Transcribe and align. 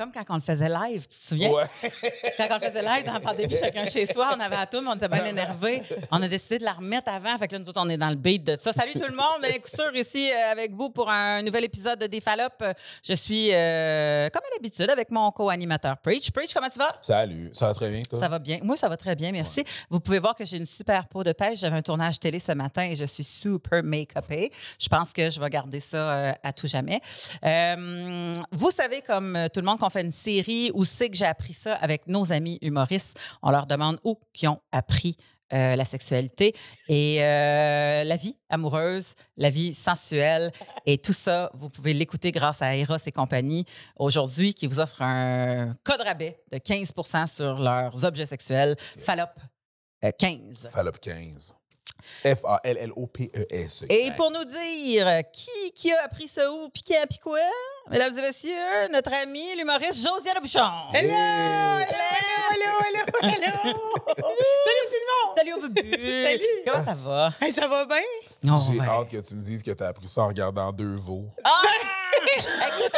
comme 0.00 0.12
quand 0.12 0.24
on 0.30 0.36
le 0.36 0.40
faisait 0.40 0.70
live, 0.70 1.02
tu 1.02 1.18
te 1.18 1.26
souviens? 1.26 1.50
Ouais. 1.50 1.64
Quand 2.38 2.46
on 2.50 2.54
le 2.54 2.60
faisait 2.60 2.82
live 2.82 3.04
dans 3.04 3.12
la 3.12 3.20
pandémie, 3.20 3.54
chacun 3.54 3.84
chez 3.84 4.06
soi, 4.06 4.30
on 4.34 4.40
avait 4.40 4.56
à 4.56 4.64
tout, 4.64 4.78
on 4.78 4.94
était 4.94 5.08
bien 5.08 5.24
énervés. 5.26 5.82
On 6.10 6.22
a 6.22 6.26
décidé 6.26 6.58
de 6.58 6.64
la 6.64 6.72
remettre 6.72 7.10
avant. 7.10 7.36
Fait 7.36 7.46
que 7.46 7.52
là, 7.52 7.58
nous 7.58 7.68
autres, 7.68 7.82
on 7.84 7.88
est 7.90 7.98
dans 7.98 8.08
le 8.08 8.16
beat 8.16 8.42
de 8.44 8.56
ça. 8.58 8.72
Salut 8.72 8.94
tout 8.94 9.06
le 9.06 9.14
monde. 9.14 9.42
Bien, 9.42 9.58
coup 9.58 9.68
sûr, 9.68 9.94
ici 9.94 10.30
euh, 10.30 10.52
avec 10.52 10.72
vous 10.72 10.88
pour 10.88 11.10
un 11.10 11.42
nouvel 11.42 11.64
épisode 11.64 11.98
de 11.98 12.06
Défalope. 12.06 12.64
Je 13.04 13.12
suis, 13.12 13.50
euh, 13.52 14.30
comme 14.30 14.42
à 14.42 14.54
l'habitude, 14.54 14.88
avec 14.88 15.10
mon 15.10 15.30
co-animateur 15.32 15.98
Preach. 15.98 16.30
Preach, 16.30 16.54
comment 16.54 16.70
tu 16.70 16.78
vas? 16.78 16.96
Salut, 17.02 17.50
ça 17.52 17.66
va 17.66 17.74
très 17.74 17.90
bien, 17.90 18.00
toi? 18.08 18.18
Ça 18.18 18.28
va 18.28 18.38
bien. 18.38 18.58
Moi, 18.62 18.78
ça 18.78 18.88
va 18.88 18.96
très 18.96 19.14
bien, 19.14 19.32
merci. 19.32 19.64
Vous 19.90 20.00
pouvez 20.00 20.18
voir 20.18 20.34
que 20.34 20.46
j'ai 20.46 20.56
une 20.56 20.66
super 20.66 21.08
peau 21.08 21.22
de 21.24 21.32
pêche. 21.32 21.58
J'avais 21.58 21.76
un 21.76 21.82
tournage 21.82 22.18
télé 22.18 22.38
ce 22.38 22.52
matin 22.52 22.84
et 22.84 22.96
je 22.96 23.04
suis 23.04 23.24
super 23.24 23.82
make-upée. 23.82 24.50
Je 24.78 24.88
pense 24.88 25.12
que 25.12 25.28
je 25.28 25.38
vais 25.38 25.50
garder 25.50 25.80
ça 25.80 25.98
euh, 25.98 26.32
à 26.42 26.54
tout 26.54 26.66
jamais. 26.66 27.02
Euh, 27.44 28.32
vous 28.50 28.70
savez, 28.70 29.02
comme 29.02 29.38
tout 29.52 29.60
le 29.60 29.66
monde, 29.66 29.78
qu'on 29.78 29.89
fait 29.90 30.02
une 30.02 30.10
série 30.10 30.70
où 30.74 30.84
c'est 30.84 31.10
que 31.10 31.16
j'ai 31.16 31.26
appris 31.26 31.54
ça 31.54 31.74
avec 31.74 32.06
nos 32.06 32.32
amis 32.32 32.58
humoristes. 32.62 33.18
On 33.42 33.50
leur 33.50 33.66
demande 33.66 33.98
où 34.04 34.18
qui 34.32 34.48
ont 34.48 34.60
appris 34.72 35.16
euh, 35.52 35.74
la 35.74 35.84
sexualité 35.84 36.54
et 36.88 37.24
euh, 37.24 38.04
la 38.04 38.16
vie 38.16 38.38
amoureuse, 38.50 39.14
la 39.36 39.50
vie 39.50 39.74
sensuelle 39.74 40.52
et 40.86 40.98
tout 40.98 41.12
ça, 41.12 41.50
vous 41.54 41.68
pouvez 41.68 41.92
l'écouter 41.92 42.30
grâce 42.30 42.62
à 42.62 42.76
Eros 42.76 42.98
et 43.04 43.10
compagnie 43.10 43.64
aujourd'hui 43.96 44.54
qui 44.54 44.68
vous 44.68 44.78
offre 44.78 45.02
un 45.02 45.74
code 45.82 46.02
rabais 46.02 46.40
de 46.52 46.58
15% 46.58 47.26
sur 47.26 47.58
leurs 47.58 48.04
objets 48.04 48.26
sexuels. 48.26 48.76
Fallop 49.00 49.24
euh, 50.04 50.12
15. 50.16 50.70
Fallop 50.72 50.92
15. 51.00 51.56
F-A-L-L-O-P-E-S. 52.24 53.84
Et 53.88 54.10
pour 54.16 54.30
nous 54.30 54.44
dire 54.44 55.22
qui, 55.32 55.72
qui 55.74 55.92
a 55.92 56.04
appris 56.04 56.28
ça 56.28 56.50
où, 56.52 56.68
puis 56.70 56.82
puis 57.08 57.18
quoi, 57.22 57.38
mesdames 57.90 58.16
et 58.18 58.22
messieurs, 58.22 58.88
notre 58.92 59.12
ami 59.14 59.56
l'humoriste 59.56 59.94
Josiane 60.06 60.38
Bouchon. 60.40 60.70
Hello! 60.92 61.12
Hello, 61.12 61.86
hello, 62.50 63.02
hello, 63.22 63.34
hello! 63.34 63.74
Salut 64.16 64.86
tout 64.90 64.96
le 65.00 65.06
monde! 65.26 65.36
Salut 65.36 65.52
au 65.54 65.68
bébé. 65.68 66.24
Salut. 66.26 66.44
Comment 66.66 66.84
ça 66.84 66.94
va? 66.94 67.32
Hey, 67.40 67.52
ça 67.52 67.68
va 67.68 67.86
bien? 67.86 67.96
Non, 68.42 68.56
J'ai 68.56 68.78
ouais. 68.80 68.86
hâte 68.86 69.08
que 69.08 69.16
tu 69.16 69.34
me 69.34 69.42
dises 69.42 69.62
que 69.62 69.70
tu 69.70 69.82
as 69.82 69.88
appris 69.88 70.08
ça 70.08 70.22
en 70.22 70.28
regardant 70.28 70.72
deux 70.72 70.96
veaux. 70.96 71.24
Ah! 71.44 71.62
écoute, 72.26 72.92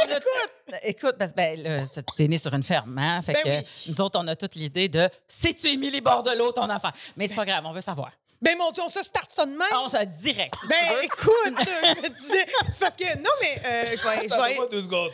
on 0.69 0.73
a- 0.73 0.85
écoute, 0.85 1.15
parce 1.19 1.33
que 1.33 1.37
ben, 1.37 1.87
t'es 2.17 2.29
né 2.29 2.39
sur 2.39 2.53
une 2.55 2.63
ferme, 2.63 2.99
hein? 2.99 3.23
Fait 3.23 3.35
Ben 3.35 3.43
que 3.43 3.49
oui. 3.49 3.67
nous 3.89 4.01
autres, 4.01 4.19
on 4.21 4.27
a 4.27 4.35
toute 4.37 4.55
l'idée 4.55 4.89
de 4.89 5.09
sais-tu 5.29 5.69
Émilie 5.69 6.01
bord 6.01 6.23
de 6.23 6.33
l'eau, 6.37 6.51
ton 6.53 6.69
enfant? 6.71 6.91
Mais 7.17 7.29
c'est 7.29 7.35
pas 7.35 7.45
grave, 7.45 7.63
on 7.67 7.73
veut 7.73 7.81
savoir. 7.81 8.11
Ben 8.43 8.59
mon 8.59 8.73
Dieu, 8.73 8.83
on 8.85 8.89
se 8.89 9.03
start 9.03 9.31
ça 9.33 9.47
de 9.47 9.53
même? 9.53 9.69
On 9.73 9.89
se 9.89 10.05
direct. 10.05 10.55
si 10.61 10.67
ben 10.67 10.77
écoute, 11.03 11.33
je 11.59 12.03
me 12.03 12.09
disais, 12.09 12.47
c'est 12.73 12.81
parce 12.81 12.97
que, 12.97 13.17
non 13.19 13.31
mais, 13.41 13.63
euh, 13.65 13.85
je 13.91 14.09
vais, 14.09 14.29
je 14.29 14.35
vais, 14.35 14.57
pas 14.57 14.67
deux 14.67 14.83
secondes. 14.83 15.13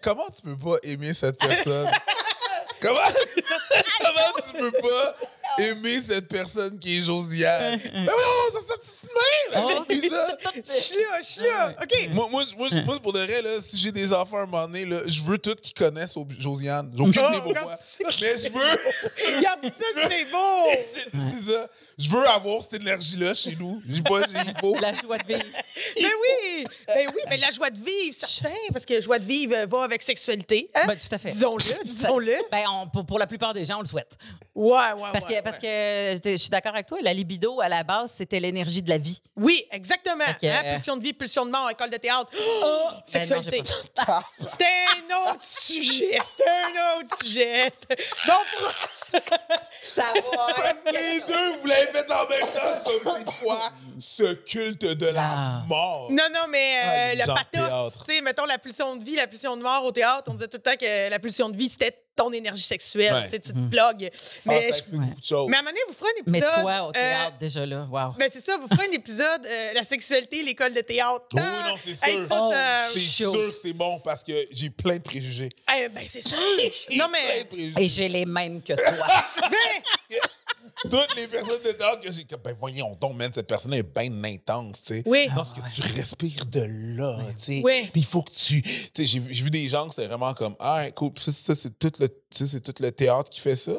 Comment 0.00 0.26
tu 0.34 0.42
peux 0.42 0.56
pas 0.56 0.76
aimer 0.84 1.12
cette 1.12 1.38
personne? 1.38 1.90
Comment, 2.80 3.00
comment 3.98 4.44
tu 4.46 4.52
peux 4.52 4.70
pas 4.70 5.16
aimer 5.58 6.00
cette 6.06 6.28
personne 6.28 6.78
qui 6.78 6.98
est 6.98 7.02
Josiane? 7.02 7.80
Ben 7.92 8.04
oui, 8.06 8.24
on 8.48 8.52
ça, 8.52 8.58
ça, 8.68 8.74
ça, 8.82 8.94
Oh, 9.56 9.82
puis 9.88 10.00
ça. 10.08 10.26
je 10.54 10.70
suis 10.72 10.96
là, 10.98 11.18
je 11.20 11.26
suis 11.26 11.42
là, 11.42 11.74
OK? 11.82 12.08
Moi, 12.10 12.28
moi, 12.30 12.44
moi, 12.58 12.68
moi, 12.84 13.00
pour 13.00 13.12
de 13.14 13.20
vrai, 13.20 13.40
là, 13.40 13.52
si 13.66 13.78
j'ai 13.78 13.90
des 13.90 14.12
enfants 14.12 14.36
à 14.36 14.42
un 14.42 14.46
moment 14.46 14.66
donné, 14.66 14.84
là, 14.84 14.98
je 15.06 15.22
veux 15.22 15.38
tous 15.38 15.54
qu'ils 15.54 15.72
connaissent 15.72 16.14
Josiane. 16.38 16.92
J'ai 16.94 17.02
aucune 17.02 17.22
Oh, 17.24 17.30
idée 17.30 17.40
pourquoi. 17.42 17.74
Mais 18.20 18.36
je 18.38 18.52
veux. 18.52 18.60
Regarde 19.36 19.60
ça, 19.62 20.08
c'est 20.10 20.24
beau! 20.30 20.68
C'est 21.12 21.52
ça. 21.52 21.66
Je 21.98 22.10
veux 22.10 22.28
avoir 22.28 22.62
cette 22.62 22.80
énergie-là 22.82 23.34
chez 23.34 23.56
nous. 23.58 23.82
J'ai 23.88 24.02
pas, 24.02 24.20
il 24.46 24.54
faut. 24.60 24.76
La 24.78 24.92
joie 24.92 25.16
de 25.18 25.26
vivre. 25.26 25.42
Ben 25.96 26.04
oui! 26.04 26.64
Ben 26.86 27.06
oui, 27.14 27.20
ben 27.30 27.40
la 27.40 27.50
joie 27.50 27.70
de 27.70 27.78
vivre, 27.78 28.14
certain, 28.14 28.54
parce 28.72 28.84
que 28.84 29.00
joie 29.00 29.18
de 29.18 29.24
vivre 29.24 29.54
euh, 29.56 29.66
va 29.66 29.82
avec 29.84 30.02
sexualité. 30.02 30.70
Hein? 30.74 30.82
Ben, 30.86 30.96
tout 30.96 31.12
à 31.12 31.18
fait. 31.18 31.30
Disons-le, 31.30 31.84
disons-le. 31.84 32.34
Ben, 32.52 32.64
on- 32.70 32.86
pour, 32.88 33.06
pour 33.06 33.18
la 33.18 33.26
plupart 33.26 33.54
des 33.54 33.64
gens, 33.64 33.78
on 33.78 33.82
le 33.82 33.88
souhaite. 33.88 34.16
Ouais, 34.54 34.70
ouais, 34.70 35.02
Parce 35.12 35.24
ouais, 35.24 35.38
que, 35.38 35.44
parce 35.50 35.62
que 35.62 36.30
je 36.30 36.36
suis 36.36 36.50
d'accord 36.50 36.72
avec 36.74 36.86
toi, 36.86 36.98
la 37.02 37.12
libido, 37.12 37.60
à 37.60 37.68
la 37.68 37.82
base, 37.84 38.12
c'était 38.12 38.40
l'énergie 38.40 38.82
de 38.82 38.90
la 38.90 38.98
vie. 38.98 39.20
Oui, 39.36 39.64
exactement. 39.70 40.24
Que- 40.40 40.46
Hein, 40.46 40.74
Pulsion 40.76 40.96
de 40.96 41.02
vie, 41.02 41.12
pulsion 41.12 41.44
de 41.46 41.50
mort, 41.50 41.68
école 41.70 41.90
de 41.90 41.96
théâtre. 41.96 42.30
Sexualité. 43.04 43.62
Ben 43.62 43.64
non, 43.64 43.72
j'ai 44.00 44.04
pas- 44.06 44.24
C'était 44.46 44.64
un 44.64 45.30
autre 45.32 45.42
sujet. 45.42 46.18
C'était 46.28 46.50
un 46.50 47.00
autre 47.00 47.16
sujet. 47.22 47.70
Pour... 48.26 48.44
Ça 49.72 50.04
va. 50.14 50.92
Les 50.92 51.20
deux, 51.20 51.56
vous 51.60 51.66
l'avez 51.66 51.86
fait 51.92 52.12
en 52.12 52.28
même 52.28 52.40
temps. 52.40 52.78
C'est 52.84 53.42
quoi 53.42 53.58
ce 54.00 54.34
culte 54.34 54.84
de 54.84 55.06
la 55.06 55.22
Ah. 55.30 55.62
mort? 55.66 56.08
Non, 56.10 56.24
non, 56.34 56.40
mais 56.50 56.58
euh, 56.58 56.88
Ah, 56.88 57.14
le 57.14 57.34
pathos, 57.34 58.04
tu 58.06 58.14
sais, 58.14 58.20
mettons 58.22 58.44
la 58.46 58.58
pulsion 58.58 58.96
de 58.96 59.04
vie, 59.04 59.16
la 59.16 59.26
pulsion 59.26 59.56
de 59.56 59.62
mort 59.62 59.84
au 59.84 59.92
théâtre, 59.92 60.24
on 60.28 60.34
disait 60.34 60.48
tout 60.48 60.58
le 60.58 60.62
temps 60.62 60.76
que 60.78 61.10
la 61.10 61.18
pulsion 61.18 61.48
de 61.48 61.56
vie, 61.56 61.68
c'était 61.68 61.96
ton 62.18 62.32
énergie 62.32 62.62
sexuelle. 62.62 63.12
Ouais. 63.14 63.22
Tu 63.24 63.28
sais, 63.30 63.38
tu 63.40 63.52
te 63.52 63.58
plugues. 63.58 64.10
Ah, 64.12 64.18
Mais, 64.46 64.54
ça 64.54 64.60
je- 64.62 64.66
explique 64.68 65.00
beaucoup 65.00 65.20
de 65.20 65.24
choses. 65.24 65.48
mais 65.48 65.56
à 65.56 65.60
un 65.60 65.62
moment 65.62 65.70
donné, 65.70 65.80
vous 65.88 65.94
ferez 65.94 66.10
un 66.10 66.22
Mais 66.26 66.38
épisode. 66.38 66.60
toi, 66.62 66.82
au 66.84 66.88
euh, 66.88 66.92
théâtre, 66.92 67.38
déjà 67.40 67.66
là, 67.66 67.86
wow. 67.90 68.14
ben 68.18 68.28
c'est 68.28 68.40
ça, 68.40 68.56
vous 68.60 68.68
ferez 68.68 68.88
un 68.88 68.92
épisode, 68.92 69.46
euh, 69.46 69.72
la 69.74 69.82
sexualité, 69.84 70.42
l'école 70.42 70.74
de 70.74 70.80
théâtre. 70.80 71.24
Oui, 71.32 71.40
Ah! 71.42 71.68
non, 71.70 71.76
c'est 71.84 71.94
sûr. 71.94 72.06
Hey, 72.08 72.18
Oh, 72.30 72.52
C'est 72.92 73.00
chaud. 73.00 73.32
sûr 73.32 73.50
que 73.50 73.56
c'est 73.62 73.72
bon 73.72 74.00
parce 74.00 74.22
que 74.24 74.32
j'ai 74.50 74.70
plein 74.70 74.96
de 74.96 75.02
préjugés. 75.02 75.48
Eh, 75.76 75.88
ben 75.88 76.04
c'est 76.06 76.22
sûr. 76.26 76.36
non, 76.96 77.08
Plein 77.08 77.08
mais. 77.12 77.42
de 77.44 77.48
préjugés. 77.48 77.74
Et 77.82 77.88
j'ai 77.88 78.08
les 78.08 78.26
mêmes 78.26 78.62
que 78.62 78.72
toi. 78.74 79.06
Ben, 79.50 80.18
Toutes 80.82 81.16
les 81.16 81.26
personnes 81.26 81.62
de 81.64 81.72
théâtre 81.72 82.00
que 82.00 82.12
j'ai. 82.12 82.24
Ben 82.44 82.54
voyons 82.58 82.96
donc, 83.00 83.16
man, 83.16 83.30
cette 83.34 83.46
personne 83.46 83.74
est 83.74 83.82
bien 83.82 84.12
intense, 84.24 84.82
tu 84.84 84.94
sais. 84.94 85.02
Oui. 85.06 85.26
Parce 85.34 85.52
que 85.54 85.60
tu 85.74 85.80
respires 85.96 86.44
de 86.46 86.60
là, 86.96 87.18
tu 87.30 87.34
sais. 87.38 87.60
Oui. 87.64 87.88
Puis 87.92 88.00
il 88.02 88.06
faut 88.06 88.22
que 88.22 88.30
tu. 88.32 88.62
Tu 88.62 88.90
sais, 88.94 89.04
j'ai 89.04 89.18
vu 89.20 89.50
des 89.50 89.68
gens 89.68 89.88
que 89.88 89.94
c'était 89.94 90.06
vraiment 90.06 90.32
comme, 90.34 90.54
ah, 90.60 90.90
cool. 90.92 91.12
Puis 91.12 91.24
ça, 91.24 91.32
ça, 91.32 91.56
c'est 91.56 91.76
tout, 91.78 91.92
le- 92.00 92.08
tout 92.60 92.74
le 92.80 92.90
théâtre 92.90 93.28
qui 93.30 93.40
fait 93.40 93.56
ça. 93.56 93.72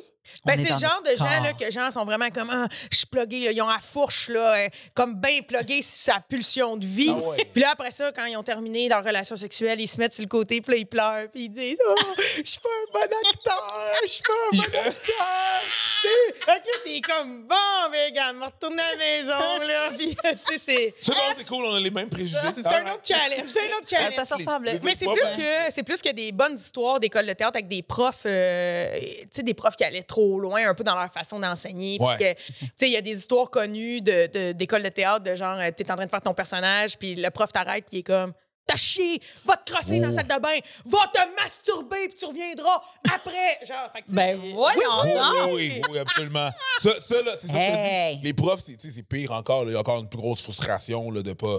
On 0.46 0.48
Ben, 0.50 0.60
est 0.60 0.66
c'est 0.66 0.74
le 0.74 0.80
genre 0.80 1.02
de 1.04 1.18
gens 1.18 1.44
là, 1.44 1.54
que 1.54 1.72
gens 1.72 1.92
sont 1.92 2.06
vraiment 2.06 2.30
comme 2.30 2.50
ah, 2.52 2.68
je 2.92 2.98
suis 2.98 3.06
plugué, 3.06 3.46
là, 3.46 3.52
ils 3.52 3.62
ont 3.62 3.68
la 3.68 3.80
fourche 3.80 4.30
là, 4.30 4.56
euh, 4.56 4.70
comme 4.94 5.16
bien 5.16 5.42
plugué 5.42 5.82
sa 5.82 6.20
pulsion 6.20 6.78
de 6.78 6.86
vie. 6.86 7.14
Ah 7.14 7.28
ouais. 7.30 7.48
Puis 7.54 7.62
là 7.62 7.70
après 7.72 7.92
ça 7.92 8.12
quand 8.12 8.26
ils 8.26 8.38
ont 8.38 8.44
terminé 8.44 8.90
leur 8.90 9.04
relation 9.04 9.36
sexuelle, 9.38 9.80
ils 9.82 9.88
se 9.88 9.98
mettent 10.00 10.14
sur 10.14 10.24
le 10.24 10.30
côté, 10.30 10.62
puis 10.62 10.74
là 10.74 10.80
ils 10.80 10.86
pleurent, 10.86 11.28
puis 11.32 11.44
ils 11.46 11.50
disent 11.50 11.78
oh, 11.88 11.96
je 12.18 12.50
suis 12.50 12.60
pas 12.60 12.70
un 12.70 13.00
bon 13.00 13.16
acteur, 13.34 13.94
je 14.04 14.10
suis 14.10 14.24
pas 14.24 14.34
un 14.34 14.58
bon 14.58 14.64
acteur. 14.64 14.94
Tu 16.02 16.08
sais, 16.08 16.34
fait 16.34 16.62
que 16.62 16.68
là 16.68 16.78
t'es 16.86 17.02
comme 17.02 17.44
bon, 17.46 17.56
mais 17.92 18.06
regarde, 18.06 18.38
me 18.38 18.46
retourner 18.46 18.82
à 18.82 18.92
la 18.92 18.98
maison 18.98 19.68
là, 19.68 19.90
puis 19.98 20.16
tu 20.16 20.54
sais 20.54 20.60
c'est 20.60 20.96
C'est 21.00 21.12
bon, 21.12 21.20
c'est 21.38 21.46
cool, 21.46 21.66
on 21.66 21.76
a 21.76 21.80
les 21.80 21.92
mêmes 21.92 22.10
préjugés. 22.10 22.38
c'est 22.56 22.66
un 22.66 22.88
autre 22.88 23.02
challenge, 23.04 23.50
c'est 23.54 23.60
un 23.60 23.78
autre 23.78 23.90
challenge. 23.90 24.16
ça 24.16 24.26
se 24.26 24.34
ressemble. 24.34 24.72
Mais 24.84 24.96
c'est 24.96 25.06
plus 25.06 25.38
que 25.38 25.72
c'est 25.72 25.84
plus 25.84 26.02
que 26.02 26.12
des 26.14 26.32
bonnes 26.32 26.56
histoires 26.56 27.00
d'école 27.00 27.26
de 27.26 27.34
théâtre 27.34 27.58
avec 27.58 27.68
des 27.68 27.82
profs, 27.82 28.24
euh, 28.26 28.98
tu 29.00 29.28
sais, 29.32 29.44
des 29.44 29.54
profs 29.54 29.76
qui 29.76 29.84
allaient 29.84 30.04
trop 30.04 30.19
loin 30.40 30.68
un 30.70 30.74
peu 30.74 30.84
dans 30.84 30.96
leur 30.96 31.12
façon 31.12 31.40
d'enseigner. 31.40 31.98
Ouais. 32.00 32.36
il 32.82 32.90
y 32.90 32.98
a 32.98 33.02
des 33.02 33.18
histoires 33.18 33.50
connues 33.50 34.02
de, 34.02 34.28
de- 34.28 34.52
d'école 34.54 34.84
de 34.84 34.90
théâtre 34.90 35.24
de 35.24 35.36
genre, 35.36 35.58
tu 35.76 35.84
es 35.84 35.92
en 35.92 35.96
train 35.96 36.06
de 36.06 36.10
faire 36.12 36.22
ton 36.22 36.34
personnage, 36.34 36.98
puis 36.98 37.16
le 37.16 37.30
prof 37.30 37.52
t'arrête, 37.52 37.86
puis 37.88 37.98
il 37.98 38.00
est 38.00 38.04
comme. 38.04 38.34
T'as 38.70 38.76
chié, 38.78 39.20
va 39.46 39.58
te 39.58 39.72
crosser 39.72 40.00
dans 40.00 40.10
la 40.10 40.14
salle 40.14 40.28
de 40.28 40.40
bain, 40.40 40.60
va 40.86 41.00
te 41.12 41.36
masturber, 41.42 42.08
puis 42.08 42.18
tu 42.20 42.26
reviendras 42.26 42.84
après. 43.16 43.66
Genre, 43.68 43.90
fait 43.92 44.02
que, 44.04 44.12
Ben 44.14 44.40
oui, 44.42 44.54
voyons 44.54 44.82
oui. 45.04 45.12
Oui, 45.12 45.52
oui, 45.54 45.82
oui, 45.92 45.98
absolument. 46.00 46.52
Ça, 46.80 46.92
ça 47.02 47.22
là, 47.24 47.32
c'est 47.42 47.48
ça 47.48 47.54
que 47.54 47.60
je 47.60 47.66
te 47.72 47.78
Hey. 47.78 48.18
dis. 48.18 48.24
Les 48.26 48.34
profs, 48.34 48.62
c'est, 48.66 49.04
pire 49.04 49.32
encore. 49.32 49.64
Il 49.66 49.72
y 49.72 49.76
a 49.76 49.80
encore 49.80 50.00
une 50.00 50.08
plus 50.08 50.20
grosse 50.20 50.44
frustration 50.44 51.10
là, 51.10 51.24
de 51.24 51.34
pas 51.34 51.58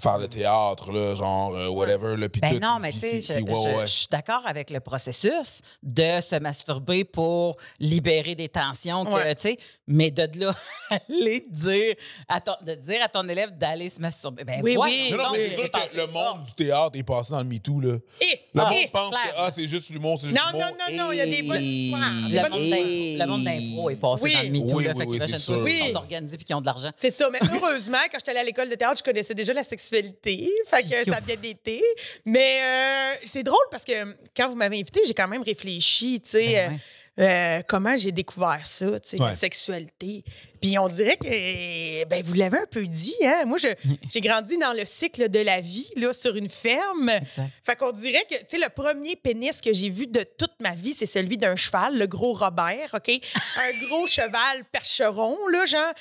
faire 0.00 0.16
le 0.18 0.28
théâtre, 0.28 0.92
là, 0.92 1.14
genre, 1.14 1.54
euh, 1.54 1.68
whatever. 1.68 2.16
Là, 2.16 2.28
puis 2.30 2.40
Ben 2.40 2.54
tout. 2.54 2.58
non, 2.60 2.78
mais 2.80 2.92
tu 2.92 3.00
sais, 3.00 3.16
je, 3.16 3.20
c'est- 3.20 3.42
ouais, 3.42 3.48
je- 3.50 3.76
ouais. 3.76 3.86
je 3.86 3.92
suis 3.92 4.08
d'accord 4.10 4.42
avec 4.46 4.70
le 4.70 4.80
processus 4.80 5.60
de 5.82 6.20
se 6.22 6.36
masturber 6.38 7.04
pour 7.04 7.56
libérer 7.80 8.34
des 8.34 8.48
tensions, 8.48 9.04
que, 9.04 9.10
Ouais. 9.12 9.34
tu 9.34 9.42
sais, 9.42 9.56
mais 9.88 10.10
de 10.10 10.28
là 10.40 10.54
aller 10.90 11.44
dire 11.48 11.94
à 12.28 12.40
ton, 12.40 12.52
de 12.62 12.74
dire 12.74 13.02
à 13.02 13.08
ton 13.08 13.28
élève 13.28 13.56
d'aller 13.56 13.88
se 13.88 14.00
masturber. 14.00 14.44
Ben 14.44 14.60
Oui, 14.62 14.76
oui. 14.78 15.08
Non, 15.12 15.16
non, 15.18 15.30
mais 15.32 15.50
oui. 15.58 15.70
que 15.70 15.96
le 15.96 16.06
monde 16.08 16.44
du 16.44 16.54
théâtre 16.54 16.96
est 16.98 17.02
passé 17.02 17.30
dans 17.32 17.38
le 17.38 17.44
MeToo, 17.48 17.80
là. 17.80 17.96
Et, 18.20 18.40
Le 18.54 18.60
Ah, 18.62 18.70
monde 18.70 18.78
et- 18.82 18.88
pense 18.88 19.14
que 19.14 19.28
ah, 19.36 19.50
c'est 19.54 19.66
juste 19.68 19.90
l'humour, 19.90 20.18
c'est 20.20 20.28
juste 20.28 20.38
Non, 20.40 20.58
l'humour. 20.58 20.70
non, 20.78 20.96
non, 20.96 21.04
non, 21.06 21.12
il 21.12 21.16
y 21.18 21.20
a 21.20 21.26
des 21.26 21.42
bonnes 21.42 21.62
histoires. 21.62 22.10
Le 22.30 23.26
monde 23.26 23.44
d'impro 23.44 23.90
est 23.90 23.96
passé 23.96 24.24
Oui. 24.24 24.34
dans 24.34 24.42
le 24.42 24.50
MeToo, 24.50 24.76
Oui, 24.76 24.84
là, 24.84 24.92
oui, 24.94 24.98
fait 25.00 25.06
oui, 25.06 25.16
qu'imagine 25.18 25.36
c'est 25.36 25.46
toi, 25.46 25.56
sûr. 25.56 25.64
ceux 25.64 25.70
qui 25.70 25.82
Oui. 25.82 25.88
sont 25.92 25.96
organisés 25.96 26.36
puis 26.36 26.44
qui 26.46 26.54
ont 26.54 26.60
de 26.60 26.66
l'argent. 26.66 26.90
C'est 26.96 27.10
ça. 27.10 27.28
Mais 27.30 27.38
heureusement, 27.42 27.98
quand 28.10 28.18
j'étais 28.18 28.30
allée 28.32 28.40
à 28.40 28.44
l'école 28.44 28.68
de 28.68 28.74
théâtre, 28.74 28.98
je 28.98 29.02
connaissais 29.04 29.34
déjà 29.34 29.52
la 29.52 29.64
sexualité. 29.64 30.50
Fait 30.70 30.82
que 30.82 31.10
ça 31.10 31.18
a 31.18 31.20
bien 31.20 31.36
été. 31.42 31.82
Mais 32.24 32.60
euh, 32.62 33.14
c'est 33.24 33.42
drôle 33.42 33.58
parce 33.70 33.84
que 33.84 33.92
quand 34.36 34.48
vous 34.48 34.54
m'avez 34.56 34.76
invité, 34.80 35.00
j'ai 35.06 35.14
quand 35.14 35.28
même 35.28 35.42
réfléchi, 35.42 36.20
tu 36.20 36.30
sais, 36.30 36.46
Ben 36.54 36.72
ouais. 36.72 36.78
Euh, 37.18 37.62
comment 37.66 37.96
j'ai 37.96 38.12
découvert 38.12 38.60
ça, 38.66 38.98
tu 39.00 39.10
sais, 39.10 39.20
Ouais. 39.20 39.28
la 39.28 39.34
sexualité. 39.34 40.22
Puis 40.60 40.78
on 40.78 40.88
dirait 40.88 41.16
que, 41.16 42.04
ben, 42.06 42.22
vous 42.22 42.34
l'avez 42.34 42.58
un 42.58 42.66
peu 42.70 42.86
dit, 42.86 43.14
hein. 43.24 43.44
Moi, 43.46 43.58
je- 43.58 43.68
j'ai 44.10 44.20
grandi 44.20 44.58
dans 44.58 44.72
le 44.72 44.84
cycle 44.84 45.28
de 45.28 45.38
la 45.40 45.60
vie, 45.60 45.88
là, 45.96 46.12
sur 46.12 46.36
une 46.36 46.48
ferme. 46.50 47.08
Exact. 47.10 47.50
Fait 47.64 47.76
qu'on 47.76 47.92
dirait 47.92 48.24
que, 48.30 48.36
tu 48.36 48.44
sais, 48.48 48.58
le 48.58 48.68
premier 48.68 49.16
pénis 49.16 49.60
que 49.60 49.72
j'ai 49.72 49.88
vu 49.90 50.06
de 50.06 50.24
toute 50.38 50.54
ma 50.60 50.74
vie, 50.74 50.94
c'est 50.94 51.06
celui 51.06 51.36
d'un 51.38 51.56
cheval, 51.56 51.96
le 51.98 52.06
gros 52.06 52.32
Robert, 52.34 52.90
OK? 52.94 53.08
Un 53.56 53.86
gros 53.86 54.06
cheval 54.06 54.64
percheron, 54.72 55.38
là, 55.48 55.66
genre. 55.66 55.92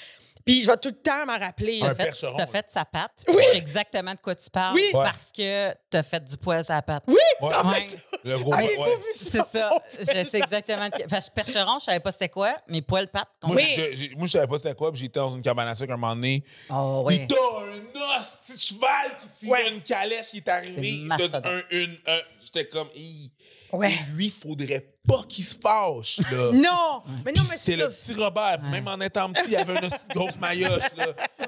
Puis 0.45 0.61
je 0.61 0.67
vais 0.67 0.77
tout 0.77 0.89
le 0.89 0.95
temps 1.01 1.25
m'en 1.25 1.39
rappeler. 1.39 1.79
T'as 1.81 1.95
fait, 1.95 2.11
t'as 2.37 2.45
fait 2.45 2.65
sa 2.69 2.85
patte. 2.85 3.23
Oui. 3.27 3.35
Je 3.43 3.49
sais 3.51 3.57
exactement 3.57 4.13
de 4.13 4.19
quoi 4.19 4.35
tu 4.35 4.47
parles. 4.51 4.75
Oui. 4.75 4.83
Parce 4.93 5.31
que 5.35 5.73
t'as 5.89 6.03
fait 6.03 6.23
du 6.23 6.37
poil 6.37 6.63
à 6.69 6.73
la 6.75 6.81
patte. 6.83 7.05
Oui, 7.07 7.15
Ouais. 7.41 7.49
Ouais. 7.65 7.87
Le 8.23 8.37
gros. 8.39 8.53
Ouais. 8.55 8.69
C'est 9.15 9.43
ça? 9.45 9.71
Je 9.99 10.05
sais 10.05 10.37
exactement. 10.37 10.87
de- 10.89 11.03
Parce 11.09 11.29
que 11.29 11.33
percheron, 11.35 11.79
je 11.79 11.85
savais 11.85 11.99
pas 11.99 12.11
c'était 12.11 12.29
quoi, 12.29 12.55
mais 12.67 12.81
poil 12.81 13.07
patte. 13.09 13.27
Moi, 13.43 13.55
Oui. 13.55 13.63
je, 13.75 14.15
moi, 14.15 14.27
je 14.27 14.31
savais 14.33 14.47
pas 14.47 14.57
c'était 14.57 14.75
quoi, 14.75 14.91
puis 14.91 15.01
j'étais 15.01 15.19
dans 15.19 15.35
une 15.35 15.41
cabane 15.41 15.67
à 15.67 15.73
sucre 15.75 15.93
un 15.93 15.97
moment 15.97 16.15
donné. 16.15 16.43
Oh, 16.69 17.03
oui. 17.05 17.15
Il 17.21 17.27
t'a 17.27 17.35
un 17.35 18.17
os, 18.19 18.37
petit 18.47 18.67
cheval 18.67 19.11
qui 19.39 19.45
tire 19.47 19.55
une 19.73 19.81
calèche 19.81 20.27
qui 20.31 20.37
est 20.37 20.47
arrivé. 20.47 20.73
C'est 20.75 20.87
Il 20.89 21.07
t'a 21.09 21.17
mastodonte. 21.17 21.45
un, 21.45 21.61
une, 21.75 21.97
un- 22.07 22.19
J'étais 22.43 22.67
comme, 22.69 22.87
Hi. 22.95 23.31
Ouais. 23.75 23.93
lui, 24.13 24.29
faudrait 24.29 24.91
pas 25.07 25.23
qu'il 25.29 25.43
se 25.45 25.55
fâche, 25.61 26.17
là. 26.31 26.49
Non, 26.53 27.03
mais 27.23 27.31
non, 27.31 27.43
mais 27.49 27.57
c'est 27.57 27.75
le 27.75 27.89
ça. 27.89 27.89
petit 27.89 28.13
Robert. 28.19 28.59
Même 28.71 28.87
en 28.87 28.99
étant 29.01 29.31
petit, 29.31 29.51
il 29.51 29.55
avait 29.55 29.73
une 29.73 29.81
petite 29.81 30.07
grosse 30.15 30.35
maillotche, 30.37 30.83
là. 30.97 31.05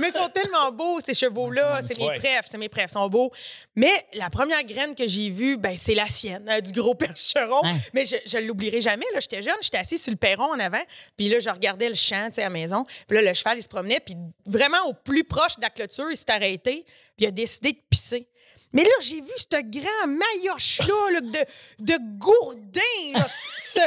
Mais 0.00 0.08
ils 0.08 0.18
sont 0.18 0.28
tellement 0.28 0.72
beaux, 0.72 0.98
ces 1.04 1.14
chevaux-là. 1.14 1.80
C'est 1.86 1.96
mes 1.98 2.06
Ouais. 2.06 2.18
prefs, 2.18 2.46
c'est 2.50 2.58
mes 2.58 2.68
prefs, 2.68 2.90
ils 2.90 2.94
sont 2.94 3.08
beaux. 3.08 3.30
Mais 3.76 3.92
la 4.14 4.30
première 4.30 4.64
graine 4.64 4.94
que 4.94 5.06
j'ai 5.06 5.30
vue, 5.30 5.56
ben, 5.58 5.76
c'est 5.76 5.94
la 5.94 6.08
sienne, 6.08 6.48
euh, 6.50 6.60
du 6.60 6.72
gros 6.72 6.94
percheron. 6.96 7.62
Ouais. 7.62 7.74
Mais 7.94 8.04
je, 8.04 8.16
je 8.26 8.38
l'oublierai 8.38 8.80
jamais. 8.80 9.04
Là, 9.14 9.20
j'étais 9.20 9.42
jeune, 9.42 9.54
j'étais 9.62 9.78
assise 9.78 10.02
sur 10.02 10.10
le 10.10 10.16
perron 10.16 10.52
en 10.52 10.58
avant. 10.58 10.82
Puis 11.16 11.28
là, 11.28 11.38
je 11.38 11.50
regardais 11.50 11.88
le 11.88 11.94
champ, 11.94 12.26
tu 12.28 12.34
sais, 12.36 12.40
à 12.42 12.44
la 12.46 12.50
maison. 12.50 12.84
Puis 13.06 13.16
là, 13.16 13.22
le 13.22 13.32
cheval, 13.34 13.58
il 13.58 13.62
se 13.62 13.68
promenait. 13.68 14.00
Puis 14.00 14.14
vraiment, 14.46 14.78
au 14.88 14.92
plus 14.94 15.22
proche 15.24 15.56
de 15.56 15.62
la 15.62 15.70
clôture, 15.70 16.10
il 16.10 16.16
s'est 16.16 16.30
arrêté. 16.32 16.84
Puis 17.16 17.24
il 17.24 17.26
a 17.26 17.30
décidé 17.30 17.72
de 17.72 17.78
pisser. 17.88 18.26
Mais 18.72 18.84
là, 18.84 18.90
j'ai 19.00 19.20
vu 19.20 19.32
ce 19.36 19.60
grand 19.62 20.06
maillotche-là 20.06 21.10
là, 21.12 21.20
de, 21.20 21.84
de 21.84 21.98
gourdin 22.18 23.18
là, 23.18 23.26
se, 23.28 23.80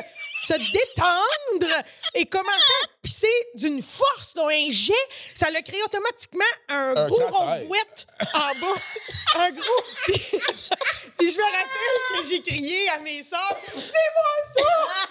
se 0.48 0.54
détendre 0.54 1.83
et 2.16 2.25
commencer 2.25 2.74
à 2.83 2.88
pisser 3.01 3.48
d'une 3.56 3.83
force, 3.83 4.33
dans 4.33 4.48
un 4.48 4.72
jet. 4.72 4.94
Ça 5.36 5.51
l'a 5.51 5.62
créé 5.62 5.81
automatiquement 5.83 6.44
un, 6.69 6.95
Un 6.95 7.07
gros 7.07 7.28
rondouette 7.28 8.07
en 8.33 8.60
bas. 8.60 8.81
un 9.36 9.51
gros... 9.51 9.83
Puis, 11.18 11.31
je 11.31 11.38
me 11.38 11.44
rappelle 11.44 12.22
que 12.22 12.27
j'ai 12.27 12.42
crié 12.42 12.89
à 12.89 13.00
mes 13.00 13.24
soeurs 13.24 13.60
«Fais-moi 13.68 14.34
ça! 14.56 14.63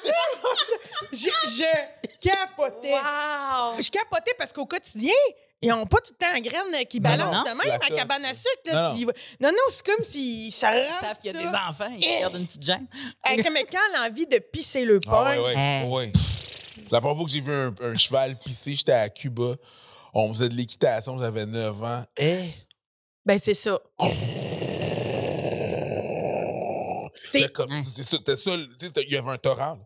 Fais-moi 0.03 0.57
ça! 0.83 1.07
Je, 1.13 1.29
je 1.49 2.29
capotais. 2.29 2.93
Wow! 2.93 3.81
Je 3.81 3.91
capotais 3.91 4.35
parce 4.37 4.53
qu'au 4.53 4.67
quotidien, 4.67 5.15
ils 5.63 5.69
n'ont 5.69 5.87
pas 5.87 5.99
tout 5.99 6.13
le 6.13 6.17
temps 6.27 6.33
la 6.33 6.41
graine 6.41 6.85
qui 6.89 7.01
balance 7.01 7.33
non. 7.35 7.43
de 7.43 7.49
même 7.49 7.69
La 7.69 7.75
à 7.75 7.79
cabane 7.79 8.25
à 8.25 8.35
sucre. 8.35 8.51
Là, 8.67 8.73
Non, 8.75 8.89
non. 8.89 8.95
tu 8.95 9.01
y 9.01 9.05
vas- 9.05 9.13
non, 9.41 9.49
non, 9.51 9.65
c'est 9.71 9.85
comme 9.87 10.05
si 10.05 10.51
ça 10.51 10.77
Ils 10.77 10.83
savent 10.83 11.17
qu'il 11.21 11.33
y 11.35 11.37
a 11.37 11.41
des 11.43 11.49
enfants, 11.49 11.95
ils 11.99 12.21
gardent 12.21 12.37
une 12.37 12.47
petite 12.47 12.65
gêne. 12.65 12.87
Hey, 13.25 13.43
comme 13.43 13.55
quand 13.71 13.79
l'envie 14.03 14.27
de 14.27 14.39
pisser 14.39 14.85
le 14.85 15.01
Ah 15.07 15.11
pain. 15.11 15.39
ouais, 15.43 15.55
ouais, 15.55 15.89
ouais. 15.89 16.13
La 16.91 17.01
première 17.01 17.17
fois 17.17 17.25
que 17.27 17.31
j'ai 17.31 17.41
vu 17.41 17.53
un, 17.53 17.75
un 17.83 17.97
cheval 17.97 18.39
pisser, 18.39 18.75
j'étais 18.75 18.93
à 18.93 19.09
Cuba. 19.09 19.55
On 20.15 20.33
faisait 20.33 20.49
de 20.49 20.55
l'équitation, 20.55 21.17
j'avais 21.19 21.47
9 21.47 21.83
ans. 21.85 22.03
Eh! 22.17 22.49
Ben, 23.25 23.39
c'est 23.39 23.55
ça. 23.55 23.79
C'était 27.15 27.41
C'est- 27.45 27.53
comme, 27.53 27.71
Ouais. 27.71 27.83
c'est 27.85 28.03
ça, 28.03 28.17
c'était 28.17 28.37
ça, 28.37 28.51
il 28.55 29.13
y 29.13 29.17
avait 29.17 29.31
un 29.31 29.37
torrent. 29.39 29.79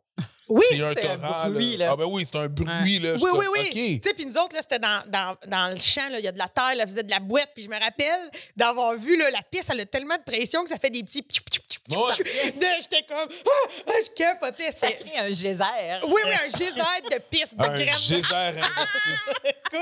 Oui! 0.48 0.62
C'est 0.70 0.82
un 0.82 0.94
torrent. 0.94 1.50
bruit, 1.50 1.76
là. 1.76 1.86
là. 1.86 1.92
Ah 1.92 1.96
ben 1.96 2.06
oui, 2.06 2.24
c'est 2.30 2.38
un 2.38 2.48
bruit, 2.48 2.98
là. 2.98 3.14
Oui, 3.20 3.30
oui, 3.34 3.46
oui. 3.52 4.00
Tu 4.00 4.08
sais, 4.08 4.14
puis 4.14 4.26
nous 4.26 4.34
autres, 4.34 4.54
là, 4.54 4.60
c'était 4.62 4.78
dans, 4.78 5.02
dans, 5.08 5.36
dans 5.46 5.70
le 5.74 5.80
champ, 5.80 6.08
là, 6.10 6.18
il 6.18 6.24
y 6.24 6.28
a 6.28 6.32
de 6.32 6.38
la 6.38 6.48
terre, 6.48 6.74
là, 6.76 6.86
faisait 6.86 7.02
de 7.02 7.10
la 7.10 7.20
boîte, 7.20 7.50
puis 7.54 7.64
je 7.64 7.68
me 7.68 7.78
rappelle 7.78 8.30
d'avoir 8.56 8.94
vu, 8.96 9.16
là, 9.16 9.30
la 9.30 9.42
piste, 9.42 9.70
elle 9.72 9.80
a 9.80 9.86
tellement 9.86 10.16
de 10.16 10.22
pression 10.22 10.62
que 10.62 10.70
ça 10.70 10.78
fait 10.78 10.90
des 10.90 11.02
petits... 11.02 11.22
piou, 11.22 11.42
piou, 11.50 11.62
De- 11.88 12.66
J'étais 12.80 13.02
comme... 13.06 13.28
Ah, 13.28 13.70
ah, 13.88 13.92
je 14.02 14.10
capotais. 14.14 14.72
Ça 14.72 14.86
C'est... 14.88 14.94
crée 14.94 15.18
un 15.18 15.26
geyser. 15.26 15.62
Oui, 16.06 16.22
oui, 16.24 16.30
un 16.32 16.48
geyser 16.58 16.80
de 17.10 17.18
piste, 17.30 17.58
de 17.58 17.64
Un 17.64 17.68
graines. 17.68 17.88
geyser 17.88 18.22
inversé. 18.34 19.10
Écoute, 19.44 19.80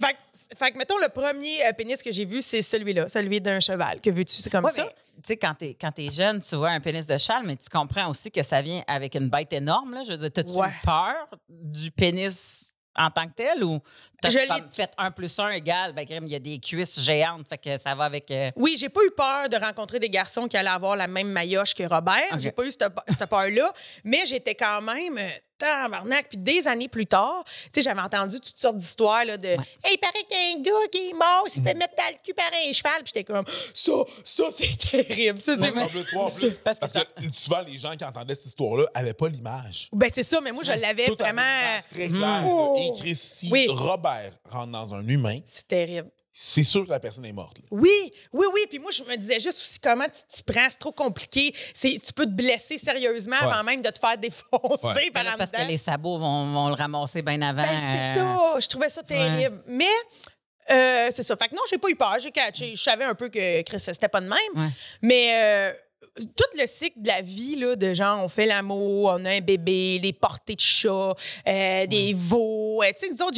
fait, 0.00 0.12
que- 0.14 0.56
fait 0.58 0.70
que, 0.72 0.78
mettons, 0.78 0.98
le 0.98 1.08
premier 1.08 1.66
euh, 1.66 1.72
pénis 1.72 2.02
que 2.02 2.10
j'ai 2.10 2.24
vu, 2.24 2.40
c'est 2.40 2.62
celui-là, 2.62 3.08
celui 3.08 3.40
d'un 3.40 3.60
cheval. 3.60 4.00
Que 4.00 4.10
veux-tu? 4.10 4.34
C'est 4.36 4.48
comme 4.50 4.64
Ouais, 4.64 4.70
ça? 4.70 4.84
mais, 4.84 4.90
tu 5.16 5.20
sais, 5.24 5.36
quand 5.36 5.54
t'es, 5.54 5.76
quand 5.78 5.92
t'es 5.92 6.08
jeune, 6.10 6.40
tu 6.40 6.56
vois 6.56 6.70
un 6.70 6.80
pénis 6.80 7.06
de 7.06 7.16
cheval, 7.18 7.42
mais 7.44 7.56
tu 7.56 7.68
comprends 7.68 8.08
aussi 8.08 8.30
que 8.30 8.42
ça 8.42 8.62
vient 8.62 8.82
avec 8.86 9.14
une 9.14 9.28
bête 9.28 9.52
énorme. 9.52 9.92
Là. 9.94 10.04
Je 10.04 10.12
veux 10.12 10.18
dire, 10.18 10.32
t'as-tu 10.32 10.52
Ouais. 10.52 10.68
eu 10.68 10.84
peur 10.84 11.28
du 11.48 11.90
pénis 11.90 12.72
en 12.98 13.10
tant 13.10 13.26
que 13.26 13.32
tel 13.34 13.62
ou 13.62 13.78
Je 14.24 14.38
l'ai- 14.38 14.46
comme 14.46 14.68
fait 14.72 14.90
un 14.98 15.10
plus 15.10 15.38
un 15.38 15.50
égal? 15.50 15.92
Ben, 15.92 16.04
crème, 16.06 16.24
il 16.26 16.32
y 16.32 16.36
a 16.36 16.38
des 16.38 16.58
cuisses 16.58 17.00
géantes, 17.02 17.46
fait 17.48 17.58
que 17.58 17.76
ça 17.76 17.94
va 17.94 18.04
avec... 18.04 18.30
euh, 18.30 18.50
Oui, 18.56 18.76
j'ai 18.78 18.88
pas 18.88 19.00
eu 19.04 19.10
peur 19.10 19.48
de 19.48 19.56
rencontrer 19.56 19.98
des 19.98 20.10
garçons 20.10 20.46
qui 20.48 20.56
allaient 20.56 20.68
avoir 20.70 20.96
la 20.96 21.06
même 21.06 21.28
maillotche 21.28 21.74
que 21.74 21.82
Robert. 21.84 22.38
J'ai 22.38 22.52
pas 22.52 22.64
eu 22.64 22.72
cette, 22.72 22.86
cette 23.08 23.26
peur-là, 23.28 23.72
mais 24.04 24.24
j'étais 24.26 24.54
quand 24.54 24.80
même 24.82 25.18
euh, 25.18 25.28
tabarnak. 25.58 26.28
Puis 26.28 26.38
des 26.38 26.66
années 26.68 26.88
plus 26.88 27.06
tard, 27.06 27.42
tu 27.46 27.52
sais, 27.74 27.82
j'avais 27.82 28.00
entendu 28.00 28.36
toutes 28.40 28.58
sortes 28.58 28.76
d'histoires 28.76 29.24
là, 29.24 29.36
de 29.36 29.48
Hey, 29.48 29.58
il 29.94 29.98
paraît 29.98 30.24
qu'il 30.28 30.36
y 30.36 30.52
a 30.52 30.58
un 30.58 30.62
gars 30.62 30.88
qui 30.92 31.08
est 31.10 31.12
mort, 31.12 31.44
il 31.46 31.50
s'est 31.50 31.60
fait 31.62 31.74
mettre 31.74 31.94
dans 31.96 32.10
le 32.10 32.16
cul 32.22 32.34
par 32.34 32.46
un 32.46 32.72
cheval. 32.72 32.92
Puis 33.04 33.12
j'étais 33.14 33.24
comme 33.24 33.44
Ça, 33.74 33.92
ça, 34.24 34.44
c'est 34.50 34.76
terrible. 34.76 35.40
Ça, 35.40 35.54
c'est. 35.56 35.72
Toi, 35.72 35.86
plus, 36.26 36.50
parce 36.64 36.78
parce 36.78 36.92
que 36.92 36.98
que 36.98 37.34
souvent, 37.34 37.60
les 37.62 37.78
gens 37.78 37.94
qui 37.96 38.04
entendaient 38.04 38.34
cette 38.34 38.46
histoire-là 38.46 38.84
n'avaient 38.94 39.14
pas 39.14 39.28
l'image. 39.28 39.88
Ben, 39.92 40.10
c'est 40.12 40.22
ça, 40.22 40.40
mais 40.40 40.52
moi, 40.52 40.62
je 40.62 40.72
l'avais 40.72 41.06
Tout 41.06 41.16
vraiment. 41.18 41.40
très. 41.90 42.10
Oh. 42.44 42.76
Écrit 42.94 43.14
si 43.14 43.48
Oui. 43.50 43.66
Robert 43.70 44.05
rentre 44.48 44.72
dans 44.72 44.94
un 44.94 45.06
humain, 45.06 45.40
C'est 45.44 45.66
terrible. 45.68 46.10
c'est 46.32 46.64
sûr 46.64 46.84
que 46.84 46.90
la 46.90 47.00
personne 47.00 47.24
est 47.24 47.32
morte. 47.32 47.58
là. 47.58 47.64
Oui, 47.70 48.12
oui, 48.32 48.46
oui. 48.54 48.60
Puis 48.68 48.78
moi, 48.78 48.90
je 48.90 49.02
me 49.04 49.16
disais 49.16 49.40
juste 49.40 49.60
aussi 49.60 49.78
comment 49.80 50.04
tu 50.04 50.20
t'y 50.28 50.42
prends? 50.42 50.66
C'est 50.70 50.78
trop 50.78 50.92
compliqué. 50.92 51.54
C'est, 51.74 51.98
tu 52.04 52.12
peux 52.12 52.26
te 52.26 52.30
blesser 52.30 52.78
sérieusement 52.78 53.36
Ouais. 53.40 53.52
avant 53.52 53.64
même 53.64 53.82
de 53.82 53.88
te 53.90 53.98
faire 53.98 54.18
défoncer 54.18 54.86
Ouais. 54.86 55.10
par 55.12 55.24
là, 55.24 55.34
en 55.34 55.38
parce 55.38 55.50
que 55.50 55.66
les 55.66 55.78
sabots 55.78 56.18
vont, 56.18 56.52
vont 56.52 56.68
le 56.68 56.74
ramasser 56.74 57.22
bien 57.22 57.40
avant. 57.42 57.62
Ben, 57.62 57.78
c'est 57.78 57.98
euh, 57.98 58.14
ça. 58.54 58.60
Je 58.60 58.66
trouvais 58.68 58.88
ça 58.90 59.02
terrible. 59.02 59.62
Mais 59.66 59.84
euh, 60.70 61.10
c'est 61.14 61.22
ça. 61.22 61.36
Fait 61.36 61.48
que 61.48 61.54
non, 61.54 61.62
j'ai 61.70 61.78
pas 61.78 61.88
eu 61.88 61.96
peur. 61.96 62.16
J'ai 62.20 62.30
catché. 62.30 62.74
Je 62.74 62.82
savais 62.82 63.04
un 63.04 63.14
peu 63.14 63.28
que 63.28 63.62
Chris, 63.62 63.80
c'était 63.80 64.08
pas 64.08 64.20
de 64.20 64.26
même. 64.28 64.36
Ouais. 64.56 64.70
Mais 65.02 65.30
euh, 65.32 65.72
tout 66.36 66.58
le 66.60 66.66
cycle 66.66 67.00
de 67.02 67.08
la 67.08 67.20
vie, 67.20 67.56
là, 67.56 67.76
de 67.76 67.94
genre, 67.94 68.22
on 68.24 68.28
fait 68.28 68.46
l'amour, 68.46 69.10
on 69.18 69.24
a 69.24 69.30
un 69.30 69.40
bébé, 69.40 69.98
des 69.98 70.12
portées 70.12 70.54
de 70.54 70.60
chat, 70.60 71.14
euh, 71.46 71.86
des 71.86 72.14
veaux. 72.14 72.82
euh, 72.82 72.86
tu 72.98 73.06
sais, 73.06 73.12
nous 73.12 73.22
autres, 73.22 73.36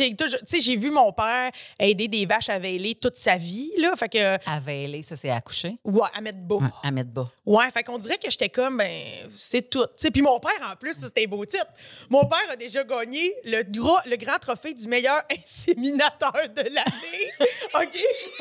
j'ai 0.61 0.77
vu 0.77 0.91
mon 0.91 1.13
père 1.13 1.51
aider 1.79 2.09
des 2.09 2.27
vaches 2.27 2.49
à 2.49 2.59
veiler 2.59 2.95
toute 2.95 3.17
sa 3.17 3.37
vie. 3.37 3.71
Là, 3.79 3.93
fait 3.97 4.09
que, 4.09 4.35
À 4.49 4.61
veiler, 4.61 5.03
ça, 5.03 5.17
c'est 5.17 5.31
à 5.31 5.41
coucher. 5.41 5.77
ouais, 5.85 6.09
à 6.15 6.21
mettre 6.21 6.39
bas. 6.39 6.57
Ouais, 6.57 6.69
à 6.83 6.91
mettre 6.91 7.11
bas. 7.11 7.31
Ouais, 7.47 7.71
fait 7.73 7.83
qu'on 7.83 7.99
dirait 7.99 8.19
que 8.19 8.31
j'étais 8.31 8.49
comme, 8.49 8.77
ben, 8.79 8.91
c'est 9.37 9.69
tout. 9.71 9.85
Tu 9.87 9.93
sais, 9.97 10.11
puis 10.11 10.23
mon 10.23 10.39
père, 10.39 10.51
en 10.73 10.77
plus, 10.77 10.95
c'était 10.95 11.25
un 11.25 11.29
beau 11.29 11.45
titre. 11.45 11.67
Mon 12.11 12.25
père 12.27 12.45
a 12.51 12.57
déjà 12.57 12.85
gagné 12.85 13.35
le, 13.45 13.63
gros, 13.65 13.97
le 14.07 14.17
grand 14.17 14.39
trophée 14.39 14.75
du 14.75 14.87
meilleur 14.89 15.21
inséminateur 15.31 16.33
de 16.55 16.63
l'année, 16.63 17.31
OK, 17.75 17.99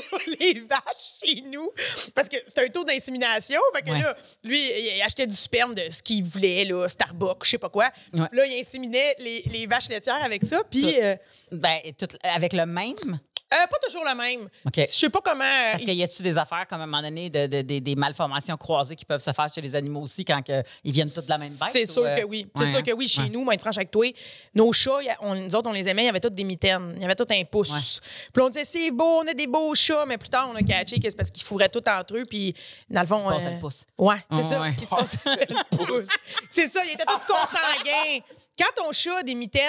pour 0.09 0.19
les 0.39 0.61
vaches 0.61 1.13
chez 1.23 1.41
nous. 1.47 1.71
Parce 2.13 2.29
que 2.29 2.37
c'est 2.47 2.59
un 2.65 2.67
taux 2.69 2.83
d'insémination. 2.83 3.59
Fait 3.75 3.81
que 3.81 3.87
Ouais. 3.91 4.01
là, 4.01 4.17
lui, 4.43 4.59
il 4.59 5.01
achetait 5.01 5.27
du 5.27 5.35
sperme 5.35 5.75
de 5.75 5.83
ce 5.89 6.01
qu'il 6.03 6.23
voulait, 6.23 6.65
là, 6.65 6.87
Starbucks, 6.87 7.43
je 7.43 7.49
sais 7.51 7.57
pas 7.57 7.69
quoi. 7.69 7.89
Ouais. 8.13 8.27
Là, 8.31 8.45
il 8.45 8.59
inséminait 8.59 9.15
les, 9.19 9.43
les 9.51 9.67
vaches 9.67 9.89
laitières 9.89 10.23
avec 10.23 10.43
ça. 10.43 10.63
Puis, 10.69 10.95
euh, 11.01 11.15
Ben, 11.51 11.79
tout- 11.97 12.07
avec 12.23 12.53
le 12.53 12.65
même? 12.65 13.19
Euh, 13.53 13.67
pas 13.67 13.77
toujours 13.85 14.03
le 14.03 14.15
même. 14.15 14.49
OK. 14.65 14.73
Je 14.75 14.85
sais 14.85 15.09
pas 15.09 15.21
comment. 15.23 15.43
Parce 15.71 15.83
qu'il 15.83 15.93
y 15.93 16.03
a-tu 16.03 16.21
des 16.21 16.37
affaires, 16.37 16.65
comme 16.69 16.81
à 16.81 16.83
un 16.83 16.87
moment 16.87 17.01
donné, 17.01 17.29
de, 17.29 17.47
de- 17.47 17.61
de- 17.61 17.79
des 17.79 17.95
malformations 17.95 18.57
croisées 18.57 18.95
qui 18.95 19.05
peuvent 19.05 19.21
se 19.21 19.31
faire 19.31 19.47
chez 19.53 19.61
les 19.61 19.73
animaux 19.75 20.01
aussi 20.01 20.25
quand 20.25 20.41
que 20.45 20.63
ils 20.83 20.91
viennent 20.91 21.07
tous 21.09 21.23
de 21.25 21.29
la 21.29 21.37
même 21.37 21.49
bête? 21.53 21.69
C'est 21.71 21.85
sûr 21.85 22.03
euh, 22.05 22.17
que 22.17 22.23
oui. 22.25 22.45
C'est 22.55 22.63
ouais, 22.63 22.69
sûr 22.69 22.77
hein? 22.79 22.81
que 22.81 22.91
oui. 22.91 23.07
Chez 23.07 23.21
Ouais. 23.21 23.29
nous, 23.29 23.43
moi, 23.43 23.53
être 23.53 23.61
franche 23.61 23.77
avec 23.77 23.89
toi, 23.91 24.05
nos 24.53 24.73
chats, 24.73 24.99
on- 25.21 25.35
nous 25.35 25.55
autres, 25.55 25.69
on 25.69 25.73
les 25.73 25.87
aimait, 25.87 26.03
il 26.03 26.07
y 26.07 26.09
avait 26.09 26.19
tous 26.19 26.29
des 26.29 26.43
mitaines. 26.43 26.93
Il 26.97 27.01
y 27.01 27.05
avait 27.05 27.15
tout 27.15 27.25
un 27.29 27.43
pouce. 27.45 27.99
Puis 28.33 28.41
on 28.43 28.49
disait, 28.49 28.65
c'est 28.65 28.91
beau, 28.91 29.21
on 29.23 29.27
a 29.27 29.33
des 29.33 29.47
beaux 29.47 29.73
chats, 29.75 30.05
mais 30.05 30.17
plus 30.17 30.29
tard, 30.29 30.49
on 30.51 30.55
a 30.55 30.61
catché 30.61 30.97
que 30.99 31.09
c'est 31.09 31.15
parce 31.15 31.31
qu'ils 31.31 31.43
fourraient 31.45 31.69
tout 31.69 31.83
entre 31.87 32.17
eux. 32.17 32.25
Puis, 32.25 32.53
dans 32.89 33.01
le 33.01 33.07
fond. 33.07 33.15
Ils 33.17 33.19
se 33.19 33.25
passaient 33.35 33.53
le 33.55 33.59
pouce. 33.59 33.85
Ouais, 33.97 34.15
c'est 34.29 34.35
Ouais, 34.37 34.43
ça. 34.43 34.61
ouais. 34.61 34.75
Ils 34.79 34.85
se 34.87 34.95
passaient 34.95 35.45
le 35.49 35.55
pouce. 35.77 36.09
C'est 36.49 36.67
ça, 36.67 36.81
ils 36.85 36.93
étaient 36.93 37.05
tous 37.05 37.33
consanguins. 37.33 38.19
Quand 38.59 38.83
ton 38.83 38.91
chat 38.91 39.17
a 39.19 39.23
des 39.23 39.35
mitaines, 39.35 39.61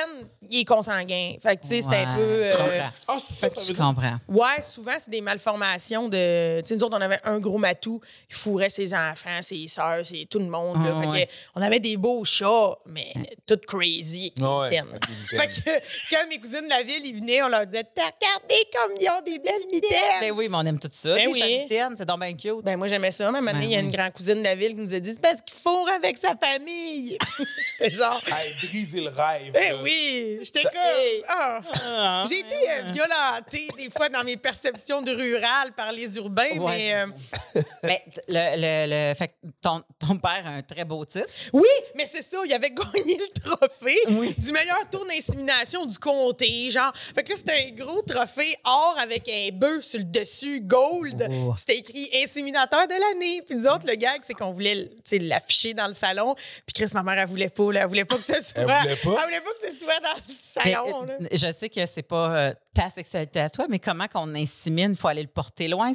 il 0.51 0.61
est 0.61 0.65
consanguin. 0.65 1.35
Fait 1.43 1.57
que, 1.57 1.63
tu 1.63 1.69
sais, 1.69 1.83
c'était 1.83 1.97
un 1.97 2.17
Ouais, 2.17 2.25
peu. 2.25 2.43
je 2.43 2.49
euh, 2.49 2.57
comprends. 2.57 2.91
Ah, 3.09 3.19
c'est 3.29 3.35
ça, 3.35 3.51
ça 3.55 3.61
Je 3.61 3.67
dire? 3.73 3.77
comprends. 3.77 4.17
Ouais, 4.29 4.63
souvent, 4.63 4.95
c'est 4.99 5.11
des 5.11 5.21
malformations 5.21 6.09
de. 6.09 6.61
Tu 6.63 6.69
sais, 6.69 6.77
nous 6.77 6.85
autres, 6.85 6.97
on 6.97 7.01
avait 7.03 7.21
un 7.25 7.39
gros 7.39 7.59
matou, 7.59 8.01
il 8.31 8.35
fourrait 8.37 8.71
ses 8.71 8.95
enfants, 8.95 9.43
ses 9.43 9.69
sœurs, 9.69 10.07
c'est 10.07 10.27
tout 10.31 10.39
le 10.39 10.47
monde. 10.47 10.83
là. 10.85 10.95
Ah, 10.97 11.03
fait 11.03 11.07
ouais. 11.09 11.27
que 11.27 11.33
on 11.57 11.63
avait 11.63 11.81
des 11.81 11.97
beaux 11.99 12.25
chats, 12.25 12.77
mais 12.87 13.13
tout 13.47 13.59
crazy. 13.67 14.33
avec 14.37 14.37
des 14.37 14.43
Ouais, 14.47 14.71
mitaines. 14.71 14.89
avec 14.89 15.07
des 15.07 15.15
mitaines. 15.15 15.39
Fait 15.41 15.81
que 15.81 16.15
quand 16.15 16.29
mes 16.31 16.39
cousines 16.39 16.65
de 16.65 16.71
la 16.71 16.83
ville, 16.83 17.03
ils 17.07 17.17
venaient, 17.21 17.43
on 17.43 17.49
leur 17.49 17.67
disait 17.67 17.85
T'as 17.95 18.03
regardé 18.07 18.55
comme 18.73 18.97
ils 18.99 19.09
ont 19.11 19.23
des 19.23 19.39
belles 19.39 19.67
mitaines. 19.71 20.21
Ben 20.21 20.33
oui, 20.33 20.49
mais 20.49 20.57
on 20.57 20.65
aime 20.67 20.79
tout 20.79 20.89
ça. 20.91 21.11
Ben 21.15 21.27
les 21.27 21.33
oui. 21.33 21.39
chamitaines, 21.39 21.95
c'est 21.99 22.07
donc 22.07 22.21
bien 22.21 22.33
cute. 22.35 22.65
Ben, 22.65 22.77
moi, 22.79 22.89
j'aimais 22.89 23.13
ça. 23.13 23.31
Mais 23.31 23.41
moment 23.41 23.53
donné, 23.53 23.67
il 23.67 23.73
y 23.73 23.77
a 23.77 23.81
une 23.81 23.87
oui. 23.89 23.93
grande 23.93 24.13
cousine 24.15 24.37
de 24.39 24.45
la 24.45 24.55
ville 24.55 24.71
qui 24.75 24.81
nous 24.81 24.95
a 24.95 24.99
dit 25.01 25.11
C'est 25.13 25.21
parce 25.21 25.43
qu'il 25.43 25.59
fourre 25.59 25.89
avec 25.95 26.17
sa 26.17 26.35
famille. 26.37 27.19
J'étais 27.79 27.95
genre. 27.95 28.23
Hey, 28.29 28.55
le 28.87 29.09
rêve. 29.09 29.53
Là. 29.55 29.83
oui, 29.83 30.39
j'étais 30.43 30.63
Ça- 30.63 30.71
comme. 30.71 31.23
Ah. 31.29 31.61
Ah, 31.87 32.25
J'ai 32.29 32.41
été 32.41 32.55
euh, 32.55 32.93
violentée 32.93 33.69
des 33.77 33.91
fois 33.91 34.09
dans 34.09 34.25
mes 34.25 34.37
perceptions 34.37 35.03
de 35.03 35.13
rural 35.13 35.73
par 35.77 35.93
les 35.93 36.17
urbains, 36.17 36.59
Ouais. 36.59 36.77
mais. 36.77 36.95
euh, 36.95 37.07
Mais 37.85 38.03
le, 38.27 38.57
le, 38.57 39.11
le- 39.11 39.15
fait 39.15 39.29
que 39.29 39.33
ton, 39.63 39.83
ton 39.99 40.17
père 40.19 40.43
a 40.47 40.51
un 40.51 40.63
très 40.63 40.85
beau 40.85 41.05
titre. 41.05 41.29
Oui, 41.53 41.69
mais 41.95 42.05
c'est 42.07 42.23
ça, 42.23 42.39
il 42.45 42.53
avait 42.53 42.71
gagné 42.95 43.17
le 43.17 43.41
trophée. 43.41 43.97
Oui. 44.09 44.35
du 44.37 44.53
meilleur 44.53 44.89
tour 44.91 45.05
d'insémination 45.07 45.87
du 45.87 45.99
comté, 45.99 46.71
genre. 46.71 46.93
Fait 47.15 47.23
que 47.23 47.31
là, 47.31 47.37
c'était 47.37 47.69
un 47.69 47.85
gros 47.85 48.03
trophée 48.03 48.55
or 48.65 48.97
avec 49.01 49.29
un 49.29 49.49
bœuf 49.53 49.85
sur 49.85 49.99
le 50.01 50.05
dessus, 50.07 50.61
gold. 50.61 51.27
Oh. 51.31 51.55
C'était 51.57 51.79
écrit 51.79 52.11
inséminateur 52.23 52.87
de 52.87 52.95
l'année. 52.95 53.43
Puis 53.47 53.57
nous 53.57 53.67
autres, 53.67 53.87
le 53.87 53.95
gag, 53.95 54.19
c'est 54.23 54.35
qu'on 54.35 54.51
voulait 54.53 54.87
tu 54.89 55.01
sais, 55.05 55.19
l'afficher 55.19 55.75
dans 55.75 55.87
le 55.87 55.95
salon. 55.95 56.35
Puis 56.67 56.75
Chris, 56.75 56.91
ma 56.95 57.03
mère, 57.03 57.19
elle 57.19 57.29
voulait 57.29 57.49
pas, 57.49 57.73
là. 57.73 57.81
Elle 57.83 57.87
voulait 57.89 58.05
pas 58.05 58.17
que 58.17 58.25
ce 58.25 58.33
soit. 58.43 58.65
Voulait 58.81 58.97
pas? 58.97 59.15
Elle 59.19 59.25
voulait 59.25 59.41
pas 59.41 59.51
que 59.53 59.61
ce 59.71 59.73
soit 59.79 60.01
dans 60.01 60.17
le 60.17 60.23
Mais, 60.29 60.73
salon, 60.73 61.03
là. 61.05 61.15
euh, 61.21 61.27
je 61.33 61.53
sais 61.53 61.69
que 61.69 61.85
c'est 61.87 62.03
pas 62.03 62.37
euh, 62.37 62.55
ta 62.75 62.91
sexualité 62.91 63.41
à 63.41 63.51
toi, 63.51 63.67
mais 63.69 63.79
comment 63.79 64.07
qu'on 64.09 64.35
insémine, 64.35 64.91
il 64.93 64.97
faut 64.97 65.09
aller 65.09 65.23
le 65.23 65.29
porter 65.29 65.69
loin? 65.69 65.93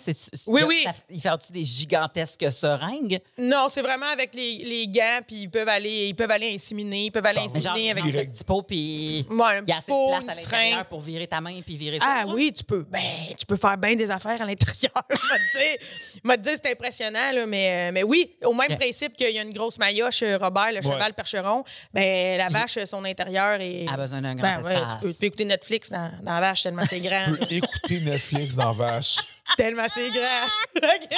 Oui, 0.48 0.62
là, 0.62 0.68
oui. 0.68 0.82
ça- 0.84 0.94
il 1.10 1.22
fait-tu 1.22 1.52
des 1.52 1.64
gigantesques 1.66 2.52
seringues? 2.52 3.20
Non, 3.38 3.68
c'est 3.72 3.82
vraiment 3.82 4.06
avec 4.14 4.34
les, 4.36 4.64
les 4.66 4.88
gants, 4.88 5.20
puis 5.26 5.44
ils 5.44 5.50
peuvent 5.50 5.68
aller, 5.70 6.08
ils 6.08 6.16
peuvent 6.16 6.32
aller 6.32 6.54
inséminer, 6.54 7.06
ils 7.06 7.12
peuvent 7.12 7.26
aller 7.26 7.40
inséminer 7.40 7.92
avec. 7.92 8.04
direct. 8.04 8.30
un 8.30 8.32
petit 8.34 8.44
pot, 8.44 8.62
puis 8.64 9.26
Ouais, 9.30 9.62
il 9.66 9.70
y 9.70 9.72
a 9.72 9.78
assez 9.78 9.88
pot, 9.88 10.12
de 10.14 10.24
place 10.24 10.38
à 10.38 10.42
l'intérieur 10.42 10.86
pour 10.86 11.02
virer 11.02 11.28
ta 11.28 11.42
main 11.42 11.62
puis 11.66 11.78
virer 11.78 12.00
ça. 12.00 12.06
Ah 12.08 12.24
oui, 12.28 12.52
tu 12.54 12.64
peux. 12.64 12.84
Ben, 12.90 13.02
tu 13.38 13.46
peux 13.46 13.56
faire 13.58 13.78
bien 13.78 13.96
des 13.96 14.10
affaires 14.12 14.42
à 14.42 14.46
l'intérieur. 14.46 14.92
m'a 15.10 15.38
dit, 15.38 15.86
m'a 16.24 16.38
dit 16.38 16.50
c'est 16.62 16.72
impressionnant, 16.72 17.32
là, 17.34 17.46
mais, 17.46 17.90
euh, 17.90 17.92
mais 17.94 18.04
oui, 18.04 18.36
au 18.44 18.54
même 18.54 18.76
principe 18.78 19.16
qu'il 19.16 19.30
y 19.32 19.40
a 19.40 19.42
une 19.44 19.54
grosse 19.54 19.78
maillotche, 19.78 20.24
Robert, 20.40 20.72
le 20.72 20.82
cheval 20.82 21.14
percheron, 21.14 21.64
ben 21.94 22.38
la 22.38 22.50
vache, 22.64 22.86
son 22.86 23.04
intérieur 23.06 23.60
est. 23.62 23.88
A 23.88 23.96
besoin 23.98 24.22
d'un 24.22 24.36
grand 24.36 24.62
Ben, 24.62 24.64
ouais, 24.64 24.74
espace. 24.74 24.94
tu, 24.96 25.00
peux, 25.02 25.14
tu 25.14 25.20
peux 25.20 25.26
écouter 25.28 25.46
Netflix 25.46 25.90
dans, 25.92 26.12
dans 26.24 26.34
la 26.34 26.40
vache 26.42 26.64
tellement 26.64 26.86
c'est 26.86 27.00
grand. 27.00 27.26
Tu 27.26 27.38
peux 27.48 27.54
écouter 27.56 28.00
Netflix 28.02 28.56
dans 28.56 28.74
Vache. 28.74 29.18
tellement 29.58 29.86
c'est 29.94 30.10
grand. 30.12 30.48
Ok. 30.84 31.18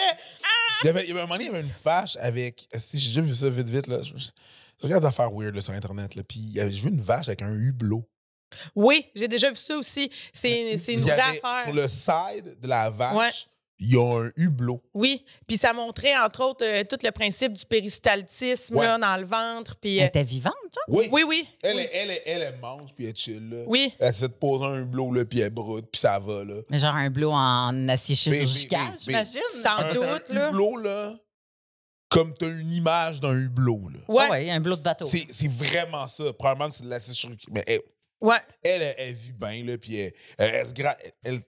Il 0.83 0.87
y, 0.87 0.89
avait, 0.89 1.03
il 1.03 1.07
y 1.07 1.11
avait 1.11 1.21
un 1.21 1.23
moment 1.23 1.35
donné, 1.35 1.45
il 1.45 1.47
y 1.47 1.55
avait 1.55 1.61
une 1.61 1.73
vache 1.83 2.17
avec. 2.19 2.67
Si 2.77 2.99
j'ai 2.99 3.07
déjà 3.09 3.21
vu 3.21 3.33
ça 3.33 3.49
vite, 3.49 3.67
vite, 3.69 3.87
là. 3.87 3.99
Je, 4.03 4.13
je 4.17 4.83
regarde 4.85 5.01
des 5.03 5.07
affaires 5.07 5.31
weird 5.31 5.55
là, 5.55 5.61
sur 5.61 5.73
Internet, 5.73 6.15
là. 6.15 6.21
Puis 6.27 6.51
j'ai 6.53 6.67
vu 6.69 6.89
une 6.89 7.01
vache 7.01 7.27
avec 7.29 7.41
un 7.41 7.53
hublot. 7.53 8.07
Oui, 8.75 9.05
j'ai 9.15 9.27
déjà 9.27 9.49
vu 9.49 9.55
ça 9.55 9.77
aussi. 9.77 10.11
C'est 10.33 10.77
c'est 10.77 10.93
une 10.93 11.01
vraie 11.01 11.13
affaire. 11.19 11.63
Sur 11.63 11.73
le 11.73 11.87
side 11.87 12.59
de 12.61 12.67
la 12.67 12.89
vache, 12.89 13.15
Ouais. 13.15 13.31
Il 13.77 13.93
y 13.93 13.97
a 13.97 14.19
un 14.25 14.31
hublot. 14.37 14.81
Oui, 14.93 15.25
puis 15.47 15.57
ça 15.57 15.73
montrait 15.73 16.17
entre 16.17 16.43
autres 16.43 16.63
euh, 16.65 16.83
tout 16.89 16.97
le 17.03 17.11
principe 17.11 17.53
du 17.53 17.65
péristaltisme 17.65 18.77
Ouais. 18.77 18.85
là, 18.85 18.97
dans 18.97 19.17
le 19.19 19.25
ventre. 19.25 19.75
Puis, 19.75 19.97
Elle 19.97 20.03
euh, 20.05 20.07
était 20.07 20.23
vivante, 20.23 20.53
genre? 20.73 20.97
Oui. 20.97 21.09
oui, 21.11 21.23
oui. 21.27 21.47
Elle, 21.61 21.75
oui. 21.75 21.87
Elle, 21.91 22.11
elle, 22.11 22.21
elle, 22.25 22.41
elle 22.53 22.59
mange, 22.59 22.93
puis 22.95 23.05
elle 23.05 23.15
chill, 23.15 23.49
là. 23.49 23.63
Oui. 23.67 23.93
Elle 23.99 24.13
se 24.13 24.19
fait 24.19 24.29
poser 24.29 24.65
un 24.65 24.81
hublot, 24.83 25.11
là, 25.13 25.25
puis 25.25 25.39
elle 25.41 25.49
broute, 25.49 25.87
puis 25.91 25.99
ça 25.99 26.19
va, 26.19 26.43
là. 26.45 26.55
Mais 26.71 26.79
genre 26.79 26.95
un 26.95 27.09
bleu 27.09 27.27
en 27.29 27.89
acier 27.89 28.15
chirurgical, 28.15 28.93
j'imagine? 28.97 29.41
Sans 29.53 29.77
un, 29.79 29.93
doute, 29.93 30.23
un 30.29 30.33
là. 30.33 30.49
hublot, 30.49 30.77
là, 30.77 31.13
comme 32.09 32.33
t'as 32.33 32.47
une 32.47 32.71
image 32.71 33.19
d'un 33.19 33.33
hublot, 33.37 33.89
là. 33.91 33.99
Ah 34.07 34.11
Ouais. 34.11 34.29
ouais, 34.29 34.49
un 34.51 34.61
bleu 34.61 34.75
de 34.75 34.81
bateau. 34.81 35.07
C'est 35.09 35.27
c'est 35.31 35.51
vraiment 35.51 36.07
ça. 36.07 36.31
Probablement 36.33 36.69
que 36.69 36.77
c'est 36.77 36.83
de 36.83 36.89
l'acide 36.89 37.13
chirurgical. 37.13 37.53
Mais 37.53 37.63
elle, 37.67 37.81
Ouais. 38.21 38.37
elle, 38.63 38.81
elle, 38.81 38.95
elle 38.99 39.13
vit 39.15 39.33
bien, 39.33 39.63
là, 39.65 39.77
puis 39.77 39.97
elle, 39.99 40.13
elle, 40.37 40.49
elle 40.55 40.65
se 40.67 40.73
elle- 41.23 41.41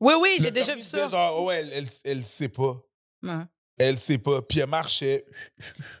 Oui, 0.00 0.14
oui, 0.20 0.36
j'ai 0.40 0.50
déjà 0.50 0.74
vu 0.74 0.82
ça. 0.82 1.08
Genre, 1.08 1.44
ouais, 1.44 1.56
elle, 1.60 1.72
elle, 1.72 1.86
elle 2.04 2.22
sait 2.22 2.48
pas. 2.48 2.76
Ouais. 3.22 3.44
Elle 3.78 3.96
sait 3.98 4.16
pas. 4.18 4.40
Puis 4.40 4.60
elle 4.60 4.68
marchait. 4.68 5.24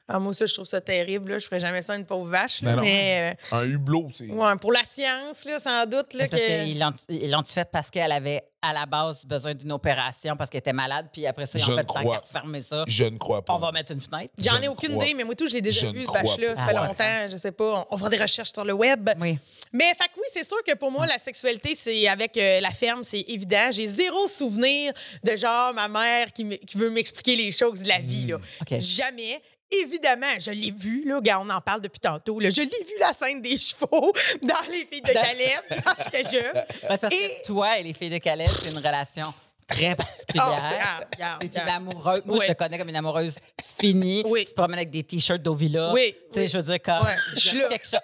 Ah, 0.08 0.18
moi, 0.18 0.32
ça, 0.32 0.46
je 0.46 0.54
trouve 0.54 0.64
ça 0.66 0.80
terrible. 0.80 1.32
Là. 1.32 1.38
Je 1.38 1.44
ferais 1.46 1.60
jamais 1.60 1.82
ça 1.82 1.92
à 1.92 1.96
une 1.96 2.06
pauvre 2.06 2.26
vache. 2.30 2.62
là. 2.62 2.70
Non, 2.70 2.76
non. 2.78 2.82
Mais 2.84 3.36
Un 3.52 3.64
hublot, 3.64 4.08
c'est. 4.14 4.30
euh, 4.30 4.34
ouais, 4.34 4.56
pour 4.58 4.72
la 4.72 4.82
science, 4.82 5.44
là, 5.44 5.60
sans 5.60 5.84
doute. 5.84 6.14
Là, 6.14 6.24
C'est 6.24 6.30
parce 6.30 6.42
que... 6.42 6.64
qu'ils 6.64 6.78
l'ont 6.78 6.92
ils 7.10 7.30
l'ont 7.30 7.44
fait 7.44 7.68
parce 7.70 7.90
qu'elle 7.90 8.12
avait 8.12 8.42
à 8.62 8.72
la 8.72 8.86
base 8.86 9.24
besoin 9.24 9.54
d'une 9.54 9.70
opération 9.72 10.36
parce 10.36 10.50
qu'elle 10.50 10.58
était 10.60 10.72
malade, 10.72 11.08
puis 11.12 11.26
après 11.26 11.46
ça, 11.46 11.58
ils 11.58 11.64
Je 11.64 11.70
ont 11.70 11.74
ne 11.74 11.78
fait 11.78 11.84
tant 11.84 11.94
qu'à 12.02 12.18
refermer 12.18 12.60
ça. 12.60 12.84
Je 12.86 13.04
ne 13.04 13.18
crois 13.18 13.44
pas. 13.44 13.54
On 13.54 13.58
va 13.58 13.70
mettre 13.70 13.92
une 13.92 14.00
fenêtre. 14.00 14.32
J'en 14.38 14.56
Je 14.56 14.62
ai 14.62 14.64
ne 14.64 14.68
aucune 14.70 14.90
crois- 14.92 15.04
idée, 15.04 15.14
mais 15.14 15.24
moi, 15.24 15.34
tout, 15.34 15.46
j'ai 15.46 15.60
déjà 15.60 15.86
je 15.86 15.92
vu 15.92 16.04
ce 16.04 16.10
pas. 16.10 16.24
Ça 16.24 16.34
fait 16.34 16.46
Ah 16.56 16.66
ouais. 16.82 16.88
longtemps, 16.88 17.28
je 17.30 17.36
sais 17.36 17.52
pas. 17.52 17.86
On, 17.90 17.98
fera 17.98 18.08
des 18.08 18.16
recherches 18.16 18.52
sur 18.52 18.64
le 18.64 18.72
web. 18.72 19.08
Oui. 19.20 19.38
Mais 19.72 19.84
fait 19.94 20.08
que 20.08 20.16
oui, 20.16 20.26
c'est 20.32 20.44
sûr 20.44 20.62
que 20.66 20.74
pour 20.74 20.90
moi, 20.90 21.06
la 21.06 21.18
sexualité, 21.18 21.74
c'est 21.74 22.08
avec 22.08 22.36
euh, 22.36 22.60
la 22.60 22.70
ferme, 22.70 23.04
c'est 23.04 23.24
évident. 23.28 23.70
J'ai 23.70 23.86
zéro 23.86 24.26
souvenir 24.28 24.92
de 25.22 25.36
genre 25.36 25.72
ma 25.74 25.88
mère 25.88 26.32
qui, 26.32 26.58
veut 26.74 26.90
m'expliquer 26.90 27.36
les 27.36 27.52
choses 27.52 27.82
de 27.82 27.88
la 27.88 27.98
vie. 27.98 28.26
Là. 28.26 28.38
OK. 28.60 28.78
Jamais. 28.80 29.42
Évidemment, 29.70 30.26
je 30.38 30.50
l'ai 30.52 30.70
vu, 30.70 31.04
là, 31.06 31.20
gars, 31.20 31.40
on 31.40 31.50
en 31.50 31.60
parle 31.60 31.80
depuis 31.80 31.98
tantôt. 32.00 32.38
Là. 32.38 32.50
Je 32.50 32.60
l'ai 32.60 32.84
vu 32.84 32.94
la 33.00 33.12
scène 33.12 33.42
des 33.42 33.58
chevaux 33.58 34.12
dans 34.42 34.70
Les 34.70 34.86
Filles 34.90 35.00
de 35.02 35.12
Caleb 35.12 35.82
quand 35.84 35.94
j'étais 36.04 36.30
jeune. 36.30 36.64
Parce 36.88 37.00
que 37.02 37.14
Et- 37.14 37.42
toi 37.44 37.78
et 37.78 37.82
les 37.82 37.92
filles 37.92 38.10
de 38.10 38.18
Calais, 38.18 38.46
c'est 38.46 38.70
une 38.70 38.78
relation 38.78 39.32
très 39.66 39.92
Oh, 39.98 40.02
particulière. 40.02 41.00
regarde, 41.12 41.42
C'est 41.42 41.60
une 41.60 41.68
amoureuse. 41.68 42.22
Moi, 42.24 42.38
Oui. 42.38 42.44
je 42.46 42.52
te 42.52 42.56
connais 42.58 42.78
comme 42.78 42.88
une 42.88 42.96
amoureuse 42.96 43.38
finie. 43.78 44.22
Oui. 44.26 44.44
Tu 44.44 44.50
te 44.50 44.54
promènes 44.54 44.78
avec 44.78 44.90
des 44.90 45.02
t-shirts 45.02 45.42
d'Ovila. 45.42 45.92
Oui, 45.92 46.14
Tu 46.30 46.34
sais, 46.34 46.40
oui. 46.42 46.48
je 46.48 46.56
veux 46.58 46.62
dire, 46.62 46.82
comme. 46.82 47.04
Ouais, 47.04 47.68
quelque 47.68 47.86
chose. 47.88 47.98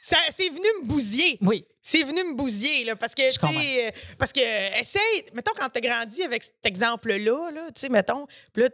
c'est- 0.00 0.48
venu 0.50 0.66
me 0.82 0.86
bousiller. 0.86 1.38
Oui. 1.40 1.64
C'est 1.80 2.02
venu 2.02 2.22
me 2.24 2.34
bousiller, 2.34 2.84
là, 2.84 2.96
parce 2.96 3.14
que, 3.14 3.22
tu 3.32 3.46
euh, 3.46 3.90
parce 4.18 4.30
que, 4.32 4.40
euh, 4.40 4.80
essaye, 4.80 5.24
mettons, 5.34 5.52
quand 5.58 5.68
t'as 5.72 5.80
grandi 5.80 6.22
avec 6.22 6.42
cet 6.42 6.66
exemple-là, 6.66 7.50
là, 7.50 7.62
tu 7.74 7.80
sais, 7.80 7.88
mettons, 7.88 8.26
là, 8.56 8.68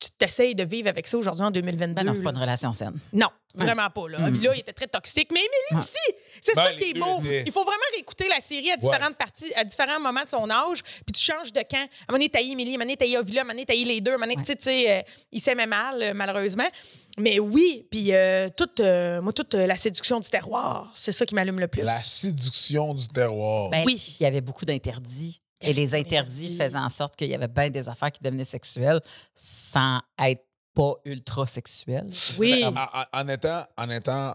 tu 0.00 0.10
t'essayes 0.18 0.54
de 0.54 0.64
vivre 0.64 0.88
avec 0.88 1.06
ça 1.06 1.16
aujourd'hui 1.16 1.44
en 1.44 1.50
2022. 1.50 1.94
Ben 1.94 2.04
non, 2.04 2.14
c'est 2.14 2.22
pas 2.22 2.30
une 2.30 2.38
relation 2.38 2.72
saine. 2.72 2.98
Non, 3.12 3.28
vraiment 3.54 3.88
pas. 3.88 4.08
Là. 4.08 4.18
Là, 4.18 4.54
il 4.54 4.60
était 4.60 4.72
très 4.72 4.86
toxique. 4.86 5.28
Mais 5.32 5.40
Émilie 5.40 5.50
Ouais. 5.72 5.78
aussi, 5.78 6.14
c'est 6.42 6.54
Ben, 6.54 6.64
ça 6.66 6.72
qui 6.74 6.90
est 6.90 6.92
deux 6.94 7.00
beau. 7.00 7.20
Il 7.46 7.52
faut 7.52 7.62
vraiment 7.64 7.78
réécouter 7.94 8.28
la 8.28 8.40
série 8.40 8.70
à 8.70 8.76
différentes 8.76 9.16
parties, 9.16 9.52
à 9.54 9.64
différents 9.64 10.00
moments 10.00 10.24
de 10.24 10.28
son 10.28 10.50
âge. 10.50 10.82
Puis 10.82 11.12
tu 11.14 11.20
changes 11.22 11.52
de 11.52 11.60
camp. 11.60 11.76
À 11.78 11.82
un 11.82 11.86
moment 12.08 12.18
donné, 12.18 12.28
t'as 12.28 12.40
Émilie, 12.40 12.72
à 12.72 12.74
un 12.74 12.78
moment 12.78 12.84
donné, 12.84 12.96
t'as 12.96 13.18
Ovila, 13.20 13.40
à 13.40 13.42
un 13.42 13.44
moment 13.44 13.54
donné, 13.54 13.64
t'as 13.66 13.74
les 13.74 14.00
deux. 14.00 14.10
À 14.10 14.14
un 14.14 14.18
moment 14.18 14.32
donné, 14.32 14.44
tu 14.44 14.52
sais, 14.52 14.56
tu 14.56 14.64
sais, 14.64 14.90
euh, 14.98 15.02
il 15.32 15.40
s'aimait 15.40 15.66
mal, 15.66 16.02
euh, 16.02 16.12
malheureusement. 16.14 16.68
Mais 17.16 17.38
oui, 17.38 17.86
puis 17.90 18.12
euh, 18.12 18.48
toute, 18.56 18.80
euh, 18.80 19.22
moi, 19.22 19.32
toute 19.32 19.54
euh, 19.54 19.66
la 19.68 19.76
séduction 19.76 20.18
du 20.20 20.28
terroir, 20.28 20.90
c'est 20.96 21.12
ça 21.12 21.24
qui 21.24 21.34
m'allume 21.36 21.60
le 21.60 21.68
plus. 21.68 21.82
La 21.82 21.98
séduction 22.00 22.92
du 22.94 23.06
terroir. 23.08 23.70
Ben, 23.70 23.84
Oui. 23.86 24.16
Il 24.18 24.24
y 24.24 24.26
avait 24.26 24.40
beaucoup 24.40 24.64
d'interdits. 24.64 25.40
Et 25.60 25.72
les 25.72 25.94
interdits 25.94 26.56
faisaient 26.56 26.76
en 26.76 26.88
sorte 26.88 27.16
qu'il 27.16 27.28
y 27.28 27.34
avait 27.34 27.48
bien 27.48 27.70
des 27.70 27.88
affaires 27.88 28.12
qui 28.12 28.22
devenaient 28.22 28.44
sexuelles 28.44 29.00
sans 29.34 30.00
être 30.18 30.44
pas 30.74 30.94
ultra 31.04 31.46
sexuelles. 31.46 32.08
Oui. 32.38 32.64
En, 32.64 32.74
en- 32.74 33.04
en 33.22 33.28
étant, 33.28 33.64
en 33.78 33.88
étant 33.90 34.34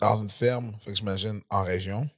dans 0.00 0.16
une 0.20 0.28
ferme, 0.30 0.72
fait 0.84 0.90
que 0.90 0.96
j'imagine 0.96 1.40
en 1.48 1.62
région, 1.62 2.08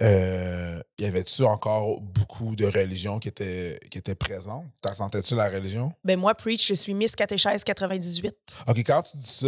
euh, 0.00 0.80
y 0.98 1.04
avait-tu 1.06 1.42
encore 1.44 2.00
beaucoup 2.00 2.54
de 2.54 2.66
religions 2.66 3.18
qui 3.18 3.28
étaient, 3.28 3.78
qui 3.90 3.98
étaient 3.98 4.14
présentes? 4.14 4.66
T'as 4.80 4.94
sentais-tu 4.94 5.34
la 5.34 5.48
religion? 5.48 5.92
Ben 6.04 6.18
moi, 6.18 6.34
Preach, 6.34 6.66
je 6.68 6.74
suis 6.74 6.94
Miss 6.94 7.16
Catéchèse 7.16 7.64
98. 7.64 8.34
OK, 8.68 8.78
quand 8.86 9.02
tu 9.02 9.16
dis 9.16 9.26
ça, 9.30 9.46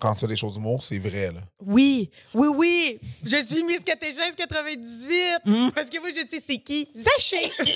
quand 0.00 0.12
tu 0.14 0.20
fais 0.20 0.26
des 0.26 0.36
choses 0.36 0.54
d'humour, 0.54 0.82
c'est 0.82 0.98
vrai, 0.98 1.32
là. 1.32 1.40
Oui, 1.60 2.10
oui, 2.34 2.48
oui. 2.48 3.00
Je 3.24 3.36
suis 3.38 3.62
Miss 3.64 3.80
Catéchèse 3.82 4.34
98. 4.36 5.38
Mm. 5.46 5.70
Parce 5.70 5.88
que 5.88 5.98
moi, 6.00 6.10
je 6.14 6.20
sais 6.28 6.42
c'est 6.46 6.58
qui. 6.58 6.88
Zaché. 6.94 7.50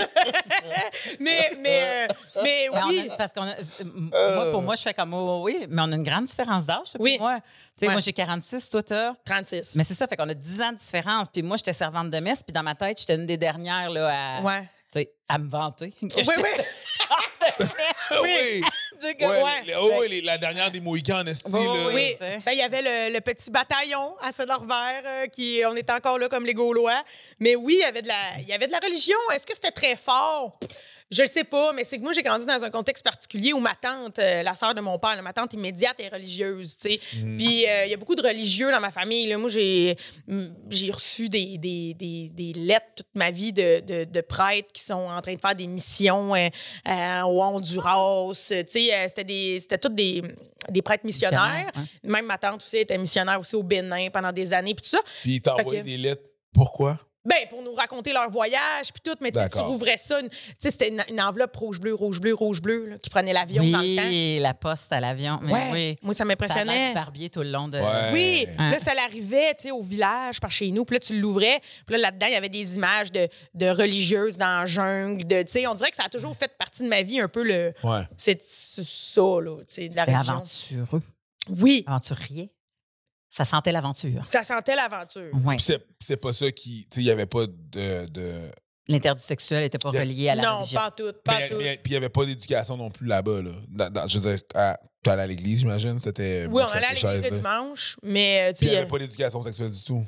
mais, 1.21 1.51
mais, 1.61 1.81
euh, 1.83 2.07
mais 2.43 2.69
Ben, 2.73 2.83
oui. 2.89 3.09
a- 3.11 3.17
parce 3.17 3.33
qu'on 3.33 3.45
m- 3.47 4.11
moi, 4.13 4.51
pour 4.53 4.63
moi, 4.63 4.77
je 4.77 4.83
fais 4.83 4.93
comme 4.95 5.15
oh, 5.15 5.43
oui, 5.45 5.67
mais 5.71 5.81
on 5.83 5.93
a 5.93 5.97
une 5.97 6.03
grande 6.03 6.27
différence 6.27 6.67
d'âge, 6.67 6.89
Oui. 6.99 7.17
moi. 7.19 7.39
Tu 7.41 7.45
sais, 7.79 7.87
Ouais. 7.87 7.93
moi, 7.93 8.01
j'ai 8.03 8.13
46, 8.13 8.69
toi, 8.69 8.83
t'as? 8.83 9.15
36. 9.25 9.77
Mais 9.77 9.85
c'est 9.85 9.95
ça, 9.95 10.07
fait 10.07 10.17
qu'on 10.17 10.29
a 10.29 10.35
10 10.35 10.61
ans 10.61 10.73
de 10.73 10.79
différence. 10.79 11.27
Puis 11.33 11.43
moi, 11.43 11.57
j'étais 11.57 11.73
servante 11.73 12.11
de 12.11 12.19
messe, 12.19 12.43
puis 12.43 12.53
dans 12.53 12.63
ma 12.63 12.75
tête, 12.75 12.99
j'étais 13.01 13.15
une 13.15 13.27
des 13.27 13.39
dernières 13.39 13.89
là, 13.89 14.39
à, 14.39 14.43
Ouais. 14.43 14.61
tu 14.93 15.01
sais, 15.01 15.13
à 15.29 15.39
me 15.39 15.49
vanter. 15.49 15.95
Oui, 16.03 16.11
oui. 16.27 16.45
oui! 18.23 18.63
Oui. 19.03 19.15
Ouais, 19.21 19.27
Ouais. 19.27 19.37
les- 19.65 19.73
les- 19.73 19.77
oh, 19.79 20.03
les- 20.09 20.21
la 20.23 20.39
dernière 20.39 20.71
des 20.71 20.81
Mohicans 20.81 21.19
en 21.21 21.27
esti, 21.27 21.45
Oui, 21.49 21.65
là. 21.65 21.89
Oui, 21.95 22.17
Ben, 22.21 22.43
il 22.53 22.59
y 22.59 22.63
avait 22.63 22.83
le, 22.83 23.13
le 23.15 23.21
petit 23.21 23.51
bataillon 23.51 24.15
à 24.21 24.33
Sonor-Vert, 24.33 25.03
euh, 25.05 25.27
qui 25.27 25.63
on 25.67 25.75
était 25.77 25.93
encore 25.93 26.19
là 26.19 26.29
comme 26.29 26.45
les 26.47 26.55
Gaulois. 26.55 27.03
Mais 27.39 27.57
oui, 27.57 27.75
il 27.79 27.81
y 27.81 27.85
avait 27.85 28.03
de 28.03 28.09
la, 28.09 28.39
il 28.41 28.49
y 28.49 28.53
avait 28.53 28.67
de 28.67 28.73
la 28.73 28.79
religion. 28.83 29.17
Est-ce 29.35 29.47
que 29.47 29.55
c'était 29.55 29.71
très 29.71 29.97
fort? 29.97 30.59
Je 31.11 31.23
le 31.23 31.29
sais 31.29 31.43
pas, 31.45 31.73
mais 31.73 31.83
c'est 31.85 31.97
que 31.99 32.03
moi, 32.03 32.13
j'ai 32.13 32.23
grandi 32.23 32.47
dans 32.47 32.63
un 32.63 32.71
contexte 32.71 33.03
particulier 33.05 33.53
où 33.53 33.59
ma 33.59 33.75
tante, 33.75 34.19
euh, 34.21 34.43
la 34.45 34.55
sœur 34.55 34.75
de 34.75 34.81
mon 34.81 34.97
père, 34.99 35.17
là, 35.17 35.23
ma 35.23 35.33
tante 35.33 35.53
immédiate 35.55 35.99
est 35.99 36.09
religieuse, 36.09 36.77
tu 36.79 36.89
sais. 36.91 37.01
Puis 37.37 37.67
euh, 37.67 37.85
il 37.87 37.91
y 37.91 37.95
a 37.95 37.97
beaucoup 37.97 38.15
de 38.15 38.23
religieux 38.23 38.71
dans 38.71 38.79
ma 38.81 38.93
famille. 38.93 39.27
Là. 39.27 39.37
Moi, 39.37 39.51
j'ai 39.51 39.97
mm, 40.29 40.47
j'ai 40.71 40.91
reçu 40.93 41.29
des, 41.29 41.59
des, 41.59 41.95
des, 41.95 42.29
des 42.33 42.53
lettres 42.61 42.87
toute 42.97 43.09
ma 43.15 43.31
vie 43.33 43.53
de, 43.53 43.81
de, 43.81 44.05
de 44.05 44.21
prêtres 44.21 44.71
qui 44.73 44.83
sont 44.85 44.95
en 44.95 45.21
train 45.21 45.35
de 45.35 45.41
faire 45.41 45.55
des 45.57 45.67
missions 45.67 46.35
euh, 46.37 46.47
euh, 46.89 47.23
au 47.23 47.43
Honduras. 47.43 48.29
Tu 48.33 48.55
sais, 48.69 48.95
euh, 48.95 49.07
c'était 49.09 49.25
des- 49.25 49.59
c'était 49.61 49.79
tous 49.79 49.89
des, 49.89 50.23
des 50.69 50.83
prêtres 50.83 51.05
missionnaires. 51.07 51.71
Hein. 51.75 51.85
Même 52.05 52.27
ma 52.27 52.39
tante 52.39 52.63
aussi 52.63 52.77
était 52.77 52.99
missionnaire 52.99 53.41
aussi 53.41 53.57
au 53.57 53.63
Bénin 53.65 54.11
pendant 54.13 54.31
des 54.33 54.53
années, 54.53 54.75
puis 54.75 54.83
tout 54.85 54.91
ça. 54.91 55.01
Puis 55.23 55.35
ils 55.35 55.43
que- 55.81 55.85
des 55.85 55.97
lettres. 55.97 56.23
Pourquoi? 56.55 56.99
Ben, 57.27 57.37
pour 57.51 57.61
nous 57.63 57.75
raconter 57.75 58.15
leur 58.15 58.31
voyage, 58.31 58.93
puis 58.95 59.03
tout, 59.05 59.15
mais 59.21 59.31
tu 59.31 59.39
rouvrais 59.59 59.99
ça. 59.99 60.23
Tu 60.23 60.29
sais, 60.59 60.71
c'était 60.71 60.89
une, 60.89 61.05
une 61.11 61.21
enveloppe 61.21 61.55
rouge-bleu, 61.55 61.93
rouge-bleu, 61.95 62.33
rouge-bleu, 62.35 62.87
là, 62.87 62.99
qui 62.99 63.11
prenait 63.11 63.35
l'avion 63.35 63.63
dans 63.63 63.81
le 63.83 63.97
temps. 63.97 64.03
Oui, 64.09 64.39
la 64.41 64.55
poste 64.55 64.91
à 64.91 65.01
l'avion. 65.01 65.39
Mais 65.43 65.53
Ouais, 65.53 65.69
oui. 65.73 65.99
moi, 66.01 66.15
ça 66.15 66.25
m'impressionnait. 66.25 66.89
du 66.89 66.95
barbier 66.95 67.29
tout 67.29 67.41
le 67.41 67.51
long 67.51 67.69
de. 67.69 67.79
Ouais. 67.79 68.13
Oui, 68.15 68.47
Hein. 68.59 68.71
là, 68.71 68.79
ça 68.79 68.95
l'arrivait, 68.95 69.55
tu 69.55 69.65
sais, 69.65 69.71
au 69.71 69.83
village, 69.83 70.41
par 70.41 70.51
chez 70.51 70.71
nous. 70.71 70.87
Puis 70.87 70.97
là, 70.97 71.01
tu 71.01 71.21
l'ouvrais. 71.21 71.61
Puis 71.87 71.97
là, 71.97 71.99
là-dedans, 72.11 72.27
il 72.29 72.33
y 72.33 72.37
avait 72.37 72.49
des 72.49 72.77
images 72.77 73.13
de, 73.13 73.29
de 73.55 73.67
religieuses 73.69 74.39
dans 74.39 74.61
la 74.61 74.67
jungle. 74.67 75.27
De, 75.27 75.43
tu 75.43 75.53
sais, 75.53 75.67
on 75.67 75.75
dirait 75.75 75.91
que 75.91 75.97
ça 75.97 76.05
a 76.07 76.09
toujours 76.09 76.35
fait 76.35 76.57
partie 76.57 76.85
de 76.85 76.89
ma 76.89 77.03
vie, 77.03 77.21
un 77.21 77.29
peu 77.29 77.43
le... 77.45 77.75
Ouais. 77.85 78.01
C'est 78.17 78.41
ça, 78.43 79.21
là, 79.21 79.59
tu 79.59 79.65
sais, 79.69 79.89
de 79.91 79.97
la 79.97 80.05
C'était 80.07 80.17
religion. 80.17 80.35
aventureux. 80.37 81.03
Oui, 81.51 81.85
Aventurier. 81.87 82.51
Ça 83.31 83.45
sentait 83.45 83.71
l'aventure. 83.73 84.23
Ça 84.27 84.43
sentait 84.45 84.75
l'aventure. 84.75 85.31
Ouais. 85.45 85.57
Puis 85.57 85.65
c'est- 85.65 85.87
c'est 86.07 86.17
pas 86.17 86.33
ça 86.33 86.51
qui. 86.51 86.83
Tu 86.91 86.97
sais, 86.97 87.01
il 87.01 87.05
n'y 87.05 87.11
avait 87.11 87.27
pas 87.27 87.47
de. 87.47 88.07
de 88.07 88.33
L'interdit 88.89 89.23
sexuel 89.23 89.63
n'était 89.63 89.79
pas 89.79 89.91
relié 89.91 90.31
à 90.31 90.35
la 90.35 90.43
Non, 90.43 90.59
religion. 90.59 90.81
pas 90.81 90.91
tout, 90.91 91.13
pas 91.25 91.39
mais- 91.39 91.49
tout. 91.49 91.55
mais- 91.59 91.77
puis 91.81 91.91
il 91.91 91.91
n'y 91.93 91.97
avait 91.97 92.09
pas 92.09 92.25
d'éducation 92.25 92.77
non 92.77 92.91
plus 92.91 93.07
là-bas. 93.07 93.41
Là. 93.43 93.51
Dans- 93.69 93.89
dans- 93.91 94.09
je 94.09 94.19
veux 94.19 94.33
dire, 94.33 94.43
à, 94.57 94.77
t'allais 95.05 95.23
à 95.23 95.27
l'église, 95.29 95.61
j'imagine. 95.61 95.97
C'était. 96.01 96.47
Oui, 96.51 96.61
on 96.67 96.73
allait 96.77 96.87
à 96.87 96.93
l'église 96.95 97.31
le 97.31 97.37
dimanche, 97.37 97.97
mais 98.03 98.49
euh, 98.49 98.53
tu 98.53 98.59
Puis 98.59 98.67
il 98.67 98.71
n'y 98.71 98.77
euh, 98.77 98.81
avait 98.81 98.89
pas 98.91 98.99
d'éducation 98.99 99.41
sexuelle 99.43 99.71
du 99.71 99.85
tout. 99.85 100.05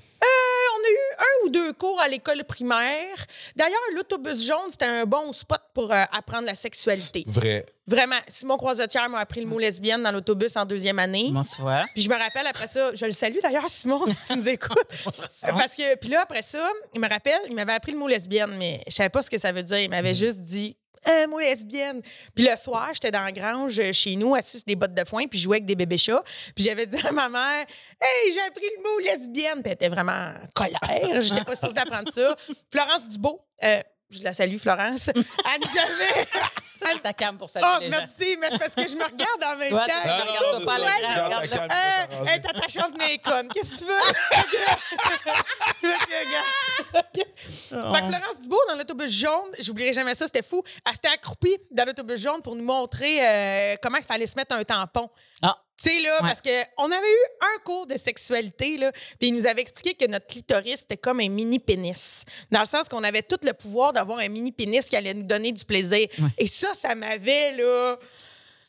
Un 1.23 1.47
ou 1.47 1.51
deux 1.51 1.73
cours 1.73 2.01
à 2.01 2.09
l'école 2.09 2.45
primaire. 2.45 3.27
D'ailleurs, 3.57 3.81
l'autobus 3.95 4.47
jaune, 4.47 4.71
c'était 4.71 4.87
un 4.87 5.05
bon 5.05 5.33
spot 5.33 5.61
pour 5.75 5.93
euh, 5.93 6.05
apprendre 6.13 6.47
la 6.47 6.55
sexualité. 6.55 7.25
Vrai. 7.27 7.65
Vraiment, 7.87 8.17
Simon 8.29 8.57
Croisetière 8.57 9.09
m'a 9.09 9.19
appris 9.19 9.41
le 9.41 9.47
mot 9.47 9.59
lesbienne 9.59 10.03
dans 10.03 10.13
l'autobus 10.13 10.57
en 10.57 10.65
deuxième 10.65 10.99
année. 10.99 11.27
Comment 11.27 11.45
tu 11.45 11.61
vois? 11.61 11.85
Puis 11.93 12.03
je 12.03 12.09
me 12.09 12.15
rappelle 12.15 12.47
après 12.49 12.69
ça, 12.69 12.95
je 12.95 13.07
le 13.07 13.13
salue 13.13 13.39
d'ailleurs, 13.43 13.69
Simon, 13.69 14.07
si 14.13 14.29
tu 14.29 14.39
nous 14.39 14.49
écoutes. 14.49 14.77
Parce 15.43 15.77
que, 15.77 15.97
puis 15.97 16.11
là, 16.11 16.23
après 16.23 16.43
ça, 16.43 16.71
il 16.95 17.01
me 17.01 17.09
rappelle, 17.09 17.41
il 17.49 17.55
m'avait 17.55 17.73
appris 17.73 17.93
le 17.93 17.99
mot 17.99 18.09
lesbienne, 18.09 18.55
mais 18.59 18.83
je 18.87 18.95
savais 18.95 19.09
pas 19.09 19.23
ce 19.23 19.31
que 19.31 19.39
ça 19.39 19.53
veut 19.53 19.63
dire. 19.63 19.81
Il 19.81 19.91
m'avait 19.91 20.15
juste 20.15 20.43
dit 20.43 20.77
un 21.05 21.27
mot 21.27 21.39
lesbienne. 21.41 22.01
Puis 22.35 22.49
le 22.49 22.57
soir, 22.57 22.91
j'étais 22.93 23.11
dans 23.11 23.25
la 23.25 23.33
grange 23.33 23.79
euh, 23.81 23.93
chez 23.93 24.15
nous, 24.17 24.35
assis 24.35 24.59
sur 24.59 24.65
des 24.67 24.77
bottes 24.77 24.95
de 24.95 25.05
foin, 25.05 25.27
puis 25.27 25.39
je 25.39 25.45
jouais 25.45 25.57
avec 25.57 25.67
des 25.67 25.75
bébés 25.75 25.99
chats. 25.99 26.23
Puis 26.55 26.65
j'avais 26.65 26.87
dit 26.87 26.97
à 27.07 27.11
ma 27.13 27.29
mère, 27.29 27.65
Hey, 28.01 28.33
j'ai 28.33 28.41
appris 28.43 28.67
le 28.77 28.83
mot 28.83 28.99
lesbienne. 29.01 29.63
Puis 29.63 29.67
elle 29.67 29.73
était 29.73 29.89
vraiment 29.89 30.13
en 30.13 30.35
colère. 30.55 31.21
J'étais 31.23 31.45
pas 31.45 31.55
supposée 31.55 31.75
d'apprendre 31.75 32.13
ça. 32.13 32.37
Florence 32.71 33.09
Dubo, 33.09 33.41
euh, 33.65 33.81
je 34.11 34.23
la 34.23 34.33
salue, 34.35 34.59
Florence. 34.59 35.09
Elle 35.15 35.61
nous 35.61 35.79
avait. 35.79 36.27
C'est 36.85 37.01
ta 37.01 37.13
cam 37.13 37.39
pour 37.39 37.49
saluer 37.49 37.69
Oh, 37.73 37.79
les 37.81 37.91
gens. 37.93 37.97
merci, 37.97 38.37
mais 38.41 38.49
c'est 38.51 38.59
parce 38.59 38.75
que 38.75 38.83
je 38.89 38.97
me 38.97 39.05
regarde 39.05 39.45
en 39.45 39.57
même 39.57 39.73
Ouais, 39.73 39.87
temps. 39.87 40.05
non, 40.05 40.59
non, 40.59 40.65
pas 40.67 40.75
regarde 40.75 41.27
regarde-le. 41.27 41.51
la 41.51 41.57
cam, 41.57 41.69
Euh, 41.71 42.25
elle 42.27 42.41
est 42.41 42.49
attachante, 42.49 42.91
mais 42.99 43.19
conne. 43.19 43.49
Qu'est-ce 43.51 43.71
que 43.71 43.79
tu 43.79 43.85
veux? 43.85 44.03
Fait 47.53 47.75
que, 47.77 47.81
gars, 47.81 47.89
ok. 47.91 47.95
Fait 47.97 48.03
que 48.03 48.07
Florence 48.17 48.41
Dubois, 48.43 48.65
dans 48.69 48.75
l'autobus 48.77 49.11
jaune, 49.11 49.51
j'oublierai 49.61 49.93
jamais 49.93 50.15
ça, 50.15 50.27
c'était 50.27 50.43
fou. 50.43 50.63
Elle 50.87 50.95
s'était 50.95 51.09
accroupie 51.09 51.57
dans 51.71 51.85
l'autobus 51.85 52.21
jaune 52.21 52.43
pour 52.43 52.57
nous 52.57 52.65
montrer 52.65 53.19
euh, 53.21 53.77
comment 53.83 53.99
il 53.99 54.05
fallait 54.05 54.27
se 54.27 54.37
mettre 54.37 54.55
un 54.57 54.65
tampon. 54.65 55.09
Ah, 55.43 55.57
Tu 55.77 55.91
sais, 55.91 56.01
là, 56.01 56.11
Ouais. 56.23 56.29
parce 56.29 56.41
qu'on 56.41 56.85
avait 56.91 57.13
eu 57.13 57.27
un 57.57 57.59
cours 57.65 57.87
de 57.87 57.97
sexualité, 57.97 58.77
là, 58.77 58.93
puis 59.19 59.29
il 59.29 59.35
nous 59.35 59.47
avait 59.47 59.61
expliqué 59.63 59.95
que 59.95 60.11
notre 60.11 60.27
clitoris, 60.27 60.81
c'était 60.81 60.97
comme 60.97 61.21
un 61.21 61.29
mini-pénis. 61.29 62.25
Dans 62.51 62.61
le 62.61 62.67
sens 62.67 62.89
qu'on 62.89 63.03
avait 63.03 63.23
tout 63.23 63.39
le 63.43 63.53
pouvoir 63.53 63.93
d'avoir 63.93 64.19
un 64.19 64.29
mini-pénis 64.29 64.89
qui 64.89 64.97
allait 64.97 65.15
nous 65.15 65.23
donner 65.25 65.51
du 65.53 65.65
plaisir. 65.65 66.07
Et 66.39 66.47
ça, 66.47 66.73
ça 66.75 66.95
m'avait, 66.95 67.53
là... 67.57 67.97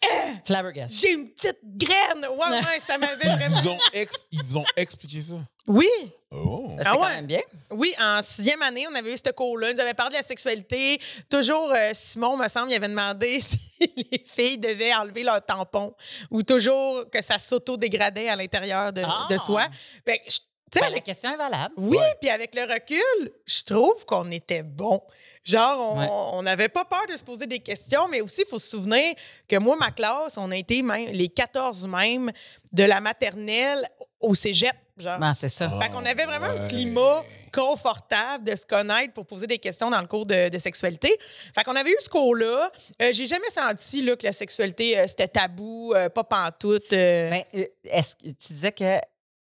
flabbergasted. 0.46 1.00
J'ai 1.00 1.12
une 1.14 1.30
petite 1.30 1.60
graine! 1.64 2.26
Ouais, 2.30 2.50
ouais, 2.58 2.80
ça 2.86 2.98
m'avait 2.98 3.16
Ils 3.24 3.30
vraiment... 3.38 3.62
vous 3.62 3.68
ont, 3.70 3.80
ex- 3.94 4.14
ils 4.32 4.44
vous 4.44 4.58
ont 4.58 4.66
expliqué 4.76 5.22
ça? 5.22 5.36
Oui! 5.68 5.88
Oh. 6.34 6.72
Ah 6.80 6.92
quand 6.92 7.02
ouais? 7.04 7.16
même 7.16 7.26
bien. 7.28 7.42
Oui, 7.72 7.94
en 8.02 8.22
sixième 8.24 8.62
année, 8.64 8.86
on 8.92 8.96
avait 8.96 9.14
eu 9.14 9.18
ce 9.18 9.32
cours-là. 9.32 9.70
Ils 9.72 9.76
nous 9.76 9.82
avaient 9.82 9.94
parlé 9.94 10.12
de 10.14 10.18
la 10.18 10.24
sexualité. 10.24 11.00
Toujours, 11.30 11.72
euh, 11.72 11.92
Simon, 11.94 12.36
me 12.38 12.48
semble, 12.48 12.72
il 12.72 12.76
avait 12.76 12.88
demandé 12.88 13.40
si 13.40 13.58
les 13.80 14.24
filles 14.26 14.58
devaient 14.58 14.94
enlever 14.96 15.24
leur 15.24 15.44
tampon 15.46 15.94
ou 16.32 16.42
toujours 16.44 17.10
que 17.12 17.22
ça 17.22 17.38
s'auto-dégradait 17.40 18.30
à 18.30 18.36
l'intérieur 18.36 18.92
de, 18.92 19.04
Ah. 19.06 19.28
de 19.30 19.38
soi. 19.38 19.64
Je- 20.08 20.40
sais, 20.74 20.80
Ben, 20.82 20.92
la 20.92 21.00
question 21.02 21.32
est 21.32 21.38
valable. 21.38 21.74
oui, 21.78 21.98
puis 22.20 22.30
avec 22.32 22.56
le 22.56 22.64
recul, 22.64 23.32
je 23.46 23.62
trouve 23.64 24.04
qu'on 24.06 24.32
était 24.32 24.64
bon. 24.64 25.02
Genre, 25.44 25.98
on 26.34 26.38
Ouais. 26.38 26.44
n'avait 26.44 26.70
pas 26.70 26.86
peur 26.86 27.06
de 27.12 27.14
se 27.18 27.24
poser 27.24 27.46
des 27.46 27.60
questions, 27.60 28.08
mais 28.08 28.22
aussi, 28.22 28.42
il 28.42 28.50
faut 28.50 28.58
se 28.60 28.70
souvenir 28.70 29.14
que 29.48 29.58
moi, 29.58 29.76
ma 29.76 29.92
classe, 29.92 30.38
on 30.38 30.50
a 30.50 30.56
été 30.58 30.82
même 30.82 31.10
les 31.12 31.28
14 31.30 31.86
même 31.88 32.32
de 32.72 32.84
la 32.86 33.02
maternelle 33.02 33.86
au 34.20 34.34
cégep. 34.34 34.74
Genre. 34.98 35.18
Ben, 35.20 35.34
c'est 35.34 35.50
ça. 35.50 35.70
Fait 35.82 35.90
qu'on 35.90 36.06
avait 36.06 36.26
vraiment 36.26 36.46
un 36.46 36.68
climat 36.68 37.24
confortable 37.52 38.44
de 38.44 38.56
se 38.56 38.66
connaître 38.66 39.14
pour 39.14 39.26
poser 39.26 39.48
des 39.48 39.58
questions 39.58 39.90
dans 39.90 40.00
le 40.02 40.08
cours 40.08 40.26
de, 40.26 40.50
de 40.50 40.58
sexualité. 40.60 41.18
Fait 41.56 41.64
qu'on 41.64 41.76
avait 41.76 41.90
eu 41.92 41.96
ce 42.00 42.10
cours-là. 42.10 42.72
Euh, 43.02 43.10
J'ai 43.12 43.26
jamais 43.26 43.50
senti 43.50 44.04
là, 44.04 44.16
que 44.16 44.26
la 44.26 44.34
sexualité, 44.34 45.00
euh, 45.00 45.06
c'était 45.08 45.28
tabou, 45.28 45.94
euh, 45.96 46.10
pas 46.10 46.24
pantoute. 46.24 46.94
euh. 46.94 47.30
Ben, 47.32 47.44
euh, 47.56 47.66
est-ce 47.86 48.16
que 48.16 48.28
tu 48.28 48.54
disais 48.54 48.72
que 48.72 48.98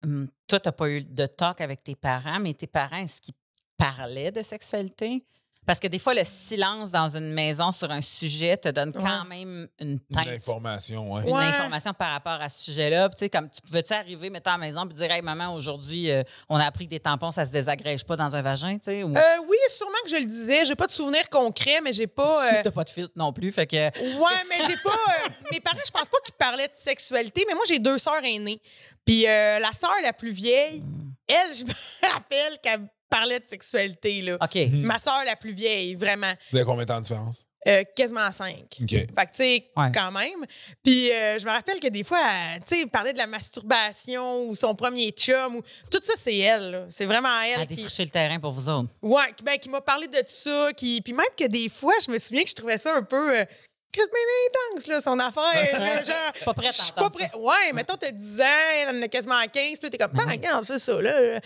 hum, 0.04 0.28
toi, 0.48 0.58
tu 0.58 0.68
n'as 0.68 0.72
pas 0.72 0.88
eu 0.88 1.02
de 1.02 1.26
talk 1.26 1.60
avec 1.60 1.84
tes 1.84 1.94
parents, 1.94 2.40
mais 2.40 2.54
tes 2.54 2.66
parents, 2.66 2.96
est-ce 2.96 3.20
qu'ils 3.20 3.34
parlaient 3.78 4.32
de 4.32 4.42
sexualité? 4.42 5.24
Parce 5.66 5.80
que 5.80 5.88
des 5.88 5.98
fois, 5.98 6.14
le 6.14 6.22
silence 6.24 6.92
dans 6.92 7.08
une 7.16 7.32
maison 7.32 7.72
sur 7.72 7.90
un 7.90 8.00
sujet 8.00 8.56
te 8.56 8.68
donne 8.68 8.92
quand 8.92 9.24
même 9.24 9.66
une 9.80 9.98
Une 9.98 10.00
tête, 10.22 10.38
information, 10.48 11.12
ouais. 11.12 11.22
une 11.28 11.34
Ouais. 11.36 11.44
information 11.44 11.92
par 11.92 12.12
rapport 12.12 12.40
à 12.40 12.48
ce 12.48 12.64
sujet-là. 12.64 13.08
Tu 13.08 13.16
sais, 13.18 13.28
comme 13.30 13.48
tu 13.50 13.60
pouvais-tu 13.62 13.92
arriver, 13.92 14.30
mettons, 14.30 14.50
à 14.50 14.54
la 14.54 14.58
maison, 14.58 14.86
puis 14.86 14.94
dire, 14.94 15.10
hey, 15.10 15.22
maman, 15.22 15.52
aujourd'hui, 15.54 16.10
euh, 16.10 16.22
on 16.48 16.56
a 16.56 16.64
appris 16.64 16.84
que 16.84 16.90
des 16.90 17.00
tampons, 17.00 17.30
ça 17.32 17.44
se 17.44 17.50
désagrège 17.50 18.04
pas 18.04 18.14
dans 18.16 18.36
un 18.36 18.42
vagin, 18.42 18.74
tu 18.78 18.84
sais? 18.84 19.02
Ou 19.02 19.16
Euh, 19.16 19.20
oui, 19.48 19.56
sûrement 19.68 19.98
que 20.04 20.10
je 20.10 20.16
le 20.16 20.26
disais. 20.26 20.64
J'ai 20.66 20.76
pas 20.76 20.86
de 20.86 20.92
souvenir 20.92 21.28
concret, 21.28 21.80
mais 21.82 21.92
j'ai 21.92 22.06
pas. 22.06 22.46
euh, 22.46 22.60
t'as 22.62 22.70
pas 22.70 22.84
de 22.84 22.90
filtre 22.90 23.12
non 23.16 23.32
plus, 23.32 23.50
fait 23.50 23.66
que. 23.66 23.76
Ouais, 23.76 24.42
mais 24.48 24.64
j'ai 24.66 24.76
pas. 24.76 24.90
euh, 24.90 25.28
mes 25.52 25.60
parents, 25.60 25.78
je 25.84 25.90
pense 25.90 26.08
pas 26.08 26.18
qu'ils 26.24 26.34
parlaient 26.34 26.68
de 26.68 26.74
sexualité, 26.74 27.44
mais 27.48 27.54
moi, 27.54 27.64
j'ai 27.66 27.78
deux 27.80 27.98
sœurs 27.98 28.22
aînées. 28.24 28.60
Puis 29.04 29.26
euh, 29.26 29.58
la 29.58 29.72
sœur 29.72 29.94
la 30.02 30.12
plus 30.12 30.30
vieille, 30.30 30.82
elle, 31.28 31.56
je 31.56 31.64
me 31.64 31.72
rappelle 32.12 32.58
qu'elle 32.62 32.88
parlait 33.08 33.40
de 33.40 33.46
sexualité, 33.46 34.22
là. 34.22 34.36
OK. 34.40 34.56
Ma 34.72 34.98
sœur 34.98 35.22
la 35.26 35.36
plus 35.36 35.52
vieille, 35.52 35.94
vraiment. 35.94 36.32
Vous 36.50 36.58
avez 36.58 36.66
combien 36.66 36.84
de 36.84 36.88
temps 36.88 36.98
de 36.98 37.02
différence? 37.02 37.44
Euh, 37.68 37.82
quasiment 37.96 38.30
cinq. 38.30 38.64
OK. 38.80 38.88
Fait 38.90 39.06
que, 39.06 39.20
tu 39.22 39.28
sais, 39.32 39.70
Ouais. 39.76 39.90
quand 39.92 40.12
même. 40.12 40.44
Puis, 40.84 41.10
euh, 41.10 41.36
je 41.40 41.44
me 41.44 41.50
rappelle 41.50 41.80
que 41.80 41.88
des 41.88 42.04
fois, 42.04 42.20
elle, 42.54 42.62
tu 42.62 42.76
sais, 42.76 42.86
parlait 42.86 43.12
de 43.12 43.18
la 43.18 43.26
masturbation 43.26 44.44
ou 44.46 44.54
son 44.54 44.76
premier 44.76 45.10
chum. 45.10 45.56
Ou... 45.56 45.62
Tout 45.90 45.98
ça, 46.02 46.12
c'est 46.16 46.36
elle. 46.36 46.70
là. 46.70 46.86
C'est 46.90 47.06
vraiment 47.06 47.28
elle 47.54 47.62
À 47.62 47.66
qui. 47.66 47.74
défricher 47.74 48.04
le 48.04 48.10
terrain 48.10 48.38
pour 48.38 48.52
vous 48.52 48.68
autres. 48.68 48.88
Ouais, 49.02 49.32
qui, 49.36 49.42
ben, 49.42 49.58
qui 49.58 49.68
m'a 49.68 49.80
parlé 49.80 50.06
de 50.06 50.22
ça. 50.28 50.70
Qui... 50.76 51.00
Puis 51.02 51.12
même 51.12 51.26
que 51.36 51.46
des 51.46 51.68
fois, 51.68 51.94
je 52.06 52.10
me 52.12 52.18
souviens 52.18 52.44
que 52.44 52.50
je 52.50 52.54
trouvais 52.54 52.78
ça 52.78 52.94
un 52.94 53.02
peu. 53.02 53.36
Euh... 53.40 53.44
Chris, 53.92 54.02
mais 54.12 54.74
intense, 54.76 54.86
là, 54.88 55.00
son 55.00 55.18
affaire. 55.18 55.80
là, 55.80 56.02
genre, 56.04 56.32
Pas 56.44 56.54
prête 56.54 56.68
à 56.68 56.72
je 56.72 56.82
suis 56.82 56.92
pas 56.92 57.04
entendre 57.06 57.16
prêt. 57.16 57.30
Ouais, 57.36 57.72
mettons, 57.72 57.94
t'as 57.98 58.10
10 58.12 58.40
ans, 58.42 58.44
elle 58.82 58.96
en 58.96 59.02
a 59.02 59.08
quasiment 59.08 59.34
15, 59.40 59.50
puis 59.52 59.78
là, 59.82 59.88
t'es 59.90 59.98
comme, 59.98 60.12
ben, 60.12 60.28
regarde, 60.30 60.64
c'est 60.64 60.78
ça, 60.78 61.00
là. 61.02 61.40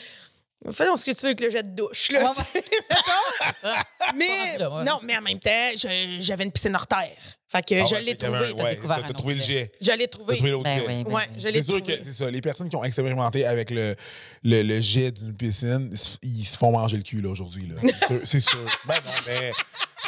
Fais 0.72 0.84
donc 0.84 0.98
ce 0.98 1.06
que 1.06 1.12
tu 1.12 1.20
veux 1.22 1.28
avec 1.28 1.40
le 1.40 1.48
jet 1.50 1.62
de 1.62 1.74
douche, 1.74 2.10
là. 2.12 2.22
Ouais, 2.24 2.32
sais, 2.34 2.42
mettons. 2.54 3.78
mais, 4.14 4.58
ouais. 4.62 4.84
non, 4.84 5.00
mais 5.02 5.16
en 5.16 5.22
même 5.22 5.38
temps, 5.38 5.70
je- 5.74 6.16
j'avais 6.18 6.44
une 6.44 6.52
piscine 6.52 6.74
hors 6.74 6.86
terre. 6.86 7.08
Fait 7.48 7.62
que 7.66 7.80
Ah 7.80 7.84
je 7.84 7.94
ouais, 7.94 8.02
l'ai 8.02 8.14
trouvé. 8.16 8.38
ouais, 8.52 8.74
découvert 8.74 9.00
t'as- 9.02 9.08
T'as 9.08 9.14
trouvé 9.14 9.34
le 9.36 9.42
jet. 9.42 9.72
Je 9.80 9.90
l'ai 9.92 10.06
T'as 10.06 10.18
trouvé. 10.18 10.36
trouvé 10.36 10.50
l'autre 10.52 10.64
Ben 10.64 10.78
jet. 10.80 10.86
oui, 10.86 11.04
ben 11.04 11.12
Ouais, 11.12 11.22
oui. 11.30 11.34
je 11.38 11.48
l'ai 11.48 11.62
C'est 11.62 11.70
sûr 11.70 11.78
trouvé. 11.82 11.98
que 11.98 12.04
c'est 12.04 12.12
ça. 12.12 12.30
Les 12.30 12.40
personnes 12.42 12.68
qui 12.68 12.76
ont 12.76 12.84
expérimenté 12.84 13.44
avec 13.46 13.70
le, 13.70 13.96
le, 14.44 14.62
le 14.62 14.80
jet 14.80 15.10
d'une 15.10 15.34
piscine, 15.34 15.90
ils 16.22 16.44
se- 16.44 16.56
font 16.58 16.70
manger 16.72 16.98
le 16.98 17.02
cul 17.02 17.22
là, 17.22 17.30
aujourd'hui. 17.30 17.66
là. 17.66 17.80
C'est 17.80 18.06
sûr. 18.06 18.20
C'est 18.24 18.40
sûr. 18.40 18.64
Ben 18.86 18.94
non, 18.94 19.00
mais. 19.28 19.52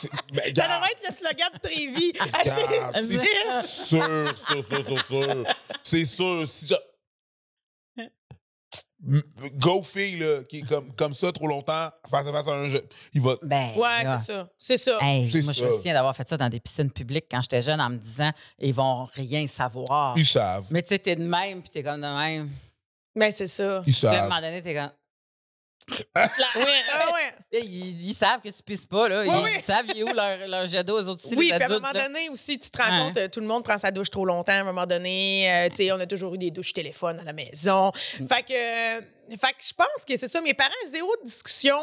c'est- 0.00 0.10
ben, 0.32 0.42
Ça 0.44 0.50
devrait 0.52 0.92
être 0.92 1.08
le 1.08 1.14
slogan 1.14 1.48
de 1.54 1.58
Trévi. 1.68 2.12
Acheter 2.34 2.62
regarde, 2.62 2.96
une 2.98 3.06
C'est 3.06 3.18
piscine. 3.18 3.96
sûr, 3.98 4.34
sûr, 4.36 4.64
sûr, 4.64 4.84
sûr, 4.86 5.06
sûr. 5.06 5.44
C'est 5.82 6.04
sûr. 6.04 6.46
Si 6.48 6.66
je- 6.66 6.74
M- 6.74 6.80
Go 9.58 9.82
fille, 9.82 10.18
là, 10.18 10.44
qui 10.48 10.58
est 10.58 10.68
comme, 10.68 10.92
comme 10.94 11.12
ça 11.12 11.32
trop 11.32 11.48
longtemps, 11.48 11.88
face 12.08 12.26
à 12.26 12.32
face 12.32 12.46
à 12.46 12.52
un 12.52 12.68
jeu, 12.68 12.86
il 13.12 13.20
va. 13.20 13.34
Ben, 13.42 13.70
Ouais, 13.76 13.88
c'est 14.04 14.32
ça. 14.32 14.48
C'est 14.56 14.78
ça. 14.78 14.98
Hey, 15.00 15.28
C'est 15.30 15.42
moi, 15.42 15.52
je 15.52 15.64
me 15.64 15.72
souviens 15.72 15.94
d'avoir 15.94 16.14
fait 16.14 16.28
ça 16.28 16.36
dans 16.36 16.48
des 16.48 16.60
piscines 16.60 16.90
publiques 16.90 17.26
quand 17.30 17.42
j'étais 17.42 17.62
jeune 17.62 17.80
en 17.80 17.90
me 17.90 17.96
disant, 17.96 18.30
ils 18.60 18.72
vont 18.72 19.04
rien 19.04 19.44
savoir. 19.48 20.16
Ils 20.16 20.24
savent. 20.26 20.66
Mais 20.70 20.82
tu 20.82 20.88
sais, 20.90 20.98
t'es 21.00 21.16
de 21.16 21.24
même, 21.24 21.62
puis 21.62 21.70
t'es 21.70 21.82
comme 21.82 22.00
de 22.00 22.06
même. 22.06 22.48
Mais 23.16 23.32
c'est 23.32 23.48
ça. 23.48 23.82
Ils 23.86 23.92
Puis 23.92 24.06
à 24.06 24.10
un 24.10 24.14
savent. 24.14 24.28
moment 24.28 24.40
donné, 24.40 24.62
t'es 24.62 24.74
comme. 24.74 24.90
Ouais, 25.90 26.00
ah 26.16 27.06
ouais. 27.14 27.60
Ils, 27.64 28.06
ils 28.10 28.14
savent 28.14 28.40
que 28.40 28.48
tu 28.48 28.62
pisses 28.62 28.86
pas, 28.86 29.08
là. 29.08 29.22
Oui, 29.22 29.28
ils 29.30 29.42
oui. 29.44 29.62
savent, 29.62 29.84
il 29.94 29.98
est 30.00 30.02
où 30.04 30.12
leur, 30.14 30.46
leur 30.48 30.66
jet 30.66 30.84
d'eau, 30.84 30.98
eux 31.00 31.08
autres 31.08 31.24
aussi, 31.24 31.34
Oui, 31.36 31.50
puis 31.52 31.62
à 31.62 31.66
un 31.66 31.68
moment 31.68 31.88
là. 31.92 32.06
donné 32.06 32.28
aussi, 32.30 32.58
tu 32.58 32.70
te 32.70 32.80
rends 32.80 32.88
Ouais. 32.98 33.06
compte, 33.06 33.16
euh, 33.18 33.28
tout 33.28 33.40
le 33.40 33.46
monde 33.46 33.64
prend 33.64 33.76
sa 33.78 33.90
douche 33.90 34.10
trop 34.10 34.24
longtemps. 34.24 34.52
À 34.52 34.56
un 34.56 34.64
moment 34.64 34.86
donné, 34.86 35.50
euh, 35.50 35.68
tu 35.68 35.76
sais, 35.76 35.92
on 35.92 36.00
a 36.00 36.06
toujours 36.06 36.34
eu 36.34 36.38
des 36.38 36.50
douches 36.50 36.72
téléphone 36.72 37.18
à 37.20 37.24
la 37.24 37.32
maison. 37.32 37.90
Mm. 38.20 38.26
Fait 38.28 38.42
que, 38.42 38.52
euh, 38.52 39.00
fait 39.30 39.52
que 39.52 39.64
je 39.66 39.72
pense 39.74 40.04
que 40.06 40.16
c'est 40.16 40.28
ça. 40.28 40.40
Mes 40.40 40.54
parents, 40.54 40.70
zéro 40.86 41.10
discussion. 41.24 41.76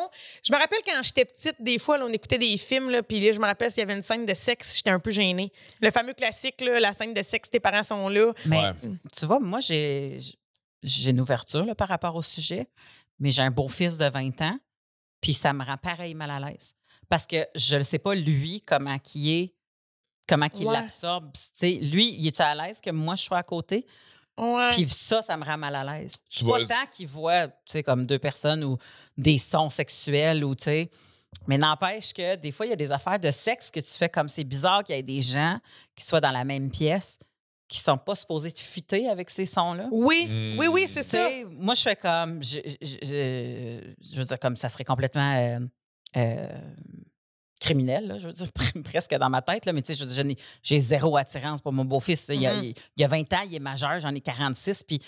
Je 0.44 0.54
me 0.54 0.58
rappelle 0.58 0.80
quand 0.86 1.02
j'étais 1.04 1.26
petite, 1.26 1.56
des 1.60 1.78
fois, 1.80 1.98
là, 1.98 2.06
on 2.08 2.14
écoutait 2.14 2.38
des 2.38 2.58
films, 2.58 2.90
là, 2.90 3.04
puis 3.04 3.20
là, 3.20 3.32
je 3.32 3.40
me 3.40 3.46
rappelle 3.46 3.70
s'il 3.72 3.82
y 3.82 3.84
avait 3.84 3.96
une 3.96 4.02
scène 4.04 4.26
de 4.26 4.34
sexe, 4.34 4.78
j'étais 4.78 4.92
un 4.92 5.00
peu 5.00 5.12
gênée. 5.12 5.52
Le 5.82 5.92
fameux 5.92 6.14
classique, 6.14 6.62
là, 6.62 6.80
la 6.80 6.94
scène 6.94 7.14
de 7.14 7.24
sexe, 7.24 7.50
tes 7.50 7.60
parents 7.60 7.84
sont 7.84 8.08
là. 8.10 8.32
Mais 8.46 8.58
Ouais. 8.58 8.72
tu 9.16 9.26
vois, 9.26 9.40
moi, 9.40 9.60
j'ai 9.60 10.18
j'ai 10.82 11.10
une 11.12 11.20
ouverture 11.20 11.66
là, 11.66 11.76
par 11.76 11.90
rapport 11.90 12.16
au 12.16 12.22
sujet, 12.22 12.66
mais 13.20 13.32
j'ai 13.32 13.42
un 13.42 13.52
beau-fils 13.52 13.98
de 13.98 14.06
20 14.10 14.42
ans, 14.42 14.58
puis 15.22 15.34
ça 15.34 15.54
me 15.54 15.64
rend 15.64 15.78
pareil 15.78 16.14
mal 16.14 16.32
à 16.32 16.40
l'aise. 16.40 16.74
Parce 17.10 17.26
que 17.26 17.48
je 17.56 17.76
ne 17.78 17.84
sais 17.84 18.00
pas, 18.00 18.16
lui, 18.16 18.62
comment 18.66 18.98
qu'il 19.00 19.30
est, 19.30 19.56
comment 20.28 20.48
qu'il 20.50 20.68
Ouais. 20.68 20.74
l'absorbe. 20.74 21.32
Tu 21.34 21.42
sais, 21.54 21.72
Lui, 21.72 22.14
il 22.18 22.28
est 22.28 22.40
à 22.40 22.54
l'aise 22.56 22.80
que 22.80 22.92
moi, 22.92 23.16
je 23.16 23.24
sois 23.24 23.40
à 23.40 23.44
côté? 23.44 23.86
Puis 24.72 24.88
ça, 24.90 25.22
ça 25.22 25.36
me 25.36 25.44
rend 25.44 25.58
mal 25.58 25.76
à 25.76 25.84
l'aise. 25.84 26.14
Tu 26.30 26.46
Pas 26.46 26.64
tant 26.64 26.86
qu'il 26.92 27.08
voit, 27.08 27.48
tu 27.48 27.54
sais, 27.68 27.84
comme 27.84 28.06
deux 28.06 28.20
personnes 28.20 28.64
ou 28.64 28.78
des 29.18 29.38
sons 29.38 29.70
sexuels 29.70 30.46
ou, 30.46 30.56
tu 30.56 30.64
sais. 30.66 30.90
Mais 31.48 31.58
n'empêche 31.58 32.14
que 32.14 32.36
des 32.38 32.52
fois, 32.52 32.66
il 32.66 32.70
y 32.70 32.74
a 32.74 32.78
des 32.78 32.92
affaires 32.92 33.20
de 33.20 33.32
sexe 33.32 33.70
que 33.70 33.80
tu 33.80 33.92
fais 33.92 34.08
comme 34.10 34.30
c'est 34.30 34.44
bizarre 34.46 34.84
qu'il 34.84 34.96
y 34.96 35.00
ait 35.00 35.04
des 35.04 35.22
gens 35.22 35.60
qui 35.96 36.06
soient 36.06 36.22
dans 36.22 36.32
la 36.32 36.44
même 36.44 36.72
pièce 36.72 37.20
qui 37.70 37.80
sont 37.80 37.98
pas 37.98 38.16
supposés 38.16 38.52
te 38.52 38.60
fitter 38.60 39.08
avec 39.08 39.30
ces 39.30 39.46
sons-là. 39.46 39.88
Oui, 39.92 40.26
Mm. 40.28 40.60
oui, 40.60 40.68
oui, 40.74 40.86
c'est 40.88 41.04
ça. 41.04 41.30
Moi, 41.52 41.76
je 41.76 41.82
fais 41.82 41.96
comme. 41.96 42.44
Je, 42.44 42.58
je- 42.82 42.88
je- 43.06 43.94
je 44.12 44.16
veux 44.18 44.26
dire, 44.26 44.40
comme 44.40 44.58
ça 44.58 44.68
serait 44.70 44.84
complètement. 44.84 45.34
euh, 45.38 45.60
euh, 46.18 46.48
criminel, 47.60 48.08
là, 48.08 48.18
je 48.20 48.26
veux 48.28 48.34
dire, 48.34 48.48
presque 48.86 49.14
dans 49.16 49.30
ma 49.30 49.42
tête, 49.42 49.66
là, 49.66 49.74
mais 49.74 49.82
tu 49.82 49.88
sais, 49.94 50.00
je 50.00 50.06
veux 50.06 50.08
dire, 50.08 50.16
je 50.16 50.22
n'ai- 50.22 50.38
j'ai 50.64 50.80
zéro 50.80 51.18
attirance 51.18 51.60
pour 51.60 51.74
mon 51.74 51.84
beau-fils. 51.84 52.26
Il, 52.30 52.42
y 52.42 52.48
a- 52.48 52.56
Mhm. 52.56 52.64
il 52.64 53.02
y 53.02 53.04
a 53.04 53.08
20 53.08 53.32
ans, 53.34 53.42
il 53.46 53.54
est 53.54 53.60
majeur, 53.60 54.00
j'en 54.00 54.16
ai 54.16 54.22
46, 54.22 54.82
puis 54.84 55.00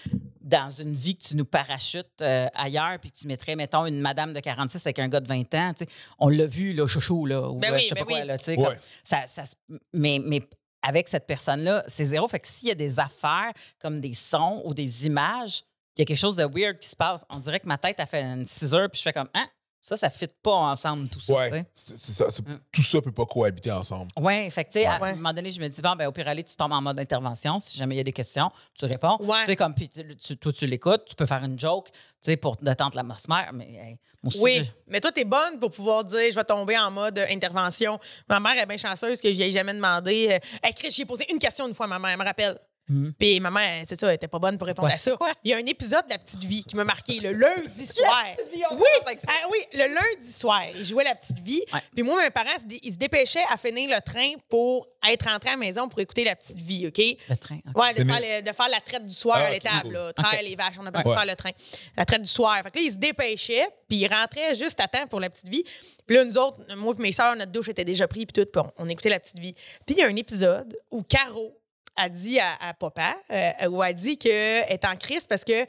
dans 0.41 0.69
une 0.69 0.93
vie 0.93 1.15
que 1.17 1.23
tu 1.29 1.35
nous 1.37 1.45
parachutes 1.45 2.21
euh, 2.21 2.47
ailleurs, 2.53 2.99
puis 2.99 3.09
que 3.09 3.17
tu 3.17 3.25
mettrais, 3.27 3.55
mettons, 3.55 3.85
une 3.85 4.01
madame 4.01 4.33
de 4.33 4.39
46 4.41 4.85
avec 4.85 4.99
un 4.99 5.07
gars 5.07 5.21
de 5.21 5.29
20 5.29 5.53
ans, 5.55 5.73
tu 5.73 5.85
sais, 5.85 5.89
on 6.19 6.27
l'a 6.27 6.45
vu, 6.45 6.73
là, 6.73 6.85
chouchou, 6.87 7.25
là, 7.25 7.49
ou 7.49 7.55
Ben 7.57 7.71
oui, 7.73 7.79
je 7.79 7.87
sais 7.87 7.95
ben 7.95 8.01
pas 8.01 8.05
quoi, 8.15 8.25
là, 8.25 8.37
tu 8.37 8.43
sais, 8.43 8.57
Ouais. 8.57 8.63
comme- 8.65 8.75
ça, 9.05 9.23
ça 9.27 9.45
se- 9.45 9.55
mais, 9.93 10.19
mais 10.25 10.41
avec 10.81 11.07
cette 11.07 11.27
personne-là, 11.27 11.83
c'est 11.87 12.05
zéro. 12.05 12.27
Fait 12.27 12.39
que 12.39 12.47
s'il 12.47 12.69
y 12.69 12.71
a 12.71 12.75
des 12.75 12.99
affaires 12.99 13.51
comme 13.79 14.01
des 14.01 14.13
sons 14.13 14.61
ou 14.65 14.73
des 14.73 15.05
images, 15.05 15.63
il 15.95 15.99
y 15.99 16.01
a 16.03 16.05
quelque 16.05 16.17
chose 16.17 16.35
de 16.35 16.43
weird 16.45 16.79
qui 16.79 16.89
se 16.89 16.95
passe. 16.95 17.25
On 17.29 17.39
dirait 17.39 17.59
que 17.59 17.67
ma 17.67 17.77
tête 17.77 17.99
a 17.99 18.05
fait 18.05 18.21
une 18.21 18.45
6 18.45 18.73
heures, 18.73 18.89
puis 18.89 18.99
je 18.99 19.03
fais 19.03 19.13
comme, 19.13 19.29
hein, 19.33 19.47
ça, 19.81 19.97
ça 19.97 20.07
ne 20.07 20.11
fit 20.11 20.27
pas 20.43 20.51
ensemble, 20.51 21.07
tout 21.09 21.19
ça. 21.19 21.33
tu 21.47 21.53
Ouais, 21.53 21.65
c'est 21.75 21.97
c'est 21.97 22.11
ça. 22.11 22.29
c'est- 22.29 22.47
Mm. 22.47 22.59
Tout 22.71 22.83
ça 22.83 23.01
peut 23.01 23.11
pas 23.11 23.25
cohabiter 23.25 23.71
ensemble. 23.71 24.07
Ouais, 24.17 24.49
fait 24.51 24.63
que, 24.65 24.71
tu 24.71 24.83
à 24.83 25.03
un 25.03 25.15
moment 25.15 25.33
donné, 25.33 25.49
je 25.51 25.59
me 25.59 25.67
dis, 25.67 25.81
bon, 25.81 25.95
ben, 25.95 26.07
au 26.07 26.11
pire, 26.11 26.27
aller, 26.27 26.43
tu 26.43 26.55
tombes 26.55 26.71
en 26.73 26.81
mode 26.81 26.99
intervention. 26.99 27.59
Si 27.59 27.77
jamais 27.77 27.95
il 27.95 27.97
y 27.97 28.01
a 28.01 28.03
des 28.03 28.13
questions, 28.13 28.49
tu 28.75 28.85
réponds. 28.85 29.17
Ouais. 29.21 29.39
Tu 29.41 29.45
sais, 29.47 29.55
comme, 29.55 29.73
puis 29.73 29.89
tu- 29.89 30.15
tu- 30.17 30.37
toi, 30.37 30.53
tu 30.53 30.67
l'écoutes, 30.67 31.05
tu 31.05 31.15
peux 31.15 31.25
faire 31.25 31.43
une 31.43 31.57
joke, 31.59 31.89
tu 31.91 31.97
sais, 32.21 32.37
pour 32.37 32.55
détendre 32.57 32.95
l'atmosphère, 32.95 33.49
mais 33.53 33.65
hey, 33.73 33.99
moi 34.21 34.27
aussi, 34.33 34.39
Oui, 34.43 34.61
je- 34.63 34.69
mais 34.87 35.01
toi, 35.01 35.11
t'es 35.11 35.25
bonne 35.25 35.59
pour 35.59 35.71
pouvoir 35.71 36.03
dire 36.03 36.19
je 36.29 36.35
vais 36.35 36.43
tomber 36.43 36.77
en 36.77 36.91
mode 36.91 37.17
euh, 37.17 37.25
intervention. 37.31 37.99
Ma 38.29 38.39
mère 38.39 38.61
est 38.61 38.65
bien 38.67 38.77
chanceuse 38.77 39.19
que 39.19 39.29
je 39.33 39.37
lui 39.37 39.43
ai 39.43 39.51
jamais 39.51 39.73
demandé. 39.73 40.29
Euh, 40.31 40.39
hey, 40.67 40.73
Chris, 40.75 40.91
j'ai 40.91 41.05
posé 41.05 41.25
une 41.31 41.39
question 41.39 41.67
une 41.67 41.73
fois 41.73 41.85
à 41.87 41.89
ma 41.89 41.97
mère, 41.99 42.11
elle 42.11 42.19
me 42.19 42.23
rappelle. 42.25 42.55
Mhm. 42.91 43.13
Puis 43.17 43.39
ma 43.39 43.49
mère, 43.51 43.83
c'est 43.85 43.99
ça, 43.99 44.07
elle 44.09 44.15
était 44.15 44.27
pas 44.27 44.39
bonne 44.39 44.57
pour 44.57 44.67
répondre 44.67 44.87
Ouais. 44.89 44.93
à 44.95 44.97
ça. 44.97 45.15
Il 45.43 45.51
y 45.51 45.53
a 45.53 45.57
un 45.57 45.65
épisode 45.65 46.05
de 46.05 46.09
La 46.11 46.17
Petite 46.19 46.43
Vie 46.43 46.63
qui 46.63 46.75
m'a 46.75 46.83
marqué 46.83 47.19
le 47.19 47.31
lundi 47.31 47.85
soir. 47.87 48.25
Petite 48.37 48.53
Vie, 48.53 48.63
on 48.69 48.75
oui, 48.75 48.83
ah 49.27 49.31
oui, 49.51 49.57
le 49.73 49.87
lundi 49.87 50.31
soir, 50.31 50.61
il 50.75 50.83
jouait 50.83 51.03
La 51.03 51.15
Petite 51.15 51.39
Vie. 51.39 51.61
Ouais. 51.73 51.79
Puis 51.93 52.03
moi, 52.03 52.21
mes 52.21 52.29
parents, 52.29 52.49
ils 52.83 52.91
se 52.93 52.97
dépêchaient 52.97 53.43
à 53.49 53.57
finir 53.57 53.89
le 53.89 54.01
train 54.01 54.33
pour 54.49 54.87
être 55.09 55.29
rentrés 55.29 55.49
à 55.49 55.53
la 55.53 55.57
maison 55.57 55.87
pour 55.87 55.99
écouter 55.99 56.23
La 56.25 56.35
Petite 56.35 56.61
Vie, 56.61 56.87
OK? 56.87 56.97
le 57.29 57.35
train. 57.37 57.59
ok. 57.73 57.81
Ouais, 57.81 57.93
de 57.93 58.03
faire, 58.03 58.19
le- 58.19 58.41
de 58.41 58.51
faire 58.55 58.69
la 58.69 58.79
traite 58.81 59.05
du 59.05 59.13
soir 59.13 59.37
Ah, 59.41 59.45
à 59.47 59.51
l'étable, 59.51 59.93
là. 59.93 60.13
Traire 60.13 60.41
les 60.43 60.55
vaches, 60.55 60.75
on 60.79 60.85
appelle 60.85 61.01
Ouais. 61.07 61.13
ça 61.13 61.19
faire 61.21 61.29
le 61.29 61.35
train. 61.35 61.51
La 61.97 62.05
traite 62.05 62.21
du 62.23 62.29
soir. 62.29 62.57
Fait 62.63 62.71
que 62.71 62.77
là, 62.77 62.83
ils 62.85 62.91
se 62.91 62.97
dépêchaient, 62.97 63.67
puis 63.87 63.99
ils 63.99 64.07
rentraient 64.07 64.55
juste 64.55 64.79
à 64.79 64.87
temps 64.87 65.07
pour 65.07 65.19
la 65.19 65.29
petite 65.29 65.49
vie. 65.49 65.63
Puis 66.05 66.17
là, 66.17 66.25
nous 66.25 66.37
autres, 66.37 66.57
moi 66.75 66.93
et 66.97 67.01
mes 67.01 67.11
sœurs, 67.11 67.35
notre 67.35 67.51
douche 67.51 67.69
était 67.69 67.85
déjà 67.85 68.07
prise, 68.07 68.25
puis 68.31 68.43
tout, 68.43 68.49
puis 68.51 68.61
on, 68.77 68.83
on 68.85 68.89
écoutait 68.89 69.09
la 69.09 69.19
petite 69.19 69.39
vie. 69.39 69.53
Puis 69.85 69.95
il 69.95 69.97
y 69.99 70.03
a 70.03 70.07
un 70.07 70.15
épisode 70.15 70.77
où 70.91 71.03
Caro 71.03 71.57
a 72.01 72.09
dit 72.09 72.39
à, 72.39 72.69
à 72.69 72.73
papa, 72.73 73.15
euh, 73.31 73.69
ou 73.69 73.81
a 73.81 73.93
dit 73.93 74.17
qu'elle 74.17 74.65
est 74.69 74.85
en 74.85 74.95
crise 74.95 75.27
parce 75.27 75.43
que 75.43 75.53
euh, 75.53 75.65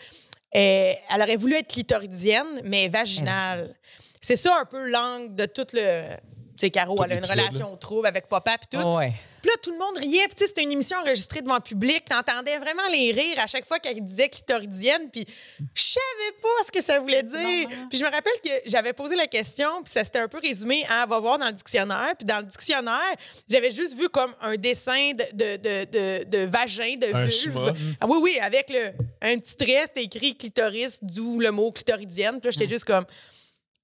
elle 0.54 1.22
aurait 1.22 1.36
voulu 1.36 1.54
être 1.54 1.68
clitoridienne, 1.68 2.60
mais 2.64 2.88
vaginale. 2.88 3.74
C'est 4.20 4.36
ça 4.36 4.56
un 4.60 4.64
peu 4.64 4.90
l'angle 4.90 5.34
de 5.34 5.46
tout 5.46 5.66
le. 5.72 6.16
Tu 6.56 6.66
sais, 6.66 6.70
Caro, 6.70 6.94
Tout 6.96 7.04
elle 7.04 7.12
a 7.12 7.16
une 7.16 7.24
relation 7.24 7.76
trouble 7.76 8.06
avec 8.06 8.28
papa, 8.28 8.56
puis 8.58 8.78
tout. 8.78 8.86
Ouais. 8.86 9.12
Puis 9.42 9.50
là, 9.50 9.56
tout 9.62 9.72
le 9.72 9.78
monde 9.78 9.96
riait. 9.98 10.26
Puis 10.26 10.36
tu 10.36 10.42
sais, 10.42 10.46
c'était 10.48 10.62
une 10.62 10.72
émission 10.72 10.96
enregistrée 10.98 11.42
devant 11.42 11.56
le 11.56 11.60
public. 11.60 12.04
T'entendais 12.08 12.56
vraiment 12.58 12.86
les 12.92 13.12
rires 13.12 13.38
à 13.38 13.46
chaque 13.46 13.66
fois 13.66 13.78
qu'elle 13.80 14.00
disait 14.02 14.28
clitoridienne. 14.28 15.10
Puis 15.10 15.26
je 15.74 15.82
savais 15.82 16.32
pas 16.40 16.64
ce 16.64 16.70
que 16.70 16.82
ça 16.82 17.00
voulait 17.00 17.22
dire. 17.22 17.68
Puis 17.90 17.98
je 17.98 18.04
me 18.04 18.10
rappelle 18.10 18.32
que 18.44 18.50
j'avais 18.66 18.92
posé 18.92 19.16
la 19.16 19.26
question, 19.26 19.82
puis 19.82 19.92
ça 19.92 20.04
s'était 20.04 20.20
un 20.20 20.28
peu 20.28 20.38
résumé 20.38 20.84
à 20.88 21.06
va 21.06 21.18
voir 21.18 21.38
dans 21.38 21.46
le 21.46 21.52
dictionnaire. 21.52 22.14
Puis 22.16 22.24
dans 22.24 22.38
le 22.38 22.44
dictionnaire, 22.44 23.14
j'avais 23.48 23.72
juste 23.72 23.96
vu 23.96 24.08
comme 24.08 24.32
un 24.40 24.54
dessin 24.56 25.12
de, 25.12 25.24
de, 25.32 25.56
de, 25.56 25.84
de, 25.90 26.24
de 26.24 26.38
vagin, 26.46 26.96
de 26.96 27.12
Un 27.12 27.26
vulve. 27.26 27.74
Ah 28.00 28.06
oui, 28.08 28.18
oui, 28.22 28.38
avec 28.40 28.70
le, 28.70 28.92
un 29.20 29.38
petit 29.38 29.56
trait, 29.56 29.84
c'était 29.86 30.04
écrit 30.04 30.36
clitoris, 30.36 30.98
d'où 31.02 31.40
le 31.40 31.50
mot 31.50 31.70
clitoridienne. 31.72 32.40
Puis 32.40 32.48
là, 32.48 32.50
j'étais 32.52 32.68
juste 32.68 32.84
comme 32.84 33.04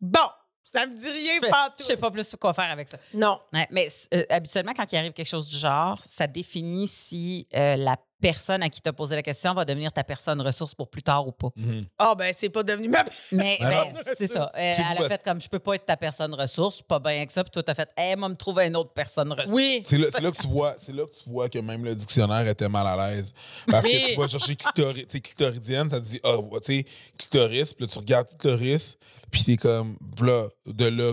bon, 0.01 0.21
ça 0.69 0.87
me 0.87 0.95
dit 0.95 1.07
rien, 1.07 1.41
Je 1.43 1.49
pas 1.49 1.75
je 1.79 1.83
sais 1.83 1.97
pas 1.97 2.11
plus 2.11 2.37
quoi 2.39 2.53
faire 2.53 2.71
avec 2.71 2.89
ça. 2.89 2.99
Non. 3.15 3.41
Ouais, 3.55 3.67
mais 3.71 3.89
euh, 4.13 4.23
habituellement, 4.29 4.75
quand 4.77 4.91
il 4.93 4.97
arrive 4.97 5.13
quelque 5.13 5.29
chose 5.29 5.49
du 5.49 5.57
genre, 5.57 5.99
ça 6.05 6.27
définit 6.27 6.87
si 6.87 7.47
euh, 7.55 7.77
la 7.77 7.97
personne 8.21 8.63
à 8.63 8.69
qui 8.69 8.81
tu 8.81 8.89
as 8.89 8.93
posé 8.93 9.15
la 9.15 9.23
question 9.23 9.55
va 9.55 9.65
devenir 9.65 9.93
ta 9.93 10.05
personne 10.05 10.41
ressource 10.41 10.75
pour 10.75 10.89
plus 10.89 11.03
tard 11.03 11.27
ou 11.27 11.33
pas. 11.33 11.49
Ah, 11.99 12.15
ben, 12.17 12.33
c'est 12.35 12.49
pas 12.49 12.63
devenu 12.63 12.89
ma. 12.89 13.05
Mais 13.33 13.57
ben, 13.61 13.85
c'est 14.17 14.27
ça. 14.27 14.51
Euh, 14.57 14.73
elle 14.91 15.05
a 15.05 15.09
fait 15.09 15.23
comme 15.23 15.41
je 15.41 15.49
peux 15.49 15.59
pas 15.59 15.75
être 15.75 15.87
ta 15.87 15.97
personne 15.97 16.35
ressource, 16.35 16.83
pas 16.83 16.99
bien 16.99 17.13
avec 17.17 17.31
ça. 17.31 17.45
Puis 17.45 17.51
toi, 17.51 17.63
tu 17.63 17.71
as 17.71 17.75
fait, 17.75 17.89
hey, 17.97 18.17
moi, 18.17 18.29
me 18.29 18.35
trouver 18.37 18.67
une 18.67 18.77
autre 18.77 18.93
personne 18.93 19.33
ressource. 19.33 19.51
Oui. 19.53 19.83
C'est 19.85 19.99
là, 19.99 20.07
c'est 20.13 20.23
là 20.23 20.31
que 20.31 20.41
tu 20.41 20.49
vois, 20.49 20.75
c'est 20.81 20.95
là 20.95 21.05
que 21.07 21.23
tu 21.23 21.31
vois 21.31 21.49
que 21.49 21.59
même 21.59 21.85
le 21.85 21.95
dictionnaire 21.95 22.47
était 22.47 22.69
mal 22.69 22.87
à 22.87 23.11
l'aise. 23.11 23.33
Parce 23.67 23.85
Oui. 23.85 23.93
que 23.93 24.11
tu 24.13 24.17
vas 24.21 24.29
chercher 24.29 24.57
clitori, 24.57 25.07
clitoridienne, 25.07 25.91
ça 25.91 26.01
te 26.01 26.07
dit, 26.07 26.21
ah, 26.25 26.37
tu 26.65 26.75
sais, 26.75 26.85
clitoris, 27.17 27.75
puis 27.75 27.85
là, 27.87 27.93
tu 27.93 27.99
regardes 27.99 28.29
clitoris, 28.29 28.97
puis 29.31 29.45
t'es 29.45 29.57
comme, 29.57 29.97
là, 30.21 30.49
de 30.67 30.87
là, 30.87 31.13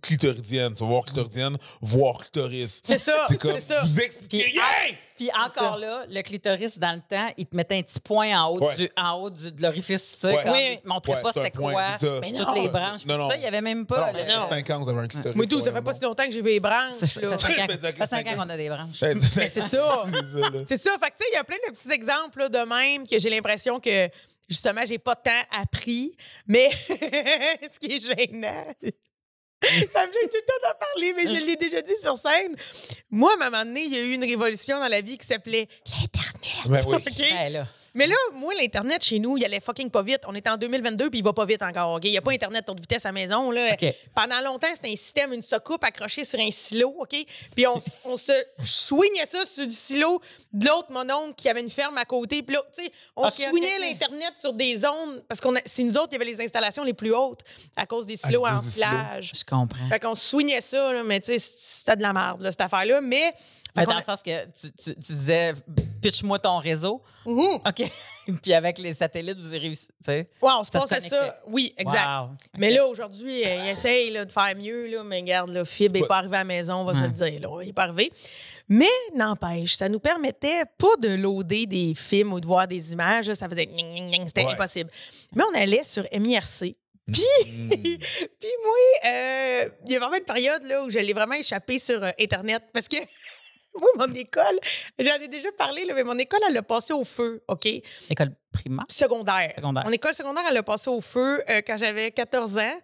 clitoridienne. 0.00 0.74
Tu 0.74 0.80
vas 0.82 0.88
voir 0.88 1.04
clitoridienne, 1.04 1.56
voir 1.80 2.18
clitoris. 2.20 2.80
C'est 2.84 2.98
ça, 2.98 3.26
c'est 3.28 3.60
ça. 3.60 3.82
vous 3.84 4.00
expliquez 4.00 4.42
Puis- 4.44 4.52
rien! 4.52 4.96
Puis 5.16 5.28
encore 5.38 5.76
là, 5.76 6.04
le 6.08 6.22
clitoris, 6.22 6.78
dans 6.78 6.94
le 6.94 7.00
temps, 7.00 7.30
il 7.36 7.44
te 7.44 7.54
mettait 7.54 7.76
un 7.76 7.82
petit 7.82 8.00
point 8.00 8.40
en 8.42 8.48
haut, 8.54 8.58
Ouais. 8.64 8.74
du, 8.76 8.90
en 8.96 9.12
haut 9.20 9.28
du, 9.28 9.52
de 9.52 9.60
l'orifice, 9.62 10.12
tu 10.14 10.20
sais, 10.20 10.34
Ouais. 10.34 10.42
comme 10.42 10.52
Oui. 10.52 10.68
il 10.72 10.80
te 10.80 10.88
montrait 10.88 11.12
Ouais, 11.16 11.22
pas 11.22 11.32
c'était 11.34 11.50
quoi. 11.50 11.72
Mais 12.22 12.32
toutes 12.32 12.46
non. 12.46 12.54
les 12.54 12.68
branches. 12.70 13.04
Non, 13.04 13.18
non. 13.18 13.28
Ça, 13.28 13.36
il 13.36 13.42
y 13.42 13.46
avait 13.46 13.60
même 13.60 13.80
Non, 13.80 13.84
pas. 13.84 14.14
fait 14.14 14.26
non. 14.34 14.48
5 14.48 14.70
ans 14.70 14.78
que 14.78 14.84
vous 14.84 14.88
avez 14.90 15.00
un 15.00 15.08
clitoris. 15.08 15.36
Moi, 15.36 15.46
tout, 15.46 15.60
ça 15.60 15.72
fait 15.74 15.82
pas 15.82 15.90
non. 15.92 15.98
si 15.98 16.04
longtemps 16.04 16.24
que 16.24 16.32
j'ai 16.32 16.40
les 16.40 16.58
branches. 16.58 16.94
Ça 16.96 17.06
fait 17.06 17.20
là. 17.20 17.36
cinq 17.36 17.58
ans- 18.28 18.34
qu'on 18.36 18.48
a 18.48 18.56
des 18.56 18.68
branches. 18.70 18.96
C'est 18.98 19.20
ça. 19.20 19.46
C'est 19.46 19.60
ça, 19.60 19.76
là. 19.76 20.62
C'est 20.66 20.78
ça. 20.78 20.90
Fait 20.92 21.10
que, 21.10 21.16
tu 21.18 21.22
sais, 21.24 21.28
il 21.32 21.34
y 21.34 21.38
a 21.38 21.44
plein 21.44 21.56
de 21.68 21.74
petits 21.74 21.92
exemples 21.92 22.38
là, 22.38 22.48
de 22.48 22.58
même 22.58 23.06
que 23.06 23.18
j'ai 23.18 23.28
l'impression 23.28 23.78
que, 23.78 24.08
justement, 24.48 24.86
j'ai 24.86 24.98
pas 24.98 25.16
tant 25.16 25.30
appris. 25.60 26.16
Mais 26.46 26.70
ce 26.88 27.78
qui 27.78 27.92
est 27.96 28.00
gênant, 28.00 28.64
ça 29.92 30.06
me 30.06 30.12
gêne 30.12 30.28
tout 30.30 30.36
le 30.36 30.46
temps 30.46 30.68
d'en 30.68 30.78
parler, 30.78 31.12
mais 31.16 31.26
je 31.26 31.44
l'ai 31.44 31.56
déjà 31.56 31.82
dit 31.82 31.96
sur 32.00 32.16
scène. 32.16 32.56
Moi, 33.10 33.30
à 33.32 33.46
un 33.46 33.50
moment 33.50 33.64
donné, 33.64 33.82
il 33.82 33.94
y 33.94 33.98
a 33.98 34.02
eu 34.02 34.14
une 34.14 34.24
révolution 34.24 34.78
dans 34.78 34.88
la 34.88 35.02
vie 35.02 35.18
qui 35.18 35.26
s'appelait 35.26 35.68
l'Internet. 35.86 36.66
Ben 36.66 36.80
oui. 36.86 36.96
OK? 36.96 37.18
Ben. 37.18 37.66
Mais 37.94 38.06
là, 38.06 38.14
moi, 38.34 38.54
l'Internet 38.54 39.02
chez 39.02 39.18
nous, 39.18 39.36
il 39.36 39.44
allait 39.44 39.60
fucking 39.60 39.90
pas 39.90 40.02
vite. 40.02 40.20
On 40.26 40.34
est 40.34 40.48
en 40.48 40.56
2022 40.56 41.10
puis 41.10 41.18
il 41.20 41.24
va 41.24 41.32
pas 41.32 41.44
vite 41.44 41.62
encore. 41.62 41.96
OK? 41.96 42.04
Il 42.04 42.12
n'y 42.12 42.18
a 42.18 42.22
pas 42.22 42.32
Internet 42.32 42.68
haute 42.68 42.80
vitesse 42.80 43.04
à 43.04 43.08
la 43.08 43.12
maison. 43.12 43.50
Là. 43.50 43.76
Pendant 44.14 44.40
longtemps, 44.44 44.68
c'était 44.74 44.90
un 44.90 44.96
système, 44.96 45.32
une 45.32 45.42
soucoupe 45.42 45.82
accrochée 45.82 46.24
sur 46.24 46.38
un 46.38 46.50
silo. 46.50 46.94
OK? 46.98 47.16
Puis 47.54 47.66
on, 47.66 47.80
on 48.04 48.16
se 48.16 48.32
swingait 48.64 49.26
ça 49.26 49.44
sur 49.44 49.66
du 49.66 49.72
silo 49.72 50.20
de 50.52 50.66
l'autre 50.66 50.92
mononcle 50.92 51.34
qui 51.34 51.48
avait 51.48 51.62
une 51.62 51.70
ferme 51.70 51.98
à 51.98 52.04
côté. 52.04 52.42
Puis 52.42 52.54
là, 52.54 52.62
tu 52.74 52.84
sais, 52.84 52.92
on 53.16 53.26
OK, 53.26 53.34
OK, 53.38 53.48
swingait 53.48 53.78
OK. 53.78 53.80
l'Internet 53.80 54.32
sur 54.38 54.52
des 54.52 54.78
zones 54.78 55.22
parce 55.28 55.40
qu'on 55.40 55.54
c'est 55.64 55.82
nous 55.82 55.96
autres 55.96 56.10
qui 56.10 56.16
avait 56.16 56.24
les 56.24 56.40
installations 56.40 56.84
les 56.84 56.94
plus 56.94 57.12
hautes 57.12 57.40
à 57.76 57.86
cause 57.86 58.06
des 58.06 58.16
silos 58.16 58.46
en 58.46 58.60
plage. 58.60 59.32
Je 59.34 59.44
comprends. 59.44 59.88
Fait 59.88 59.98
qu'on 59.98 60.14
swingait 60.14 60.60
ça, 60.60 60.92
là, 60.92 61.02
mais 61.02 61.20
tu 61.20 61.32
sais, 61.32 61.38
c'était 61.38 61.96
de 61.96 62.02
la 62.02 62.12
merde, 62.12 62.42
là, 62.42 62.50
cette 62.52 62.60
affaire-là. 62.60 63.00
Mais. 63.00 63.34
Mais 63.76 63.86
dans 63.86 63.96
le 63.96 64.02
sens 64.02 64.22
que 64.22 64.44
tu, 64.46 64.70
tu- 64.72 64.94
tu 64.94 65.12
disais, 65.14 65.54
pitch-moi 66.02 66.38
ton 66.38 66.58
réseau. 66.58 67.02
Mhm. 67.26 67.60
OK. 67.66 67.82
Puis 68.42 68.52
avec 68.54 68.78
les 68.78 68.92
satellites, 68.92 69.38
vous 69.38 69.54
y 69.54 69.58
réussissez. 69.58 69.90
Ouais, 70.06 70.52
on 70.58 70.64
se 70.64 70.70
Ça 70.70 70.80
se 70.80 70.88
passe 70.88 70.92
à 70.92 71.00
ça. 71.00 71.18
connectait. 71.18 71.38
Oui, 71.48 71.74
exact. 71.76 72.06
Wow. 72.06 72.28
Mais 72.58 72.70
là, 72.70 72.86
aujourd'hui, 72.86 73.44
euh, 73.44 73.54
il 73.64 73.68
essaye 73.70 74.10
là, 74.10 74.24
de 74.24 74.30
faire 74.32 74.54
mieux, 74.56 74.86
là, 74.88 75.02
mais 75.04 75.20
regarde, 75.20 75.50
là, 75.50 75.64
Fib 75.64 75.92
n'est 75.92 76.00
pas- 76.02 76.06
pas 76.08 76.16
arrivé 76.18 76.36
à 76.36 76.40
la 76.40 76.44
maison, 76.44 76.74
on 76.76 76.84
va 76.84 76.94
se 76.94 77.02
le 77.02 77.10
dire. 77.10 77.40
Là, 77.40 77.62
il 77.62 77.66
n'est 77.66 77.72
pas 77.72 77.84
arrivé. 77.84 78.12
Mais 78.68 78.86
n'empêche, 79.14 79.74
ça 79.74 79.88
nous 79.88 79.98
permettait 79.98 80.62
pas 80.78 80.94
de 81.00 81.08
loader 81.14 81.66
des 81.66 81.92
films 81.96 82.32
ou 82.34 82.40
de 82.40 82.46
voir 82.46 82.68
des 82.68 82.92
images. 82.92 83.32
ça 83.34 83.48
faisait 83.48 83.66
ning, 83.66 83.92
ning, 83.94 84.08
ning, 84.10 84.26
c'était 84.28 84.44
Ouais. 84.44 84.52
impossible. 84.52 84.90
Mais 85.34 85.42
on 85.50 85.54
allait 85.58 85.84
sur 85.84 86.04
MIRC. 86.12 86.76
Mm. 87.08 87.12
Puis, 87.12 87.24
puis 88.38 88.48
moi, 88.62 89.10
euh, 89.12 89.68
il 89.86 89.92
y 89.92 89.96
a 89.96 89.98
vraiment 89.98 90.16
une 90.16 90.22
période 90.24 90.62
là, 90.64 90.84
où 90.84 90.90
j'allais 90.90 91.12
vraiment 91.12 91.34
échapper 91.34 91.80
sur 91.80 92.00
euh, 92.04 92.10
Internet 92.20 92.62
parce 92.72 92.86
que 92.86 92.96
moi, 93.78 93.88
mon 94.06 94.14
école, 94.14 94.58
j'en 94.98 95.14
ai 95.14 95.28
déjà 95.28 95.50
parlé, 95.52 95.84
là, 95.84 95.94
mais 95.94 96.04
mon 96.04 96.18
école, 96.18 96.40
elle 96.48 96.56
a 96.56 96.62
passé 96.62 96.92
au 96.92 97.04
feu, 97.04 97.42
OK? 97.48 97.66
École 98.10 98.32
primaire? 98.52 98.84
secondaire. 98.88 99.52
Secondaire. 99.54 99.84
Mon 99.84 99.92
école 99.92 100.14
secondaire, 100.14 100.44
elle 100.50 100.56
a 100.56 100.62
passé 100.62 100.90
au 100.90 101.00
feu 101.00 101.42
euh, 101.48 101.60
quand 101.66 101.76
j'avais 101.76 102.10
14 102.10 102.58
ans. 102.58 102.80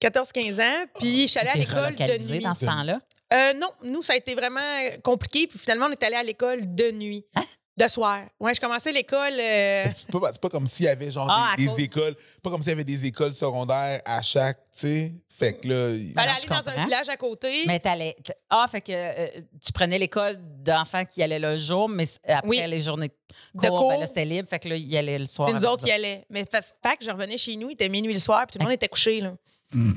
14-15 0.00 0.60
ans, 0.60 0.84
puis 0.98 1.22
je 1.22 1.26
suis 1.28 1.38
allée 1.38 1.50
à 1.50 1.54
l'école 1.54 1.94
de 1.94 2.28
nuit. 2.32 2.40
dans 2.40 2.54
ce 2.54 2.64
temps-là? 2.66 3.00
Euh, 3.32 3.52
non, 3.54 3.68
nous, 3.84 4.02
ça 4.02 4.14
a 4.14 4.16
été 4.16 4.34
vraiment 4.34 4.60
compliqué, 5.02 5.46
puis 5.46 5.58
finalement, 5.58 5.86
on 5.86 5.90
est 5.92 6.02
allé 6.02 6.16
à 6.16 6.22
l'école 6.24 6.74
de 6.74 6.90
nuit. 6.90 7.24
Hein? 7.36 7.44
De 7.76 7.88
soir. 7.88 8.18
Ouais, 8.38 8.52
je 8.52 8.60
commençais 8.60 8.92
l'école. 8.92 9.32
euh, 9.38 9.84
C'est 9.86 10.40
pas, 10.40 10.48
comme 10.50 10.66
s'il 10.66 10.84
y 10.86 10.88
avait 10.88 11.10
genre 11.10 11.26
Ah, 11.30 11.54
des, 11.56 11.68
des 11.68 11.84
écoles, 11.84 12.14
pas 12.42 12.50
comme 12.50 12.60
s'il 12.62 12.68
y 12.70 12.72
avait 12.72 12.84
des 12.84 13.06
écoles 13.06 13.32
secondaires 13.32 14.02
à 14.04 14.20
chaque, 14.20 14.58
tu 14.72 14.80
sais. 14.80 15.12
Fait 15.42 15.54
que 15.54 15.68
là, 15.68 15.90
il- 15.90 16.12
fallait 16.12 16.26
Non, 16.28 16.32
aller 16.34 16.42
je 16.44 16.48
dans 16.48 16.68
un 16.80 16.84
village 16.84 17.08
à 17.08 17.16
côté. 17.16 17.52
Mais 17.66 17.80
t'allais. 17.80 18.16
t- 18.22 18.32
Ah, 18.50 18.66
fait 18.70 18.80
que 18.80 18.92
euh, 18.94 19.40
tu 19.64 19.72
prenais 19.72 19.98
l'école 19.98 20.38
d'enfants 20.62 21.04
qui 21.04 21.22
allaient 21.22 21.38
le 21.38 21.56
jour, 21.58 21.88
mais 21.88 22.06
c- 22.06 22.18
après 22.26 22.48
Oui. 22.48 22.62
les 22.66 22.80
journées 22.80 23.10
De 23.54 23.60
cours, 23.68 23.78
cours. 23.78 23.88
ben 23.90 24.00
là, 24.00 24.06
c'était 24.06 24.24
libre. 24.24 24.48
Fait 24.48 24.58
que 24.58 24.68
là, 24.68 24.76
il 24.76 24.96
allait 24.96 25.18
le 25.18 25.26
soir. 25.26 25.48
C'est 25.48 25.54
nous 25.54 25.58
avec 25.64 25.70
autres 25.70 25.84
qui 25.84 25.90
allaient. 25.92 26.24
Mais 26.30 26.44
parce 26.44 26.72
fait 26.82 26.96
que 26.96 27.04
je 27.04 27.10
revenais 27.10 27.36
chez 27.38 27.56
nous, 27.56 27.70
il 27.70 27.72
était 27.74 27.88
minuit 27.88 28.12
le 28.14 28.20
soir, 28.20 28.46
puis 28.46 28.52
tout 28.52 28.58
le 28.58 28.64
monde 28.64 28.74
était 28.74 28.88
couché. 28.88 29.20
Là. 29.20 29.32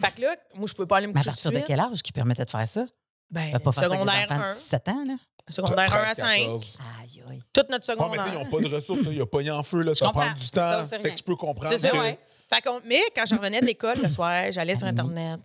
Fait 0.02 0.12
que 0.16 0.22
là, 0.22 0.36
moi, 0.56 0.68
je 0.68 0.74
pouvais 0.74 0.88
pas 0.88 0.98
aller 0.98 1.08
me 1.08 1.14
Mais 1.14 1.20
à 1.20 1.24
coucher. 1.24 1.32
partir 1.32 1.52
de 1.52 1.56
suite. 1.58 1.68
quel 1.68 1.80
âge 1.80 2.02
qui 2.02 2.12
permettait 2.12 2.46
de 2.46 2.50
faire 2.50 2.68
ça? 2.68 2.86
Ben, 3.30 3.52
pas 3.52 3.60
fait 3.72 3.80
ça 3.80 3.86
avec 3.86 4.00
des 4.00 4.06
secondaire 4.06 4.32
enfants 4.32 4.44
1. 4.44 4.50
de 4.50 4.54
17 4.54 4.90
ans, 4.90 5.04
là? 5.08 5.16
Secondaire 5.50 5.94
1 5.94 5.98
à 5.98 6.16
13, 6.16 6.18
5. 6.18 6.38
14. 6.40 6.80
Aïe, 7.02 7.24
aïe. 7.30 7.42
Toute 7.54 7.70
notre 7.70 7.88
Ouais, 7.90 7.96
mais 8.10 8.18
tu 8.18 8.24
sais, 8.24 8.30
ils 8.30 8.32
secondaire. 8.32 8.34
n'ont 8.46 8.58
pas 8.58 8.64
de 8.70 8.76
ressources, 8.76 9.02
là. 9.06 9.12
il 9.12 9.22
a 9.22 9.26
pogné 9.28 9.52
en 9.52 9.62
feu, 9.64 9.82
là, 9.82 9.94
ça 9.94 10.06
comprends. 10.08 10.22
prend 10.22 10.34
du 10.34 10.42
C'est 10.46 10.56
ça, 10.56 10.78
temps. 10.80 10.86
c'est 10.88 10.98
Fait 10.98 11.04
rien. 11.04 11.12
que 11.14 11.20
je 11.20 11.24
peux 11.24 11.36
comprendre. 11.36 11.70
C'est 11.72 11.78
ça, 11.78 11.90
que- 11.90 11.98
ouais. 11.98 12.18
Fait 12.54 12.62
qu'on- 12.62 12.82
mais 12.86 13.02
quand 13.16 13.26
je 13.26 13.36
revenais 13.36 13.60
de 13.62 13.66
l'école 13.66 13.98
le 14.02 14.10
soir, 14.10 14.52
j'allais 14.52 14.76
sur 14.76 14.88
Internet. 14.88 15.40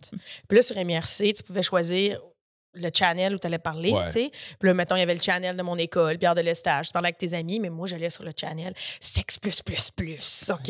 Puis 0.48 0.56
là, 0.56 0.62
sur 0.62 0.76
MRC, 0.76 1.32
tu 1.32 1.42
pouvais 1.42 1.62
choisir 1.62 2.20
le 2.74 2.88
channel 2.94 3.34
où 3.34 3.38
tu 3.38 3.48
allais 3.48 3.58
parler, 3.58 3.90
Ouais. 3.90 4.06
tu 4.06 4.12
sais. 4.12 4.30
Puis 4.60 4.68
là, 4.68 4.74
mettons, 4.74 4.94
il 4.94 5.00
y 5.00 5.02
avait 5.02 5.14
le 5.16 5.20
channel 5.20 5.56
de 5.56 5.62
mon 5.62 5.76
école, 5.76 6.18
Pierre 6.18 6.36
de 6.36 6.40
l'Estage. 6.40 6.86
Tu 6.86 6.92
parlais 6.92 7.08
avec 7.08 7.18
tes 7.18 7.34
amis, 7.34 7.58
mais 7.58 7.68
moi, 7.68 7.88
j'allais 7.88 8.10
sur 8.10 8.22
le 8.22 8.30
channel 8.38 8.72
Sexe 9.00 9.38
plus 9.38 9.60
plus 9.60 9.90
plus, 9.90 10.50
OK? 10.50 10.66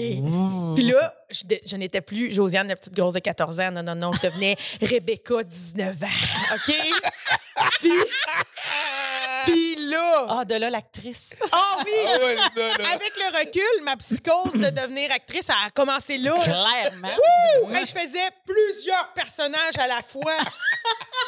Puis 0.77 0.85
là, 0.90 1.14
je, 1.29 1.43
je 1.66 1.77
n'étais 1.77 2.01
plus 2.01 2.33
Josiane, 2.33 2.69
la 2.69 2.77
petite 2.77 2.95
grosse 2.95 3.14
de 3.14 3.19
14 3.19 3.61
ans. 3.61 3.71
Non, 3.71 3.83
non, 3.83 3.95
non, 3.95 4.12
je 4.14 4.21
devenais 4.29 4.57
Rebecca, 4.81 5.43
19 5.43 6.03
ans, 6.03 6.55
OK? 6.55 6.75
Puis, 7.81 7.90
puis 9.46 9.76
là... 9.90 10.26
Ah, 10.31 10.44
de 10.44 10.55
là, 10.55 10.70
l'actrice. 10.70 11.31
Ah 11.53 11.79
oui! 11.85 11.92
Ah 12.07 12.18
ouais, 12.18 12.35
là. 12.37 12.90
Avec 12.92 13.12
le 13.16 13.38
recul, 13.38 13.83
ma 13.85 13.96
psychose 13.96 14.53
de 14.53 14.70
devenir 14.70 15.11
actrice 15.12 15.48
a 15.50 15.70
commencé 15.74 16.18
là. 16.18 16.33
Clairement. 16.42 17.09
Wouh! 17.09 17.74
Hey, 17.74 17.87
je 17.87 17.92
faisais 17.92 18.29
plusieurs 18.46 19.12
personnages 19.14 19.79
à 19.79 19.87
la 19.87 20.00
fois. 20.03 20.37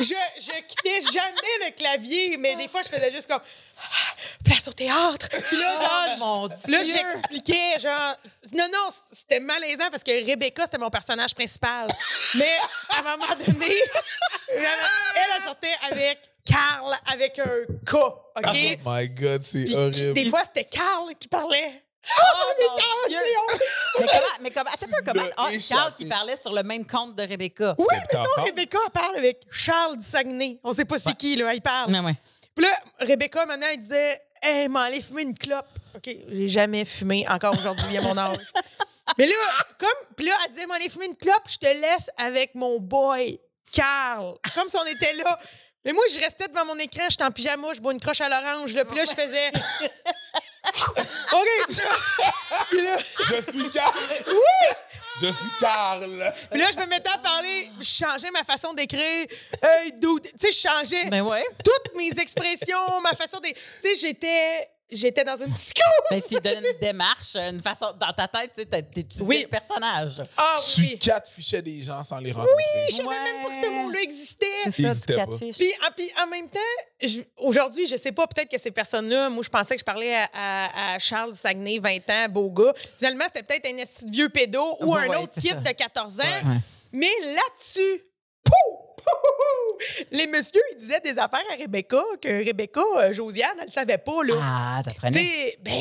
je, 0.01 0.05
je 0.39 0.61
quittais 0.63 1.01
jamais 1.13 1.67
le 1.67 1.71
clavier, 1.77 2.37
mais 2.39 2.55
des 2.57 2.69
fois, 2.69 2.81
je 2.85 2.89
faisais 2.95 3.13
juste 3.13 3.29
comme 3.29 3.41
Ah, 3.79 4.13
place 4.45 4.69
au 4.69 4.73
théâtre. 4.73 5.27
Puis 5.31 5.57
là, 5.59 5.75
Oh, 5.79 5.83
genre, 5.85 6.19
mon 6.19 6.49
là, 6.49 6.83
j'expliquais, 6.85 7.81
genre, 7.81 8.17
non, 8.53 8.67
non, 8.73 8.89
c'était 9.13 9.41
malaisant 9.41 9.89
parce 9.91 10.03
que 10.03 10.27
Rebecca, 10.27 10.63
c'était 10.65 10.79
mon 10.79 10.91
personnage 10.91 11.35
principal. 11.35 11.89
Mais 12.35 12.57
à 12.91 13.01
un 13.01 13.03
moment 13.17 13.27
donné, 13.39 13.75
elle, 14.49 14.65
elle 15.17 15.45
sortait 15.47 15.77
avec 15.91 16.19
Carl 16.45 16.95
avec 17.13 17.39
un 17.39 17.65
K, 17.87 17.95
OK? 17.95 18.19
Oh 18.37 18.77
my 18.85 19.09
God, 19.11 19.43
c'est 19.43 19.65
Puis, 19.65 19.75
horrible. 19.77 20.15
Des 20.15 20.31
fois, 20.31 20.43
c'était 20.45 20.65
Carl 20.65 21.15
qui 21.19 21.29
parlait. 21.29 21.85
Oh, 22.05 22.13
Ah, 22.21 22.35
mon 22.35 23.09
Dieu. 23.09 23.19
Mais 24.01 24.07
comment, 24.07 24.27
mais 24.41 24.51
comment, 24.51 24.71
attends 24.73 24.87
un 24.87 24.91
peu, 24.91 25.03
comment, 25.05 25.29
ah, 25.37 25.49
Charles 25.61 25.95
qui 25.95 26.05
parlait 26.07 26.37
sur 26.37 26.53
le 26.53 26.63
même 26.65 26.85
compte 26.85 27.15
de 27.15 27.23
Rebecca. 27.23 27.75
Oui, 27.79 27.87
mais 27.91 28.19
non? 28.19 28.25
Rebecca 28.45 28.79
elle 28.85 28.91
parle 28.91 29.17
avec 29.17 29.43
Charles 29.51 29.99
du 29.99 30.05
Saguenay. 30.05 30.59
On 30.65 30.73
sait 30.73 30.85
pas 30.85 30.99
c'est 30.99 31.15
qui, 31.15 31.37
là, 31.37 31.55
il 31.55 31.61
parle. 31.61 31.93
Ouais, 31.93 32.01
ouais. 32.01 32.15
Puis 32.55 32.65
là, 32.65 32.73
Rebecca, 33.07 33.47
maintenant, 33.47 33.67
elle 33.73 33.83
disait 33.83 34.21
Hey, 34.43 34.69
m'en 34.69 34.81
allez 34.81 35.01
fumer 35.01 35.23
une 35.23 35.39
clope. 35.39 35.69
OK, 35.95 36.17
j'ai 36.29 36.49
jamais 36.49 36.85
fumé 36.85 37.25
encore 37.29 37.57
aujourd'hui 37.57 37.97
à 37.97 38.03
mon 38.03 38.19
âge. 38.19 38.39
Mais 39.19 39.27
là, 39.27 39.35
comme, 39.79 40.15
puis 40.17 40.27
là, 40.27 40.33
elle 40.45 40.53
disait 40.53 40.67
M'en 40.67 40.75
allez 40.75 40.89
fumer 40.89 41.07
une 41.07 41.17
clope, 41.17 41.45
je 41.49 41.59
te 41.59 41.67
laisse 41.67 42.11
avec 42.17 42.55
mon 42.57 42.81
boy, 42.81 43.39
Carl. 43.73 44.35
Comme 44.55 44.69
si 44.69 44.77
on 44.77 44.87
était 44.87 45.15
là. 45.15 45.39
Mais 45.85 45.93
moi, 45.93 46.05
je 46.13 46.19
restais 46.19 46.47
devant 46.49 46.65
mon 46.65 46.79
écran, 46.79 47.05
j'étais 47.11 47.25
en 47.25 47.31
pyjama, 47.31 47.69
je 47.75 47.81
bois 47.81 47.93
une 47.93 48.01
croche 48.01 48.21
à 48.21 48.29
l'orange, 48.29 48.75
là, 48.75 48.85
puis 48.85 48.97
là, 48.97 49.05
je 49.05 49.11
faisais. 49.15 49.53
OK! 51.33 51.83
Puis 52.71 52.83
là, 52.83 52.97
Je 53.29 53.51
suis 53.51 53.71
Carl. 53.71 53.95
Oui! 54.29 54.77
Je 55.21 55.27
suis 55.27 55.51
Carl. 55.61 56.35
puis 56.51 56.61
là, 56.61 56.67
je 56.73 56.79
me 56.79 56.87
mettais 56.87 57.11
à 57.11 57.19
parler, 57.19 57.71
je 57.81 57.85
changeais 57.85 58.31
ma 58.31 58.45
façon 58.45 58.73
d'écrire. 58.73 59.27
Tu 59.29 60.09
sais, 60.39 60.53
je 60.53 60.69
changeais. 60.69 61.05
Ben 61.11 61.23
ouais. 61.23 61.45
toutes 61.65 61.95
mes 61.97 62.11
expressions, 62.21 63.01
ma 63.03 63.15
façon 63.15 63.39
de. 63.39 63.49
Tu 63.49 63.55
sais, 63.81 63.97
j'étais. 63.97 64.69
J'étais 64.93 65.25
dans 65.25 65.37
une 65.37 65.53
psychose. 65.55 65.83
Ben, 66.11 66.21
s'il 66.21 66.41
donne 66.41 66.65
une 66.65 66.79
démarche, 66.81 67.35
une 67.37 67.63
façon. 67.63 67.87
Dans 67.99 68.13
ta 68.13 68.29
tête, 68.29 68.53
tu 68.55 68.63
sais, 68.63 68.67
t'étudies 68.67 69.23
Oui. 69.23 69.41
le 69.43 69.49
personnage. 69.49 70.23
Ah 70.37 70.55
Tu 70.75 70.81
oui. 70.83 70.99
catfichais 70.99 71.63
des 71.63 71.83
gens 71.83 72.03
sans 72.03 72.19
les 72.19 72.33
rencontrer. 72.33 72.55
Je 72.91 72.97
savais 72.97 73.09
Ouais. 73.09 73.19
même 73.25 73.43
pas 73.45 73.49
que 73.51 73.65
ce 73.67 73.71
mot-là 73.71 74.01
existait. 74.03 74.47
C'est 74.77 74.83
ça, 74.83 74.95
pas. 75.17 75.27
catfish. 75.27 75.57
Puis, 75.57 75.73
en, 75.89 75.93
puis 75.97 76.11
en 76.23 76.27
même 76.29 76.49
temps, 76.49 77.09
aujourd'hui, 77.39 77.87
je 77.87 77.97
sais 77.97 78.13
pas, 78.13 78.27
peut-être 78.27 78.51
que 78.51 78.59
ces 78.59 78.71
personnes-là, 78.71 79.29
moi, 79.31 79.43
je 79.43 79.49
pensais 79.49 79.75
que 79.75 79.81
je 79.81 79.85
parlais 79.85 80.15
à, 80.15 80.29
à- 80.35 80.95
à 80.95 80.99
Charles 80.99 81.35
Saguenay, 81.35 81.79
20 81.79 82.11
ans, 82.11 82.29
beau 82.31 82.51
gars. 82.51 82.73
Finalement, 82.99 83.25
c'était 83.27 83.43
peut-être 83.43 83.67
un 83.67 84.09
vieux 84.11 84.29
pédo 84.29 84.63
ou 84.81 84.95
Ouais, 84.95 85.03
un 85.07 85.09
ouais, 85.09 85.17
autre 85.17 85.41
kid 85.41 85.51
ça. 85.51 85.57
de 85.57 85.71
14 85.71 86.21
ans. 86.21 86.23
Ouais. 86.49 86.57
Mais 86.93 87.11
là-dessus! 87.35 88.03
les 90.11 90.27
messieurs, 90.27 90.63
ils 90.73 90.79
disaient 90.79 91.01
des 91.01 91.19
affaires 91.19 91.43
à 91.53 91.57
Rebecca 91.61 92.01
que 92.21 92.45
Rebecca, 92.47 92.81
euh, 92.99 93.13
Josiane, 93.13 93.57
elle 93.61 93.71
savait 93.73 93.99
pas, 93.99 94.23
là. 94.25 94.35
Ah, 94.41 94.83
t'apprenais. 94.85 95.59
ben, 95.63 95.73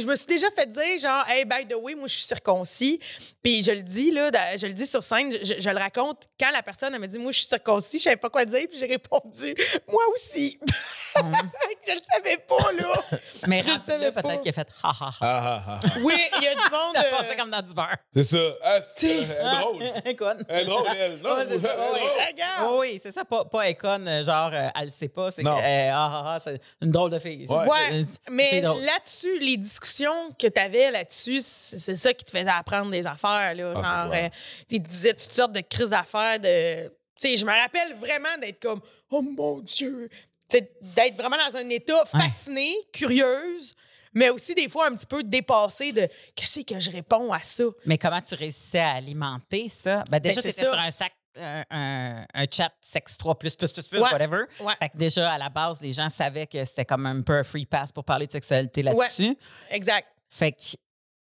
je 0.00 0.06
me 0.06 0.14
suis 0.16 0.26
déjà 0.26 0.48
fait 0.50 0.70
dire, 0.70 0.98
genre, 1.00 1.24
hey, 1.28 1.44
by 1.44 1.66
the 1.66 1.74
way, 1.74 1.94
moi, 1.94 2.06
je 2.08 2.14
suis 2.14 2.24
circoncis. 2.24 3.00
Puis 3.42 3.62
je 3.62 3.72
le 3.72 3.82
dis, 3.82 4.10
là, 4.10 4.30
je 4.56 4.66
le 4.66 4.72
dis 4.74 4.86
sur 4.86 5.02
scène, 5.02 5.32
je, 5.42 5.54
je 5.58 5.70
le 5.70 5.78
raconte. 5.78 6.28
Quand 6.38 6.50
la 6.52 6.62
personne, 6.62 6.92
elle 6.94 7.00
me 7.00 7.06
dit, 7.06 7.18
moi, 7.18 7.32
je 7.32 7.38
suis 7.38 7.46
circoncis, 7.46 7.98
je 7.98 8.04
savais 8.04 8.16
pas 8.16 8.28
quoi 8.28 8.44
dire, 8.44 8.66
puis 8.68 8.78
j'ai 8.78 8.86
répondu, 8.86 9.54
moi 9.88 10.02
aussi. 10.14 10.58
je 11.16 11.92
le 11.94 12.00
savais 12.12 12.36
pas, 12.38 12.72
là. 12.72 13.18
Mais 13.46 13.62
je 13.64 13.70
le 13.72 13.80
savais 13.80 14.12
pas. 14.12 14.22
peut-être 14.22 14.40
qu'il 14.42 14.50
a 14.50 14.52
fait 14.52 14.68
ha 14.82 14.88
ha 14.90 15.06
ha. 15.06 15.10
Ah, 15.20 15.42
ah, 15.42 15.62
ah, 15.66 15.80
ah. 15.84 15.88
Oui, 16.02 16.14
il 16.38 16.44
y 16.44 16.48
a 16.48 16.54
du 16.54 16.60
monde. 16.70 16.94
Ça 16.96 17.02
euh, 17.04 17.18
passait 17.18 17.36
comme 17.36 17.50
dans 17.50 17.62
du 17.62 17.72
beurre. 17.74 17.96
C'est 18.14 18.24
ça. 18.24 18.38
Ah, 18.62 18.78
c'est- 18.94 19.08
elle 19.08 19.22
est 19.30 19.60
drôle. 19.60 19.82
Écoute. 20.04 20.46
Elle 20.48 20.60
est 20.60 20.64
drôle, 20.66 20.86
elle. 20.98 21.18
Non, 21.22 21.36
Ouais, 21.36 21.46
c'est 21.48 21.58
ça. 21.60 21.74
elle 21.74 21.80
est 21.80 21.92
Ouais. 21.92 21.98
drôle. 21.98 22.20
Regarde. 22.30 22.57
Oh 22.66 22.78
oui, 22.80 22.98
c'est 23.02 23.10
ça, 23.12 23.24
pas, 23.24 23.44
pas 23.44 23.68
Econ, 23.70 24.06
euh, 24.06 24.24
genre, 24.24 24.50
euh, 24.52 24.68
elle 24.74 24.84
le 24.86 24.90
sait 24.90 25.08
pas, 25.08 25.30
c'est 25.30 25.42
que, 25.42 25.48
Non. 25.48 25.58
euh, 25.58 25.90
ah, 25.92 26.22
ah, 26.24 26.34
ah, 26.34 26.38
c'est 26.40 26.60
une 26.82 26.90
drôle 26.90 27.10
de 27.10 27.18
fille. 27.18 27.46
Ouais. 27.48 27.56
Ouais, 27.66 28.04
C'est- 28.04 28.18
mais 28.30 28.60
drôle. 28.60 28.80
là-dessus, 28.82 29.38
les 29.40 29.56
discussions 29.56 30.30
que 30.38 30.46
tu 30.46 30.60
avais 30.60 30.90
là-dessus, 30.90 31.40
c'est 31.40 31.78
c'est 31.78 31.96
ça 31.96 32.12
qui 32.14 32.24
te 32.24 32.30
faisait 32.30 32.50
apprendre 32.50 32.90
des 32.90 33.06
affaires. 33.06 33.54
Là, 33.54 33.72
Ah, 33.74 33.80
c'est 33.80 33.82
genre, 33.82 34.10
clair. 34.10 34.30
euh, 34.32 34.36
tu 34.68 34.82
te 34.82 34.88
disais 34.88 35.12
toutes 35.14 35.32
sortes 35.32 35.52
de 35.52 35.60
crises 35.60 35.90
d'affaires. 35.90 36.38
De... 36.40 36.88
Tu 37.20 37.28
sais, 37.28 37.36
je 37.36 37.44
me 37.44 37.52
rappelle 37.52 37.94
vraiment 37.96 38.36
d'être 38.40 38.60
comme 38.60 38.80
Oh 39.10 39.22
mon 39.22 39.58
Dieu! 39.60 40.08
Tu 40.48 40.56
sais, 40.58 40.70
d'être 40.80 41.16
vraiment 41.16 41.36
dans 41.50 41.58
un 41.58 41.68
état 41.68 42.04
fasciné, 42.06 42.74
curieuse, 42.92 43.74
mais 44.14 44.30
aussi 44.30 44.54
des 44.54 44.68
fois 44.68 44.86
un 44.88 44.94
petit 44.94 45.06
peu 45.06 45.22
dépassé 45.22 45.92
de 45.92 46.08
Qu'est-ce 46.34 46.60
que 46.60 46.78
je 46.80 46.90
réponds 46.90 47.32
à 47.32 47.38
ça? 47.40 47.64
Mais 47.86 47.98
comment 47.98 48.20
tu 48.20 48.34
réussissais 48.34 48.78
à 48.80 48.92
alimenter 48.92 49.68
ça? 49.68 50.04
Ben 50.10 50.18
déjà, 50.20 50.36
Ben, 50.36 50.42
c'est 50.42 50.48
étais 50.50 50.62
ça. 50.64 50.70
sur 50.70 50.78
un 50.78 50.90
sac, 50.90 51.12
un, 51.40 51.64
un- 51.70 52.24
un 52.34 52.44
chat 52.50 52.72
sex 52.80 53.16
3, 53.18 53.38
plus, 53.38 53.54
plus, 53.56 53.72
plus, 53.72 53.86
plus, 53.88 53.98
Ouais. 54.00 54.12
whatever. 54.12 54.42
Ouais. 54.60 54.74
Fait 54.80 54.88
que 54.90 54.96
déjà, 54.98 55.32
à 55.32 55.38
la 55.38 55.48
base, 55.48 55.80
les 55.80 55.92
gens 55.92 56.08
savaient 56.08 56.46
que 56.46 56.64
c'était 56.64 56.84
comme 56.84 57.06
un 57.06 57.22
peu 57.22 57.38
un 57.38 57.44
free 57.44 57.66
pass 57.66 57.92
pour 57.92 58.04
parler 58.04 58.26
de 58.26 58.32
sexualité 58.32 58.82
là-dessus. 58.82 59.36
Exact. 59.70 60.06
Fait 60.30 60.52
que, 60.52 60.58
tu 60.60 60.76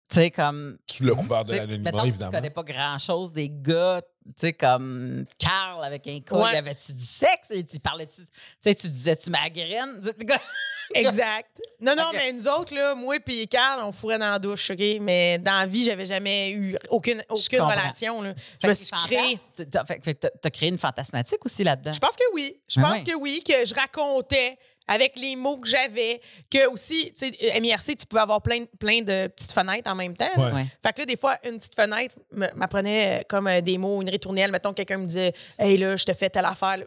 sais, 0.10 0.32
comme. 0.32 0.78
Sous 0.90 1.04
le 1.04 1.16
couvert 1.16 1.46
de 1.46 1.54
l'anonymat, 1.56 1.92
que 1.92 1.98
tu 2.02 2.08
évidemment. 2.08 2.32
connais 2.32 2.50
pas 2.50 2.64
grand-chose 2.64 3.32
des 3.34 3.50
gars, 3.50 4.02
tu 4.26 4.32
sais, 4.36 4.54
comme 4.54 5.26
Carl 5.38 5.84
avec 5.84 6.08
un 6.08 6.20
col, 6.20 6.42
Ouais. 6.42 6.54
y 6.54 6.58
avait-tu 6.58 6.94
du 6.94 7.06
sexe? 7.06 7.52
Et 7.52 7.64
tu 7.64 7.80
parlais-tu, 7.80 8.22
tu 8.24 8.28
sais, 8.62 8.74
tu 8.76 8.90
disais-tu 8.90 9.30
ma 9.30 9.50
graine? 9.50 10.02
Exact. 10.94 11.50
Non, 11.82 11.94
non, 11.96 12.04
mais 12.14 12.32
nous 12.34 12.48
autres, 12.48 12.74
là, 12.76 12.94
moi 12.96 13.16
et 13.28 13.48
Carl, 13.48 13.82
on 13.84 13.92
fourrait 13.92 14.20
dans 14.20 14.30
la 14.30 14.38
douche, 14.40 14.70
OK? 14.70 14.80
Mais 15.02 15.40
dans 15.40 15.60
la 15.60 15.66
vie, 15.66 15.84
j'avais 15.84 16.06
jamais 16.06 16.52
eu 16.52 16.76
aucune, 16.90 17.24
aucune 17.30 17.62
relation. 17.62 18.22
Là. 18.22 18.34
Je 18.38 18.58
Fait 18.62 18.68
me 18.68 18.74
suis. 18.74 19.40
T'as- 19.72 19.84
t'as 20.42 20.50
créé 20.52 20.70
une 20.70 20.78
fantasmatique 20.78 21.44
aussi 21.44 21.64
là-dedans. 21.64 21.92
Je 21.94 22.00
pense 22.00 22.16
que 22.16 22.24
oui. 22.34 22.60
Je 22.68 22.80
Ben 22.80 22.88
pense 22.90 23.04
que 23.04 23.16
oui, 23.16 23.44
que 23.46 23.66
je 23.66 23.74
racontais 23.74 24.58
avec 24.88 25.18
les 25.18 25.36
mots 25.36 25.58
que 25.58 25.68
j'avais, 25.68 26.22
que 26.52 26.68
aussi, 26.68 27.12
tu 27.18 27.28
sais, 27.32 27.60
MIRC, 27.60 27.98
tu 27.98 28.06
pouvais 28.06 28.22
avoir 28.22 28.42
plein, 28.42 28.66
plein 28.80 29.02
de 29.02 29.28
petites 29.28 29.52
fenêtres 29.54 29.90
en 29.90 29.96
même 29.96 30.16
temps. 30.16 30.30
là. 30.38 30.48
Ouais. 30.48 30.54
Ouais. 30.54 30.66
Fait 30.86 30.94
que 30.94 31.00
là, 31.02 31.06
des 31.06 31.18
fois, 31.18 31.38
une 31.44 31.58
petite 31.58 31.76
fenêtre 31.76 32.16
m'apprenait 32.32 33.20
euh, 33.20 33.24
comme 33.28 33.48
euh, 33.48 33.62
des 33.62 33.78
mots, 33.78 34.02
une 34.02 34.10
ritournelle. 34.10 34.52
Mettons, 34.52 34.74
quelqu'un 34.74 34.98
me 34.98 35.08
disait, 35.08 35.34
hey, 35.58 35.78
là, 35.78 35.96
je 35.96 36.06
te 36.06 36.14
fais 36.14 36.30
telle 36.30 36.46
affaire. 36.46 36.78
là. 36.78 36.86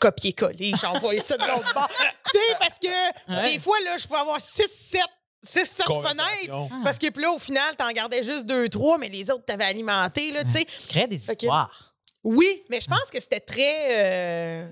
Copier-coller, 0.00 0.72
j'envoie 0.80 1.20
ça 1.20 1.36
de 1.36 1.46
l'autre 1.46 1.72
bord. 1.74 1.88
tu 2.32 2.38
sais, 2.38 2.56
parce 2.58 2.78
que 2.78 3.32
Ouais. 3.32 3.52
des 3.52 3.58
fois, 3.60 3.76
là, 3.84 3.98
je 3.98 4.06
pouvais 4.06 4.20
avoir 4.20 4.40
6, 4.40 4.62
7, 4.66 5.00
6, 5.44 5.64
7 5.66 5.86
Conversation. 5.86 6.68
fenêtres. 6.68 6.84
Parce 6.84 6.98
que 6.98 7.08
puis 7.10 7.22
là, 7.22 7.30
au 7.30 7.38
final, 7.38 7.76
t'en 7.76 7.90
gardais 7.92 8.22
juste 8.22 8.46
2, 8.46 8.68
3, 8.68 8.98
mais 8.98 9.08
les 9.08 9.30
autres, 9.30 9.44
t'avais 9.44 9.64
alimenté, 9.64 10.32
là, 10.32 10.44
tu 10.44 10.50
sais. 10.52 10.64
Tu 10.64 10.88
crées 10.88 11.06
des 11.06 11.18
que- 11.18 11.32
histoires. 11.32 11.94
Oui, 12.24 12.62
mais 12.70 12.80
je 12.80 12.86
pense 12.88 13.10
que 13.12 13.20
c'était 13.20 13.40
très. 13.40 13.88
euh, 13.90 14.68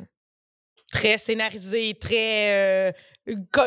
très 0.91 1.19
scénarisé, 1.19 1.95
très. 2.01 2.89
euh, 2.89 2.93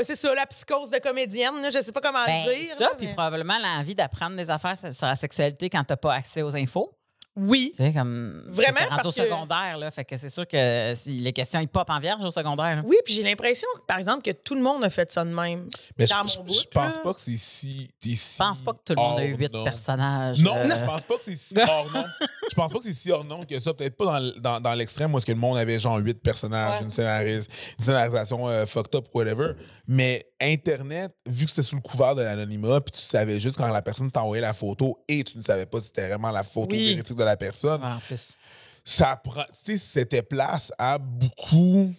c'est 0.03 0.15
ça, 0.15 0.33
la 0.35 0.45
psychose 0.47 0.91
de 0.91 0.99
comédienne, 0.99 1.61
là, 1.61 1.69
je 1.71 1.81
sais 1.81 1.91
pas 1.91 2.01
comment 2.01 2.23
Ben, 2.25 2.45
le 2.47 2.53
dire. 2.53 2.75
ça, 2.77 2.91
puis 2.97 3.07
mais- 3.07 3.13
probablement 3.13 3.57
l'envie 3.59 3.95
d'apprendre 3.95 4.35
des 4.35 4.49
affaires 4.49 4.75
sur 4.77 5.07
la 5.07 5.15
sexualité 5.15 5.69
quand 5.69 5.83
t'as 5.83 5.95
pas 5.97 6.13
accès 6.13 6.41
aux 6.41 6.55
infos. 6.55 6.91
Oui. 7.35 7.71
Tu 7.75 7.83
sais, 7.83 7.91
comme. 7.93 8.43
Vraiment, 8.49 8.77
parce 8.89 9.05
au 9.05 9.09
que- 9.09 9.15
secondaire, 9.15 9.75
là. 9.79 9.89
Fait 9.89 10.05
que 10.05 10.15
c'est 10.17 10.29
sûr 10.29 10.47
que 10.47 10.93
si 10.95 11.13
les 11.13 11.33
questions, 11.33 11.59
ils 11.59 11.67
pop 11.67 11.89
en 11.89 11.97
vierge 11.97 12.23
au 12.23 12.29
secondaire. 12.29 12.75
là. 12.75 12.81
Oui, 12.85 12.95
puis 13.03 13.11
j'ai 13.15 13.23
l'impression, 13.23 13.67
par 13.87 13.97
exemple, 13.97 14.21
que 14.21 14.29
tout 14.37 14.53
le 14.53 14.61
monde 14.61 14.83
a 14.83 14.91
fait 14.91 15.11
ça 15.11 15.25
de 15.25 15.31
même. 15.31 15.67
Mais 15.97 16.05
je, 16.05 16.13
Dans 16.13 16.27
je- 16.27 16.37
mon 16.37 16.43
bout, 16.43 16.53
je 16.53 16.67
pense 16.71 16.93
là. 16.95 17.01
pas 17.03 17.13
que 17.15 17.21
c'est 17.21 17.37
si. 17.37 17.89
si 17.99 18.15
Je 18.15 18.37
pense 18.37 18.61
pas 18.61 18.73
que 18.73 18.79
tout 18.85 18.93
le 18.95 19.01
monde 19.01 19.19
a 19.19 19.25
eu 19.25 19.33
huit 19.35 19.51
personnages. 19.63 20.41
Non, 20.41 20.57
euh, 20.57 20.69
je 20.79 20.85
pense 20.85 21.01
pas 21.01 21.15
que 21.17 21.23
c'est 21.23 21.35
si 21.35 21.57
hors 21.57 21.91
nom. 21.91 22.05
Je 22.49 22.55
pense 22.55 22.71
pas 22.71 22.77
que 22.79 22.83
c'est 22.85 22.91
si 22.91 23.11
hors 23.11 23.23
nom 23.23 23.45
que 23.45 23.57
ça. 23.59 23.73
Peut-être 23.73 23.95
pas 23.97 24.19
dans, 24.19 24.31
dans, 24.41 24.59
dans 24.61 24.73
l'extrême 24.73 25.13
où 25.13 25.17
est-ce 25.17 25.25
que 25.25 25.31
le 25.31 25.37
monde 25.39 25.57
avait 25.57 25.79
genre 25.79 25.97
huit 25.97 26.21
personnages, 26.21 26.79
Ouais. 26.79 26.83
une, 26.83 26.89
scénaris- 26.91 27.47
une 27.79 27.83
scénarisation 27.85 28.47
euh, 28.47 28.65
fucked 28.65 28.95
up, 28.95 29.07
whatever. 29.13 29.53
Mais 29.87 30.25
Internet, 30.41 31.13
vu 31.27 31.45
que 31.45 31.49
c'était 31.51 31.63
sous 31.63 31.75
le 31.75 31.81
couvert 31.81 32.15
de 32.15 32.21
l'anonymat, 32.21 32.81
puis 32.81 32.91
tu 32.93 33.01
savais 33.01 33.39
juste 33.39 33.57
quand 33.57 33.71
la 33.71 33.81
personne 33.81 34.11
t'envoyait 34.11 34.41
la 34.41 34.53
photo 34.53 35.03
et 35.07 35.23
tu 35.23 35.37
ne 35.37 35.43
savais 35.43 35.65
pas 35.65 35.79
si 35.79 35.87
c'était 35.87 36.07
vraiment 36.07 36.31
la 36.31 36.43
photo 36.43 36.75
Oui. 36.75 36.89
véridique 36.89 37.17
de 37.17 37.23
la 37.23 37.37
personne, 37.37 37.81
ouais, 37.81 37.87
en 37.87 37.99
plus. 37.99 38.37
ça 38.85 39.15
prend, 39.23 39.43
tu 39.43 39.73
sais, 39.73 39.77
c'était 39.77 40.23
place 40.23 40.71
à 40.77 40.97
beaucoup 40.97 41.93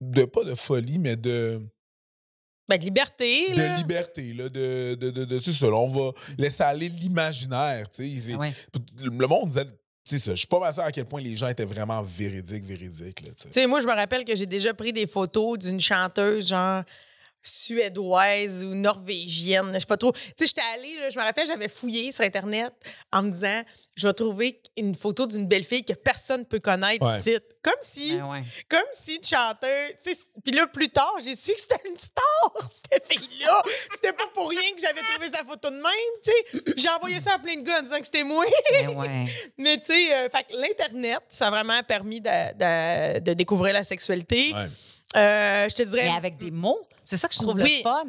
de 0.00 0.24
pas 0.24 0.44
de 0.44 0.54
folie, 0.54 0.98
mais 0.98 1.16
de, 1.16 1.62
Ben, 2.68 2.78
de 2.78 2.84
liberté, 2.84 3.54
là. 3.54 3.74
de 3.74 3.78
liberté, 3.82 4.32
là, 4.32 4.48
de, 4.48 4.94
de, 5.00 5.10
de, 5.10 5.24
de- 5.24 5.40
c'est 5.40 5.52
ça, 5.52 5.66
là, 5.66 5.76
on 5.76 5.88
va 5.88 6.12
laisser 6.36 6.62
aller 6.62 6.88
l'imaginaire, 6.88 7.88
tu 7.88 8.04
sais. 8.16 8.20
c'est- 8.20 8.34
ouais. 8.34 8.52
Le 9.04 9.26
monde 9.26 9.48
disait, 9.48 9.66
sais 10.04 10.18
ça, 10.18 10.32
je 10.32 10.38
suis 10.38 10.46
pas 10.46 10.58
mal 10.60 10.72
sûr 10.74 10.82
à 10.82 10.90
quel 10.92 11.04
point 11.04 11.20
les 11.20 11.36
gens 11.36 11.48
étaient 11.48 11.64
vraiment 11.64 12.02
véridiques, 12.02 12.64
véridiques, 12.64 13.20
là, 13.22 13.28
tu 13.30 13.42
sais. 13.42 13.48
Tu 13.48 13.52
sais, 13.60 13.66
moi, 13.66 13.80
je 13.80 13.86
me 13.86 13.92
rappelle 13.94 14.24
que 14.24 14.34
j'ai 14.34 14.46
déjà 14.46 14.74
pris 14.74 14.92
des 14.92 15.06
photos 15.06 15.58
d'une 15.58 15.80
chanteuse, 15.80 16.48
genre 16.48 16.82
suédoise 17.48 18.62
ou 18.64 18.74
norvégienne, 18.74 19.70
je 19.74 19.80
sais 19.80 19.86
pas 19.86 19.96
trop. 19.96 20.12
Tu 20.12 20.20
sais, 20.38 20.46
j'étais 20.46 20.62
allée, 20.74 20.98
là, 21.00 21.10
je 21.10 21.18
me 21.18 21.24
rappelle, 21.24 21.46
j'avais 21.46 21.68
fouillé 21.68 22.12
sur 22.12 22.24
Internet 22.24 22.72
en 23.12 23.22
me 23.22 23.30
disant, 23.30 23.62
je 23.96 24.06
vais 24.06 24.12
trouver 24.14 24.60
une 24.76 24.94
photo 24.94 25.26
d'une 25.26 25.46
belle 25.46 25.64
fille 25.64 25.84
que 25.84 25.92
personne 25.94 26.40
ne 26.40 26.44
peut 26.44 26.60
connaître 26.60 27.06
Ouais. 27.06 27.18
ici. 27.18 27.36
Comme 27.62 27.74
si, 27.80 28.16
Ben 28.16 28.26
ouais. 28.30 28.42
comme 28.68 28.80
si 28.92 29.16
une 29.16 29.24
chanteuse, 29.24 29.90
tu 30.02 30.14
sais, 30.14 30.20
puis 30.44 30.54
là, 30.54 30.66
plus 30.68 30.88
tard, 30.88 31.14
j'ai 31.24 31.34
su 31.34 31.52
que 31.52 31.60
c'était 31.60 31.80
une 31.88 31.96
star, 31.96 32.52
cette 32.90 33.06
fille-là. 33.12 33.62
C'était 33.92 34.12
pas 34.12 34.26
pour 34.34 34.48
rien 34.48 34.60
que 34.74 34.80
j'avais 34.80 35.00
trouvé 35.00 35.26
sa 35.32 35.44
photo 35.44 35.70
de 35.70 35.74
même, 35.74 35.82
tu 36.22 36.30
sais. 36.30 36.74
J'ai 36.76 36.88
envoyé 36.90 37.18
ça 37.20 37.34
à 37.34 37.38
plein 37.38 37.56
de 37.56 37.62
gars 37.62 37.78
en 37.80 37.82
disant 37.82 37.98
que 37.98 38.04
c'était 38.06 38.24
moi. 38.24 38.44
Ben 38.72 38.88
ouais. 38.96 39.26
Mais 39.58 39.76
tu 39.78 39.86
sais, 39.86 40.14
euh, 40.14 40.28
fait 40.30 40.44
que 40.44 40.56
l'Internet, 40.56 41.20
ça 41.28 41.48
a 41.48 41.50
vraiment 41.50 41.80
permis 41.82 42.20
de, 42.20 42.28
de- 42.54 43.20
de 43.20 43.32
découvrir 43.34 43.72
la 43.74 43.82
sexualité. 43.84 44.52
Ouais. 44.54 44.66
Euh, 45.16 45.68
je 45.68 45.74
te 45.74 45.82
dirais. 45.82 46.04
Mais 46.04 46.16
avec 46.16 46.36
des 46.36 46.50
mots, 46.50 46.80
c'est 47.06 47.16
ça 47.16 47.28
que 47.28 47.34
je 47.34 47.40
trouve 47.40 47.54
Oui. 47.56 47.78
le 47.78 47.82
fun. 47.82 48.04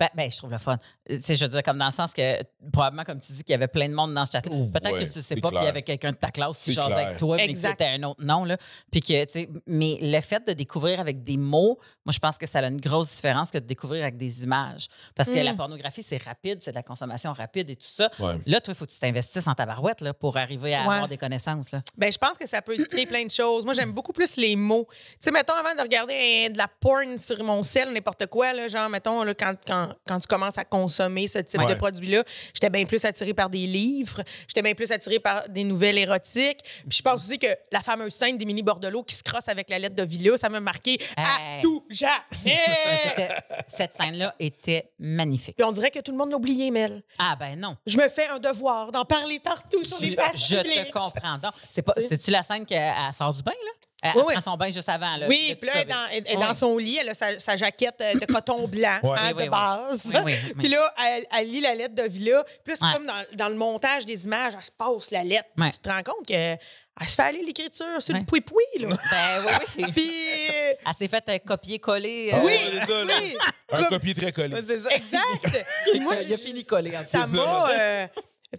Ben, 0.00 0.08
ben, 0.14 0.30
je 0.30 0.36
trouve 0.38 0.50
le 0.52 0.58
fun. 0.58 0.78
Euh, 1.10 1.16
Tu 1.16 1.22
sais, 1.22 1.34
je 1.34 1.44
veux 1.44 1.48
dire, 1.48 1.62
comme 1.64 1.78
dans 1.78 1.86
le 1.86 1.90
sens 1.90 2.12
que, 2.12 2.40
probablement, 2.72 3.02
comme 3.02 3.20
tu 3.20 3.32
dis, 3.32 3.42
qu'il 3.42 3.52
y 3.52 3.54
avait 3.54 3.66
plein 3.66 3.88
de 3.88 3.94
monde 3.94 4.14
dans 4.14 4.24
ce 4.24 4.30
chat 4.30 4.42
Peut-être 4.42 4.92
ouais, 4.92 5.00
que 5.00 5.04
tu 5.04 5.10
sais 5.12 5.22
c'est 5.22 5.40
pas, 5.40 5.48
puis 5.48 5.58
il 5.60 5.64
y 5.64 5.68
avait 5.68 5.82
quelqu'un 5.82 6.12
de 6.12 6.16
ta 6.16 6.30
classe 6.30 6.58
qui 6.58 6.72
C'est 6.72 6.80
jasait 6.80 6.94
avec 6.94 7.16
toi, 7.18 7.36
mais 7.36 7.46
que 7.46 7.50
Exact. 7.50 7.70
c'était 7.70 7.86
un 7.86 8.02
autre 8.04 8.22
nom, 8.22 8.44
là. 8.44 8.56
Puis 8.92 9.00
que, 9.00 9.24
tu 9.24 9.32
sais, 9.32 9.48
mais 9.66 9.98
le 10.00 10.20
fait 10.20 10.46
de 10.46 10.52
découvrir 10.52 11.00
avec 11.00 11.24
des 11.24 11.36
mots, 11.36 11.78
moi, 12.04 12.12
je 12.12 12.18
pense 12.20 12.38
que 12.38 12.46
ça 12.46 12.60
a 12.60 12.66
une 12.68 12.80
grosse 12.80 13.10
différence 13.16 13.50
que 13.50 13.58
de 13.58 13.66
découvrir 13.66 14.02
avec 14.02 14.16
des 14.16 14.44
images. 14.44 14.86
Parce 15.16 15.30
que 15.30 15.34
Mm. 15.40 15.44
la 15.44 15.54
pornographie, 15.54 16.02
c'est 16.04 16.22
rapide, 16.22 16.58
c'est 16.62 16.70
de 16.70 16.76
la 16.76 16.82
consommation 16.84 17.32
rapide 17.32 17.68
et 17.70 17.76
tout 17.76 17.86
ça. 17.88 18.08
Ouais. 18.20 18.36
Là, 18.46 18.60
toi, 18.60 18.74
il 18.74 18.76
faut 18.76 18.86
que 18.86 18.92
tu 18.92 19.00
t'investisses 19.00 19.48
en 19.48 19.54
tabarouette, 19.54 20.00
là, 20.00 20.14
pour 20.14 20.36
arriver 20.36 20.74
à 20.76 20.82
Ouais. 20.86 20.94
avoir 20.94 21.08
des 21.08 21.18
connaissances, 21.18 21.72
là. 21.72 21.82
Ben, 21.96 22.12
je 22.12 22.18
pense 22.18 22.38
que 22.38 22.46
ça 22.46 22.62
peut 22.62 22.74
expliquer 22.74 23.06
plein 23.06 23.24
de 23.24 23.30
choses. 23.32 23.64
Moi, 23.64 23.74
j'aime 23.74 23.90
beaucoup 23.92 24.12
plus 24.12 24.36
les 24.36 24.54
mots. 24.54 24.86
Tu 24.90 25.16
sais, 25.20 25.30
mettons, 25.32 25.54
avant 25.54 25.74
de 25.74 25.80
regarder 25.82 26.50
de 26.50 26.58
la 26.58 26.68
porn 26.68 27.18
sur 27.18 27.42
mon 27.42 27.64
sel, 27.64 27.92
n'importe 27.92 28.26
quoi, 28.26 28.52
là, 28.52 28.68
genre, 28.68 28.88
mettons, 28.88 29.24
là, 29.24 29.34
quand, 29.34 29.54
quand, 29.66 29.87
quand 30.06 30.18
tu 30.18 30.26
commences 30.26 30.58
à 30.58 30.64
consommer 30.64 31.26
ce 31.28 31.38
type 31.38 31.60
Ouais. 31.60 31.68
de 31.68 31.74
produit-là, 31.74 32.22
j'étais 32.54 32.70
bien 32.70 32.84
plus 32.84 33.04
attirée 33.04 33.34
par 33.34 33.50
des 33.50 33.66
livres, 33.66 34.22
j'étais 34.46 34.62
bien 34.62 34.74
plus 34.74 34.90
attirée 34.92 35.18
par 35.18 35.48
des 35.48 35.64
nouvelles 35.64 35.98
érotiques. 35.98 36.60
Puis 36.88 36.98
je 36.98 37.02
pense 37.02 37.22
aussi 37.24 37.38
que 37.38 37.48
la 37.72 37.80
fameuse 37.80 38.12
scène 38.14 38.36
d'Émilie 38.38 38.62
Bordelot 38.62 39.02
qui 39.02 39.14
se 39.14 39.22
crosse 39.22 39.48
avec 39.48 39.68
la 39.70 39.78
lettre 39.78 39.94
de 39.96 40.02
Villa, 40.04 40.36
ça 40.38 40.48
m'a 40.48 40.60
marqué 40.60 40.98
à 41.16 41.60
tout 41.62 41.84
jamais. 41.90 42.14
Cette 43.68 43.94
scène-là 43.94 44.34
était 44.38 44.90
magnifique. 44.98 45.56
Puis 45.56 45.64
on 45.64 45.72
dirait 45.72 45.90
que 45.90 46.00
tout 46.00 46.12
le 46.12 46.18
monde 46.18 46.30
l'a 46.30 46.36
oublié, 46.36 46.70
Mel. 46.70 47.02
Ah, 47.18 47.36
ben 47.38 47.58
non. 47.58 47.76
Je 47.86 47.98
me 47.98 48.08
fais 48.08 48.28
un 48.28 48.38
devoir 48.38 48.92
d'en 48.92 49.04
parler 49.04 49.38
partout 49.40 49.84
sur 49.84 50.00
les 50.00 50.14
pages 50.16 50.48
je 50.48 50.56
te 50.56 50.92
comprends 50.92 51.38
donc. 51.38 51.52
C'est 51.68 51.82
pas, 51.82 51.94
c'est-tu 51.96 52.30
la 52.30 52.42
scène 52.42 52.64
qu'elle 52.64 52.78
elle 53.06 53.12
sort 53.12 53.32
du 53.34 53.42
bain, 53.42 53.52
là? 53.52 53.70
Elle, 54.00 54.10
Oui, 54.14 54.20
elle 54.20 54.26
oui. 54.26 54.32
prend 54.34 54.40
son 54.52 54.56
bain 54.56 54.70
juste 54.70 54.88
avant, 54.88 55.16
là. 55.16 55.26
Oui, 55.28 55.56
puis 55.60 55.66
là, 55.68 55.72
elle 55.80 55.86
dans, 55.88 56.06
elle 56.12 56.38
dans 56.38 56.54
son 56.54 56.78
lit, 56.78 56.98
elle 57.00 57.08
a 57.08 57.14
sa, 57.14 57.38
sa 57.40 57.56
jaquette 57.56 58.00
euh, 58.00 58.14
de 58.14 58.26
coton 58.32 58.68
blanc 58.68 58.98
Ouais. 59.02 59.18
hein, 59.20 59.32
de 59.32 59.42
oui. 59.42 59.48
base. 59.48 60.12
Oui, 60.14 60.20
oui, 60.24 60.34
oui. 60.46 60.54
Puis 60.56 60.68
là, 60.68 60.94
elle, 61.04 61.26
elle 61.36 61.50
lit 61.50 61.60
la 61.60 61.74
lettre 61.74 61.94
de 61.96 62.04
Villa. 62.04 62.44
Puis 62.64 62.74
là, 62.74 62.78
c'est 62.80 62.96
comme 62.96 63.06
dans, 63.06 63.24
dans 63.36 63.48
le 63.48 63.56
montage 63.56 64.06
des 64.06 64.24
images, 64.24 64.52
elle 64.56 64.64
se 64.64 64.70
passe 64.70 65.10
la 65.10 65.24
lettre. 65.24 65.48
Tu 65.56 65.78
te 65.80 65.88
rends 65.88 66.02
compte 66.04 66.24
qu'elle 66.26 66.58
se 67.00 67.14
fait 67.14 67.22
aller 67.22 67.42
l'écriture 67.42 68.00
sur 68.00 68.14
le 68.14 68.22
poui-poui, 68.24 68.62
là. 68.80 68.88
Ben 69.10 69.44
oui, 69.46 69.52
oui. 69.78 69.92
Puis, 69.96 70.10
euh, 70.54 70.72
Elle 70.86 70.94
s'est 70.94 71.08
fait 71.08 71.28
un 71.28 71.38
copier-coller. 71.40 72.30
Ah 72.32 72.36
euh, 72.36 72.40
oui, 72.44 72.54
là. 72.74 73.04
oui, 73.04 73.36
Un 73.72 73.76
comme- 73.78 73.88
copier 73.88 74.14
très 74.14 74.30
collé. 74.32 74.54
ouais, 74.54 74.62
c'est 74.64 74.78
ça. 74.78 74.90
exact. 74.94 75.66
Puis 75.90 75.98
moi, 76.00 76.14
Il 76.22 76.32
a 76.32 76.36
fini 76.36 76.64
collé. 76.64 76.96
en 76.96 77.02
ça 77.04 77.26
m'a... 77.26 77.70
euh, 77.70 78.06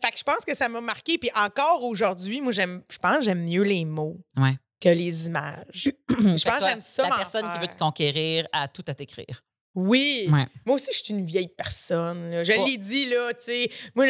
fait 0.04 0.12
que 0.12 0.18
je 0.20 0.24
pense 0.24 0.44
que 0.46 0.54
ça 0.56 0.68
m'a 0.68 0.82
marqué. 0.82 1.18
Puis 1.18 1.32
encore 1.34 1.84
aujourd'hui, 1.86 2.42
moi, 2.42 2.52
j'aime, 2.52 2.84
je 2.92 2.98
pense 2.98 3.18
que 3.20 3.22
j'aime 3.24 3.44
mieux 3.46 3.64
les 3.64 3.86
mots 3.86 4.18
Ouais. 4.38 4.56
Que 4.80 4.90
les 4.90 5.28
images. 5.28 5.90
Je 6.10 6.44
pense 6.44 6.60
que 6.64 6.70
j'aime 6.70 6.82
ça 6.82 7.08
La 7.10 7.18
personne 7.18 7.50
qui 7.54 7.60
veut 7.60 7.68
te 7.68 7.78
conquérir 7.78 8.48
a 8.54 8.68
tout 8.68 8.86
à 8.88 8.94
t'écrire. 8.94 9.42
Oui. 9.76 10.28
Ouais. 10.32 10.48
Moi 10.66 10.76
aussi, 10.76 10.88
je 10.92 10.98
suis 10.98 11.14
une 11.14 11.24
vieille 11.24 11.48
personne. 11.48 12.32
là. 12.32 12.44
Je 12.44 12.54
Oh. 12.58 12.66
l'ai 12.66 12.78
dit, 12.78 13.06
là, 13.06 13.32
tu 13.34 13.44
sais. 13.46 13.72
Moi, 13.96 14.06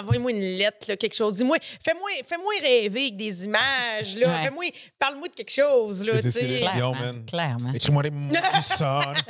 envoie-moi 0.00 0.30
une 0.30 0.40
lettre, 0.56 0.86
là, 0.88 0.96
quelque 0.96 1.14
chose. 1.14 1.36
Dis-moi, 1.36 1.58
fais-moi 1.84 2.08
fais-moi 2.26 2.50
rêver 2.62 3.00
avec 3.02 3.16
des 3.16 3.44
images, 3.44 4.16
là. 4.16 4.26
Ouais. 4.28 4.44
Fais-moi, 4.46 4.64
parle-moi 4.98 5.28
de 5.28 5.34
quelque 5.34 5.52
chose, 5.52 6.02
là, 6.06 6.14
Mais 6.14 6.22
tu 6.22 6.30
c'est 6.30 6.40
sais. 6.52 6.58
Clairement. 6.60 7.24
Clairement. 7.26 7.72
Écris-moi 7.74 8.02
des 8.04 8.10
mots 8.10 8.32
qui 8.34 8.62
sonnent. 8.62 9.22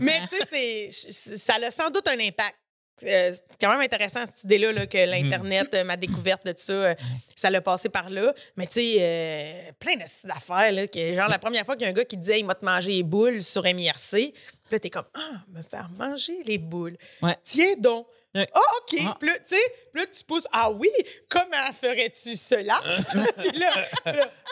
Mais, 0.00 0.20
tu 0.28 0.36
sais, 0.38 0.88
c'est- 0.90 1.36
ça 1.36 1.54
a 1.62 1.70
sans 1.70 1.90
doute 1.90 2.08
un 2.08 2.18
impact. 2.18 2.56
Euh, 3.04 3.32
c'est 3.32 3.42
quand 3.60 3.70
même 3.70 3.80
intéressant, 3.80 4.24
cette 4.26 4.44
idée-là, 4.44 4.72
là, 4.72 4.86
que 4.86 4.98
l'Internet, 4.98 5.74
euh, 5.74 5.84
ma 5.84 5.96
découverte 5.96 6.46
de 6.46 6.54
ça, 6.56 6.72
euh, 6.72 6.94
ça 7.34 7.50
l'a 7.50 7.60
passé 7.60 7.88
par 7.88 8.10
là. 8.10 8.32
Mais 8.56 8.66
tu 8.66 8.74
sais, 8.74 9.74
plein 9.78 9.94
de 9.96 10.02
petites 10.02 10.30
affaires, 10.30 10.70
là, 10.72 10.86
que, 10.86 11.14
genre 11.14 11.28
la 11.28 11.38
première 11.38 11.64
fois 11.64 11.74
qu'il 11.74 11.84
y 11.84 11.86
a 11.86 11.90
un 11.90 11.94
gars 11.94 12.04
qui 12.04 12.16
disait 12.16 12.38
«il 12.40 12.44
m'a 12.44 12.54
te 12.54 12.64
manger 12.64 12.90
les 12.90 13.02
boules 13.02 13.42
sur 13.42 13.62
MIRC», 13.64 14.10
puis 14.10 14.32
là, 14.70 14.78
t'es 14.78 14.90
comme 14.90 15.06
«Ah, 15.14 15.42
me 15.48 15.62
faire 15.62 15.90
manger 15.98 16.42
les 16.44 16.58
boules. 16.58 16.96
Ouais. 17.22 17.36
Tiens 17.42 17.74
donc. 17.78 18.06
Ah, 18.34 18.40
OK. 18.40 18.98
Ah. 19.06 19.16
Puis 19.18 19.28
là, 19.28 19.34
tu 19.46 19.54
sais, 19.54 19.62
là, 19.94 20.06
tu 20.06 20.24
pousses. 20.24 20.46
Ah 20.52 20.70
oui, 20.70 20.88
comment 21.28 21.72
ferais-tu 21.78 22.34
cela? 22.36 22.80
puis 23.36 23.58
là, 23.58 23.70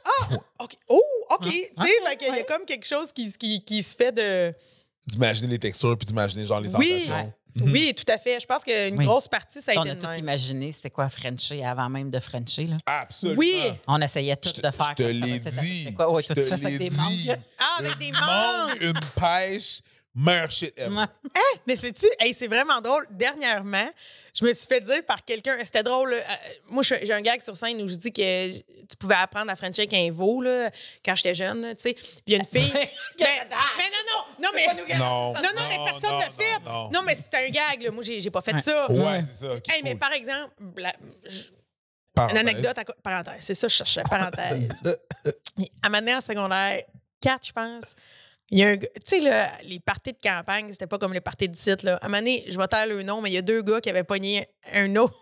ah, 0.04 0.34
OK. 0.60 0.72
Oh, 0.88 1.00
OK. 1.30 1.48
Tu 1.48 1.52
sais, 1.52 2.16
qu'il 2.18 2.34
y 2.34 2.38
a 2.40 2.42
comme 2.42 2.66
quelque 2.66 2.86
chose 2.86 3.10
qui, 3.12 3.32
qui, 3.32 3.64
qui 3.64 3.82
se 3.82 3.96
fait 3.96 4.12
de. 4.12 4.52
D'imaginer 5.06 5.48
les 5.48 5.58
textures 5.58 5.96
puis 5.96 6.06
d'imaginer 6.06 6.44
genre 6.44 6.60
les 6.60 6.74
Oui. 6.76 6.90
sensations. 6.90 7.32
Oui, 7.60 7.94
tout 7.94 8.10
à 8.12 8.18
fait. 8.18 8.38
Je 8.40 8.46
pense 8.46 8.62
qu'une 8.64 8.96
Oui. 8.96 9.04
grosse 9.04 9.28
partie, 9.28 9.60
ça 9.60 9.72
a 9.72 9.76
On 9.78 9.82
été 9.82 9.90
a 9.90 9.94
de 9.94 10.00
tout 10.00 10.06
même. 10.06 10.18
imaginé, 10.20 10.70
c'était 10.72 10.90
quoi 10.90 11.08
Frencher 11.08 11.64
avant 11.64 11.88
même 11.88 12.10
de 12.10 12.18
Frencher, 12.18 12.64
là? 12.66 12.76
Absolument. 12.86 13.38
Oui. 13.38 13.72
On 13.86 14.00
essayait 14.00 14.36
tout 14.36 14.48
Je 14.50 14.54
te, 14.54 14.66
de 14.66 14.70
faire 14.70 14.94
je 14.98 15.02
te 15.04 15.08
l'ai 15.08 15.32
c'était- 15.32 15.50
dit. 15.50 15.78
c'était 15.84 15.94
quoi? 15.94 16.10
Ouais, 16.10 16.22
je 16.22 16.28
te 16.28 16.32
tu 16.34 16.40
fais 16.40 16.46
ça 16.48 16.56
l'ai 16.56 16.66
avec 16.66 16.78
des 16.78 16.88
dit. 16.88 16.96
mangues. 17.28 17.38
Ah, 17.58 17.64
avec 17.80 17.98
des 17.98 18.12
mangues. 18.12 18.20
mangue, 18.22 18.82
une 18.82 19.00
pêche, 19.20 19.80
meilleur 20.14 20.50
shit 20.50 20.72
ever. 20.78 20.94
Ouais. 20.94 21.04
Mais 21.66 21.76
sais-tu, 21.76 22.06
hey, 22.18 22.34
c'est 22.34 22.48
vraiment 22.48 22.80
drôle. 22.80 23.06
Dernièrement, 23.10 23.88
je 24.34 24.44
me 24.44 24.52
suis 24.52 24.66
fait 24.66 24.80
dire 24.80 25.04
par 25.06 25.24
quelqu'un, 25.24 25.56
c'était 25.64 25.82
drôle. 25.82 26.12
euh, 26.12 26.20
moi, 26.68 26.82
j'ai 26.82 27.12
un 27.12 27.20
gag 27.20 27.40
sur 27.40 27.56
scène 27.56 27.80
où 27.82 27.88
je 27.88 27.94
dis 27.94 28.12
que 28.12 28.50
tu 28.58 28.96
pouvais 28.98 29.14
apprendre 29.16 29.50
à 29.50 29.56
Frencher 29.56 29.82
avec 29.82 29.94
un 29.94 30.10
veau 30.12 30.40
là, 30.42 30.70
quand 31.04 31.14
j'étais 31.16 31.34
jeune, 31.34 31.62
là, 31.62 31.74
tu 31.74 31.82
sais. 31.82 31.94
Puis 31.94 32.22
il 32.26 32.32
y 32.32 32.36
a 32.36 32.38
une 32.38 32.44
fille. 32.44 32.72
mais, 33.18 33.26
mais 33.48 33.84
non, 33.90 34.12
non, 34.12 34.24
non, 34.42 34.48
mais. 34.54 34.96
Non. 34.98 35.32
Non, 35.34 35.40
non, 35.42 35.62
mais 35.68 35.76
personne 35.84 36.16
ne 36.16 36.20
l'a 36.20 36.30
fait. 36.30 36.64
Non, 36.64 36.90
Non, 36.90 37.00
mais 37.06 37.14
c'était 37.14 37.38
un 37.38 37.48
gag. 37.50 37.82
Là. 37.82 37.90
Moi, 37.90 38.02
j'ai 38.02 38.30
pas 38.30 38.40
fait 38.42 38.54
Ouais. 38.54 38.60
ça. 38.60 38.90
Ouais, 38.90 39.22
c'est 39.38 39.46
ça. 39.46 39.54
ok, 39.54 39.62
Hey, 39.72 39.82
mais 39.84 39.94
par 39.94 40.12
exemple, 40.12 40.52
la- 40.76 40.94
je- 41.24 41.50
Parenthèse. 42.14 42.40
une 42.42 42.48
anecdote, 42.48 42.76
à 42.78 42.84
parenthèse, 43.02 43.34
c'est 43.40 43.54
ça, 43.54 43.68
je 43.68 43.74
cherchais, 43.76 44.02
parenthèse. 44.02 44.68
À 45.82 45.88
ma 45.88 46.00
en 46.16 46.20
secondaire 46.20 46.82
4, 47.20 47.46
je 47.46 47.52
pense, 47.52 47.94
il 48.50 48.58
y 48.58 48.64
a 48.64 48.68
un 48.68 48.76
gars, 48.76 48.88
tu 48.96 49.00
sais, 49.04 49.20
là, 49.20 49.50
les 49.64 49.78
parties 49.80 50.12
de 50.12 50.18
campagne, 50.22 50.68
c'était 50.72 50.86
pas 50.86 50.98
comme 50.98 51.14
les 51.14 51.20
parties 51.20 51.48
de 51.48 51.54
site, 51.56 51.82
là. 51.82 51.96
À 52.02 52.08
ma 52.08 52.20
je 52.20 52.58
vais 52.58 52.66
taire 52.68 52.86
le 52.86 53.02
nom, 53.02 53.20
mais 53.20 53.30
il 53.30 53.34
y 53.34 53.38
a 53.38 53.42
deux 53.42 53.62
gars 53.62 53.80
qui 53.80 53.88
avaient 53.90 54.04
pogné 54.04 54.46
un 54.72 54.94
autre 54.96 55.14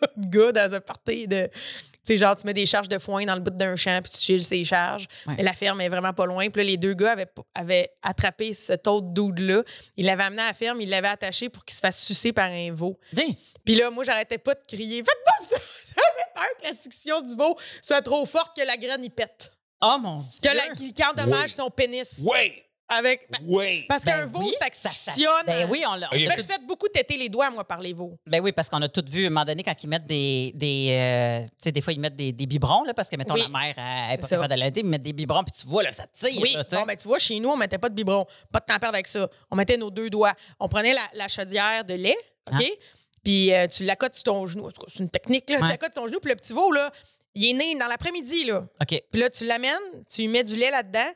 gars 0.16 0.52
dans 0.52 0.74
un 0.74 0.80
party 0.80 1.26
de. 1.26 1.48
Tu 1.48 2.12
sais, 2.12 2.16
genre, 2.18 2.36
tu 2.36 2.46
mets 2.46 2.52
des 2.52 2.66
charges 2.66 2.90
de 2.90 2.98
foin 2.98 3.24
dans 3.24 3.34
le 3.34 3.40
bout 3.40 3.50
d'un 3.50 3.76
champ, 3.76 3.98
puis 4.02 4.12
tu 4.12 4.20
chilles 4.20 4.44
ces 4.44 4.62
charges. 4.62 5.08
Ouais. 5.26 5.36
Mais 5.38 5.42
la 5.42 5.54
ferme 5.54 5.80
est 5.80 5.88
vraiment 5.88 6.12
pas 6.12 6.26
loin. 6.26 6.50
Puis 6.50 6.60
là, 6.62 6.68
les 6.68 6.76
deux 6.76 6.92
gars 6.92 7.12
avaient, 7.12 7.32
avaient 7.54 7.90
attrapé 8.02 8.52
cet 8.52 8.86
autre 8.86 9.06
dude-là. 9.06 9.62
Ils 9.96 10.04
l'avaient 10.04 10.24
amené 10.24 10.42
à 10.42 10.48
la 10.48 10.52
ferme, 10.52 10.82
ils 10.82 10.90
l'avaient 10.90 11.08
attaché 11.08 11.48
pour 11.48 11.64
qu'il 11.64 11.74
se 11.74 11.80
fasse 11.80 12.02
sucer 12.02 12.34
par 12.34 12.50
un 12.50 12.72
veau. 12.72 12.98
Viens. 13.14 13.32
Puis 13.64 13.76
là, 13.76 13.90
moi, 13.90 14.04
j'arrêtais 14.04 14.36
pas 14.36 14.52
de 14.52 14.60
crier 14.68 15.02
Faites 15.02 15.24
pas 15.24 15.42
ça 15.42 15.56
J'avais 15.96 16.30
peur 16.34 16.56
que 16.60 16.68
la 16.68 16.74
succion 16.74 17.22
du 17.22 17.34
veau 17.34 17.56
soit 17.80 18.02
trop 18.02 18.26
forte 18.26 18.54
que 18.54 18.66
la 18.66 18.76
graine 18.76 19.02
y 19.02 19.08
pète. 19.08 19.54
Oh 19.80 19.96
mon 19.98 20.18
Dieu. 20.18 20.50
Que 20.50 20.54
la, 20.54 20.74
qu'il 20.74 20.92
qu'il 20.92 21.04
endommage 21.06 21.44
Oui. 21.44 21.50
son 21.50 21.70
pénis. 21.70 22.20
Wait! 22.22 22.66
Avec, 22.86 23.26
ben, 23.30 23.38
Wait! 23.46 23.86
parce 23.88 24.04
Ben 24.04 24.12
qu'un 24.12 24.26
veau, 24.26 24.42
oui, 24.44 24.52
ça 24.60 24.90
suctionne. 24.90 25.26
Ben 25.46 25.66
oui, 25.70 25.82
on 25.88 25.94
l'a. 25.94 26.08
Je 26.12 26.26
a 26.26 26.28
me 26.28 26.32
suis 26.32 26.42
fait 26.42 26.60
beaucoup 26.66 26.86
têter 26.88 27.16
les 27.16 27.30
doigts, 27.30 27.48
moi, 27.50 27.64
par 27.66 27.80
les 27.80 27.94
veaux. 27.94 28.18
Ben 28.26 28.42
oui, 28.42 28.52
parce 28.52 28.68
qu'on 28.68 28.82
a 28.82 28.88
tout 28.88 29.04
vu 29.10 29.24
à 29.24 29.26
un 29.28 29.30
moment 29.30 29.44
donné 29.46 29.62
quand 29.62 29.82
ils 29.82 29.86
mettent 29.88 30.06
des. 30.06 30.52
des 30.54 30.88
euh, 30.90 31.42
tu 31.44 31.48
sais, 31.56 31.72
des 31.72 31.80
fois, 31.80 31.94
ils 31.94 32.00
mettent 32.00 32.16
des, 32.16 32.32
des 32.32 32.44
biberons, 32.46 32.84
là, 32.84 32.92
parce 32.92 33.08
que, 33.08 33.16
mettons, 33.16 33.34
Oui. 33.34 33.42
la 33.42 33.48
mère, 33.58 33.74
elle 33.78 34.10
n'est 34.16 34.18
pas 34.18 34.28
capable 34.28 34.48
d'allaiter, 34.48 34.80
ils 34.80 34.86
mettent 34.86 35.02
des 35.02 35.14
biberons, 35.14 35.44
puis 35.44 35.54
tu 35.58 35.66
vois, 35.66 35.82
là, 35.82 35.92
ça 35.92 36.06
tire. 36.12 36.38
Oui, 36.42 36.52
là, 36.52 36.64
bon, 36.70 36.82
ben, 36.82 36.96
tu 36.96 37.08
vois, 37.08 37.18
chez 37.18 37.40
nous, 37.40 37.48
on 37.48 37.56
mettait 37.56 37.78
pas 37.78 37.88
de 37.88 37.94
biberon. 37.94 38.26
Pas 38.52 38.60
de 38.60 38.66
temps 38.66 38.74
à 38.74 38.78
perdre 38.78 38.96
avec 38.96 39.06
ça. 39.06 39.28
On 39.50 39.56
mettait 39.56 39.78
nos 39.78 39.90
deux 39.90 40.10
doigts. 40.10 40.34
On 40.60 40.68
prenait 40.68 40.92
la, 40.92 41.02
la 41.14 41.28
chaudière 41.28 41.84
de 41.84 41.94
lait, 41.94 42.16
OK? 42.52 42.62
Ah. 42.62 42.84
Puis 43.24 43.54
euh, 43.54 43.66
tu 43.66 43.84
l'accotes 43.86 44.14
sur 44.14 44.24
ton 44.24 44.46
genou. 44.46 44.66
En 44.66 44.70
tout 44.70 44.82
cas, 44.82 44.88
C'est 44.92 45.02
une 45.02 45.08
technique, 45.08 45.48
là. 45.48 45.56
Ouais. 45.56 45.62
Tu 45.62 45.68
l'accotes 45.70 45.94
sur 45.94 46.02
ton 46.02 46.08
genou, 46.08 46.20
puis 46.20 46.30
le 46.30 46.36
petit 46.36 46.52
veau, 46.52 46.70
là, 46.70 46.90
il 47.34 47.48
est 47.48 47.52
né 47.54 47.78
dans 47.78 47.86
l'après-midi, 47.86 48.44
là. 48.44 48.66
OK. 48.82 49.02
Puis 49.10 49.20
là, 49.20 49.30
tu 49.30 49.46
l'amènes, 49.46 49.70
tu 50.12 50.20
lui 50.20 50.28
mets 50.28 50.44
du 50.44 50.54
lait 50.56 50.70
là-dedans. 50.70 51.10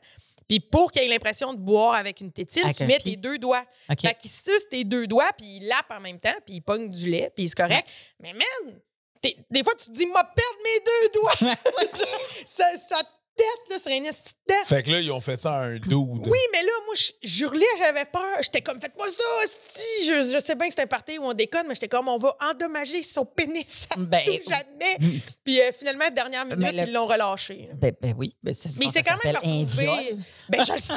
Puis 0.49 0.59
pour 0.59 0.91
qu'il 0.91 1.03
ait 1.03 1.07
l'impression 1.07 1.53
de 1.53 1.59
boire 1.59 1.93
avec 1.93 2.19
une 2.19 2.31
tétine, 2.31 2.63
Avec 2.65 2.75
tu 2.75 2.85
mets 2.85 2.97
pied. 2.97 3.11
tes 3.11 3.17
deux 3.17 3.37
doigts. 3.37 3.63
OK. 3.89 4.01
Fait 4.01 4.15
qu'il 4.15 4.31
suce 4.31 4.67
tes 4.69 4.83
deux 4.83 5.05
doigts, 5.05 5.29
puis 5.37 5.45
il 5.57 5.67
lappe 5.67 5.91
en 5.91 6.01
même 6.01 6.19
temps, 6.19 6.33
puis 6.43 6.55
il 6.55 6.61
pogne 6.61 6.89
du 6.89 7.09
lait, 7.09 7.31
puis 7.35 7.47
c'est 7.47 7.55
correct. 7.55 7.87
Mais 8.19 8.33
man, 8.33 8.79
des 9.21 9.63
fois, 9.63 9.73
tu 9.79 9.85
te 9.87 9.91
dis, 9.91 10.07
m'a 10.07 10.23
perdre 10.23 10.57
mes 10.63 10.79
deux 10.85 11.19
doigts. 11.19 11.55
ça, 12.45 12.65
ça 12.77 13.01
tête, 13.39 13.71
là, 13.71 13.79
sur 13.79 13.91
une 13.91 14.03
petite 14.03 14.37
tête. 14.47 14.57
Fait 14.67 14.83
que 14.83 14.91
là, 14.91 14.99
ils 14.99 15.11
ont 15.11 15.21
fait 15.21 15.39
ça 15.39 15.53
à 15.53 15.61
un 15.63 15.75
dude. 15.77 15.93
Oui, 15.93 16.39
mais 16.51 16.61
là, 16.63 16.71
moi, 16.85 16.95
je 16.95 17.11
je 17.23 17.43
hurlais, 17.45 17.65
j'avais 17.77 18.05
peur. 18.05 18.21
J'étais 18.41 18.61
comme, 18.61 18.79
faites-moi 18.81 19.09
ça, 19.09 19.23
hostie. 19.43 20.05
Je, 20.07 20.33
je 20.33 20.39
sais 20.39 20.55
bien 20.55 20.67
que 20.67 20.73
c'est 20.73 20.81
un 20.81 20.87
party 20.87 21.17
où 21.17 21.23
on 21.25 21.33
déconne, 21.33 21.65
mais 21.67 21.75
j'étais 21.75 21.87
comme, 21.87 22.07
on 22.07 22.17
va 22.17 22.35
endommager 22.51 23.01
son 23.03 23.25
pénis, 23.25 23.65
ça 23.89 23.95
Ben, 23.97 24.23
jamais. 24.25 25.21
Puis 25.43 25.61
euh, 25.61 25.71
finalement, 25.77 26.05
dernière 26.13 26.45
minute, 26.45 26.73
le- 26.73 26.83
ils 26.87 26.93
l'ont 26.93 27.05
relâché. 27.07 27.69
Ben, 27.75 27.93
ben 28.01 28.13
oui. 28.17 28.35
Ben, 28.43 28.53
c'est- 28.53 28.77
Mais 28.77 28.89
s'est 28.89 29.03
quand 29.03 29.17
même 29.23 29.35
retrouvé. 29.35 30.15
Ben, 30.49 30.63
je 30.63 30.73
le 30.73 30.77
sais! 30.79 30.93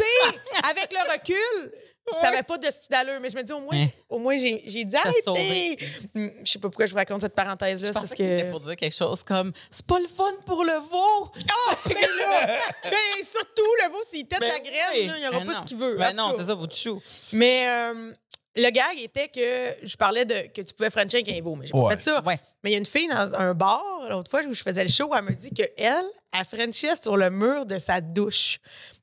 Avec 0.70 0.92
le 0.92 1.12
recul, 1.12 1.72
ça 2.10 2.30
n'avait 2.30 2.42
pas 2.42 2.58
de 2.58 2.66
style 2.66 2.88
d'allure. 2.90 3.18
Mais 3.20 3.30
je 3.30 3.36
me 3.36 3.42
dis, 3.42 3.52
au 3.52 3.60
moins, 3.60 3.76
Hein. 3.76 3.88
au 4.08 4.18
moins 4.18 4.36
j'ai 4.36 4.62
j'ai 4.66 4.84
dit, 4.84 4.96
arrêtez! 4.96 5.76
Hum, 6.14 6.30
Je 6.44 6.50
sais 6.52 6.58
pas 6.58 6.68
pourquoi 6.68 6.86
je 6.86 6.90
vous 6.92 6.96
raconte 6.98 7.20
cette 7.20 7.34
parenthèse-là. 7.34 7.88
Je 7.88 7.92
c'est 7.92 7.98
parce 8.00 8.10
que 8.12 8.16
c'était 8.16 8.44
que. 8.46 8.50
pour 8.50 8.60
dire 8.60 8.76
quelque 8.76 8.94
chose 8.96 9.22
comme 9.22 9.52
c'est 9.70 9.86
pas 9.86 9.98
le 10.00 10.08
fun 10.08 10.30
pour 10.46 10.64
le 10.64 10.72
veau. 10.78 11.30
Ah! 11.70 11.76
Mais 11.88 11.94
là! 11.94 12.58
Ben, 12.84 13.24
surtout, 13.24 13.70
le 13.84 13.90
veau, 13.92 13.98
s'il 14.10 14.26
tête 14.26 14.40
Ben 14.40 14.48
la 14.48 14.58
graine, 14.58 14.74
oui. 14.94 15.06
là, 15.06 15.14
il 15.18 15.24
n'aura 15.24 15.38
Ben 15.40 15.46
pas 15.46 15.52
non. 15.54 15.60
ce 15.60 15.64
qu'il 15.64 15.76
veut. 15.76 15.96
Ben 15.96 16.12
non, 16.14 16.32
c'est 16.36 16.44
ça, 16.44 16.54
bout 16.54 16.66
de 16.66 16.74
chou. 16.74 17.00
Mais 17.32 17.64
euh, 17.68 18.12
le 18.56 18.70
gag 18.70 18.98
était 19.00 19.28
que 19.28 19.86
je 19.86 19.96
parlais 19.96 20.24
de 20.24 20.34
que 20.52 20.60
tu 20.60 20.74
pouvais 20.74 20.90
Frencher 20.90 21.18
avec 21.22 21.28
un 21.30 21.40
veau, 21.40 21.54
mais 21.54 21.66
j'ai 21.66 21.72
Ouais. 21.78 21.90
pas 21.94 21.96
fait 21.96 22.02
ça. 22.10 22.22
Ouais. 22.24 22.38
Mais 22.62 22.70
il 22.70 22.72
y 22.74 22.76
a 22.76 22.78
une 22.78 22.86
fille 22.86 23.08
dans 23.08 23.34
un 23.34 23.54
bar, 23.54 23.82
l'autre 24.10 24.30
fois 24.30 24.42
où 24.46 24.52
je 24.52 24.62
faisais 24.62 24.82
le 24.84 24.90
show, 24.90 25.10
elle 25.16 25.22
me 25.24 25.32
dit 25.32 25.50
qu'elle, 25.50 25.70
elle 25.78 26.44
Frenchait 26.44 26.96
sur 26.96 27.16
le 27.16 27.30
mur 27.30 27.64
de 27.64 27.78
sa 27.78 28.00
douche 28.00 28.58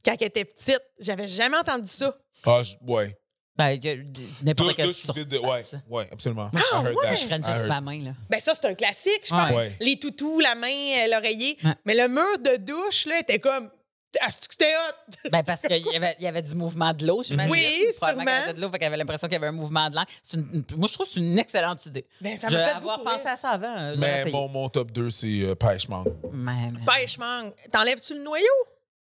quand 0.06 0.16
elle 0.20 0.28
était 0.28 0.46
petite. 0.46 0.82
J'avais 1.00 1.28
jamais 1.28 1.58
entendu 1.58 1.90
ça. 1.90 2.16
Ah, 2.46 2.62
je- 2.64 2.76
ouais. 2.92 3.16
Ben, 3.58 3.78
n'importe 4.42 4.76
quelle 4.78 4.94
sorte. 4.94 5.20
de- 5.20 5.38
ouais, 5.38 5.62
ouais, 5.90 6.08
absolument. 6.14 6.50
Ah, 6.56 6.60
I 6.60 6.76
heard 6.86 6.96
ouais. 6.96 7.06
that. 7.08 7.16
Je 7.16 7.26
freine 7.26 7.46
juste 7.46 7.58
heard- 7.58 7.68
ma 7.68 7.82
main, 7.82 8.00
là. 8.04 8.12
Ben 8.30 8.40
ça, 8.40 8.54
c'est 8.56 8.66
un 8.68 8.74
classique, 8.74 9.22
je 9.26 9.30
pense. 9.32 9.52
Ouais. 9.52 9.76
Les 9.82 10.00
toutous, 10.00 10.40
la 10.40 10.56
main, 10.56 10.68
euh, 10.68 11.08
l'oreiller. 11.12 11.58
Ouais. 11.66 11.74
Mais 11.86 11.94
le 11.96 12.08
mur 12.08 12.40
de 12.40 12.56
douche, 12.58 13.06
là, 13.06 13.20
était 13.20 13.40
comme... 13.40 13.70
Ah, 14.22 14.30
c'était 14.32 14.66
hot! 14.66 15.30
Ben, 15.30 15.44
parce 15.44 15.62
qu'il 15.64 15.86
y 15.86 15.96
avait, 15.96 16.16
il 16.18 16.24
y 16.24 16.28
avait 16.28 16.42
du 16.42 16.56
mouvement 16.56 16.94
de 16.94 17.06
l'eau, 17.06 17.22
j'imagine. 17.22 17.52
Oui, 17.52 17.60
qu'il 17.60 17.94
sûrement. 17.94 18.22
avait 18.26 18.54
de 18.54 18.62
l'eau, 18.62 18.72
fait 18.72 18.80
qu'elle 18.80 18.88
avait 18.88 18.98
l'impression 18.98 19.28
qu'il 19.28 19.34
y 19.34 19.38
avait 19.38 19.48
un 19.48 19.52
mouvement 19.52 19.88
de 19.90 19.96
l'air. 19.96 20.06
C'est 20.24 20.38
une- 20.38 20.64
une- 20.72 20.78
moi, 20.78 20.88
je 20.88 20.94
trouve 20.94 21.08
que 21.08 21.14
c'est 21.14 21.20
une 21.20 21.38
excellente 21.38 21.86
idée. 21.86 22.08
Ben, 22.22 22.36
ça 22.38 22.48
vais 22.48 22.56
fait 22.66 22.76
avoir 22.76 22.98
beaucoup 22.98 23.10
pensé 23.10 23.24
rire. 23.26 23.34
à 23.34 23.38
ça 23.38 23.50
avant. 23.50 23.76
euh, 23.78 23.96
Mais 24.00 24.26
mon, 24.32 24.48
mon 24.48 24.68
top 24.70 24.92
2, 24.92 25.12
c'est 25.12 25.42
euh, 25.42 25.54
pêche 25.54 25.88
mangue. 25.90 26.12
Mais- 26.32 26.72
mais- 26.72 26.80
Pêche 27.02 27.18
mangue. 27.20 27.52
T'enlèves-tu 27.72 28.16
le 28.16 28.24
noyau? 28.24 28.46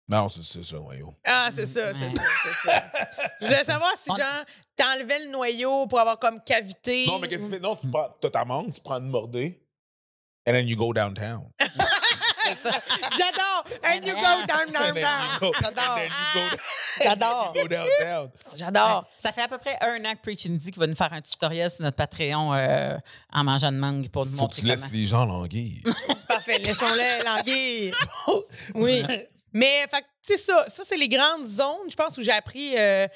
Non, 0.08 0.30
c'est 0.30 0.44
c'est 0.44 0.64
ça, 0.64 0.76
le 0.76 0.82
noyau. 0.84 1.16
Ah, 1.26 1.50
c'est 1.52 1.66
ça, 1.66 1.94
c'est 1.94 2.12
ça, 2.12 2.22
c'est 2.44 2.70
ça. 2.70 2.84
Je 3.42 3.46
voulais 3.48 3.64
savoir 3.64 3.92
si, 3.98 4.10
genre, 4.10 4.46
t'enlevais 4.76 5.26
le 5.26 5.32
noyau 5.32 5.88
pour 5.88 6.00
avoir 6.00 6.20
comme 6.20 6.40
cavité. 6.44 7.08
Non, 7.08 7.18
mais 7.20 7.28
qu'est-ce 7.28 7.42
que 7.42 7.46
tu 7.48 7.54
fais? 7.54 7.60
Non, 7.60 7.76
tu 7.76 7.88
prends 7.88 8.10
t'as 8.22 8.30
ta 8.30 8.46
mangue, 8.46 8.72
tu 8.72 8.82
prends 8.82 8.98
une 9.00 9.10
mordée, 9.10 9.60
and 10.48 10.54
then 10.54 10.68
you 10.68 10.76
go 10.76 10.94
downtown. 10.94 11.50
J'adore! 12.46 13.66
And 13.84 14.06
you 14.06 14.14
go 14.14 14.22
down, 14.22 14.42
And 14.42 14.72
down, 14.72 14.94
then 14.94 14.96
you 14.96 15.02
down. 15.02 15.40
go, 15.40 15.52
J'adore. 17.02 17.54
J'adore. 17.54 17.54
downtown. 17.68 18.32
J'adore. 18.56 19.06
Ça 19.18 19.32
fait 19.32 19.42
à 19.42 19.48
peu 19.48 19.58
près 19.58 19.76
un 19.82 20.06
an 20.06 20.14
que 20.14 20.22
Preaching 20.22 20.56
dit 20.56 20.70
qu'il 20.70 20.80
va 20.80 20.86
nous 20.86 20.96
faire 20.96 21.12
un 21.12 21.22
tutoriel 21.22 21.72
sur 21.72 21.84
notre 21.84 21.98
Patreon 21.98 22.54
euh, 22.54 22.96
en 23.34 23.44
mangeant 23.44 23.72
de 23.72 23.78
mangue 23.78 24.08
pour 24.10 24.26
nous 24.28 24.32
Faut 24.34 24.48
que 24.48 24.56
montrer 24.56 24.62
tu 24.62 24.68
laisses 24.68 24.92
les 24.92 25.08
gens 25.08 25.26
languir. 25.26 25.82
Parfait, 26.28 26.60
laissons-le 26.60 27.26
languir. 27.26 27.96
Oui. 28.76 29.04
Mais, 29.56 29.86
fait 29.90 30.06
sais, 30.22 30.38
ça, 30.38 30.66
ça 30.68 30.84
c'est 30.86 30.98
les 30.98 31.08
grandes 31.10 31.48
zones, 31.48 31.90
je 31.90 31.96
pense, 31.96 32.18
où 32.18 32.22
j'ai 32.22 32.32
appris. 32.32 32.74
euh, 32.78 33.08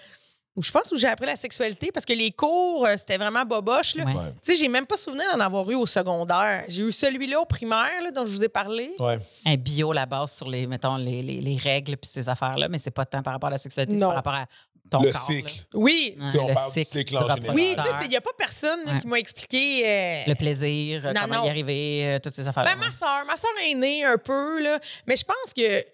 où 0.56 0.64
je 0.64 0.72
pense 0.72 0.92
où 0.92 0.98
j'ai 0.98 1.08
appris 1.08 1.26
la 1.28 1.38
sexualité 1.38 1.90
parce 1.92 2.06
que 2.06 2.12
les 2.12 2.32
cours, 2.32 2.86
euh, 2.86 2.96
c'était 2.98 3.18
vraiment 3.18 3.46
boboche. 3.46 3.96
Là. 3.96 4.04
Ouais. 4.04 4.14
Ouais. 4.14 4.32
Tu 4.44 4.52
sais, 4.52 4.58
j'ai 4.58 4.68
même 4.68 4.86
pas 4.86 4.98
souvenir 4.98 5.24
d'en 5.34 5.40
avoir 5.40 5.70
eu 5.72 5.76
au 5.76 5.86
secondaire. 5.86 6.66
J'ai 6.68 6.82
eu 6.82 6.92
celui-là 6.92 7.40
au 7.40 7.46
primaire, 7.46 8.02
là, 8.04 8.12
dont 8.12 8.26
je 8.26 8.32
vous 8.32 8.44
ai 8.44 8.50
parlé. 8.50 8.92
Ouais. 9.00 9.20
Un 9.46 9.56
bio, 9.56 9.94
la 9.94 10.06
base 10.06 10.36
sur 10.38 10.50
les, 10.50 10.68
mettons, 10.68 10.98
les, 10.98 11.22
les, 11.22 11.40
les 11.40 11.56
règles 11.56 11.96
puis 11.96 12.10
ces 12.10 12.28
affaires-là, 12.28 12.68
mais 12.68 12.78
c'est 12.80 12.92
pas 12.92 13.06
tant 13.06 13.22
par 13.22 13.34
rapport 13.34 13.48
à 13.48 13.52
la 13.52 13.58
sexualité, 13.58 13.94
c'est 13.98 14.04
par 14.04 14.16
rapport 14.16 14.34
à 14.34 14.48
ton 14.92 15.02
Le 15.02 15.12
corps. 15.14 15.22
cycle. 15.28 15.54
Oui. 15.76 16.16
là. 16.18 16.26
On 16.42 16.48
le 16.48 16.54
parle 16.54 16.72
cycle, 16.74 16.92
cycle 16.98 17.18
en 17.18 17.20
général. 17.22 17.56
Oui, 17.56 17.76
tu 17.78 17.84
sais, 17.84 17.90
il 18.06 18.10
n'y 18.10 18.18
a 18.18 18.22
pas 18.22 18.32
personne 18.38 18.80
là, 18.86 18.94
Ouais. 18.94 19.00
qui 19.00 19.08
m'a 19.08 19.20
expliqué. 19.20 19.84
euh, 19.88 20.24
le 20.28 20.36
plaisir, 20.36 21.04
Non, 21.14 21.22
comment 21.22 21.36
non. 21.42 21.46
y 21.46 21.50
arriver, 21.50 22.02
euh, 22.06 22.20
toutes 22.20 22.34
ces 22.34 22.48
affaires-là. 22.48 22.76
Ben, 22.76 22.86
ma 22.86 22.92
soeur, 22.92 23.24
ma 23.28 23.38
soeur 23.38 23.52
est 23.70 23.76
née 23.76 24.04
un 24.04 24.18
peu, 24.18 24.62
là. 24.62 24.78
Mais 25.08 25.16
je 25.16 25.24
pense 25.24 25.54
que 25.56 25.86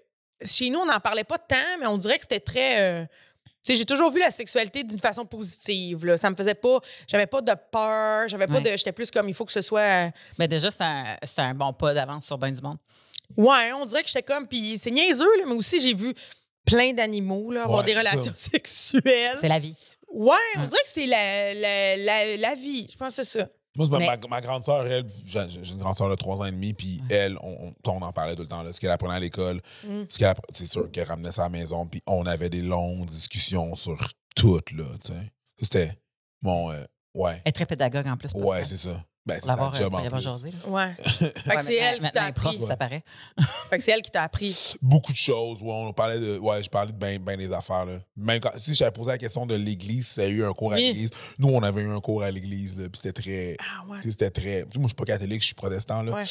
chez 0.43 0.69
nous, 0.69 0.79
on 0.79 0.85
n'en 0.85 0.99
parlait 0.99 1.23
pas 1.23 1.37
tant, 1.37 1.55
mais 1.79 1.87
on 1.87 1.97
dirait 1.97 2.17
que 2.17 2.23
c'était 2.23 2.39
très. 2.39 2.81
euh, 2.81 3.05
tu 3.63 3.71
sais, 3.71 3.77
j'ai 3.77 3.85
toujours 3.85 4.11
vu 4.11 4.19
la 4.19 4.29
sexualité 4.31 4.83
d'une 4.83 4.99
façon 4.99 5.25
positive. 5.25 6.05
Là. 6.05 6.17
Ça 6.17 6.29
me 6.29 6.35
faisait 6.35 6.53
pas. 6.53 6.79
J'avais 7.07 7.25
pas 7.25 7.41
de 7.41 7.53
peur. 7.71 8.27
J'avais 8.27 8.45
pas 8.47 8.55
Ouais. 8.55 8.61
de. 8.61 8.77
J'étais 8.77 8.91
plus 8.91 9.09
comme 9.09 9.27
il 9.27 9.33
faut 9.35 9.45
que 9.45 9.51
ce 9.51 9.61
soit. 9.61 9.79
euh, 9.81 10.09
Ben, 10.37 10.47
déjà, 10.47 10.69
c'est 10.69 10.83
un, 10.83 11.17
c'est 11.23 11.39
un 11.39 11.53
bon 11.55 11.73
pas 11.73 11.93
d'avance 11.93 12.25
sur 12.27 12.37
bien 12.37 12.51
du 12.51 12.61
monde. 12.61 12.77
Ouais, 13.37 13.71
on 13.73 13.85
dirait 13.87 14.03
que 14.03 14.07
j'étais 14.09 14.21
comme. 14.23 14.47
Puis 14.47 14.77
c'est 14.77 14.91
niaiseux, 14.91 15.25
là, 15.39 15.43
mais 15.47 15.53
aussi 15.55 15.81
j'ai 15.81 15.95
vu 15.95 16.13
plein 16.63 16.93
d'animaux 16.93 17.51
là, 17.51 17.63
avoir 17.63 17.79
Ouais, 17.79 17.85
des 17.85 17.93
ça. 17.93 17.99
relations 17.99 18.33
sexuelles. 18.35 19.35
C'est 19.39 19.47
la 19.49 19.59
vie. 19.59 19.75
Ouais, 20.09 20.35
on 20.57 20.61
Ouais. 20.61 20.67
dirait 20.67 20.81
que 20.83 20.87
c'est 20.89 21.07
la, 21.07 21.53
la, 21.55 21.97
la, 21.97 22.37
la 22.37 22.55
vie. 22.55 22.87
Je 22.91 22.97
pense 22.97 23.15
que 23.15 23.23
c'est 23.23 23.39
ça. 23.39 23.47
Moi, 23.75 23.85
c'est 23.85 23.91
ma, 23.91 23.99
ma, 23.99 24.17
ma 24.29 24.41
grande 24.41 24.63
sœur, 24.63 24.85
elle, 24.87 25.05
j'ai 25.27 25.71
une 25.71 25.77
grande 25.79 25.95
sœur 25.95 26.09
de 26.09 26.15
3 26.15 26.37
ans 26.37 26.45
et 26.45 26.51
demi, 26.51 26.73
puis 26.73 27.01
elle, 27.09 27.37
on, 27.41 27.73
on, 27.85 27.91
on 27.91 28.01
en 28.01 28.11
parlait 28.13 28.35
tout 28.35 28.43
le 28.43 28.47
temps, 28.47 28.63
là, 28.63 28.71
ce 28.71 28.79
qu'elle 28.79 28.91
apprenait 28.91 29.15
à 29.15 29.19
l'école, 29.19 29.61
Mm. 29.83 30.03
ce 30.09 30.17
qu'elle 30.17 30.33
c'est 30.53 30.71
sûr 30.71 30.89
qu'elle 30.91 31.07
ramenait 31.07 31.31
ça 31.31 31.43
à 31.43 31.45
la 31.45 31.49
maison, 31.49 31.85
puis 31.85 32.01
on 32.07 32.25
avait 32.25 32.49
des 32.49 32.61
longues 32.61 33.05
discussions 33.05 33.75
sur 33.75 33.97
tout, 34.35 34.59
là, 34.75 34.83
tu 35.03 35.11
sais. 35.11 35.19
C'était 35.61 35.91
mon, 36.41 36.71
euh, 36.71 36.83
ouais, 37.13 37.35
Elle 37.45 37.49
est 37.49 37.51
très 37.51 37.65
pédagogue 37.65 38.07
en 38.07 38.17
plus. 38.17 38.31
pour 38.33 38.45
ouais, 38.45 38.63
c'est 38.65 38.77
ça. 38.77 39.03
Ben, 39.25 39.39
c'est 39.39 39.47
l'avoir 39.47 39.73
euh, 39.73 40.19
jasé. 40.19 40.51
Ouais. 40.67 40.93
fait 41.03 41.55
que 41.55 41.63
c'est 41.63 41.75
elle 41.75 41.99
qui 41.99 42.11
t'a 42.11 42.25
appris. 42.25 42.63
ça 42.63 42.77
paraît. 42.77 43.03
Fait 43.71 43.77
que 43.79 43.83
c'est 43.83 43.91
elle 43.91 44.03
qui 44.03 44.11
t'a 44.11 44.21
appris. 44.21 44.75
Beaucoup 44.83 45.11
de 45.11 45.17
choses, 45.17 45.63
ouais, 45.63 45.71
on 45.73 45.91
parlait 45.93 46.19
de, 46.19 46.37
ouais, 46.37 46.61
je 46.61 46.69
parlais 46.69 46.91
de 46.91 46.97
bien 46.97 47.17
ben 47.19 47.35
des 47.35 47.51
affaires, 47.51 47.85
là. 47.85 47.97
Même 48.15 48.39
quand, 48.39 48.51
si 48.63 48.75
j'avais 48.75 48.91
posé 48.91 49.09
la 49.09 49.17
question 49.17 49.47
de 49.47 49.55
l'église, 49.55 50.05
si 50.07 50.13
ça 50.13 50.21
a 50.21 50.27
eu 50.27 50.45
un 50.45 50.53
cours 50.53 50.73
à 50.73 50.75
Oui. 50.75 50.85
l'église, 50.87 51.09
nous, 51.39 51.47
on 51.49 51.63
avait 51.63 51.81
eu 51.81 51.89
un 51.91 51.99
cours 51.99 52.21
à 52.21 52.29
l'église, 52.29 52.77
là, 52.77 52.83
puis 52.87 53.01
c'était 53.03 53.19
très, 53.19 53.57
Ah 53.59 53.83
ouais. 53.89 53.97
Tu 53.97 54.03
sais, 54.03 54.11
c'était 54.11 54.29
très. 54.29 54.63
tu 54.65 54.73
sais, 54.73 54.79
Moi, 54.79 54.83
je 54.83 54.87
suis 54.89 54.95
pas 54.95 55.05
catholique, 55.05 55.41
je 55.41 55.47
suis 55.47 55.55
protestant, 55.55 56.03
là. 56.03 56.13
Ouais. 56.13 56.23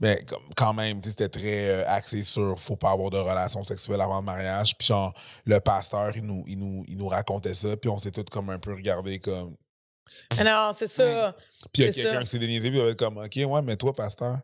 Mais 0.00 0.22
comme- 0.26 0.42
quand 0.54 0.74
même, 0.74 1.00
tu 1.00 1.04
sais, 1.08 1.16
c'était 1.18 1.28
très 1.30 1.68
euh, 1.70 1.84
axé 1.88 2.22
sur 2.22 2.60
faut 2.60 2.76
pas 2.76 2.90
avoir 2.90 3.08
de 3.08 3.16
relations 3.18 3.64
sexuelles 3.64 4.02
avant 4.02 4.18
le 4.18 4.24
mariage. 4.26 4.76
Puis, 4.76 4.86
genre, 4.88 5.14
le 5.46 5.58
pasteur, 5.60 6.14
il 6.14 6.22
nous, 6.22 6.44
il 6.46 6.58
nous, 6.58 6.84
il 6.88 6.98
nous 6.98 7.08
racontait 7.08 7.54
ça. 7.54 7.74
Puis, 7.78 7.88
on 7.88 7.98
s'est 7.98 8.10
tous 8.10 8.24
comme 8.30 8.50
un 8.50 8.58
peu 8.58 8.74
regardés 8.74 9.18
comme. 9.18 9.54
Ah 10.38 10.44
Non, 10.44 10.72
c'est 10.74 10.88
ça. 10.88 11.36
Puis, 11.72 11.82
il 11.82 11.86
y 11.86 11.88
a 11.88 11.92
quelqu'un 11.92 12.20
qui 12.22 12.26
s'est 12.28 12.38
déniaisé, 12.38 12.68
puis 12.70 12.78
il 12.78 12.84
va 12.84 12.90
être 12.90 12.98
comme, 12.98 13.18
OK, 13.18 13.36
ouais, 13.36 13.62
mais 13.62 13.76
toi, 13.76 13.92
pasteur, 13.92 14.38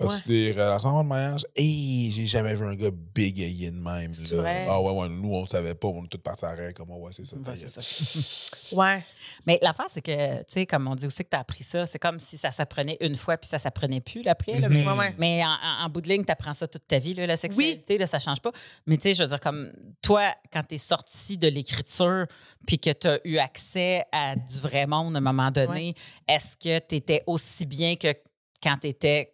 as-tu 0.00 0.06
Ouais. 0.14 0.20
des 0.26 0.52
relations 0.52 0.88
avant 0.90 1.02
le 1.02 1.08
mariage? 1.08 1.46
Hey, 1.54 2.10
j'ai 2.10 2.26
jamais 2.26 2.54
vu 2.54 2.64
un 2.66 2.74
gars 2.74 2.90
bégayé 3.14 3.70
de 3.70 3.76
même. 3.76 4.10
Vrai? 4.12 4.66
Ah, 4.68 4.80
ouais, 4.80 4.90
ouais, 4.92 5.08
nous, 5.08 5.32
on 5.32 5.46
savait 5.46 5.74
pas, 5.74 5.88
on 5.88 6.04
est 6.04 6.08
tous 6.08 6.18
partis 6.18 6.44
à 6.44 6.50
rire, 6.52 6.72
comme, 6.74 6.88
Ah, 6.90 6.96
ouais, 6.96 7.10
c'est 7.12 7.24
ça. 7.24 7.36
Ouais, 7.36 7.42
ta 7.44 7.54
c'est 7.54 7.62
gueule. 7.62 7.82
ça. 7.82 8.76
Ouais. 8.76 9.04
Mais 9.46 9.58
l'affaire, 9.62 9.86
c'est 9.88 10.00
que, 10.00 10.38
tu 10.38 10.44
sais, 10.48 10.66
comme 10.66 10.88
on 10.88 10.94
dit 10.96 11.06
aussi 11.06 11.24
que 11.24 11.28
tu 11.30 11.36
as 11.36 11.40
appris 11.40 11.62
ça, 11.62 11.84
c'est 11.86 11.98
comme 11.98 12.18
si 12.20 12.38
ça 12.38 12.50
s'apprenait 12.50 12.96
une 13.00 13.16
fois 13.16 13.36
puis 13.36 13.48
ça 13.48 13.58
s'apprenait 13.58 14.00
plus 14.00 14.26
après. 14.26 14.58
là. 14.58 14.68
mais 14.70 14.84
mais 15.18 15.42
en, 15.44 15.88
bout 15.90 16.00
de 16.00 16.08
ligne, 16.08 16.24
tu 16.24 16.32
apprends 16.32 16.54
ça 16.54 16.66
toute 16.66 16.86
ta 16.88 16.98
vie, 16.98 17.12
là, 17.14 17.26
la 17.26 17.36
sexualité, 17.36 17.98
là, 17.98 18.06
ça 18.06 18.18
change 18.18 18.40
pas. 18.40 18.52
Mais 18.86 18.96
tu 18.96 19.02
sais, 19.02 19.14
je 19.14 19.22
veux 19.22 19.28
dire, 19.28 19.40
comme 19.40 19.70
toi, 20.00 20.22
quand 20.52 20.62
tu 20.66 20.76
es 20.76 20.78
sorti 20.78 21.36
de 21.36 21.48
l'écriture 21.48 22.26
puis 22.66 22.78
que 22.78 22.90
tu 22.90 23.08
as 23.08 23.20
eu 23.24 23.36
accès 23.38 24.04
à 24.10 24.36
du 24.36 24.58
vrai 24.60 24.86
monde 24.86 25.14
à 25.14 25.18
un 25.18 25.20
moment 25.22 25.50
donné, 25.50 25.94
est-ce 26.28 26.56
que 26.56 26.78
tu 26.86 26.94
étais 26.96 27.22
aussi 27.26 27.66
bien 27.66 27.96
que 27.96 28.14
quand 28.62 28.76
tu 28.80 28.88
étais 28.88 29.31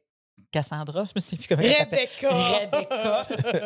Cassandra? 0.51 1.05
Je 1.05 1.13
me 1.15 1.21
sais 1.21 1.37
plus 1.37 1.47
comment 1.49 1.63
elle 1.63 1.75
s'appelle. 1.75 2.09
Rebecca. 2.21 2.59
Rebecca. 2.61 3.23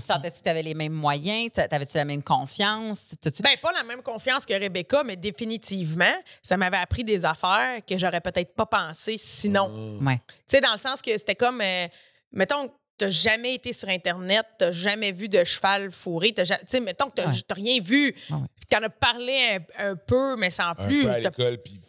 Sentais-tu, 0.00 0.32
tu 0.32 0.38
que 0.38 0.42
tu 0.44 0.48
avais 0.48 0.62
les 0.62 0.74
mêmes 0.74 0.92
moyens? 0.92 1.50
T'a- 1.52 1.68
T'avais-tu 1.68 1.96
la 1.96 2.04
même 2.04 2.22
confiance? 2.22 3.04
Ben, 3.40 3.56
pas 3.62 3.72
la 3.72 3.84
même 3.84 4.02
confiance 4.02 4.46
que 4.46 4.54
Rebecca, 4.54 5.02
mais 5.04 5.16
définitivement, 5.16 6.04
ça 6.42 6.56
m'avait 6.56 6.76
appris 6.76 7.04
des 7.04 7.24
affaires 7.24 7.80
que 7.88 7.96
j'aurais 7.98 8.20
peut-être 8.20 8.54
pas 8.54 8.66
pensé 8.66 9.16
sinon. 9.18 9.98
Ouais. 10.02 10.20
Tu 10.26 10.34
sais, 10.56 10.60
dans 10.60 10.72
le 10.72 10.78
sens 10.78 11.02
que 11.02 11.16
c'était 11.16 11.34
comme, 11.34 11.60
euh, 11.60 11.86
mettons, 12.32 12.70
t'as 12.98 13.10
jamais 13.10 13.54
été 13.54 13.72
sur 13.72 13.88
Internet, 13.88 14.44
t'as 14.58 14.72
jamais 14.72 15.12
vu 15.12 15.28
de 15.28 15.44
cheval 15.44 15.90
fourré, 15.90 16.32
tu 16.32 16.42
sais, 16.66 16.80
mettons 16.80 17.06
que 17.10 17.22
t'as 17.22 17.28
Ouais. 17.28 17.34
t'as 17.46 17.54
rien 17.54 17.80
vu, 17.80 18.14
Ah 18.30 18.34
ouais. 18.36 18.40
puis 18.56 18.66
t'en 18.70 18.82
as 18.84 18.90
parlé 18.90 19.38
un, 19.78 19.90
un 19.90 19.96
peu, 19.96 20.36
mais 20.36 20.50
sans 20.50 20.70
Un 20.70 20.74
plus. 20.74 21.02
peu 21.04 21.10
à 21.10 21.20
T'as- 21.20 21.28
l'école, 21.30 21.58
puis. 21.62 21.80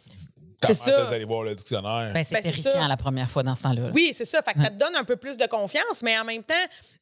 C'est 0.62 0.68
ta 0.68 0.74
ça. 0.74 0.90
mère, 1.02 1.08
allez 1.12 1.24
voir 1.24 1.44
le 1.44 1.54
dictionnaire. 1.54 2.10
Ben, 2.12 2.24
c'est 2.24 2.34
Ben, 2.34 2.42
c'est 2.42 2.50
terrifiant 2.50 2.88
la 2.88 2.96
première 2.96 3.30
fois 3.30 3.42
dans 3.44 3.54
ce 3.54 3.62
temps-là. 3.62 3.82
là. 3.82 3.90
Oui, 3.94 4.10
c'est 4.12 4.24
ça. 4.24 4.42
Fait 4.42 4.54
que 4.54 4.60
ça 4.60 4.70
te 4.70 4.74
donne 4.78 4.96
un 4.96 5.04
peu 5.04 5.16
plus 5.16 5.36
de 5.36 5.46
confiance, 5.46 6.02
mais 6.02 6.18
en 6.18 6.24
même 6.24 6.42
temps, 6.42 6.54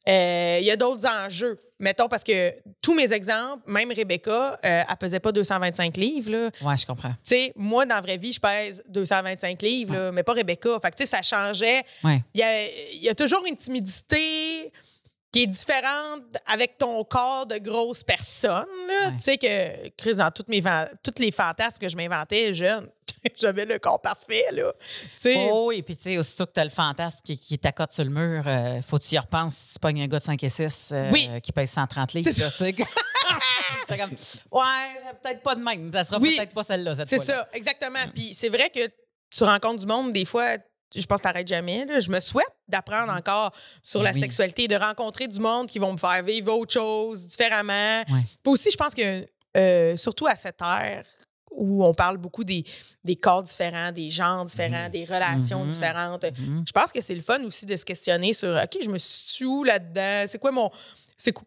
euh, 0.07 0.57
il 0.61 0.65
y 0.65 0.71
a 0.71 0.75
d'autres 0.75 1.05
enjeux. 1.07 1.59
Mettons, 1.79 2.07
parce 2.07 2.23
que 2.23 2.53
tous 2.81 2.93
mes 2.95 3.11
exemples, 3.13 3.63
même 3.67 3.91
Rebecca, 3.91 4.59
euh, 4.63 4.83
elle 4.89 4.97
pesait 4.99 5.19
pas 5.19 5.31
225 5.31 5.95
livres. 5.97 6.31
là. 6.31 6.49
Ouais, 6.61 6.77
je 6.77 6.85
comprends. 6.85 7.09
Tu 7.09 7.15
sais, 7.23 7.53
moi, 7.55 7.85
dans 7.85 7.95
la 7.95 8.01
vraie 8.01 8.17
vie, 8.17 8.33
je 8.33 8.39
pèse 8.39 8.83
225 8.89 9.61
livres, 9.61 9.93
là, 9.93 10.11
mais 10.11 10.23
pas 10.23 10.33
Rebecca. 10.33 10.69
Fait 10.81 10.91
que, 10.91 10.95
tu 10.95 11.03
sais, 11.05 11.07
ça 11.07 11.21
changeait. 11.21 11.83
Ouais. 12.03 12.23
Il 12.33 12.41
y 12.41 12.43
a, 12.43 12.65
il 12.93 13.01
y 13.03 13.09
a 13.09 13.15
toujours 13.15 13.43
une 13.47 13.55
timidité 13.55 14.71
qui 15.31 15.43
est 15.43 15.47
différente 15.47 16.23
avec 16.45 16.77
ton 16.77 17.03
corps 17.03 17.45
de 17.45 17.57
grosse 17.57 18.03
personne. 18.03 18.65
Ouais. 18.87 19.11
Tu 19.17 19.19
sais 19.19 19.37
que, 19.37 19.89
Chris, 19.97 20.15
dans 20.15 20.31
toutes 20.31 20.47
mes, 20.47 20.61
tous 21.03 21.19
les 21.21 21.31
fantasmes 21.31 21.79
que 21.79 21.89
je 21.89 21.97
m'inventais 21.97 22.53
jeune, 22.53 22.89
j'avais 23.39 23.65
le 23.65 23.79
corps 23.79 24.01
parfait, 24.01 24.43
là. 24.53 24.71
Oh, 25.51 25.71
et 25.71 25.81
puis 25.81 25.95
tu 25.97 26.03
sais, 26.03 26.17
aussitôt 26.17 26.45
que 26.45 26.53
tu 26.53 26.59
as 26.59 26.63
le 26.65 26.69
fantasme 26.69 27.19
qui, 27.23 27.37
qui 27.37 27.57
t'accote 27.59 27.91
sur 27.91 28.03
le 28.03 28.09
mur, 28.09 28.43
euh, 28.47 28.81
faut 28.87 28.97
que 28.97 29.03
tu 29.03 29.15
y 29.15 29.19
repenses 29.19 29.55
si 29.55 29.69
tu 29.73 29.79
pognes 29.79 30.01
un 30.01 30.07
gars 30.07 30.19
de 30.19 30.23
5 30.23 30.43
et 30.43 30.49
6 30.49 30.89
euh, 30.93 31.09
Oui. 31.11 31.29
qui 31.41 31.51
pèse 31.51 31.71
130 31.71 32.13
livres. 32.13 32.29
Là. 32.39 32.49
C'est 32.49 32.73
comme, 33.97 34.11
ouais, 34.11 35.01
c'est 35.05 35.21
peut-être 35.21 35.41
pas 35.43 35.55
de 35.55 35.61
même. 35.63 35.91
Ça 35.93 36.03
sera 36.03 36.19
Oui. 36.19 36.35
peut-être 36.35 36.53
pas 36.53 36.63
celle-là. 36.63 36.95
cette 36.95 37.09
c'est 37.09 37.19
ça, 37.19 37.47
exactement. 37.53 37.99
Puis 38.13 38.33
c'est 38.33 38.49
vrai 38.49 38.69
que 38.69 38.79
tu 39.29 39.43
rencontres 39.43 39.79
du 39.81 39.85
monde, 39.85 40.11
des 40.13 40.25
fois, 40.25 40.55
je 40.95 41.05
pense 41.05 41.17
que 41.17 41.23
t'arrêtes 41.23 41.47
jamais. 41.47 41.85
là. 41.85 41.99
Je 41.99 42.09
me 42.09 42.19
souhaite 42.21 42.47
d'apprendre 42.67 43.11
encore 43.11 43.51
sur 43.83 44.01
la 44.01 44.11
Mm. 44.11 44.15
Oui. 44.15 44.19
sexualité, 44.21 44.67
de 44.67 44.75
rencontrer 44.75 45.27
du 45.27 45.39
monde 45.39 45.67
qui 45.67 45.79
vont 45.79 45.91
me 45.93 45.97
faire 45.97 46.23
vivre 46.23 46.53
autre 46.57 46.73
chose 46.73 47.27
différemment. 47.27 48.03
Puis 48.07 48.51
aussi, 48.53 48.71
je 48.71 48.77
pense 48.77 48.93
que, 48.95 49.25
euh, 49.57 49.97
surtout 49.97 50.27
à 50.27 50.35
cette 50.35 50.61
ère 50.61 51.03
où 51.51 51.85
on 51.85 51.93
parle 51.93 52.17
beaucoup 52.17 52.43
des, 52.43 52.63
des 53.03 53.15
corps 53.15 53.43
différents, 53.43 53.91
des 53.91 54.09
genres 54.09 54.45
différents, 54.45 54.89
des 54.89 55.05
relations 55.05 55.63
Mhm. 55.63 55.69
différentes, 55.69 56.23
Mhm. 56.37 56.63
je 56.67 56.71
pense 56.71 56.91
que 56.91 57.01
c'est 57.01 57.15
le 57.15 57.21
fun 57.21 57.43
aussi 57.43 57.65
de 57.65 57.75
se 57.77 57.85
questionner 57.85 58.33
sur 58.33 58.49
OK, 58.49 58.77
je 58.83 58.89
me 58.89 58.97
suis 58.97 59.45
où 59.45 59.63
là-dedans? 59.63 60.25
C'est 60.27 60.39
quoi 60.39 60.51
mon. 60.51 60.69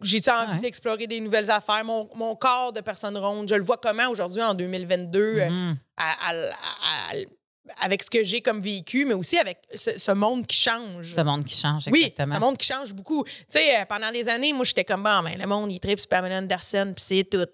J'ai-tu 0.02 0.30
envie 0.30 0.52
Ouais. 0.54 0.58
d'explorer 0.58 1.06
des 1.06 1.20
nouvelles 1.20 1.48
affaires? 1.50 1.84
Mon, 1.84 2.08
mon 2.16 2.34
corps 2.34 2.72
de 2.72 2.80
personne 2.80 3.16
ronde, 3.16 3.48
je 3.48 3.54
le 3.54 3.62
vois 3.62 3.76
comment 3.76 4.08
aujourd'hui 4.08 4.42
en 4.42 4.52
2022 4.54 5.36
euh, 5.38 5.72
à- 5.96 6.30
à- 6.30 6.34
à- 6.34 7.12
à- 7.12 7.84
avec 7.84 8.02
ce 8.02 8.10
que 8.10 8.24
j'ai 8.24 8.40
comme 8.40 8.60
vécu, 8.60 9.04
mais 9.04 9.14
aussi 9.14 9.38
avec 9.38 9.58
ce, 9.72 9.96
ce 9.96 10.10
monde 10.10 10.44
qui 10.44 10.56
change. 10.56 11.12
Ce 11.12 11.20
monde 11.20 11.44
qui 11.44 11.56
change, 11.56 11.84
Oui, 11.92 12.00
exactement. 12.06 12.34
un 12.34 12.38
monde 12.40 12.58
qui 12.58 12.66
change 12.66 12.92
beaucoup. 12.92 13.22
Tu 13.24 13.32
sais, 13.50 13.78
euh, 13.78 13.84
pendant 13.88 14.10
des 14.10 14.28
années, 14.28 14.52
moi, 14.52 14.64
j'étais 14.64 14.84
comme, 14.84 15.04
bon, 15.04 15.22
ben, 15.22 15.38
le 15.38 15.46
monde, 15.46 15.70
il 15.70 15.78
tripe 15.78 16.00
sur 16.00 16.08
Pamela 16.08 16.38
Anderson, 16.38 16.92
puis 16.96 17.04
c'est 17.04 17.24
tout. 17.30 17.46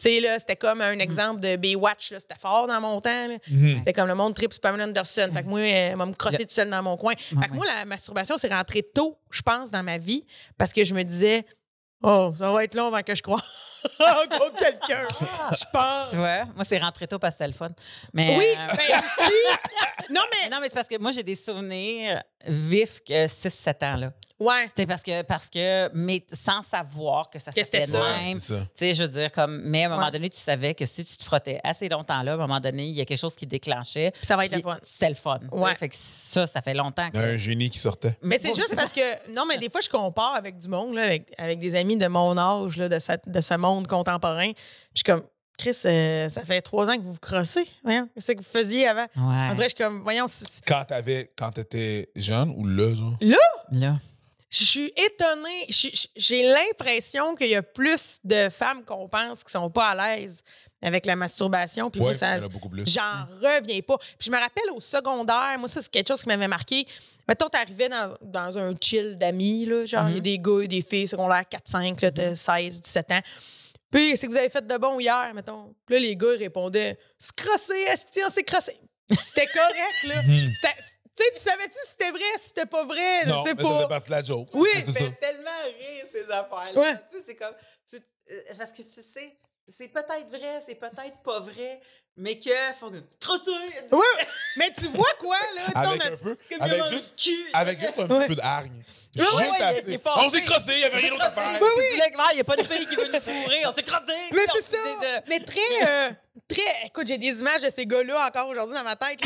Tu 0.00 0.08
sais, 0.08 0.20
là, 0.20 0.38
c'était 0.38 0.56
comme 0.56 0.78
Mm. 0.78 0.82
un 0.82 0.98
exemple 0.98 1.40
de 1.40 1.56
Baywatch, 1.56 2.12
là, 2.12 2.20
c'était 2.20 2.38
fort 2.40 2.66
dans 2.66 2.80
mon 2.80 3.00
temps. 3.00 3.28
là. 3.28 3.36
Mhm. 3.50 3.78
C'était 3.78 3.92
comme 3.92 4.08
le 4.08 4.14
monde 4.14 4.34
trip 4.34 4.52
sur 4.52 4.60
Pamela 4.60 4.84
Anderson. 4.84 5.28
Fait 5.34 5.42
que 5.42 5.48
moi, 5.48 5.60
elle 5.60 5.96
m'a 5.96 6.06
me 6.06 6.14
crosser 6.14 6.38
Yeah. 6.38 6.46
tout 6.46 6.54
seul 6.54 6.70
dans 6.70 6.82
mon 6.82 6.96
coin. 6.96 7.12
Fait 7.16 7.48
que 7.48 7.54
moi, 7.54 7.66
la 7.66 7.84
masturbation, 7.84 8.36
c'est 8.38 8.52
rentré 8.52 8.82
tôt, 8.82 9.18
je 9.30 9.42
pense, 9.42 9.70
dans 9.70 9.82
ma 9.82 9.98
vie, 9.98 10.24
parce 10.56 10.72
que 10.72 10.84
je 10.84 10.94
me 10.94 11.02
disais, 11.02 11.44
oh, 12.02 12.32
ça 12.38 12.50
va 12.50 12.64
être 12.64 12.74
long 12.74 12.86
avant 12.86 13.02
que 13.02 13.14
je 13.14 13.22
croie 13.22 13.42
encore 14.00 14.52
quelqu'un. 14.54 15.06
Je 15.52 15.64
pense. 15.72 16.10
Tu 16.10 16.16
vois, 16.16 16.44
moi, 16.54 16.64
c'est 16.64 16.78
rentré 16.78 17.06
tôt 17.06 17.18
parce 17.18 17.34
que 17.34 17.44
c'était 17.44 17.48
le 17.48 17.54
fun. 17.54 17.68
Mais, 18.14 18.36
Oui, 18.38 18.46
euh, 18.58 18.66
ben 18.66 18.72
aussi. 18.72 19.32
Non, 20.12 20.22
mais, 20.32 20.50
non, 20.50 20.56
mais 20.60 20.68
c'est 20.68 20.74
parce 20.74 20.88
que 20.88 20.98
moi, 20.98 21.12
j'ai 21.12 21.22
des 21.22 21.36
souvenirs 21.36 22.22
vifs 22.46 23.00
que 23.06 23.26
6-7 23.28 23.84
ans, 23.84 23.96
là. 23.96 24.12
Ouais. 24.40 24.64
Tu 24.74 24.82
sais, 24.82 24.86
parce 24.86 25.02
que, 25.02 25.22
parce 25.22 25.48
que, 25.48 25.88
mais 25.94 26.24
sans 26.32 26.62
savoir 26.62 27.30
que 27.30 27.38
ça 27.38 27.52
c'était 27.52 27.86
de 27.86 27.92
même. 27.92 28.40
C'est 28.40 28.54
ça. 28.54 28.60
Tu 28.60 28.66
sais, 28.74 28.94
je 28.94 29.02
veux 29.02 29.08
dire, 29.08 29.30
comme, 29.30 29.60
mais 29.64 29.84
à 29.84 29.86
un 29.86 29.90
moment 29.90 30.06
Ouais. 30.06 30.10
donné, 30.10 30.28
tu 30.30 30.40
savais 30.40 30.74
que 30.74 30.84
si 30.86 31.04
tu 31.04 31.16
te 31.16 31.24
frottais 31.24 31.60
assez 31.62 31.88
longtemps 31.88 32.22
là, 32.22 32.32
à 32.32 32.34
un 32.34 32.38
moment 32.38 32.58
donné, 32.60 32.86
il 32.86 32.94
y 32.96 33.00
a 33.00 33.04
quelque 33.04 33.18
chose 33.18 33.36
qui 33.36 33.46
déclenchait. 33.46 34.10
Puis 34.12 34.26
ça 34.26 34.36
va 34.36 34.46
être 34.46 34.56
le 34.56 34.62
fun. 34.62 34.78
C'était 34.82 35.08
le 35.10 35.14
fun. 35.14 35.38
Ouais. 35.52 35.74
Fait 35.76 35.88
que 35.88 35.94
ça, 35.96 36.46
ça 36.46 36.62
fait 36.62 36.74
longtemps 36.74 37.10
que. 37.10 37.18
Un 37.18 37.36
génie 37.36 37.70
qui 37.70 37.78
sortait. 37.78 38.16
Mais 38.22 38.38
c'est 38.38 38.54
juste 38.54 38.74
parce 38.74 38.92
que, 38.92 39.32
non, 39.34 39.44
mais 39.46 39.58
des 39.58 39.70
fois, 39.70 39.80
je 39.80 39.88
compare 39.88 40.34
avec 40.34 40.58
du 40.58 40.68
monde, 40.68 40.94
là, 40.94 41.02
avec, 41.04 41.32
avec 41.38 41.58
des 41.58 41.74
amis 41.76 41.96
de 41.96 42.06
mon 42.08 42.36
âge, 42.38 42.76
là, 42.76 42.88
de, 42.88 42.98
de 43.30 43.40
ce 43.40 43.54
monde 43.54 43.86
contemporain. 43.86 44.52
Puis 44.52 44.54
je 44.94 44.98
suis 44.98 45.04
comme, 45.04 45.22
Chris, 45.58 45.76
euh, 45.84 46.28
ça 46.30 46.42
fait 46.46 46.62
trois 46.62 46.88
ans 46.88 46.96
que 46.96 47.02
vous 47.02 47.12
vous 47.12 47.18
crossez. 47.20 47.68
Voyons, 47.84 48.08
qu'est-ce 48.14 48.32
que 48.32 48.38
vous 48.38 48.42
faisiez 48.42 48.88
avant? 48.88 49.02
Ouais. 49.16 49.48
On 49.50 49.54
dirait 49.54 49.68
je 49.68 49.74
suis 49.74 49.84
comme, 49.84 50.00
voyons, 50.02 50.24
Quand 50.66 50.84
t'avais, 50.86 51.30
quand 51.36 51.50
t'étais 51.50 52.08
jeune 52.16 52.50
ou 52.56 52.64
là, 52.66 52.94
genre? 52.94 53.12
Là. 53.20 53.98
Je 54.50 54.64
suis 54.64 54.92
étonnée. 54.96 55.66
J'ai 56.16 56.42
l'impression 56.52 57.34
qu'il 57.34 57.48
y 57.48 57.54
a 57.54 57.62
plus 57.62 58.18
de 58.24 58.48
femmes 58.48 58.84
qu'on 58.84 59.08
pense 59.08 59.44
qui 59.44 59.52
sont 59.52 59.70
pas 59.70 59.90
à 59.90 60.16
l'aise 60.16 60.42
avec 60.82 61.06
la 61.06 61.14
masturbation. 61.14 61.90
Puis 61.90 62.00
Ouais. 62.00 62.14
J'en 62.86 63.26
reviens 63.40 63.80
pas. 63.82 63.98
Puis 63.98 64.26
je 64.26 64.30
me 64.30 64.38
rappelle 64.38 64.70
au 64.74 64.80
secondaire, 64.80 65.56
moi, 65.58 65.68
ça, 65.68 65.82
c'est 65.82 65.90
quelque 65.90 66.08
chose 66.08 66.22
qui 66.22 66.28
m'avait 66.28 66.48
marqué. 66.48 66.86
Mettons, 67.28 67.48
t'arrivais 67.48 67.88
dans, 67.88 68.16
dans 68.22 68.58
un 68.58 68.72
chill 68.80 69.16
d'amis, 69.16 69.66
là, 69.66 69.84
genre, 69.84 70.08
il 70.08 70.14
y 70.16 70.18
a 70.18 70.20
des 70.20 70.38
gars 70.38 70.60
et 70.62 70.68
des 70.68 70.82
filles, 70.82 71.06
secondaire 71.06 71.44
4-5, 71.48 72.02
là, 72.02 72.10
t'as 72.10 72.34
16, 72.34 72.80
17 72.80 73.12
ans. 73.12 73.20
Puis, 73.90 74.16
c'est 74.16 74.26
que 74.26 74.32
vous 74.32 74.38
avez 74.38 74.48
fait 74.48 74.66
de 74.66 74.76
bon 74.78 74.98
hier, 74.98 75.32
mettons. 75.34 75.74
Puis 75.86 75.94
là, 75.96 76.00
les 76.00 76.16
gars, 76.16 76.32
ils 76.34 76.38
répondaient 76.44 76.98
Se 77.18 77.30
crosser, 77.32 77.84
esti, 77.92 78.20
on 78.26 78.30
s'est 78.30 78.42
crossé. 78.42 78.80
C'était 79.16 79.46
correct, 79.46 80.04
là. 80.04 80.22
C'était- 80.54 80.99
Tu 81.20 81.26
sais, 81.26 81.32
tu 81.34 81.40
savais-tu 81.50 81.74
si 81.74 81.90
c'était 81.90 82.10
vrai, 82.10 82.20
si 82.38 82.46
c'était 82.48 82.66
pas 82.66 82.84
vrai? 82.84 83.26
Non, 83.26 83.42
je 83.42 83.48
sais 83.48 83.54
mais 83.54 83.62
ça 83.62 83.68
fait 83.68 83.82
pas. 83.82 83.88
partie 83.88 84.06
de 84.10 84.14
la 84.14 84.22
joke. 84.22 84.48
Oui, 84.54 84.68
c'est 84.74 84.92
ça. 84.92 85.10
tellement 85.20 85.50
rire, 85.64 86.04
ces 86.10 86.22
affaires-là. 86.24 86.80
Ouais. 86.80 86.94
Tu 87.10 87.18
sais, 87.18 87.24
c'est 87.26 87.34
comme. 87.36 87.54
euh, 87.94 88.40
Parce 88.58 88.72
que 88.72 88.82
tu 88.82 89.02
sais, 89.02 89.36
c'est 89.68 89.88
peut-être 89.88 90.28
vrai, 90.30 90.62
c'est 90.64 90.74
peut-être 90.76 91.18
pas 91.24 91.40
vrai, 91.40 91.80
mais 92.16 92.38
que. 92.38 92.48
Que. 92.48 93.02
Crosser! 93.20 93.50
Ouais, 93.92 94.26
mais 94.56 94.70
tu 94.72 94.88
vois 94.88 95.12
quoi, 95.18 95.36
là? 95.54 95.62
Avec 95.74 96.04
un 96.06 96.16
peu, 96.16 96.36
avec 96.60 96.84
y 96.84 96.88
juste, 96.90 97.30
avec 97.52 97.80
juste 97.80 97.98
un 97.98 98.06
Ouais. 98.08 98.18
petit 98.20 98.28
peu 98.28 98.34
de 98.36 98.40
hargne. 98.40 98.82
Ouais, 99.16 99.24
Juste. 99.86 100.00
On 100.06 100.30
s'est 100.30 100.42
crossé, 100.42 100.72
il 100.72 100.78
n'y 100.78 100.84
avait 100.84 100.96
rien 100.98 101.10
d'autre 101.10 101.24
à 101.26 101.30
faire. 101.32 101.58
Oui, 101.60 101.68
oui. 101.76 101.84
Il 102.32 102.34
n'y 102.36 102.40
a 102.40 102.44
pas 102.44 102.56
de 102.56 102.62
fille 102.62 102.86
qui 102.86 102.96
veut 102.96 103.10
nous 103.12 103.20
fourrer, 103.20 103.66
on 103.66 103.72
s'est 103.72 103.82
crotté. 103.82 104.12
Mais 104.32 104.42
c'est 104.54 104.62
ça. 104.62 104.76
de- 104.78 105.28
Mais 105.28 105.40
très, 105.40 105.60
euh, 105.86 106.10
très. 106.48 106.86
Écoute, 106.86 107.06
j'ai 107.08 107.18
des 107.18 107.40
images 107.40 107.62
de 107.62 107.70
ces 107.70 107.86
gars-là 107.86 108.26
encore 108.26 108.48
aujourd'hui 108.48 108.76
dans 108.76 108.84
ma 108.84 108.96
tête. 108.96 109.20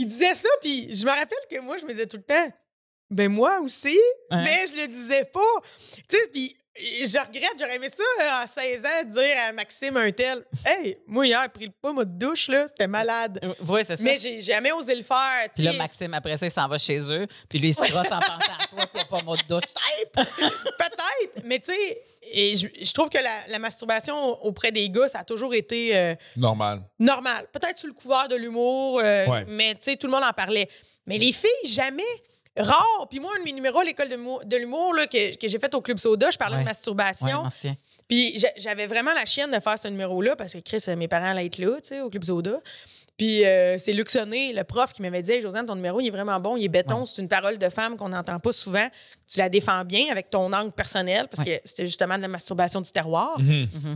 Là. 0.00 0.04
Ils 0.04 0.06
disaient 0.06 0.34
ça, 0.34 0.48
puis 0.60 0.94
je 0.94 1.04
me 1.04 1.10
rappelle 1.10 1.38
que 1.50 1.60
moi, 1.60 1.76
je 1.76 1.84
me 1.84 1.92
disais 1.92 2.06
tout 2.06 2.16
le 2.18 2.22
temps, 2.22 2.52
ben 3.10 3.28
moi 3.30 3.60
aussi, 3.60 3.98
Hein? 4.30 4.44
mais 4.44 4.66
je 4.68 4.82
le 4.82 4.86
disais 4.88 5.24
pas. 5.24 5.40
Tu 6.08 6.16
sais, 6.16 6.28
puis 6.28 6.56
je 6.80 7.18
regrette, 7.18 7.52
j'aurais 7.58 7.76
aimé 7.76 7.88
ça 7.88 8.02
euh, 8.22 8.44
à 8.44 8.46
16 8.46 8.84
ans, 8.84 9.04
dire 9.08 9.36
à 9.48 9.52
Maxime 9.52 9.96
un 9.96 10.10
tel, 10.12 10.44
hey, 10.66 10.96
moi 11.06 11.26
hier, 11.26 11.40
j'ai 11.42 11.48
pris 11.48 11.66
le 11.66 11.72
pas, 11.80 11.92
moi 11.92 12.04
de 12.04 12.18
douche, 12.18 12.48
là, 12.48 12.66
c'était 12.68 12.86
malade. 12.86 13.40
Oui, 13.68 13.82
c'est 13.86 13.96
ça. 13.96 14.02
Mais 14.02 14.18
j'ai 14.18 14.40
jamais 14.40 14.72
osé 14.72 14.94
le 14.94 15.02
faire. 15.02 15.42
tu 15.44 15.50
Puis 15.56 15.62
là. 15.64 15.72
Maxime, 15.74 16.14
après 16.14 16.36
ça, 16.36 16.46
il 16.46 16.50
s'en 16.52 16.66
va 16.68 16.78
chez 16.78 17.00
eux. 17.00 17.26
Puis 17.48 17.58
lui, 17.58 17.68
il 17.68 17.74
se 17.74 17.80
crosse 17.84 18.06
en 18.06 18.18
pensant 18.20 18.32
à 18.58 18.66
toi, 18.66 18.86
puis 18.86 18.88
il 18.94 18.96
n'y 18.96 19.00
a 19.02 19.04
pas 19.06 19.22
mot 19.22 19.36
de 19.36 19.42
douche. 19.42 19.64
Peut-être, 20.12 20.76
peut-être, 20.78 21.44
mais 21.44 21.58
tu 21.58 21.72
sais, 21.72 22.02
et 22.32 22.56
je, 22.56 22.66
je 22.80 22.92
trouve 22.92 23.08
que 23.08 23.18
la, 23.22 23.46
la 23.48 23.58
masturbation 23.58 24.14
auprès 24.44 24.72
des 24.72 24.88
gars, 24.90 25.08
ça 25.08 25.20
a 25.20 25.24
toujours 25.24 25.54
été 25.54 25.96
euh, 25.96 26.14
Normal. 26.36 26.80
normal. 26.98 27.46
Peut-être 27.52 27.78
sous 27.78 27.86
le 27.86 27.92
couvert 27.92 28.28
de 28.28 28.36
l'humour, 28.36 29.00
euh, 29.02 29.26
Ouais. 29.26 29.44
mais 29.48 29.72
tu 29.74 29.80
sais, 29.82 29.96
tout 29.96 30.06
le 30.06 30.12
monde 30.12 30.24
en 30.24 30.32
parlait. 30.32 30.68
Mais 31.06 31.18
les 31.18 31.32
filles, 31.32 31.50
jamais. 31.66 32.02
Rare. 32.56 33.06
Puis 33.08 33.20
moi, 33.20 33.30
un 33.36 33.40
de 33.40 33.44
mes 33.44 33.52
numéros 33.52 33.78
à 33.80 33.84
l'école 33.84 34.08
de 34.08 34.56
l'humour- 34.56 34.94
que, 35.10 35.36
que 35.36 35.48
j'ai 35.48 35.58
fait 35.58 35.72
au 35.74 35.80
Club 35.80 35.98
Soda, 35.98 36.30
je 36.30 36.36
parlais 36.38 36.56
Ouais. 36.56 36.62
de 36.62 36.68
masturbation. 36.68 37.40
ancien. 37.40 37.76
Puis 38.08 38.38
j'a- 38.38 38.52
j'avais 38.56 38.86
vraiment 38.86 39.12
la 39.14 39.24
chienne 39.24 39.50
de 39.52 39.60
faire 39.60 39.78
ce 39.78 39.88
numéro-là 39.88 40.34
parce 40.36 40.52
que 40.54 40.58
Chris, 40.58 40.82
mes 40.96 41.06
parents 41.08 41.30
allaient 41.30 41.46
être 41.46 41.58
là, 41.58 41.76
tu 41.80 41.88
sais, 41.90 42.00
au 42.00 42.10
Club 42.10 42.24
Soda. 42.24 42.58
Puis 43.16 43.44
euh, 43.44 43.76
c'est 43.76 43.92
Luc 43.92 44.08
Sonné, 44.08 44.54
le 44.54 44.64
prof, 44.64 44.94
qui 44.94 45.02
m'avait 45.02 45.20
dit 45.20 45.32
hey, 45.32 45.42
Josiane, 45.42 45.66
ton 45.66 45.74
numéro, 45.74 46.00
il 46.00 46.06
est 46.06 46.10
vraiment 46.10 46.40
bon, 46.40 46.56
il 46.56 46.64
est 46.64 46.68
béton, 46.68 47.04
c'est 47.04 47.20
une 47.20 47.28
parole 47.28 47.58
de 47.58 47.68
femme 47.68 47.98
qu'on 47.98 48.08
n'entend 48.08 48.38
pas 48.40 48.52
souvent. 48.52 48.88
Tu 49.28 49.38
la 49.38 49.50
défends 49.50 49.84
bien 49.84 50.10
avec 50.10 50.30
ton 50.30 50.50
angle 50.54 50.72
personnel 50.72 51.28
parce 51.30 51.46
que 51.46 51.52
c'était 51.66 51.86
justement 51.86 52.16
de 52.16 52.22
la 52.22 52.28
masturbation 52.28 52.80
du 52.80 52.90
terroir. 52.90 53.36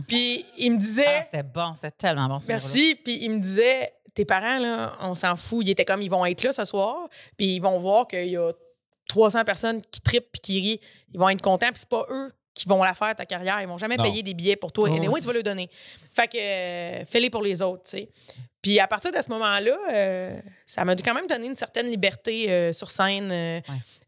Puis 0.07 0.45
il 0.59 0.73
me 0.73 0.77
disait 0.77 1.03
Ah, 1.07 1.23
c'était 1.23 1.43
bon, 1.43 1.73
c'était 1.73 1.91
tellement 1.91 2.27
bon, 2.27 2.39
ce 2.39 2.47
numéro-là. 2.49 2.71
Merci. 2.73 2.95
Puis 3.03 3.17
il 3.23 3.31
me 3.31 3.39
disait, 3.39 3.91
tes 4.15 4.25
parents, 4.25 4.59
là, 4.59 4.95
on 5.01 5.13
s'en 5.13 5.35
fout. 5.35 5.65
Ils 5.65 5.71
étaient 5.71 5.85
comme, 5.85 6.01
ils 6.01 6.09
vont 6.09 6.25
être 6.25 6.41
là 6.43 6.53
ce 6.53 6.65
soir, 6.65 7.07
puis 7.37 7.55
ils 7.55 7.59
vont 7.59 7.79
voir 7.79 8.07
qu'il 8.07 8.27
y 8.27 8.37
a 8.37 8.51
300 9.07 9.43
personnes 9.43 9.81
qui 9.91 10.01
trippent 10.01 10.31
puis 10.31 10.41
qui 10.41 10.59
rient. 10.61 10.79
Ils 11.13 11.19
vont 11.19 11.29
être 11.29 11.41
contents, 11.41 11.67
puis 11.67 11.79
c'est 11.79 11.89
pas 11.89 12.05
eux 12.09 12.31
qui 12.55 12.67
vont 12.67 12.81
la 12.81 12.93
faire, 12.95 13.13
ta 13.15 13.25
carrière. 13.25 13.61
Ils 13.61 13.67
vont 13.67 13.77
jamais 13.77 13.97
Non. 13.97 14.03
payer 14.05 14.23
des 14.23 14.33
billets 14.33 14.55
pour 14.55 14.71
toi. 14.71 14.89
Oh, 14.89 14.95
c'est- 14.95 15.21
tu 15.21 15.27
vas 15.27 15.33
le 15.33 15.43
donner. 15.43 15.69
Fait 16.15 16.27
que 16.27 16.37
euh, 16.39 17.05
fais-les 17.05 17.29
pour 17.29 17.43
les 17.43 17.61
autres, 17.61 17.83
tu 17.83 17.97
sais. 17.97 18.09
Puis 18.61 18.79
à 18.79 18.87
partir 18.87 19.11
de 19.11 19.17
ce 19.17 19.29
moment-là, 19.29 19.77
euh, 19.93 20.39
ça 20.65 20.83
m'a 20.85 20.95
quand 20.95 21.13
même 21.13 21.27
donné 21.27 21.45
une 21.47 21.55
certaine 21.55 21.87
liberté 21.87 22.49
euh, 22.49 22.73
sur 22.73 22.89
scène 22.89 23.27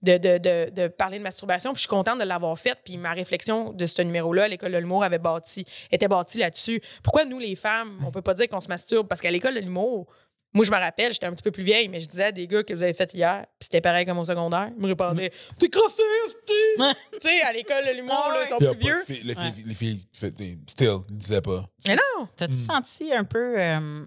de, 0.02 0.18
de, 0.18 0.38
de, 0.40 0.70
de 0.72 0.88
parler 0.88 1.20
de 1.20 1.24
masturbation. 1.24 1.74
Puis 1.74 1.78
je 1.78 1.82
suis 1.82 1.90
contente 1.90 2.18
de 2.20 2.24
l'avoir 2.24 2.58
faite. 2.58 2.80
Puis 2.84 2.98
ma 2.98 3.14
réflexion 3.14 3.72
de 3.72 3.86
ce 3.86 4.02
numéro-là 4.02 4.46
à 4.46 4.48
l'école 4.48 4.72
de 4.72 4.78
l'humour 4.80 5.04
avait 5.04 5.20
bâti, 5.20 5.64
était 5.92 6.08
bâtie 6.08 6.40
là-dessus. 6.40 6.82
Pourquoi 7.04 7.26
nous, 7.26 7.38
les 7.38 7.56
femmes, 7.56 8.02
on 8.04 8.10
peut 8.12 8.24
pas 8.24 8.34
dire 8.34 8.48
qu'on 8.50 8.60
se 8.60 8.68
masturbe? 8.70 9.08
Parce 9.08 9.22
qu'à 9.22 9.30
l'école 9.30 9.54
de 9.54 9.60
l'humour, 9.60 10.08
moi, 10.54 10.66
je 10.66 10.72
me 10.72 10.78
rappelle, 10.78 11.14
j'étais 11.14 11.26
un 11.28 11.34
petit 11.34 11.44
peu 11.44 11.52
plus 11.52 11.64
vieille, 11.64 11.88
mais 11.90 12.00
je 12.00 12.08
disais 12.08 12.24
à 12.26 12.32
des 12.32 12.48
gars 12.48 12.64
que 12.64 12.74
vous 12.74 12.82
avez 12.82 12.94
fait 12.94 13.14
hier, 13.14 13.42
puis 13.60 13.66
c'était 13.66 13.82
pareil 13.82 14.06
comme 14.06 14.18
au 14.18 14.24
secondaire. 14.24 14.72
Ils 14.76 14.82
me 14.82 14.88
répondaient 14.88 15.32
T'es 15.60 15.70
crossé. 15.70 16.02
Tu 16.78 17.20
sais, 17.20 17.42
à 17.44 17.54
l'école 17.54 17.84
l'humour, 17.96 18.16
Ah 18.30 18.34
là, 18.34 18.46
ils 18.46 18.50
sont 18.50 18.58
plus 18.58 18.80
vieux. 18.80 19.04
filles- 19.06 19.24
les, 19.24 19.36
filles, 19.36 19.64
les 19.66 19.76
filles, 19.76 20.08
fait- 20.14 20.34
still, 20.70 20.98
ils 21.10 21.18
disaient 21.18 21.42
pas. 21.42 21.66
Mais 21.88 21.96
non! 21.96 22.28
T'as-tu 22.36 22.54
Hmm. 22.56 22.66
senti 22.66 23.14
un 23.14 23.24
peu 23.24 23.60
euh, 23.60 24.06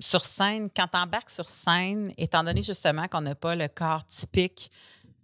sur 0.00 0.24
scène, 0.24 0.68
quand 0.74 0.88
t'embarques 0.88 1.30
sur 1.30 1.48
scène, 1.48 2.12
étant 2.16 2.42
donné 2.42 2.62
justement 2.62 3.06
qu'on 3.08 3.20
n'a 3.20 3.34
pas 3.34 3.54
le 3.54 3.68
corps 3.68 4.04
typique 4.06 4.70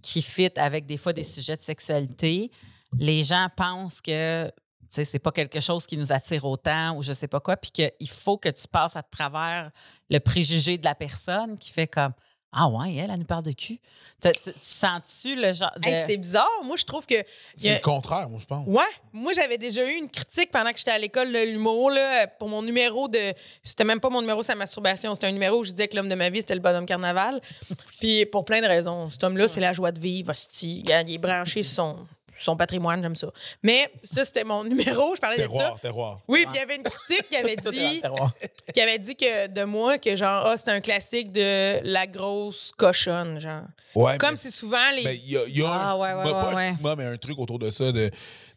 qui 0.02 0.22
fit 0.22 0.50
avec 0.56 0.86
des 0.86 0.96
fois 0.96 1.12
des 1.12 1.24
sujets 1.24 1.56
de 1.56 1.62
sexualité, 1.62 2.50
les 2.98 3.24
gens 3.24 3.48
pensent 3.56 4.00
que 4.00 4.50
sais, 4.90 5.04
c'est 5.04 5.18
pas 5.18 5.32
quelque 5.32 5.60
chose 5.60 5.86
qui 5.86 5.96
nous 5.96 6.12
attire 6.12 6.44
autant 6.44 6.96
ou 6.96 7.02
je 7.02 7.12
sais 7.12 7.28
pas 7.28 7.40
quoi, 7.40 7.56
puis 7.56 7.70
qu'il 7.70 8.08
faut 8.08 8.38
que 8.38 8.48
tu 8.48 8.66
passes 8.68 8.96
à 8.96 9.02
travers 9.02 9.70
le 10.10 10.18
préjugé 10.20 10.78
de 10.78 10.84
la 10.84 10.94
personne 10.94 11.56
qui 11.58 11.72
fait 11.72 11.86
comme 11.86 12.12
Ah 12.52 12.66
ouais, 12.68 12.94
elle, 12.94 13.10
elle 13.10 13.18
nous 13.18 13.24
parle 13.26 13.42
de 13.44 13.52
cul. 13.52 13.78
Tu, 14.22 14.32
tu- 14.32 14.52
tu 14.52 14.52
sens-tu 14.62 15.36
le 15.36 15.52
genre 15.52 15.70
de... 15.76 15.86
Hey, 15.86 16.02
c'est 16.06 16.16
bizarre. 16.16 16.48
Moi, 16.64 16.76
je 16.76 16.84
trouve 16.84 17.04
que. 17.06 17.14
C'est 17.56 17.70
a- 17.70 17.74
le 17.74 17.80
contraire, 17.80 18.28
moi, 18.28 18.40
je 18.40 18.46
pense. 18.46 18.66
Ouais, 18.66 18.82
moi 19.12 19.32
j'avais 19.34 19.58
déjà 19.58 19.84
eu 19.84 19.94
une 19.96 20.08
critique 20.08 20.50
pendant 20.50 20.70
que 20.72 20.78
j'étais 20.78 20.90
à 20.90 20.98
l'école 20.98 21.30
de 21.30 21.38
l'humour 21.52 21.90
là, 21.90 22.26
pour 22.26 22.48
mon 22.48 22.62
numéro 22.62 23.06
de 23.08 23.18
c'était 23.62 23.84
même 23.84 24.00
pas 24.00 24.08
mon 24.10 24.20
numéro 24.22 24.42
la 24.48 24.54
masturbation, 24.54 25.14
c'était 25.14 25.26
un 25.28 25.32
numéro 25.32 25.58
où 25.60 25.64
je 25.64 25.70
disais 25.72 25.88
que 25.88 25.94
l'homme 25.96 26.08
de 26.08 26.14
ma 26.14 26.30
vie 26.30 26.40
c'était 26.40 26.54
le 26.54 26.60
bonhomme 26.60 26.86
carnaval. 26.86 27.40
Puis 28.00 28.24
pour 28.26 28.44
plein 28.44 28.60
de 28.62 28.66
raisons, 28.66 29.10
cet 29.10 29.22
homme-là 29.24 29.46
c'est 29.46 29.60
la 29.60 29.72
joie 29.74 29.92
de 29.92 30.00
vivre, 30.00 30.30
hostie, 30.30 30.82
il 30.86 30.90
est 31.14 31.18
branché 31.18 31.62
son, 31.62 31.96
son 32.40 32.56
patrimoine, 32.56 33.02
j'aime 33.02 33.16
ça. 33.16 33.28
Mais 33.62 33.88
ça 34.02 34.24
c'était 34.24 34.44
mon 34.44 34.64
numéro, 34.72 35.14
je 35.14 35.20
parlais 35.20 35.36
de 35.36 35.42
ça. 35.42 35.48
Terroir, 35.48 35.80
terroir. 35.80 36.20
Oui, 36.28 36.44
puis 36.46 36.54
il 36.56 36.58
y 36.58 36.62
avait 36.62 36.76
une 36.76 36.82
critique 36.82 37.28
qui 37.28 37.36
avait 37.36 37.56
dit 37.72 38.00
terroir. 38.00 38.32
qui 38.74 38.80
avait 38.80 38.98
dit 38.98 39.16
que 39.16 39.46
de 39.48 39.64
moi 39.64 39.98
que 39.98 40.16
genre 40.16 40.46
ah, 40.46 40.56
c'était 40.56 40.70
un 40.72 40.80
classique 40.80 41.32
de 41.32 41.80
la 41.84 42.06
grosse 42.06 42.72
cochonne 42.76 43.38
genre. 43.40 43.64
Ouais, 43.94 44.18
Comme 44.18 44.30
mais- 44.30 44.36
c'est 44.36 44.50
souvent 44.50 44.76
les 44.96 45.04
mais 45.04 45.16
il 45.16 45.30
y 45.30 45.36
a, 45.36 45.44
il 45.48 45.58
y 45.58 45.62
a 45.62 45.68
Ah, 45.72 45.90
un 45.92 45.96
ouais, 45.96 46.08
stigma, 46.10 46.24
ouais, 46.24 46.30
pas 46.32 46.54
ouais, 46.54 46.66
un 46.68 46.72
stigma, 46.74 46.96
mais 46.96 47.04
un 47.04 47.16
truc 47.16 47.38
autour 47.38 47.58
de 47.58 47.70
ça, 47.70 47.90
de... 47.90 48.10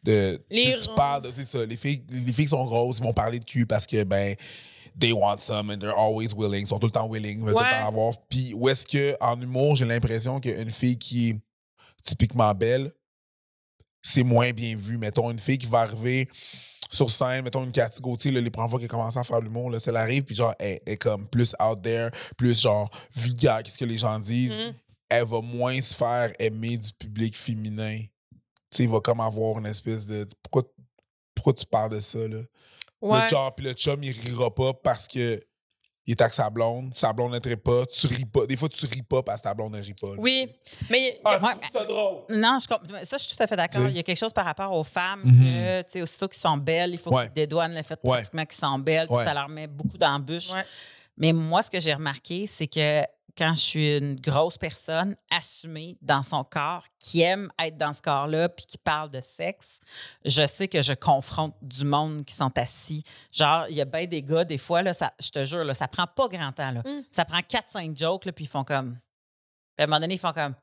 de 0.03 0.39
Les 0.51 0.73
tu, 0.73 0.79
tu 0.87 0.95
parles 0.95 1.21
de, 1.23 1.31
c'est 1.33 1.45
ça, 1.47 1.65
les 1.65 1.77
filles, 1.77 2.03
les 2.09 2.33
filles 2.33 2.45
qui 2.45 2.49
sont 2.51 2.65
grosses, 2.65 2.97
ils 2.99 3.03
vont 3.03 3.13
parler 3.13 3.39
de 3.39 3.45
cul 3.45 3.65
parce 3.65 3.87
que, 3.87 4.03
ben, 4.03 4.35
they 4.99 5.13
want 5.13 5.39
some 5.39 5.69
and 5.71 5.77
they're 5.79 5.97
always 5.97 6.33
willing, 6.35 6.63
ils 6.63 6.67
sont 6.67 6.77
tout 6.79 6.87
le 6.87 6.91
temps 6.91 7.07
willing, 7.07 7.39
ils 7.39 7.43
veulent 7.45 7.53
tout 7.53 7.59
Ouais. 7.59 7.65
le 7.71 7.81
temps 7.81 7.87
avoir. 7.87 8.13
Puis 8.29 8.53
où 8.55 8.67
est-ce 8.69 8.85
que, 8.85 9.15
en 9.21 9.39
humour, 9.41 9.75
j'ai 9.77 9.85
l'impression 9.85 10.39
qu'une 10.41 10.69
fille 10.69 10.97
qui 10.97 11.29
est 11.29 11.35
typiquement 12.03 12.53
belle, 12.53 12.91
c'est 14.01 14.23
moins 14.23 14.51
bien 14.51 14.75
vu. 14.75 14.97
Mettons, 14.97 15.31
une 15.31 15.39
fille 15.39 15.57
qui 15.57 15.67
va 15.67 15.79
arriver 15.79 16.27
sur 16.89 17.09
scène, 17.09 17.43
mettons 17.43 17.63
une 17.63 17.71
Cathy 17.71 18.01
Gauthier, 18.01 18.31
là, 18.31 18.41
les 18.41 18.51
premières 18.51 18.69
fois 18.69 18.79
qu'elle 18.79 18.89
commence 18.89 19.15
à 19.15 19.23
faire 19.23 19.39
l'humour, 19.39 19.71
là, 19.71 19.79
ça 19.79 19.91
l'arrive, 19.91 20.23
puis 20.23 20.35
genre, 20.35 20.53
elle 20.59 20.79
est 20.85 20.97
comme 20.97 21.25
plus 21.27 21.55
out 21.61 21.81
there, 21.81 22.09
plus 22.37 22.59
genre 22.61 22.89
vulgaire, 23.15 23.63
qu'est-ce 23.63 23.77
que 23.77 23.85
les 23.85 23.97
gens 23.97 24.19
disent. 24.19 24.61
Mhm. 24.61 24.73
Elle 25.09 25.25
va 25.25 25.41
moins 25.41 25.81
se 25.81 25.95
faire 25.95 26.31
aimer 26.39 26.77
du 26.77 26.91
public 26.93 27.37
féminin. 27.37 27.99
Tu 27.99 28.37
sais, 28.71 28.83
il 28.83 28.89
va 28.89 28.99
comme 28.99 29.19
avoir 29.19 29.59
une 29.59 29.65
espèce 29.65 30.05
de. 30.05 30.25
Pourquoi, 30.43 30.63
pourquoi 31.35 31.53
tu 31.53 31.65
parles 31.65 31.91
de 31.91 31.99
ça, 31.99 32.27
là? 32.27 32.39
Ouais. 33.01 33.23
Le 33.23 33.27
genre, 33.27 33.53
puis 33.55 33.65
le 33.65 33.73
chum, 33.73 34.01
il 34.03 34.11
rira 34.11 34.53
pas 34.53 34.73
parce 34.73 35.07
que. 35.07 35.41
Il 36.07 36.11
est 36.11 36.21
avec 36.21 36.33
sa 36.33 36.49
blonde, 36.49 36.93
sa 36.95 37.13
blonde 37.13 37.31
ne 37.33 37.39
rit 37.39 37.55
pas, 37.57 37.85
tu 37.85 38.07
ris 38.07 38.25
pas. 38.25 38.47
Des 38.47 38.57
fois, 38.57 38.67
tu 38.67 38.85
ris 38.87 39.03
pas 39.03 39.21
parce 39.21 39.39
que 39.39 39.43
ta 39.43 39.53
blonde 39.53 39.73
ne 39.75 39.81
rit 39.81 39.93
pas. 39.93 40.07
là. 40.07 40.15
Oui, 40.17 40.49
mais 40.89 41.19
Ah, 41.23 41.37
Ouais, 41.39 41.51
trouve 41.51 41.81
ça 41.81 41.85
drôle. 41.85 42.17
Non, 42.29 42.57
je 42.59 43.05
ça, 43.05 43.17
je 43.17 43.23
suis 43.23 43.37
tout 43.37 43.43
à 43.43 43.47
fait 43.47 43.55
d'accord. 43.55 43.87
Il 43.87 43.95
y 43.95 43.99
a 43.99 44.03
quelque 44.03 44.17
chose 44.17 44.33
par 44.33 44.45
rapport 44.45 44.71
aux 44.73 44.83
femmes 44.83 45.21
Mhm. 45.23 45.43
que, 45.43 45.81
tu 45.83 45.85
sais, 45.89 46.01
aussitôt 46.01 46.27
qu'ils 46.27 46.41
sont 46.41 46.57
belles, 46.57 46.91
il 46.93 46.97
faut 46.97 47.13
Ouais. 47.13 47.25
qu'ils 47.25 47.33
dédouanent 47.33 47.75
le 47.75 47.83
fait 47.83 47.99
Ouais. 48.03 48.09
pratiquement 48.17 48.45
qu'ils 48.45 48.57
sont 48.57 48.79
belles, 48.79 49.05
puis 49.05 49.15
Ouais. 49.15 49.25
ça 49.25 49.33
leur 49.35 49.47
met 49.47 49.67
beaucoup 49.67 49.97
d'embûches. 49.99 50.53
Ouais. 50.53 50.65
Mais 51.17 51.33
moi, 51.33 51.61
ce 51.61 51.69
que 51.69 51.79
j'ai 51.79 51.93
remarqué, 51.93 52.47
c'est 52.47 52.67
que 52.67 53.03
quand 53.41 53.55
je 53.55 53.61
suis 53.61 53.97
une 53.97 54.19
grosse 54.19 54.59
personne 54.59 55.15
assumée 55.31 55.97
dans 55.99 56.21
son 56.21 56.43
corps, 56.43 56.85
qui 56.99 57.21
aime 57.21 57.51
être 57.57 57.75
dans 57.75 57.91
ce 57.91 57.99
corps-là, 57.99 58.49
puis 58.49 58.67
qui 58.67 58.77
parle 58.77 59.09
de 59.09 59.19
sexe, 59.19 59.79
je 60.23 60.45
sais 60.45 60.67
que 60.67 60.83
je 60.83 60.93
confronte 60.93 61.55
du 61.63 61.83
monde 61.83 62.23
qui 62.23 62.35
sont 62.35 62.55
assis. 62.55 63.03
Genre, 63.33 63.65
il 63.67 63.75
y 63.75 63.81
a 63.81 63.85
bien 63.85 64.05
des 64.05 64.21
gars, 64.21 64.43
des 64.43 64.59
fois, 64.59 64.83
là, 64.83 64.93
ça, 64.93 65.11
je 65.19 65.31
te 65.31 65.43
jure, 65.43 65.63
là, 65.63 65.73
ça 65.73 65.87
prend 65.87 66.05
pas 66.05 66.27
grand 66.27 66.51
temps. 66.51 66.69
Là. 66.69 66.81
Mm. 66.85 67.03
Ça 67.09 67.25
prend 67.25 67.39
4-5 67.39 67.97
jokes, 67.97 68.25
là, 68.25 68.31
puis 68.31 68.45
ils 68.45 68.47
font 68.47 68.63
comme. 68.63 68.93
Puis 69.75 69.79
à 69.79 69.83
un 69.85 69.87
moment 69.87 69.99
donné, 69.99 70.13
ils 70.13 70.19
font 70.19 70.33
comme. 70.33 70.53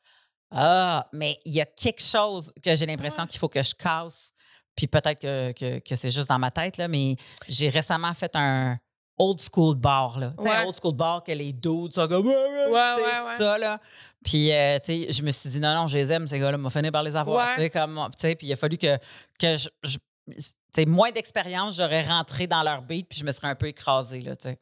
Ah, 0.53 1.09
mais 1.13 1.37
il 1.45 1.55
y 1.55 1.61
a 1.61 1.67
quelque 1.67 2.03
chose 2.03 2.53
que 2.63 2.77
j'ai 2.77 2.87
l'impression 2.87 3.25
Ouais. 3.25 3.29
qu'il 3.29 3.41
faut 3.41 3.49
que 3.49 3.61
je 3.61 3.75
casse. 3.75 4.31
Puis 4.77 4.87
peut-être 4.87 5.21
que, 5.21 5.51
que, 5.51 5.81
que 5.81 5.97
c'est 5.97 6.13
juste 6.13 6.29
dans 6.29 6.39
ma 6.39 6.53
tête, 6.53 6.77
là, 6.77 6.87
mais 6.87 7.17
j'ai 7.49 7.71
récemment 7.71 8.15
fait 8.15 8.31
un 8.37 8.79
old 9.19 9.41
school 9.41 9.75
bar. 9.77 10.19
Là. 10.19 10.33
Ouais. 10.39 10.67
old 10.67 10.77
school 10.81 10.95
bar 10.95 11.23
que 11.25 11.33
les 11.33 11.53
dudes 11.53 11.93
sont 11.95 12.07
comme. 12.09 12.27
Ouais, 12.27 12.35
ouais, 12.73 13.39
ça, 13.39 13.59
là. 13.59 13.81
Puis, 14.25 14.53
euh, 14.53 14.79
tu 14.81 14.87
sais, 15.07 15.13
je 15.13 15.23
me 15.23 15.31
suis 15.31 15.49
dit, 15.51 15.61
non, 15.61 15.75
non, 15.75 15.87
je 15.87 15.97
les 15.99 16.11
aime, 16.13 16.27
ces 16.27 16.39
gars-là, 16.39 16.59
m'a 16.59 16.71
fini 16.71 16.91
par 16.91 17.03
les 17.03 17.17
avoir. 17.17 17.39
Tu 17.55 17.61
sais, 17.63 17.71
comme, 17.71 17.95
tu 18.13 18.17
sais, 18.19 18.35
puis 18.35 18.47
il 18.49 18.53
a 18.53 18.57
fallu 18.57 18.77
que, 18.79 18.97
que 19.39 19.57
je. 19.57 19.69
je- 19.85 19.97
tu 20.31 20.43
sais, 20.75 20.85
moins 20.85 21.11
d'expérience, 21.11 21.77
j'aurais 21.77 22.03
rentré 22.03 22.47
dans 22.47 22.63
leur 22.63 22.83
beat, 22.83 23.09
puis 23.09 23.19
je 23.19 23.25
me 23.25 23.33
serais 23.33 23.49
un 23.49 23.55
peu 23.55 23.67
écrasée, 23.69 24.21
là, 24.21 24.37
tu 24.37 24.51
sais. 24.51 24.59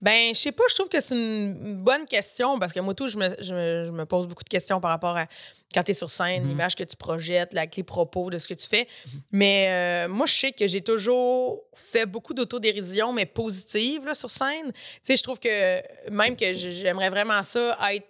Ben, 0.00 0.32
je 0.34 0.38
sais 0.38 0.52
pas, 0.52 0.62
je 0.68 0.74
trouve 0.76 0.88
que 0.88 1.00
c'est 1.00 1.14
une 1.16 1.74
bonne 1.76 2.04
question 2.06 2.58
parce 2.58 2.72
que 2.72 2.78
moi, 2.80 2.94
tout, 2.94 3.08
je 3.08 3.18
me, 3.18 3.28
je 3.40 3.52
me- 3.52 3.84
je 3.86 3.90
me 3.90 4.04
pose 4.06 4.28
beaucoup 4.28 4.44
de 4.44 4.48
questions 4.48 4.80
par 4.80 4.90
rapport 4.90 5.16
à 5.16 5.26
quand 5.74 5.82
tu 5.82 5.90
es 5.90 5.94
sur 5.94 6.10
scène, 6.10 6.42
Mhm. 6.44 6.48
l'image 6.48 6.76
que 6.76 6.84
tu 6.84 6.96
projettes, 6.96 7.52
la 7.52 7.66
les 7.66 7.82
propos 7.82 8.30
de 8.30 8.38
ce 8.38 8.46
que 8.48 8.54
tu 8.54 8.66
fais. 8.66 8.86
Mais 9.32 9.66
euh, 9.70 10.08
moi, 10.08 10.26
je 10.26 10.32
sais 10.34 10.52
que 10.52 10.66
j'ai 10.68 10.80
toujours 10.82 11.62
fait 11.74 12.06
beaucoup 12.06 12.32
d'autodérision, 12.32 13.12
mais 13.12 13.26
positive 13.26 14.06
là, 14.06 14.14
sur 14.14 14.30
scène. 14.30 14.72
Tu 14.72 14.78
sais, 15.02 15.16
je 15.16 15.22
trouve 15.22 15.38
que 15.38 15.82
même 16.10 16.36
que 16.36 16.52
j'aimerais 16.52 17.10
vraiment 17.10 17.42
ça 17.42 17.76
être. 17.92 18.06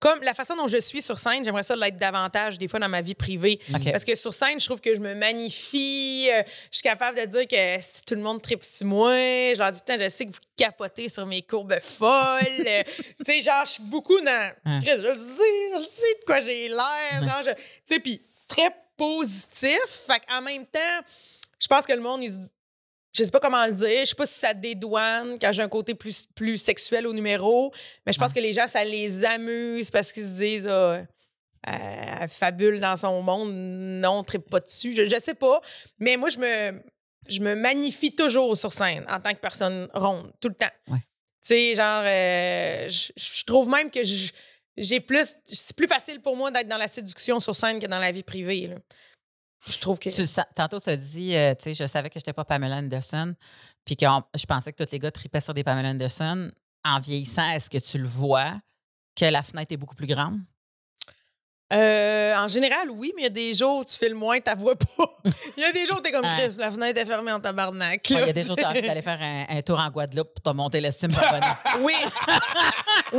Comme 0.00 0.22
la 0.22 0.32
façon 0.34 0.56
dont 0.56 0.66
je 0.66 0.78
suis 0.80 1.02
sur 1.02 1.18
scène, 1.18 1.44
j'aimerais 1.44 1.62
ça 1.62 1.76
l'être 1.76 1.96
davantage 1.98 2.58
des 2.58 2.68
fois 2.68 2.80
dans 2.80 2.88
ma 2.88 3.02
vie 3.02 3.14
privée. 3.14 3.60
Parce 3.92 4.04
que 4.04 4.14
sur 4.16 4.32
scène, 4.32 4.58
je 4.58 4.64
trouve 4.64 4.80
que 4.80 4.94
je 4.94 5.00
me 5.00 5.14
magnifie. 5.14 6.28
euh, 6.32 6.42
je 6.70 6.78
suis 6.78 6.82
capable 6.82 7.18
de 7.20 7.26
dire 7.26 7.46
que 7.46 7.82
si 7.82 8.02
tout 8.04 8.14
le 8.14 8.22
monde 8.22 8.40
tripe 8.40 8.64
sur 8.64 8.86
moi, 8.86 9.14
genre, 9.54 9.70
du 9.70 9.80
temps, 9.80 9.96
je 10.00 10.08
sais 10.08 10.24
que 10.24 10.30
vous 10.30 10.38
capotez 10.56 11.08
sur 11.10 11.26
mes 11.26 11.42
courbes 11.42 11.78
folles. 11.82 12.64
euh, 12.66 12.82
tu 12.96 13.24
sais, 13.26 13.40
genre, 13.42 13.62
je 13.66 13.72
suis 13.72 13.82
beaucoup 13.82 14.18
dans. 14.20 14.52
Hein. 14.64 14.80
Je 14.82 15.02
le 15.02 15.16
sais, 15.18 15.70
je 15.74 15.78
le 15.78 15.84
sais 15.84 16.14
de 16.20 16.24
quoi 16.24 16.40
j'ai 16.40 16.68
l'air. 16.68 17.22
Genre, 17.22 17.42
je- 17.44 17.52
tu 17.54 17.62
sais, 17.84 18.00
puis 18.00 18.22
très 18.48 18.70
positif. 18.96 19.78
Fait 20.06 20.20
qu'en 20.28 20.40
même 20.42 20.64
temps, 20.66 21.00
je 21.60 21.66
pense 21.66 21.84
que 21.86 21.92
le 21.92 22.00
monde, 22.00 22.22
il 22.22 22.30
se 22.32 22.36
dit- 22.38 22.50
je 23.12 23.24
sais 23.24 23.30
pas 23.30 23.40
comment 23.40 23.64
le 23.66 23.72
dire. 23.72 24.00
Je 24.00 24.06
sais 24.06 24.14
pas 24.14 24.26
si 24.26 24.38
ça 24.38 24.54
dédouane 24.54 25.38
quand 25.40 25.52
j'ai 25.52 25.62
un 25.62 25.68
côté 25.68 25.94
plus, 25.94 26.26
plus 26.34 26.58
sexuel 26.58 27.06
au 27.06 27.12
numéro, 27.12 27.72
mais 28.06 28.12
je 28.12 28.18
pense 28.18 28.32
que 28.32 28.40
les 28.40 28.52
gens, 28.52 28.66
ça 28.66 28.84
les 28.84 29.24
amuse 29.24 29.90
parce 29.90 30.12
qu'ils 30.12 30.24
se 30.24 30.38
disent 30.38 30.70
elle 31.62 32.28
fabule 32.28 32.80
dans 32.80 32.96
son 32.96 33.22
monde, 33.22 33.52
non, 33.52 34.20
on 34.20 34.24
tripe 34.24 34.48
pas 34.48 34.60
dessus. 34.60 34.94
Je, 34.94 35.04
je 35.04 35.20
sais 35.20 35.34
pas. 35.34 35.60
Mais 35.98 36.16
moi, 36.16 36.28
je 36.30 36.38
me, 36.38 36.82
je 37.28 37.40
me 37.40 37.54
magnifie 37.54 38.14
toujours 38.14 38.56
sur 38.56 38.72
scène 38.72 39.04
en 39.08 39.20
tant 39.20 39.32
que 39.32 39.40
personne 39.40 39.88
ronde, 39.92 40.32
tout 40.40 40.48
le 40.48 40.54
temps. 40.54 40.72
Ouais. 40.88 40.98
Tu 40.98 41.54
sais, 41.54 41.74
genre, 41.74 42.02
euh, 42.04 42.88
je, 42.88 43.12
je 43.16 43.44
trouve 43.44 43.68
même 43.68 43.90
que 43.90 44.00
j'ai 44.76 45.00
plus. 45.00 45.36
C'est 45.46 45.76
plus 45.76 45.86
facile 45.88 46.20
pour 46.20 46.36
moi 46.36 46.50
d'être 46.50 46.68
dans 46.68 46.78
la 46.78 46.88
séduction 46.88 47.40
sur 47.40 47.56
scène 47.56 47.78
que 47.78 47.86
dans 47.86 47.98
la 47.98 48.12
vie 48.12 48.22
privée. 48.22 48.68
là. 48.68 48.76
Je 49.68 49.78
trouve 49.78 49.98
que. 49.98 50.08
Tantôt, 50.54 50.80
tu 50.80 50.90
as 50.90 50.96
dit, 50.96 51.34
euh, 51.34 51.54
tu 51.54 51.64
sais, 51.64 51.74
je 51.74 51.86
savais 51.86 52.08
que 52.08 52.14
je 52.14 52.20
n'étais 52.20 52.32
pas 52.32 52.44
Pamela 52.44 52.76
Anderson, 52.76 53.34
puis 53.84 53.96
que 53.96 54.06
je 54.34 54.46
pensais 54.46 54.72
que 54.72 54.82
tous 54.82 54.90
les 54.92 54.98
gars 54.98 55.10
tripaient 55.10 55.40
sur 55.40 55.54
des 55.54 55.64
Pamela 55.64 55.90
Anderson. 55.90 56.50
En 56.84 56.98
vieillissant, 56.98 57.48
est-ce 57.50 57.68
que 57.68 57.78
tu 57.78 57.98
le 57.98 58.06
vois 58.06 58.58
que 59.14 59.26
la 59.26 59.42
fenêtre 59.42 59.72
est 59.72 59.76
beaucoup 59.76 59.94
plus 59.94 60.06
grande? 60.06 60.40
Euh, 61.72 62.34
en 62.36 62.48
général, 62.48 62.90
oui, 62.90 63.12
mais 63.14 63.22
il 63.22 63.24
y 63.24 63.26
a 63.26 63.30
des 63.30 63.54
jours 63.54 63.76
où 63.78 63.84
tu 63.84 63.96
filmes 63.96 64.18
moins, 64.18 64.40
tu 64.40 64.52
vois 64.58 64.74
pas. 64.96 65.14
Il 65.56 65.62
y 65.62 65.64
a 65.64 65.70
des 65.70 65.86
jours 65.86 65.98
où 65.98 66.00
t'es 66.00 66.10
comme 66.10 66.24
Ouais. 66.24 66.34
Chris, 66.36 66.56
la 66.58 66.70
fenêtre 66.70 67.00
est 67.00 67.06
fermée 67.06 67.30
en 67.32 67.38
tabarnak. 67.38 68.06
Ouais, 68.10 68.16
Il 68.22 68.26
y 68.26 68.30
a 68.30 68.32
des 68.32 68.42
jours 68.42 68.52
où 68.52 68.56
tu 68.56 68.64
as 68.64 68.72
sais. 68.72 68.78
envie 68.78 68.86
d'aller 68.88 69.02
faire 69.02 69.18
un, 69.22 69.44
un 69.56 69.62
tour 69.62 69.78
en 69.78 69.88
Guadeloupe 69.88 70.34
pour 70.34 70.42
te 70.52 70.56
monter 70.56 70.80
l'estime. 70.80 71.10
Oui. 71.80 71.94
ouais, 73.12 73.18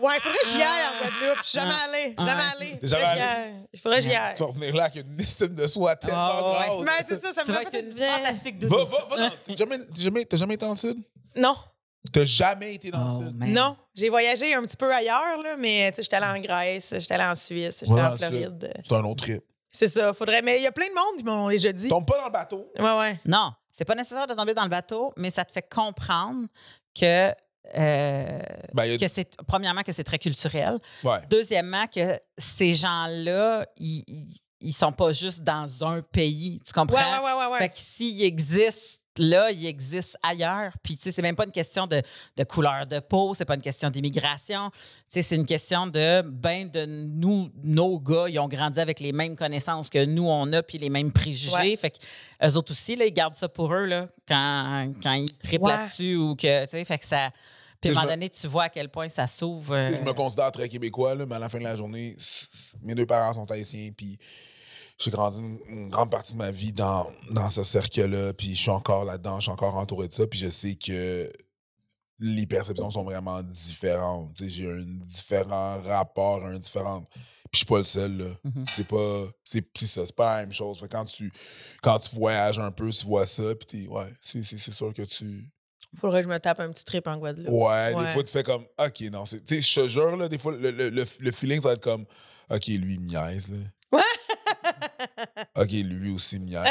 ouais. 0.00 0.12
Il 0.16 0.20
faudrait 0.20 0.38
que 0.42 0.48
j'y 0.48 0.62
aille 0.62 0.86
en 0.94 0.98
Guadeloupe. 0.98 1.38
Je 1.44 1.48
suis 1.48 1.58
jamais 1.58 1.72
Ah. 1.72 1.88
allé. 1.88 2.14
Jamais 2.18 2.32
Ouais. 2.34 2.48
allé. 2.56 2.78
T'es 2.80 2.88
jamais 2.88 3.02
Faudrait 3.02 3.06
que 3.06 3.06
allé? 3.06 3.20
j'y 3.20 3.26
aille. 3.46 3.54
Il 3.72 3.80
faudrait 3.80 3.98
que 3.98 4.02
j'y 4.04 4.14
aille. 4.14 4.34
Tu 4.34 4.42
vas 4.42 4.48
revenir 4.48 4.74
là 4.74 4.84
avec 4.84 5.04
une 5.06 5.20
estime 5.20 5.54
de 5.54 5.66
soi 5.66 5.96
tellement 5.96 6.16
Ah, 6.18 6.50
ouais. 6.60 6.66
grande. 6.66 6.84
Mais 6.84 7.04
c'est 7.08 7.24
ça, 7.24 7.32
ça 7.32 7.44
tu 7.44 7.52
me 7.52 7.70
fait 7.70 7.82
du 7.82 7.88
une 7.90 7.94
bien. 7.94 8.06
fantastique 8.08 8.58
de 8.58 8.66
Va, 8.66 8.76
va, 8.84 9.16
va. 9.16 9.30
T'as 9.46 9.56
jamais, 9.56 9.78
t'as 9.78 10.00
jamais, 10.02 10.24
t'as 10.24 10.36
jamais 10.36 10.54
été 10.54 10.66
le 10.66 10.76
sud? 10.76 10.98
Non, 11.36 11.54
T'as 12.12 12.24
jamais 12.24 12.74
été 12.74 12.90
dans 12.90 13.16
Oh, 13.16 13.20
le 13.20 13.26
sud? 13.28 13.36
man. 13.36 13.52
non. 13.52 13.76
J'ai 13.94 14.08
voyagé 14.08 14.54
un 14.54 14.62
petit 14.62 14.76
peu 14.76 14.92
ailleurs, 14.92 15.38
là, 15.42 15.56
mais 15.58 15.90
tu 15.90 15.96
sais, 15.96 16.02
j'étais 16.04 16.16
allée 16.16 16.38
en 16.38 16.42
Grèce, 16.42 16.94
j'étais 16.98 17.14
allée 17.14 17.24
en 17.24 17.34
Suisse, 17.34 17.80
j'étais 17.80 17.92
Ouais, 17.92 18.00
en 18.02 18.16
sud. 18.16 18.26
Floride. 18.28 18.72
C'est 18.88 18.94
un 18.94 19.04
autre 19.04 19.22
trip. 19.24 19.44
C'est 19.70 19.88
ça, 19.88 20.12
faudrait. 20.14 20.42
Mais 20.42 20.56
il 20.58 20.62
y 20.62 20.66
a 20.66 20.72
plein 20.72 20.88
de 20.88 20.94
monde 20.94 21.18
qui 21.18 21.24
m'ont 21.24 21.48
déjà 21.48 21.72
dit. 21.72 21.88
Tombe 21.88 22.06
pas 22.06 22.18
dans 22.18 22.26
le 22.26 22.32
bateau. 22.32 22.72
Ouais, 22.78 22.98
ouais. 22.98 23.20
Non, 23.26 23.52
c'est 23.70 23.84
pas 23.84 23.94
nécessaire 23.94 24.26
de 24.26 24.34
tomber 24.34 24.54
dans 24.54 24.64
le 24.64 24.68
bateau, 24.70 25.12
mais 25.16 25.30
ça 25.30 25.44
te 25.44 25.52
fait 25.52 25.68
comprendre 25.68 26.46
que, 26.98 27.30
euh, 27.76 28.38
Ben, 28.74 28.90
a- 28.94 28.98
que 28.98 29.06
c'est 29.08 29.36
premièrement 29.46 29.82
que 29.82 29.92
c'est 29.92 30.02
très 30.04 30.18
culturel. 30.18 30.78
Ouais. 31.04 31.18
Deuxièmement, 31.28 31.86
que 31.86 32.18
ces 32.38 32.74
gens-là, 32.74 33.66
ils, 33.76 34.02
ils, 34.08 34.34
ils 34.60 34.72
sont 34.72 34.92
pas 34.92 35.12
juste 35.12 35.40
dans 35.42 35.84
un 35.86 36.02
pays. 36.02 36.60
Tu 36.66 36.72
comprends? 36.72 36.96
Ouais, 36.96 37.24
ouais, 37.24 37.32
ouais, 37.32 37.38
ouais. 37.46 37.52
ouais. 37.52 37.58
Fait 37.58 37.68
que 37.68 37.76
s'ils 37.78 38.22
existent 38.24 38.98
là, 39.20 39.50
ils 39.50 39.66
existent 39.66 40.18
ailleurs. 40.22 40.72
Puis, 40.82 40.96
tu 40.96 41.04
sais, 41.04 41.10
c'est 41.12 41.22
même 41.22 41.36
pas 41.36 41.44
une 41.44 41.52
question 41.52 41.86
de, 41.86 42.02
de 42.36 42.44
couleur 42.44 42.86
de 42.86 42.98
peau, 43.00 43.34
c'est 43.34 43.44
pas 43.44 43.54
une 43.54 43.62
question 43.62 43.90
d'immigration. 43.90 44.70
Tu 44.70 44.78
sais, 45.08 45.22
c'est 45.22 45.36
une 45.36 45.46
question 45.46 45.86
de, 45.86 46.22
ben, 46.22 46.68
de 46.70 46.86
nous, 46.86 47.50
nos 47.62 47.98
gars, 48.00 48.26
ils 48.28 48.38
ont 48.38 48.48
grandi 48.48 48.80
avec 48.80 49.00
les 49.00 49.12
mêmes 49.12 49.36
connaissances 49.36 49.90
que 49.90 50.04
nous, 50.04 50.26
on 50.28 50.52
a, 50.52 50.62
puis 50.62 50.78
les 50.78 50.90
mêmes 50.90 51.12
préjugés. 51.12 51.52
Ouais. 51.54 51.76
Fait 51.76 51.90
que 51.90 51.98
eux 52.46 52.56
autres 52.56 52.72
aussi, 52.72 52.96
là, 52.96 53.04
ils 53.06 53.12
gardent 53.12 53.34
ça 53.34 53.48
pour 53.48 53.72
eux, 53.74 53.84
là, 53.84 54.08
quand, 54.26 54.90
quand 55.02 55.12
ils 55.12 55.30
trippent 55.38 55.62
Ouais. 55.62 55.72
là-dessus 55.72 56.16
ou 56.16 56.34
que, 56.34 56.64
tu 56.64 56.70
sais, 56.70 56.84
fait 56.84 56.98
que 56.98 57.04
ça. 57.06 57.30
Puis 57.80 57.90
à 57.90 57.92
un 57.92 57.96
moment 58.02 58.08
donné, 58.12 58.28
tu 58.28 58.46
vois 58.46 58.64
à 58.64 58.68
quel 58.68 58.90
point 58.90 59.08
ça 59.08 59.26
s'ouvre. 59.26 59.74
euh, 59.74 59.90
Je 59.98 60.04
me 60.04 60.12
considère 60.12 60.50
très 60.52 60.68
québécois, 60.68 61.14
là, 61.14 61.24
mais 61.26 61.36
à 61.36 61.38
la 61.38 61.48
fin 61.48 61.58
de 61.58 61.64
la 61.64 61.76
journée, 61.76 62.14
mes 62.82 62.94
deux 62.94 63.06
parents 63.06 63.32
sont 63.32 63.50
haïtiens, 63.50 63.90
puis 63.96 64.18
j'ai 65.02 65.10
grandi 65.10 65.38
une, 65.40 65.58
une 65.68 65.88
grande 65.90 66.10
partie 66.10 66.32
de 66.34 66.38
ma 66.38 66.50
vie 66.50 66.72
dans, 66.72 67.10
dans 67.30 67.48
ce 67.48 67.62
cercle-là, 67.62 68.32
puis 68.34 68.50
je 68.54 68.60
suis 68.60 68.70
encore 68.70 69.04
là-dedans, 69.04 69.36
je 69.38 69.44
suis 69.44 69.50
encore 69.52 69.76
entouré 69.76 70.08
de 70.08 70.12
ça, 70.12 70.26
puis 70.26 70.38
je 70.38 70.48
sais 70.48 70.74
que 70.74 71.30
les 72.18 72.46
perceptions 72.46 72.90
sont 72.90 73.04
vraiment 73.04 73.42
différentes. 73.42 74.34
Tu 74.34 74.44
sais, 74.44 74.50
J'ai 74.50 74.70
un 74.70 74.82
différent 74.84 75.80
rapport, 75.82 76.44
un 76.44 76.58
différent. 76.58 77.02
Puis 77.50 77.52
je 77.52 77.56
suis 77.58 77.66
pas 77.66 77.78
le 77.78 77.84
seul, 77.84 78.16
là. 78.18 78.26
Mhm. 78.44 78.64
C'est 78.68 78.86
pas. 78.86 79.24
C'est 79.44 79.66
c'est 79.76 79.86
ça, 79.86 80.04
c'est 80.06 80.14
pas 80.14 80.36
la 80.36 80.40
même 80.42 80.52
chose. 80.52 80.78
Fait 80.78 80.88
quand 80.88 81.04
tu, 81.04 81.32
quand 81.82 81.98
tu 81.98 82.14
voyages 82.16 82.58
un 82.58 82.70
peu, 82.70 82.90
tu 82.90 83.06
vois 83.06 83.26
ça, 83.26 83.54
puis 83.56 83.66
t'es- 83.66 83.88
ouais, 83.88 84.06
c'est 84.22 84.44
c'est- 84.44 84.58
c'est 84.58 84.72
sûr 84.74 84.92
que 84.92 85.02
tu. 85.02 85.44
Faudrait 85.96 86.20
que 86.20 86.28
je 86.28 86.32
me 86.32 86.38
tape 86.38 86.60
un 86.60 86.70
petit 86.70 86.84
trip 86.84 87.08
en 87.08 87.16
Guadeloupe. 87.16 87.48
Ouais, 87.52 87.92
Ouais. 87.94 88.04
des 88.06 88.12
fois, 88.12 88.22
tu 88.22 88.30
fais 88.30 88.44
comme, 88.44 88.64
OK, 88.78 89.00
non, 89.10 89.26
c'est. 89.26 89.44
Tu 89.44 89.60
sais, 89.60 89.60
je 89.62 89.80
te 89.80 89.88
jure, 89.88 90.16
là, 90.16 90.28
des 90.28 90.38
fois, 90.38 90.52
le, 90.52 90.70
le, 90.70 90.90
le, 90.90 91.04
le 91.20 91.32
feeling, 91.32 91.60
ça 91.60 91.68
va 91.68 91.72
être 91.74 91.82
comme, 91.82 92.04
OK, 92.50 92.66
lui, 92.68 92.94
il 92.94 93.00
me 93.00 93.06
niaise, 93.06 93.48
là. 93.48 93.58
OK, 95.56 95.70
lui 95.70 96.10
aussi 96.12 96.38
niaise. 96.40 96.62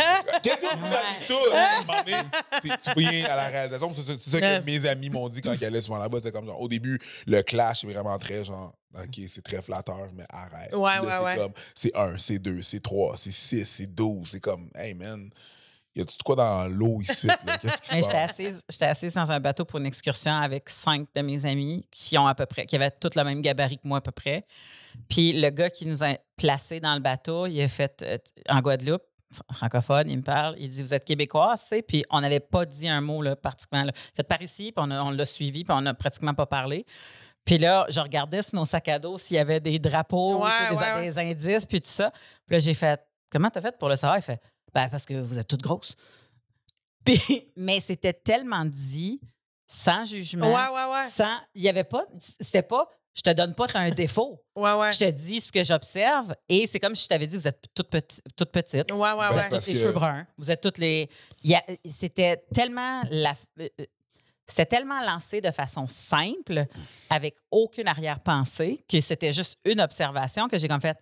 Qu'est-ce 0.43 0.58
que 0.58 0.78
vous 0.78 0.86
avez 0.86 1.26
tous? 1.28 2.72
un 2.72 2.93
Tu 2.93 3.00
viens 3.00 3.26
à 3.26 3.36
la 3.36 3.47
réalisation. 3.47 3.93
C'est 3.95 4.18
ça, 4.20 4.39
que 4.39 4.45
Ouais. 4.45 4.62
mes 4.62 4.86
amis 4.86 5.10
m'ont 5.10 5.30
dit 5.30 5.41
quand 5.41 5.54
ils 5.54 5.66
allaient 5.66 5.82
souvent 5.82 5.97
là-bas. 6.00 6.20
C'est 6.22 6.32
comme 6.32 6.45
genre, 6.45 6.60
au 6.62 6.68
début, 6.68 7.00
le 7.28 7.41
clash 7.41 7.84
est 7.84 7.88
vraiment 7.91 8.18
très 8.18 8.43
genre, 8.45 8.74
OK, 8.95 9.20
c'est 9.28 9.43
très 9.43 9.62
flatteur, 9.62 10.10
mais 10.16 10.24
arrête. 10.32 10.74
Ouais, 10.74 10.80
ouais, 10.80 11.00
c'est 11.04 11.24
ouais. 11.24 11.36
comme, 11.36 11.54
c'est 11.76 11.95
1, 11.95 12.18
c'est 12.18 12.39
2, 12.39 12.62
c'est 12.62 12.82
3, 12.82 13.16
c'est 13.18 13.32
6, 13.32 13.66
c'est 13.66 13.88
12. 13.93 14.28
C'est 14.30 14.39
comme, 14.39 14.70
hey 14.76 14.93
man, 14.95 15.30
y 15.95 16.02
a-tu 16.02 16.18
de 16.18 16.24
quoi 16.24 16.36
dans 16.36 16.68
l'eau 16.68 17.00
ici? 17.02 17.28
J'étais 17.91 18.18
assise, 18.18 18.62
assise 18.82 19.14
dans 19.14 19.32
un 19.32 19.39
bateau 19.39 19.66
pour 19.66 19.80
une 19.80 19.86
excursion 19.86 20.34
avec 20.34 20.70
cinq 20.70 21.08
de 21.16 21.22
mes 21.22 21.45
amis 21.45 21.86
qui 21.91 22.18
ont 22.18 22.26
à 22.28 22.34
peu 22.36 22.45
près, 22.45 22.66
qui 22.66 22.76
avaient 22.76 22.91
tous 22.91 23.16
le 23.16 23.24
même 23.24 23.41
gabarit 23.41 23.78
que 23.78 23.88
moi 23.88 24.00
à 24.00 24.02
peu 24.02 24.12
près. 24.12 24.45
Puis 25.08 25.34
le 25.34 25.50
gars 25.50 25.70
qui 25.70 25.86
nous 25.86 26.04
a 26.04 26.16
placés 26.36 26.80
dans 26.80 26.93
le 26.95 27.00
bateau, 27.00 27.47
il 27.47 27.62
a 27.62 27.68
fait 27.68 28.02
euh, 28.04 28.18
en 28.50 28.60
Guadeloupe, 28.62 29.02
fr- 29.34 29.54
francophone, 29.56 30.10
il 30.10 30.18
me 30.18 30.24
parle, 30.24 30.56
il 30.60 30.70
dit 30.70 30.82
vous 30.84 30.93
êtes 30.93 31.06
québécoise, 31.06 31.62
tu 31.64 31.68
sais, 31.70 31.82
puis 31.82 32.04
on 32.10 32.22
n'avait 32.22 32.39
pas 32.39 32.66
dit 32.66 32.88
un 32.88 33.02
mot 33.02 33.22
là, 33.22 33.36
particulièrement. 33.36 33.91
Là. 33.95 34.02
Fait 34.16 34.24
par 34.24 34.41
ici, 34.41 34.72
puis 34.72 34.84
on, 34.86 35.10
l'a 35.12 35.26
suivi, 35.26 35.64
puis 35.64 35.74
on 35.74 35.82
n'a 35.82 35.93
pratiquement 35.93 36.34
pas 36.34 36.45
parlé. 36.45 36.86
Puis 37.45 37.58
là, 37.58 37.86
je 37.89 38.00
regardais 38.00 38.41
sur 38.43 38.56
nos 38.60 38.66
sacs 38.66 38.89
à 38.89 39.00
dos 39.00 39.18
s'il 39.18 39.38
y 39.38 39.39
avait 39.39 39.60
des 39.60 39.80
drapeaux, 39.80 40.43
Ouais, 40.43 40.50
tu 40.52 40.64
sais, 40.64 40.70
des, 40.70 40.76
ouais, 40.76 40.93
ouais. 40.95 41.02
des 41.06 41.20
indices, 41.20 41.66
puis 41.66 41.82
tout 41.82 41.88
ça. 41.89 42.12
Puis 42.45 42.56
là, 42.56 42.60
j'ai 42.60 42.74
fait 42.74 43.02
comment 43.32 43.50
t'as 43.50 43.62
fait 43.62 43.78
pour 43.78 43.89
le 43.89 43.95
savoir? 43.95 44.20
Il 44.20 44.24
fait 44.24 44.41
ben 44.74 44.88
parce 44.89 45.06
que 45.06 45.16
vous 45.16 45.39
êtes 45.39 45.47
toutes 45.47 45.62
grosses. 45.64 45.95
Puis, 47.06 47.50
mais 47.56 47.80
c'était 47.80 48.14
tellement 48.14 48.66
dit, 48.66 49.20
sans 49.66 50.06
jugement, 50.06 50.47
Ouais, 50.47 50.54
ouais, 50.54 50.91
ouais. 50.93 51.08
sans. 51.10 51.38
Il 51.56 51.62
y 51.64 51.70
avait 51.70 51.84
pas. 51.86 52.06
C'était 52.20 52.62
pas. 52.62 52.88
Je 53.16 53.22
te 53.22 53.32
donne 53.32 53.53
pas 53.55 53.66
un 53.76 53.89
défaut. 53.89 54.41
Ouais, 54.55 54.74
ouais. 54.74 54.91
Je 54.91 54.99
te 54.99 55.10
dis 55.10 55.41
ce 55.41 55.51
que 55.51 55.64
j'observe 55.64 56.34
et 56.47 56.66
c'est 56.68 56.80
comme 56.80 56.95
si 56.95 57.03
je 57.03 57.07
t'avais 57.10 57.28
dit 57.28 57.36
vous 57.38 57.47
êtes 57.47 57.64
toutes. 57.76 57.93
Ouais, 57.93 58.01
ouais, 58.01 58.05
Ben, 58.95 59.30
Vous 59.30 59.38
ouais. 59.38 59.43
êtes 59.43 59.49
toutes 59.49 59.68
les 59.68 59.74
que- 59.74 59.80
cheveux 59.80 59.91
bruns. 59.91 60.26
Vous 60.38 60.51
êtes 60.51 60.62
toutes 60.62 60.78
les. 60.78 61.10
C'était 61.86 62.38
tellement 62.53 63.01
la. 63.10 63.34
euh, 63.60 63.68
C'était 64.47 64.66
tellement 64.78 64.99
lancé 65.01 65.41
de 65.41 65.51
façon 65.51 65.86
simple, 65.88 66.66
avec 67.12 67.36
aucune 67.51 67.88
arrière-pensée, 67.88 68.84
que 68.89 68.99
c'était 68.99 69.32
juste 69.32 69.60
une 69.66 69.80
observation 69.80 70.47
que 70.47 70.57
j'ai 70.57 70.68
comme 70.68 70.82
fait. 70.82 70.97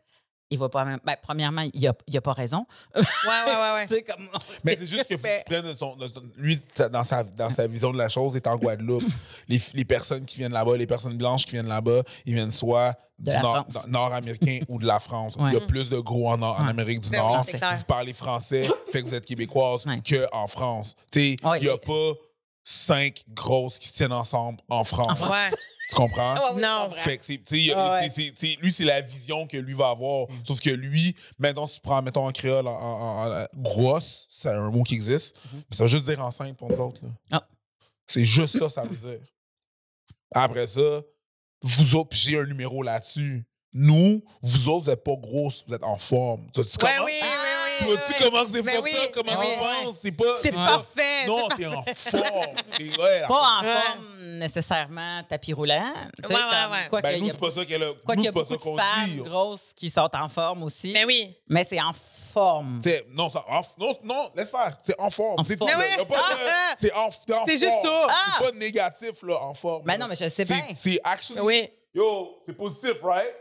Il 0.50 0.58
va 0.58 0.70
pas. 0.70 0.86
même- 0.86 1.00
Ben, 1.04 1.16
premièrement, 1.22 1.66
il 1.74 1.88
a, 1.88 1.94
il 2.08 2.18
a 2.18 2.22
pas 2.22 2.32
raison. 2.34 2.66
Ouais, 2.96 3.02
ouais, 3.02 3.46
ouais, 3.46 3.86
ouais. 3.92 4.04
Comme. 4.08 4.30
Mais 4.64 4.78
c'est 4.80 4.86
juste 4.86 5.06
que 5.08 5.18
faut 5.18 5.24
que 5.24 5.38
tu 5.40 5.44
prennes 5.46 5.74
son, 5.74 5.98
lui, 6.38 6.60
dans 6.92 7.04
sa, 7.04 7.24
dans 7.24 7.50
sa 7.50 7.68
vision 7.68 7.92
de 7.92 7.98
la 7.98 8.08
chose, 8.10 8.36
est 8.36 8.48
en 8.48 8.56
Guadeloupe. 8.58 9.04
les, 9.50 9.60
les 9.74 9.86
personnes 9.86 10.24
qui 10.26 10.38
viennent 10.38 10.54
là-bas, 10.54 10.78
les 10.78 10.88
personnes 10.88 11.18
blanches 11.18 11.46
qui 11.46 11.52
viennent 11.52 11.68
là-bas, 11.68 12.02
ils 12.26 12.34
viennent 12.34 12.52
soit 12.52 12.94
De 13.20 13.32
du 13.32 13.38
nord, 13.40 13.66
nord-américain 13.88 14.60
ou 14.70 14.80
de 14.80 14.86
la 14.86 15.00
France. 15.00 15.36
Ouais. 15.36 15.50
Il 15.52 15.54
y 15.54 15.58
a 15.58 15.66
plus 15.66 15.90
de 15.90 15.98
gros 16.00 16.30
en, 16.32 16.42
en 16.42 16.64
Ouais. 16.64 16.70
Amérique 16.70 17.02
du 17.02 17.10
Ben 17.10 17.18
Nord. 17.18 17.44
vous 17.44 17.84
parlez 17.86 18.14
français, 18.14 18.68
fait 18.92 19.02
que 19.04 19.08
vous 19.08 19.16
êtes 19.16 19.26
québécoise 19.26 19.86
Ouais. 19.86 20.00
que 20.02 20.28
en 20.32 20.48
France. 20.48 20.96
Tu 21.12 21.20
sais, 21.20 21.36
il 21.58 21.62
n'y 21.64 21.70
a 21.70 21.74
et- 21.74 21.78
pas 21.78 22.14
cinq 22.70 23.24
grosses 23.30 23.80
qui 23.80 23.88
se 23.88 23.94
tiennent 23.94 24.12
ensemble 24.12 24.60
en 24.70 24.84
France. 24.84 25.22
Ouais. 25.22 25.50
Tu 25.90 25.96
comprends? 25.96 26.36
Non. 26.58 26.92
Fait 26.98 27.18
que 27.18 27.24
c'est, 27.26 27.40
Ah 27.74 28.02
ouais. 28.02 28.58
lui, 28.62 28.74
c'est 28.74 28.84
la 28.84 29.00
vision 29.00 29.48
que 29.48 29.56
lui 29.56 29.74
va 29.74 29.92
avoir. 29.92 30.28
Sauf 30.46 30.60
que 30.60 30.70
lui, 30.70 31.16
maintenant, 31.40 31.66
si 31.66 31.76
tu 31.76 31.82
prends, 31.82 32.02
mettons, 32.02 32.28
en 32.28 32.32
créole, 32.34 32.68
en, 32.68 32.72
en- 32.74 33.32
en- 33.40 33.46
grosse, 33.56 34.28
c'est 34.30 34.50
un 34.50 34.70
mot 34.70 34.84
qui 34.84 34.96
existe, 34.96 35.38
mais 35.54 35.62
ça 35.78 35.84
veut 35.86 35.90
juste 35.90 36.04
dire 36.04 36.20
enceinte 36.22 36.58
pour 36.58 36.70
nous 36.70 36.78
autres. 36.78 37.00
Ah. 37.32 37.42
C'est 38.06 38.26
juste 38.26 38.60
ça, 38.60 38.68
ça 38.68 38.84
veut 38.84 38.98
dire. 38.98 39.22
Après 40.36 40.68
ça, 40.68 41.02
vous 41.62 41.96
autres, 41.96 42.10
puis 42.10 42.20
j'ai 42.20 42.38
un 42.38 42.44
numéro 42.46 42.84
là-dessus. 42.84 43.46
Nous, 43.72 44.22
vous 44.42 44.68
autres, 44.68 44.86
vous 44.86 44.90
n'êtes 44.92 45.04
pas 45.06 45.16
grosses, 45.16 45.64
vous 45.68 45.74
êtes 45.74 45.84
en 45.86 45.96
forme. 45.98 46.46
Tu 46.54 46.60
Ouais, 46.60 46.66
comment- 46.80 47.06
oui, 47.06 47.14
oui, 47.22 47.50
oui. 47.64 47.67
Tu 47.80 48.24
comment 48.24 48.44
c'est 48.52 48.62
Ben 48.62 48.76
fucked 48.76 48.84
oui, 48.84 48.92
up, 49.04 49.12
comment 49.14 49.32
ben 49.40 49.48
on 49.60 49.86
pense? 49.86 49.96
C'est 50.02 50.12
pas. 50.12 50.34
C'est 50.36 50.52
pas- 50.52 50.66
parfait. 50.68 51.28
Non, 51.28 51.48
c'est 51.50 51.56
t'es 51.58 51.66
en 51.68 51.84
forme. 51.84 52.56
Pas 53.28 53.34
en 53.60 53.64
forme 53.64 54.06
nécessairement 54.38 55.24
tapis 55.28 55.54
roulant. 55.54 55.94
tu 56.24 56.28
sais, 56.28 56.34
Ouais, 56.36 56.40
ouais, 56.42 56.72
ouais. 56.72 56.90
quoi 56.90 57.02
Ben, 57.02 57.14
qu'il 57.16 57.24
nous, 57.24 57.30
c'est 57.32 57.40
pas 57.40 57.52
ça 57.52 57.66
qu'elle 57.66 57.84
a. 57.84 57.94
quoi 58.06 58.16
qu'il 58.16 58.26
y 58.26 58.28
a 58.28 58.32
c'est 58.36 58.56
beaucoup 58.58 58.76
de 58.76 58.82
femmes 58.82 59.18
grosses 59.24 59.74
qui 59.76 59.90
sont 59.90 60.10
en 60.16 60.28
forme 60.30 60.64
aussi. 60.64 60.94
Ben 60.94 61.06
oui. 61.06 61.34
Mais 61.48 61.64
c'est 61.64 61.82
en 61.82 61.92
forme. 62.34 62.80
T'sais, 62.80 63.06
non, 63.14 63.30
ça, 63.30 63.44
en- 63.50 63.62
non, 63.80 63.96
non, 64.04 64.30
laisse 64.36 64.52
faire. 64.52 64.78
C'est 64.86 65.00
en 65.00 65.10
forme. 65.10 65.40
En 65.40 65.44
C'est 65.44 65.58
forme. 65.58 65.72
Mais 65.76 65.84
oui. 66.00 66.06
C'est 66.80 66.94
en, 66.94 67.08
en 67.08 67.46
C'est 67.46 67.52
juste 67.58 67.72
forme. 67.84 67.86
ça. 67.86 68.08
Ah. 68.10 68.34
C'est 68.40 68.52
pas 68.52 68.58
négatif, 68.58 69.12
là, 69.24 69.42
en 69.42 69.54
forme. 69.54 69.84
Ben 69.86 69.94
là. 69.94 70.00
non, 70.00 70.08
mais 70.08 70.16
je 70.16 70.28
sais 70.30 70.46
C'est- 70.46 70.54
bien. 70.54 70.64
C'est 70.76 71.00
actually. 71.04 71.40
Oui. 71.42 71.70
Yo, 71.96 72.38
c'est 72.46 72.54
positif, 72.54 72.94
right? 73.02 73.34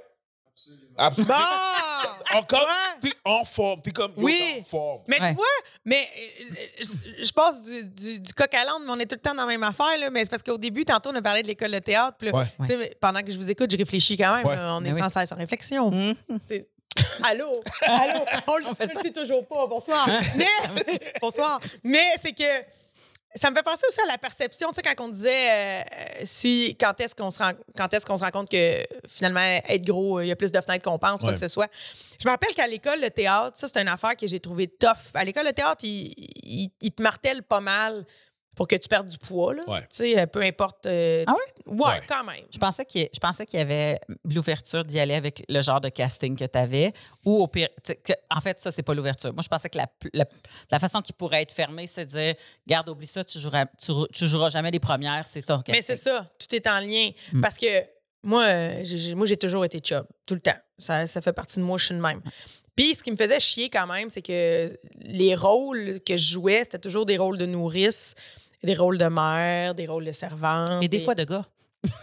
Absolument. 0.96 1.34
Bon! 1.34 1.85
Encore, 2.34 2.68
t'es 3.00 3.12
en 3.24 3.44
forme. 3.44 3.80
T'es 3.82 3.90
comme, 3.92 4.12
Oui. 4.16 4.38
en 4.60 4.64
forme. 4.64 5.02
Mais 5.06 5.20
Ouais. 5.20 5.28
tu 5.30 5.34
vois, 5.36 5.44
mais 5.84 6.08
euh, 6.18 6.66
je, 6.80 7.24
je 7.24 7.32
passe 7.32 7.62
du, 7.62 7.84
du, 7.84 8.20
du 8.20 8.32
coq 8.34 8.52
à 8.54 8.64
l'âne, 8.64 8.82
mais 8.84 8.90
on 8.92 8.98
est 8.98 9.06
tout 9.06 9.14
le 9.16 9.20
temps 9.20 9.34
dans 9.34 9.42
la 9.44 9.48
même 9.48 9.62
affaire. 9.62 9.98
Là, 10.00 10.10
mais 10.10 10.20
c'est 10.24 10.30
parce 10.30 10.42
qu'au 10.42 10.58
début, 10.58 10.84
tantôt, 10.84 11.10
on 11.12 11.14
a 11.14 11.22
parlé 11.22 11.42
de 11.42 11.46
l'école 11.48 11.70
de 11.70 11.78
théâtre. 11.78 12.16
Puis 12.18 12.30
là, 12.30 12.38
Ouais. 12.58 12.96
pendant 13.00 13.20
que 13.22 13.30
je 13.30 13.36
vous 13.36 13.50
écoute, 13.50 13.70
je 13.70 13.76
réfléchis 13.76 14.16
quand 14.16 14.34
même. 14.36 14.46
Ouais. 14.46 14.56
là, 14.56 14.74
on 14.76 14.80
est 14.84 14.88
Mais 14.90 14.94
oui. 14.94 15.00
sans 15.00 15.08
cesse 15.08 15.32
en 15.32 15.36
réflexion. 15.36 15.88
Hum. 15.88 16.14
Allô? 17.24 17.62
Allô? 17.82 18.20
On 18.46 18.56
le 18.56 18.64
fait 18.74 19.12
toujours 19.12 19.46
pas. 19.46 19.66
Bonsoir. 19.66 20.08
Mais, 20.36 20.46
bonsoir. 21.20 21.60
Mais 21.84 22.02
c'est 22.22 22.32
que 22.32 22.42
ça 23.36 23.50
me 23.50 23.56
fait 23.56 23.62
penser 23.62 23.84
aussi 23.88 24.00
à 24.02 24.06
la 24.10 24.18
perception. 24.18 24.68
Tu 24.70 24.76
sais, 24.76 24.82
quand 24.94 25.04
on 25.04 25.08
disait 25.08 25.50
euh, 25.50 25.82
si, 26.24 26.76
quand 26.80 26.98
est-ce 27.00 27.14
qu'on 27.14 27.30
se 27.30 27.38
rend, 27.38 27.52
quand 27.76 27.92
est-ce 27.94 28.04
qu'on 28.06 28.18
se 28.18 28.24
rend 28.24 28.30
compte 28.30 28.48
que 28.50 28.82
finalement, 29.08 29.40
être 29.68 29.84
gros, 29.86 30.20
il 30.20 30.26
y 30.28 30.32
a 30.32 30.36
plus 30.36 30.52
de 30.52 30.60
fenêtres 30.60 30.84
qu'on 30.84 30.98
pense, 30.98 31.20
quoi 31.20 31.28
Ouais. 31.28 31.34
que 31.34 31.40
ce 31.40 31.48
soit. 31.48 31.70
Je 32.20 32.26
me 32.26 32.32
rappelle 32.32 32.54
qu'à 32.54 32.66
l'école, 32.66 33.00
le 33.00 33.10
théâtre, 33.10 33.58
ça, 33.58 33.68
c'est 33.68 33.80
une 33.80 33.88
affaire 33.88 34.16
que 34.16 34.26
j'ai 34.26 34.40
trouvé 34.40 34.66
tough. 34.68 35.12
À 35.14 35.24
l'école, 35.24 35.44
le 35.46 35.52
théâtre, 35.52 35.84
il, 35.84 36.12
il- 36.44 36.70
il 36.80 36.92
te 36.92 37.02
martèle 37.02 37.42
pas 37.42 37.60
mal 37.60 38.04
pour 38.56 38.66
que 38.66 38.74
tu 38.74 38.88
perdes 38.88 39.06
du 39.08 39.18
poids, 39.18 39.54
là. 39.54 39.62
Ouais. 39.68 39.80
Tu 39.82 39.86
sais, 39.90 40.18
euh, 40.18 40.26
peu 40.26 40.42
importe. 40.42 40.86
euh, 40.86 41.22
Ah 41.28 41.34
ouais? 41.34 41.72
Ouais. 41.74 42.00
quand 42.08 42.24
même. 42.24 42.42
Je 42.52 42.58
pensais 42.58 42.84
qu'il 42.84 43.08
je 43.14 43.18
pensais 43.20 43.46
qu'il 43.46 43.58
y 43.60 43.62
avait 43.62 44.00
l'ouverture 44.24 44.84
d'y 44.84 44.98
aller 44.98 45.14
avec 45.14 45.44
le 45.48 45.60
genre 45.60 45.80
de 45.80 45.88
casting 45.90 46.36
que 46.36 46.44
tu 46.46 46.58
avais. 46.58 46.92
Ou 47.24 47.42
au 47.42 47.46
pire. 47.46 47.68
que- 47.84 48.12
en 48.30 48.40
fait, 48.40 48.58
ça, 48.60 48.72
c'est 48.72 48.82
pas 48.82 48.94
l'ouverture. 48.94 49.32
Moi, 49.34 49.42
je 49.44 49.48
pensais 49.48 49.68
que 49.68 49.76
la, 49.78 49.86
la, 50.14 50.24
la 50.70 50.78
façon 50.80 51.02
qui 51.02 51.12
pourrait 51.12 51.42
être 51.42 51.52
fermée, 51.52 51.86
c'est 51.86 52.06
de 52.06 52.10
dire 52.10 52.34
Garde, 52.66 52.88
oublie 52.88 53.06
ça, 53.06 53.22
tu 53.22 53.38
joueras, 53.38 53.66
tu, 53.78 53.92
tu 54.12 54.26
joueras 54.26 54.48
jamais 54.48 54.70
les 54.70 54.80
premières, 54.80 55.26
c'est 55.26 55.42
ton 55.42 55.56
casting. 55.58 55.74
Mais 55.74 55.82
c'est 55.82 55.96
ça, 55.96 56.26
tout 56.38 56.52
est 56.54 56.66
en 56.66 56.80
lien. 56.80 57.10
Mm. 57.34 57.40
Parce 57.42 57.58
que 57.58 57.66
moi, 58.22 58.42
euh, 58.44 58.80
j'ai- 58.84 58.98
j'ai- 58.98 59.14
moi, 59.14 59.26
j'ai 59.26 59.36
toujours 59.36 59.64
été 59.66 59.80
chub, 59.80 60.04
tout 60.24 60.34
le 60.34 60.40
temps. 60.40 60.56
Ça, 60.78 61.06
ça 61.06 61.20
fait 61.20 61.32
partie 61.34 61.58
de 61.60 61.64
moi, 61.64 61.76
je 61.78 61.84
suis 61.86 61.94
de 61.94 62.00
même. 62.00 62.22
Puis 62.74 62.94
ce 62.94 63.02
qui 63.02 63.10
me 63.10 63.16
faisait 63.16 63.40
chier 63.40 63.70
quand 63.70 63.86
même, 63.86 64.10
c'est 64.10 64.20
que 64.20 64.70
les 65.02 65.34
rôles 65.34 65.98
que 66.04 66.16
je 66.16 66.32
jouais, 66.32 66.60
c'était 66.64 66.78
toujours 66.78 67.06
des 67.06 67.16
rôles 67.16 67.38
de 67.38 67.46
nourrice, 67.46 68.14
des 68.66 68.74
rôles 68.74 68.98
de 68.98 69.06
mère, 69.06 69.74
des 69.74 69.86
rôles 69.86 70.04
de 70.04 70.12
servante. 70.12 70.82
Et 70.82 70.88
des 70.88 71.00
fois 71.00 71.14
de 71.14 71.24
gars. 71.24 71.46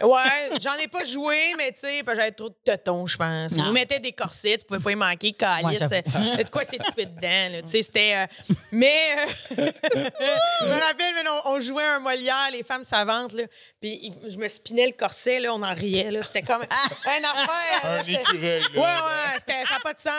Ouais, 0.00 0.58
j'en 0.62 0.74
ai 0.82 0.88
pas 0.88 1.04
joué, 1.04 1.36
mais 1.58 1.70
tu 1.72 1.80
sais, 1.80 2.02
j'avais 2.06 2.30
trop 2.30 2.48
de 2.48 2.54
tetons, 2.64 3.06
je 3.06 3.16
pense. 3.18 3.52
Ils 3.52 3.70
mettaient 3.72 3.98
des 3.98 4.12
corsets, 4.12 4.56
tu 4.56 4.64
pouvais 4.64 4.80
pas 4.80 4.92
y 4.92 4.94
manquer, 4.96 5.32
calice. 5.32 5.80
Ouais, 5.82 6.44
de 6.44 6.48
quoi 6.48 6.62
c'est 6.64 6.78
tout 6.78 6.92
fait 6.96 7.04
dedans, 7.06 7.60
Tu 7.62 7.70
sais, 7.70 7.82
c'était. 7.82 8.14
euh, 8.16 8.26
mais. 8.72 8.96
euh, 9.18 9.26
je 9.90 10.66
me 10.66 10.80
rappelle, 10.86 11.14
mais 11.14 11.28
on, 11.44 11.50
on 11.52 11.60
jouait 11.60 11.84
un 11.84 11.98
Molière, 11.98 12.48
les 12.52 12.62
femmes 12.62 12.84
savantes, 12.86 13.32
là. 13.34 13.42
Puis 13.80 14.10
je 14.26 14.38
me 14.38 14.48
spinais 14.48 14.86
le 14.86 14.92
corset, 14.92 15.38
là, 15.40 15.52
on 15.52 15.62
en 15.62 15.74
riait, 15.74 16.10
là. 16.10 16.22
C'était 16.22 16.42
comme. 16.42 16.62
affaire. 16.62 17.20
là, 17.82 17.98
Un 17.98 18.02
écureuil, 18.02 18.60
là. 18.60 18.68
Ouais, 18.74 18.80
ouais, 18.80 19.38
c'était- 19.38 19.64
ça 19.68 19.74
n'a 19.74 19.80
pas 19.80 19.92
de 19.92 20.00
sens. 20.00 20.12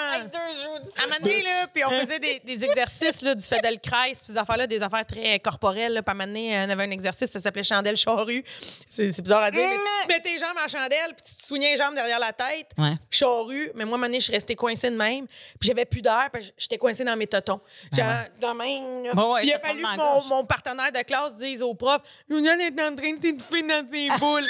À 0.97 1.03
un 1.03 1.07
moment 1.07 1.17
donné, 1.21 1.41
là, 1.41 1.67
puis 1.73 1.83
on 1.85 1.99
faisait 1.99 2.19
des, 2.19 2.39
des 2.45 2.63
exercices 2.65 3.21
là, 3.23 3.33
du 3.33 3.43
Feldenkrais, 3.43 4.11
puis 4.11 4.21
ces 4.27 4.37
affaires-là, 4.37 4.67
des 4.67 4.81
affaires 4.83 5.05
très 5.05 5.39
corporelles. 5.39 5.93
Là. 5.93 6.03
Puis 6.03 6.09
à 6.09 6.11
un 6.11 6.15
moment 6.15 6.27
donné, 6.27 6.55
on 6.67 6.69
avait 6.69 6.83
un 6.83 6.91
exercice, 6.91 7.31
ça 7.31 7.39
s'appelait 7.39 7.63
chandelle 7.63 7.97
charrue. 7.97 8.43
C'est 8.89 9.11
c'est 9.11 9.21
bizarre 9.21 9.41
à 9.41 9.51
dire, 9.55 9.69
mais 9.69 9.75
tu 9.75 10.07
te 10.07 10.13
mets 10.13 10.19
tes 10.19 10.39
jambes 10.39 10.57
en 10.63 10.67
chandelle, 10.67 11.13
puis 11.15 11.25
tu 11.25 11.35
te 11.35 11.45
soignais 11.47 11.75
les 11.75 11.81
jambes 11.81 11.95
derrière 11.95 12.19
la 12.19 12.33
tête. 12.33 12.71
Ouais. 12.77 12.93
Charrue, 13.09 13.71
mais 13.75 13.85
moi, 13.85 13.95
à 13.95 13.97
un 13.97 13.97
moment 13.97 14.05
donné, 14.07 14.19
je 14.19 14.25
suis 14.25 14.33
restée 14.33 14.55
coincée 14.55 14.89
de 14.89 14.95
même. 14.95 15.27
Puis 15.59 15.67
j'avais 15.67 15.85
plus 15.85 16.01
d'air, 16.01 16.29
puis 16.31 16.53
j'étais 16.57 16.77
coincée 16.77 17.03
dans 17.03 17.15
mes 17.15 17.27
totons. 17.27 17.61
Genre, 17.91 18.05
dans 18.39 18.53
même. 18.53 19.03
Ouais, 19.03 19.41
Puis 19.41 19.49
il 19.49 19.53
a 19.53 19.59
fallu 19.59 19.81
que 19.81 20.29
mon, 20.29 20.45
partenaire 20.45 20.91
de 20.91 21.01
classe 21.01 21.35
dise 21.37 21.61
au 21.61 21.73
prof 21.73 22.01
Juliane 22.29 22.61
est 22.61 22.81
en 22.81 22.95
train 22.95 23.13
de 23.13 23.21
s'étouffer 23.21 23.63
dans 23.63 23.85
ses 23.91 24.09
boules. 24.19 24.47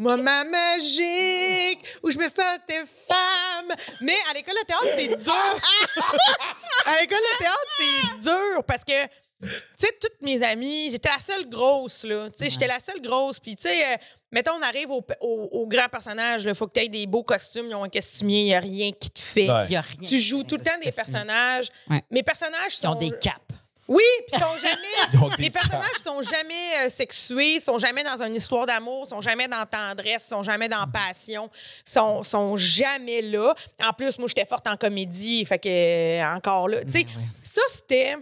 Moment 0.00 0.44
magique 0.46 1.84
où 2.02 2.10
je 2.10 2.16
me 2.16 2.26
sentais 2.26 2.84
femme. 3.06 3.76
Mais 4.00 4.16
à 4.30 4.32
l'école 4.32 4.54
de 4.54 4.64
théâtre, 4.64 4.86
c'est 4.96 5.14
dur. 5.14 5.34
à 6.86 7.00
l'école 7.02 7.18
de 7.18 7.38
théâtre, 7.38 7.66
c'est 7.78 8.30
dur 8.30 8.64
parce 8.66 8.82
que 8.82 8.92
tu 9.42 9.48
sais, 9.78 9.92
toutes 10.00 10.20
mes 10.22 10.42
amies, 10.42 10.90
j'étais 10.90 11.08
la 11.08 11.18
seule 11.20 11.48
grosse, 11.48 12.04
là. 12.04 12.28
Tu 12.30 12.44
sais, 12.44 12.50
j'étais 12.50 12.66
la 12.66 12.80
seule 12.80 13.00
grosse. 13.00 13.40
Puis, 13.40 13.56
tu 13.56 13.68
sais, 13.68 13.92
euh, 13.92 13.96
mettons, 14.32 14.52
on 14.58 14.62
arrive 14.62 14.90
au, 14.90 15.04
au, 15.20 15.48
au 15.52 15.66
grand 15.66 15.88
personnage, 15.88 16.44
il 16.44 16.54
faut 16.54 16.66
que 16.66 16.78
tu 16.78 16.84
aies 16.84 16.88
des 16.88 17.06
beaux 17.06 17.22
costumes, 17.22 17.66
ils 17.68 17.74
ont 17.74 17.84
un 17.84 17.88
costumier, 17.88 18.40
il 18.40 18.44
n'y 18.46 18.54
a 18.54 18.60
rien 18.60 18.90
qui 18.92 19.10
te 19.10 19.20
fait. 19.20 19.50
Ouais. 19.50 19.66
Y 19.68 19.76
a 19.76 19.80
rien. 19.80 20.08
Tu 20.08 20.18
joues 20.20 20.42
tout 20.44 20.56
le 20.56 20.64
temps 20.64 20.78
des 20.82 20.92
personnages. 20.92 21.68
Ouais. 21.88 22.02
Mes 22.10 22.22
personnages 22.22 22.72
Ils 22.74 22.76
sont. 22.76 22.88
ont 22.88 22.94
des 22.94 23.10
capes. 23.10 23.52
Oui, 23.88 24.04
puis 24.28 24.36
ils 24.36 24.40
sont 24.40 24.58
jamais. 24.58 25.34
Ils 25.38 25.42
les 25.42 25.50
personnages 25.50 25.98
sont 26.00 26.22
jamais 26.22 26.86
euh, 26.86 26.90
sexués, 26.90 27.58
sont 27.58 27.76
jamais 27.78 28.04
dans 28.04 28.22
une 28.22 28.36
histoire 28.36 28.64
d'amour, 28.64 29.08
sont 29.08 29.20
jamais 29.20 29.48
dans 29.48 29.64
tendresse, 29.64 30.26
sont 30.26 30.44
jamais 30.44 30.68
dans 30.68 30.86
passion, 30.86 31.50
sont, 31.84 32.22
sont 32.22 32.56
jamais 32.56 33.20
là. 33.20 33.52
En 33.82 33.92
plus, 33.92 34.16
moi, 34.18 34.28
j'étais 34.28 34.46
forte 34.46 34.68
en 34.68 34.76
comédie, 34.76 35.44
fait 35.44 35.58
que 35.58 35.68
euh, 35.68 36.36
encore 36.36 36.68
là. 36.68 36.84
Tu 36.84 36.92
sais, 36.92 37.06
ça, 37.42 37.62
c'était. 37.74 38.16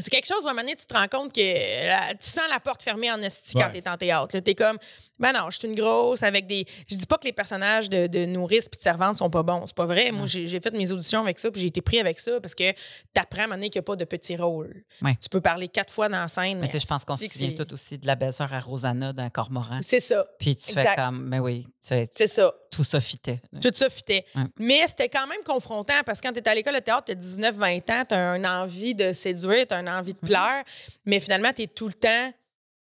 C'est 0.00 0.10
quelque 0.10 0.26
chose 0.26 0.42
où 0.42 0.46
à 0.46 0.50
un 0.50 0.52
moment 0.52 0.62
donné, 0.62 0.76
tu 0.76 0.86
te 0.86 0.94
rends 0.94 1.08
compte 1.08 1.32
que 1.32 2.12
tu 2.12 2.28
sens 2.28 2.44
la 2.50 2.60
porte 2.60 2.82
fermée 2.82 3.10
en 3.10 3.20
esti 3.22 3.54
quand 3.54 3.70
t'es 3.72 3.88
en 3.88 3.96
théâtre. 3.96 4.40
Tu 4.40 4.50
es 4.50 4.54
comme, 4.54 4.78
ben 5.18 5.32
non, 5.32 5.50
je 5.50 5.58
suis 5.58 5.68
une 5.68 5.74
grosse 5.74 6.22
avec 6.22 6.46
des. 6.46 6.64
Je 6.88 6.96
dis 6.96 7.06
pas 7.06 7.18
que 7.18 7.24
les 7.24 7.32
personnages 7.32 7.88
de, 7.90 8.06
de 8.06 8.24
nourrice 8.26 8.68
puis 8.68 8.78
de 8.78 8.82
servante 8.82 9.18
sont 9.18 9.30
pas 9.30 9.42
bons. 9.42 9.66
C'est 9.66 9.76
pas 9.76 9.86
vrai. 9.86 10.10
Moi, 10.12 10.26
j'ai 10.26 10.46
fait 10.60 10.72
mes 10.72 10.90
auditions 10.90 11.20
avec 11.22 11.38
ça 11.38 11.50
puis 11.50 11.60
j'ai 11.60 11.66
été 11.68 11.80
pris 11.80 11.98
avec 12.00 12.18
ça 12.18 12.40
parce 12.40 12.54
que 12.54 12.72
t'apprends 13.12 13.42
à 13.42 13.44
un 13.44 13.46
moment 13.48 13.56
donné 13.56 13.70
qu'il 13.70 13.78
n'y 13.80 13.84
a 13.84 13.86
pas 13.86 13.96
de 13.96 14.04
petits 14.04 14.36
rôles. 14.36 14.82
Ouais. 15.02 15.16
Tu 15.20 15.28
peux 15.28 15.40
parler 15.40 15.68
quatre 15.68 15.92
fois 15.92 16.08
dans 16.08 16.18
la 16.20 16.28
scène. 16.28 16.58
Mais 16.58 16.66
tu 16.66 16.72
sais, 16.72 16.78
je 16.80 16.86
pense 16.86 17.04
qu'on 17.04 17.16
se 17.16 17.28
souvient 17.28 17.52
tout 17.52 17.72
aussi 17.72 17.98
de 17.98 18.06
la 18.06 18.14
belle-sœur 18.16 18.52
à 18.52 18.58
Rosanna 18.58 19.12
d'un 19.12 19.30
Cormoran. 19.30 19.80
C'est 19.82 20.00
ça. 20.00 20.26
Puis 20.38 20.56
tu 20.56 20.72
fais 20.72 20.86
comme, 20.96 21.24
mais 21.28 21.38
oui, 21.38 21.64
tu 21.64 21.72
sais, 21.80 22.08
C'est 22.14 22.28
ça. 22.28 22.52
tout 22.70 22.84
ça 22.84 23.00
fitait. 23.00 23.40
Tout 23.62 23.70
ça 23.74 23.88
fitait. 23.90 24.24
Mais 24.58 24.80
c'était 24.88 25.08
quand 25.08 25.26
même 25.26 25.42
confrontant 25.44 25.94
parce 26.04 26.20
que 26.20 26.26
quand 26.28 26.32
tu 26.32 26.40
es 26.40 26.48
à 26.48 26.54
l'école 26.54 26.74
de 26.74 26.80
théâtre, 26.80 27.04
tu 27.06 27.12
as 27.12 27.50
19-20 27.50 27.92
ans, 27.92 28.04
tu 28.08 28.14
as 28.14 28.36
une 28.36 28.46
envie 28.46 28.94
de 28.94 29.12
séduire, 29.12 29.66
tu 29.66 29.74
as 29.74 29.80
une 29.80 29.88
envie 29.88 30.06
Mm-hmm. 30.06 30.20
de 30.22 30.26
plaire, 30.26 30.64
mais 31.04 31.20
finalement, 31.20 31.52
tu 31.52 31.62
es 31.62 31.66
tout 31.66 31.88
le 31.88 31.94
temps 31.94 32.32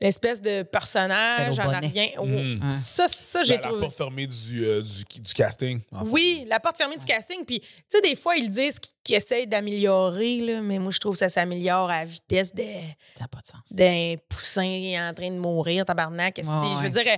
l'espèce 0.01 0.41
de 0.41 0.63
personnage 0.63 1.59
en 1.59 1.69
rien. 1.79 2.07
Oh, 2.19 2.25
Mhm. 2.27 2.73
Ça, 2.73 3.07
ça 3.09 3.41
La, 3.41 3.45
j'ai 3.45 3.53
la 3.55 3.59
trouvé. 3.61 3.81
porte 3.81 3.97
fermée 3.97 4.27
du, 4.27 4.65
euh, 4.65 4.81
du, 4.83 5.21
du 5.21 5.33
casting. 5.35 5.81
Oui, 6.07 6.45
la 6.49 6.59
porte 6.61 6.77
fermée 6.77 6.97
du 6.97 7.05
casting. 7.05 7.45
Puis, 7.45 7.61
tu 7.61 7.67
sais, 7.89 8.01
des 8.01 8.17
fois, 8.17 8.37
ils 8.37 8.49
disent 8.49 8.79
qu'ils 9.05 9.15
essayent 9.17 9.47
d'améliorer, 9.47 10.41
là, 10.41 10.61
mais 10.63 10.79
moi, 10.79 10.91
je 10.91 10.99
trouve 10.99 11.13
que 11.13 11.19
ça 11.19 11.29
s'améliore 11.29 11.91
à 11.91 12.01
la 12.01 12.05
vitesse 12.07 12.53
Ça 13.19 13.29
pas 13.29 13.41
de 13.41 13.47
sens. 13.47 13.73
d'un 13.73 14.15
poussin 14.29 15.11
en 15.11 15.15
train 15.15 15.31
de 15.31 15.39
mourir, 15.39 15.85
tabarnak. 15.85 16.39
esti. 16.39 16.53
Ouais, 16.53 16.59
Je 16.61 16.77
ouais. 16.77 16.83
veux 16.85 16.91
dire, 16.91 17.17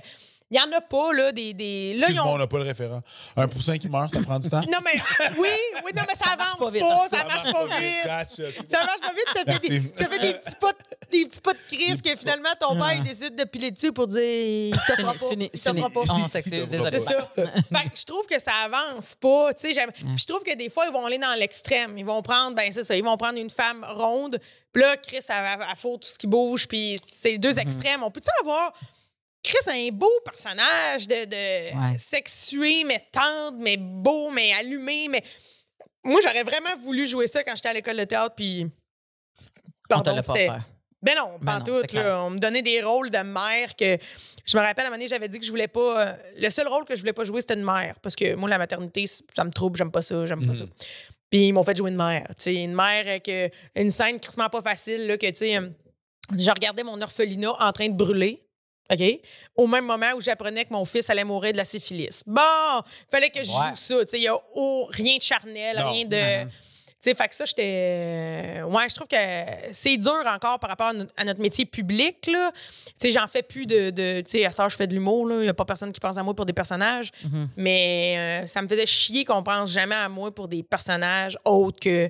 il 0.53 0.59
n'y 0.59 0.59
en 0.73 0.77
a 0.77 0.81
pas, 0.81 1.11
là, 1.13 1.31
des. 1.31 1.53
des... 1.53 1.93
Là, 1.97 2.07
ils 2.07 2.11
Excuse-moi, 2.11 2.25
ont 2.31 2.35
on 2.35 2.37
n'a 2.37 2.45
pas 2.47 2.57
le 2.59 2.63
référent. 2.65 3.01
Un 3.35 3.47
poussin 3.47 3.77
qui 3.79 3.89
meurt, 3.89 4.09
ça 4.11 4.21
prend 4.21 4.37
du 4.37 4.49
temps? 4.49 4.61
Non, 4.61 4.77
mais 4.83 5.01
oui, 5.39 5.49
oui, 5.83 5.91
non, 5.95 6.03
mais 6.07 6.15
ça, 6.15 6.31
avance 6.33 6.57
pas 6.59 6.65
pas, 6.65 6.71
vite, 6.71 6.83
ça 7.11 7.25
marche 7.25 7.43
pas 7.51 7.77
vite. 7.77 8.69
Ça 8.69 8.83
marche 8.83 8.99
pas 9.01 9.13
vite, 9.13 9.27
ça 9.35 9.53
fait, 9.53 9.67
des, 9.69 9.81
ça 9.97 10.07
fait 10.09 10.19
des 10.19 10.33
petits 10.33 10.55
pots, 10.59 10.67
des 11.11 11.25
petits 11.25 11.41
pots 11.41 11.51
de 11.53 11.75
crise 11.75 12.01
que 12.01 12.15
finalement 12.15 12.49
ton 12.59 12.75
père 12.75 12.93
il 12.93 13.01
décide 13.03 13.35
de 13.35 13.43
piler 13.45 13.71
dessus 13.71 13.91
pour 13.91 14.05
dire 14.07 14.21
il 14.21 14.71
te 14.75 14.93
fera 15.01 15.13
pas. 15.13 15.19
Il 15.31 15.49
te 15.49 15.57
c'est 15.57 15.69
une- 15.71 15.77
fera 15.77 15.89
pas. 15.89 16.01
On 16.11 16.27
s'excuse, 16.27 16.67
désolé. 16.69 16.91
C'est 16.91 16.99
ça. 16.99 17.27
fait 17.35 17.89
que 17.89 17.97
je 17.99 18.05
trouve 18.05 18.25
que 18.27 18.39
ça 18.39 18.51
avance 18.65 19.15
pas. 19.15 19.53
Tu 19.53 19.67
sais, 19.67 19.73
j'aime- 19.73 19.91
Puis 19.91 20.17
je 20.17 20.25
trouve 20.27 20.43
que 20.43 20.55
des 20.55 20.69
fois, 20.69 20.85
ils 20.87 20.93
vont 20.93 21.05
aller 21.05 21.17
dans 21.17 21.33
l'extrême. 21.39 21.97
Ils 21.97 22.05
vont 22.05 22.21
prendre, 22.21 22.55
ben 22.55 22.71
c'est 22.71 22.83
ça, 22.83 22.95
ils 22.95 23.03
vont 23.03 23.17
prendre 23.17 23.39
une 23.39 23.49
femme 23.49 23.83
ronde. 23.95 24.39
Puis 24.71 24.81
là, 24.83 24.95
Chris, 24.97 25.17
elle, 25.29 25.35
elle, 25.55 25.65
elle 25.69 25.77
faut 25.77 25.97
tout 25.97 26.07
ce 26.09 26.17
qui 26.17 26.27
bouge. 26.27 26.67
Puis 26.67 26.99
c'est 27.05 27.31
les 27.31 27.37
deux 27.37 27.57
extrêmes. 27.59 28.03
On 28.03 28.11
peut-tu 28.11 28.29
avoir. 28.41 28.73
Chris, 29.43 29.57
un 29.89 29.91
beau 29.91 30.11
personnage 30.23 31.07
de, 31.07 31.25
de 31.25 31.75
Ouais. 31.91 31.97
sexué, 31.97 32.83
mais 32.85 33.05
tendre, 33.11 33.57
mais 33.59 33.77
beau, 33.77 34.29
mais 34.31 34.53
allumé, 34.53 35.07
mais. 35.09 35.23
Moi, 36.05 36.19
j'aurais 36.23 36.43
vraiment 36.43 36.75
voulu 36.83 37.07
jouer 37.07 37.27
ça 37.27 37.43
quand 37.43 37.55
j'étais 37.55 37.69
à 37.69 37.73
l'école 37.73 37.97
de 37.97 38.03
théâtre, 38.05 38.35
puis. 38.35 38.65
Pardon, 39.89 40.21
c'était- 40.21 40.49
ben 41.01 41.15
non, 41.17 41.37
Ben 41.41 41.59
pas 41.59 41.71
non, 41.71 41.81
là. 41.93 42.23
On 42.23 42.29
me 42.29 42.39
donnait 42.39 42.61
des 42.61 42.81
rôles 42.81 43.09
de 43.09 43.17
mère 43.19 43.75
que. 43.75 43.97
Je 44.45 44.57
me 44.57 44.61
rappelle, 44.63 44.85
à 44.85 44.87
un 44.87 44.91
moment 44.91 44.97
donné, 44.97 45.07
j'avais 45.09 45.27
dit 45.27 45.39
que 45.39 45.45
je 45.45 45.51
voulais 45.51 45.67
pas. 45.67 46.07
euh, 46.07 46.13
le 46.37 46.49
seul 46.49 46.67
rôle 46.67 46.85
que 46.85 46.95
je 46.95 47.01
voulais 47.01 47.13
pas 47.13 47.23
jouer, 47.25 47.41
c'était 47.41 47.53
une 47.55 47.63
mère. 47.65 47.95
Parce 48.01 48.15
que 48.15 48.35
moi, 48.35 48.49
la 48.49 48.57
maternité, 48.57 49.05
ça 49.07 49.43
me 49.43 49.51
trouble, 49.51 49.77
j'aime 49.77 49.91
pas 49.91 50.01
ça, 50.01 50.25
j'aime 50.25 50.45
pas 50.47 50.55
ça. 50.55 50.63
Puis 51.29 51.47
ils 51.47 51.51
m'ont 51.53 51.63
fait 51.63 51.75
jouer 51.75 51.89
une 51.91 51.97
mère. 51.97 52.25
Tu 52.29 52.43
sais, 52.43 52.55
une 52.55 52.73
mère 52.75 53.03
euh, 53.07 53.19
que. 53.19 53.49
Une 53.75 53.91
scène 53.91 54.19
crissement 54.19 54.49
pas 54.49 54.61
facile, 54.61 55.07
là, 55.07 55.17
que, 55.17 55.27
tu 55.27 55.35
sais. 55.35 55.57
euh, 55.57 55.69
je 56.37 56.49
regardais 56.49 56.83
mon 56.83 57.01
orphelinat 57.01 57.51
en 57.59 57.71
train 57.73 57.87
de 57.89 57.93
brûler. 57.95 58.42
OK? 58.91 59.19
Au 59.55 59.67
même 59.67 59.85
moment 59.85 60.11
où 60.15 60.21
j'apprenais 60.21 60.65
que 60.65 60.73
mon 60.73 60.85
fils 60.85 61.09
allait 61.09 61.23
mourir 61.23 61.53
de 61.53 61.57
la 61.57 61.65
syphilis. 61.65 62.23
Bon, 62.25 62.41
fallait 63.09 63.29
que 63.29 63.43
je 63.43 63.49
Ouais. 63.51 63.69
joue 63.69 64.05
ça. 64.05 64.17
Il 64.17 64.21
y 64.23 64.27
a 64.27 64.35
oh, 64.55 64.87
rien 64.91 65.17
de 65.17 65.21
charnel, 65.21 65.77
Non. 65.77 65.91
rien 65.91 66.05
de. 66.05 66.43
Non. 66.45 66.49
Tu 67.01 67.09
sais, 67.09 67.15
fait 67.15 67.27
que 67.27 67.35
ça, 67.35 67.43
j'étais. 67.43 67.63
euh, 67.65 68.63
Ouais, 68.63 68.87
je 68.89 68.95
trouve 68.95 69.07
que 69.07 69.15
c'est 69.73 69.97
dur 69.97 70.23
encore 70.25 70.57
par 70.57 70.69
rapport 70.69 70.87
à, 70.87 70.93
no- 70.93 71.05
à 71.17 71.25
notre 71.25 71.41
métier 71.41 71.65
public, 71.65 72.27
là. 72.31 72.51
Tu 72.53 72.93
sais, 72.97 73.11
j'en 73.11 73.27
fais 73.27 73.41
plus 73.43 73.65
de. 73.65 73.89
de 73.89 74.21
tu 74.21 74.31
sais, 74.39 74.45
à 74.45 74.51
temps, 74.53 74.69
je 74.69 74.77
fais 74.77 74.87
de 74.87 74.93
l'humour, 74.93 75.27
là. 75.27 75.35
Il 75.35 75.41
n'y 75.41 75.49
a 75.49 75.53
pas 75.53 75.65
personne 75.65 75.91
qui 75.91 75.99
pense 75.99 76.17
à 76.17 76.23
moi 76.23 76.33
pour 76.33 76.45
des 76.45 76.53
personnages. 76.53 77.09
Mm-hmm. 77.25 77.47
Mais 77.57 78.15
euh, 78.43 78.47
ça 78.47 78.61
me 78.61 78.67
faisait 78.69 78.85
chier 78.85 79.25
qu'on 79.25 79.43
pense 79.43 79.69
jamais 79.69 79.95
à 79.95 80.07
moi 80.07 80.33
pour 80.33 80.47
des 80.47 80.63
personnages 80.63 81.37
autres 81.43 81.79
que 81.79 82.09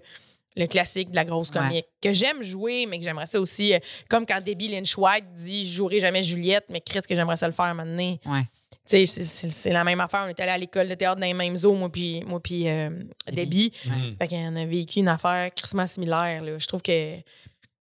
le 0.55 0.67
classique 0.67 1.09
de 1.11 1.15
la 1.15 1.25
grosse 1.25 1.49
Ouais. 1.49 1.61
comique. 1.61 1.85
Que 2.01 2.13
j'aime 2.13 2.43
jouer, 2.43 2.85
mais 2.85 2.97
que 2.99 3.03
j'aimerais 3.03 3.25
ça 3.25 3.39
aussi. 3.39 3.73
euh, 3.73 3.79
comme 4.09 4.25
quand 4.25 4.41
Debbie 4.41 4.67
Lynch 4.69 4.97
White 4.97 5.31
dit 5.33 5.65
Je 5.69 5.75
jouerai 5.75 5.99
jamais 5.99 6.21
Juliette, 6.23 6.65
mais 6.69 6.81
Chris, 6.81 6.99
que 7.07 7.15
j'aimerais 7.15 7.37
ça 7.37 7.47
le 7.47 7.53
faire 7.53 7.65
un 7.65 7.73
moment 7.73 7.89
donné. 7.89 8.19
Ouais. 8.25 8.43
Tu 8.87 9.05
sais, 9.05 9.23
c'est- 9.49 9.69
la 9.71 9.83
même 9.85 10.01
affaire. 10.01 10.23
On 10.25 10.27
est 10.27 10.39
allé 10.41 10.51
à 10.51 10.57
l'école 10.57 10.89
de 10.89 10.95
théâtre 10.95 11.19
dans 11.19 11.25
les 11.25 11.33
mêmes 11.33 11.55
eaux, 11.63 11.73
moi 11.73 11.89
puis 11.89 12.21
moi 12.27 12.41
puis 12.41 12.67
euh, 12.67 12.89
Debbie. 13.31 13.71
Fait 14.19 14.27
qu'on 14.27 14.55
a 14.57 14.65
vécu 14.65 14.99
une 14.99 15.07
affaire 15.07 15.53
crissement 15.53 15.87
similaire. 15.87 16.43
Là. 16.43 16.59
Je 16.59 16.67
trouve 16.67 16.81
que 16.81 17.15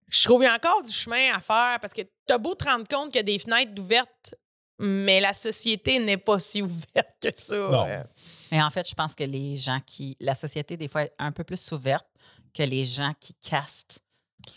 je 0.09 0.23
trouve 0.23 0.39
qu'il 0.41 0.47
y 0.49 0.51
a 0.51 0.55
encore 0.55 0.83
du 0.83 0.91
chemin 0.91 1.31
à 1.33 1.39
faire 1.39 1.77
parce 1.79 1.93
que 1.93 2.01
t'as 2.27 2.37
beau 2.37 2.53
te 2.55 2.65
rendre 2.65 2.85
compte 2.87 3.11
qu'il 3.11 3.17
y 3.17 3.19
a 3.19 3.23
des 3.23 3.39
fenêtres 3.39 3.79
ouvertes, 3.79 4.35
mais 4.79 5.21
la 5.21 5.33
société 5.33 5.99
n'est 5.99 6.17
pas 6.17 6.37
si 6.39 6.61
ouverte 6.63 7.15
que 7.21 7.29
ça. 7.33 7.55
Non. 7.55 7.85
Euh, 7.87 8.03
Mais 8.51 8.61
en 8.61 8.69
fait, 8.71 8.89
je 8.89 8.93
pense 8.95 9.15
que 9.15 9.23
les 9.23 9.55
gens 9.55 9.79
qui. 9.85 10.17
La 10.19 10.33
société, 10.33 10.75
des 10.75 10.87
fois, 10.89 11.03
est 11.03 11.13
un 11.19 11.31
peu 11.31 11.43
plus 11.45 11.71
ouverte 11.71 12.07
que 12.53 12.63
les 12.63 12.83
gens 12.83 13.13
qui 13.19 13.33
castent 13.35 13.99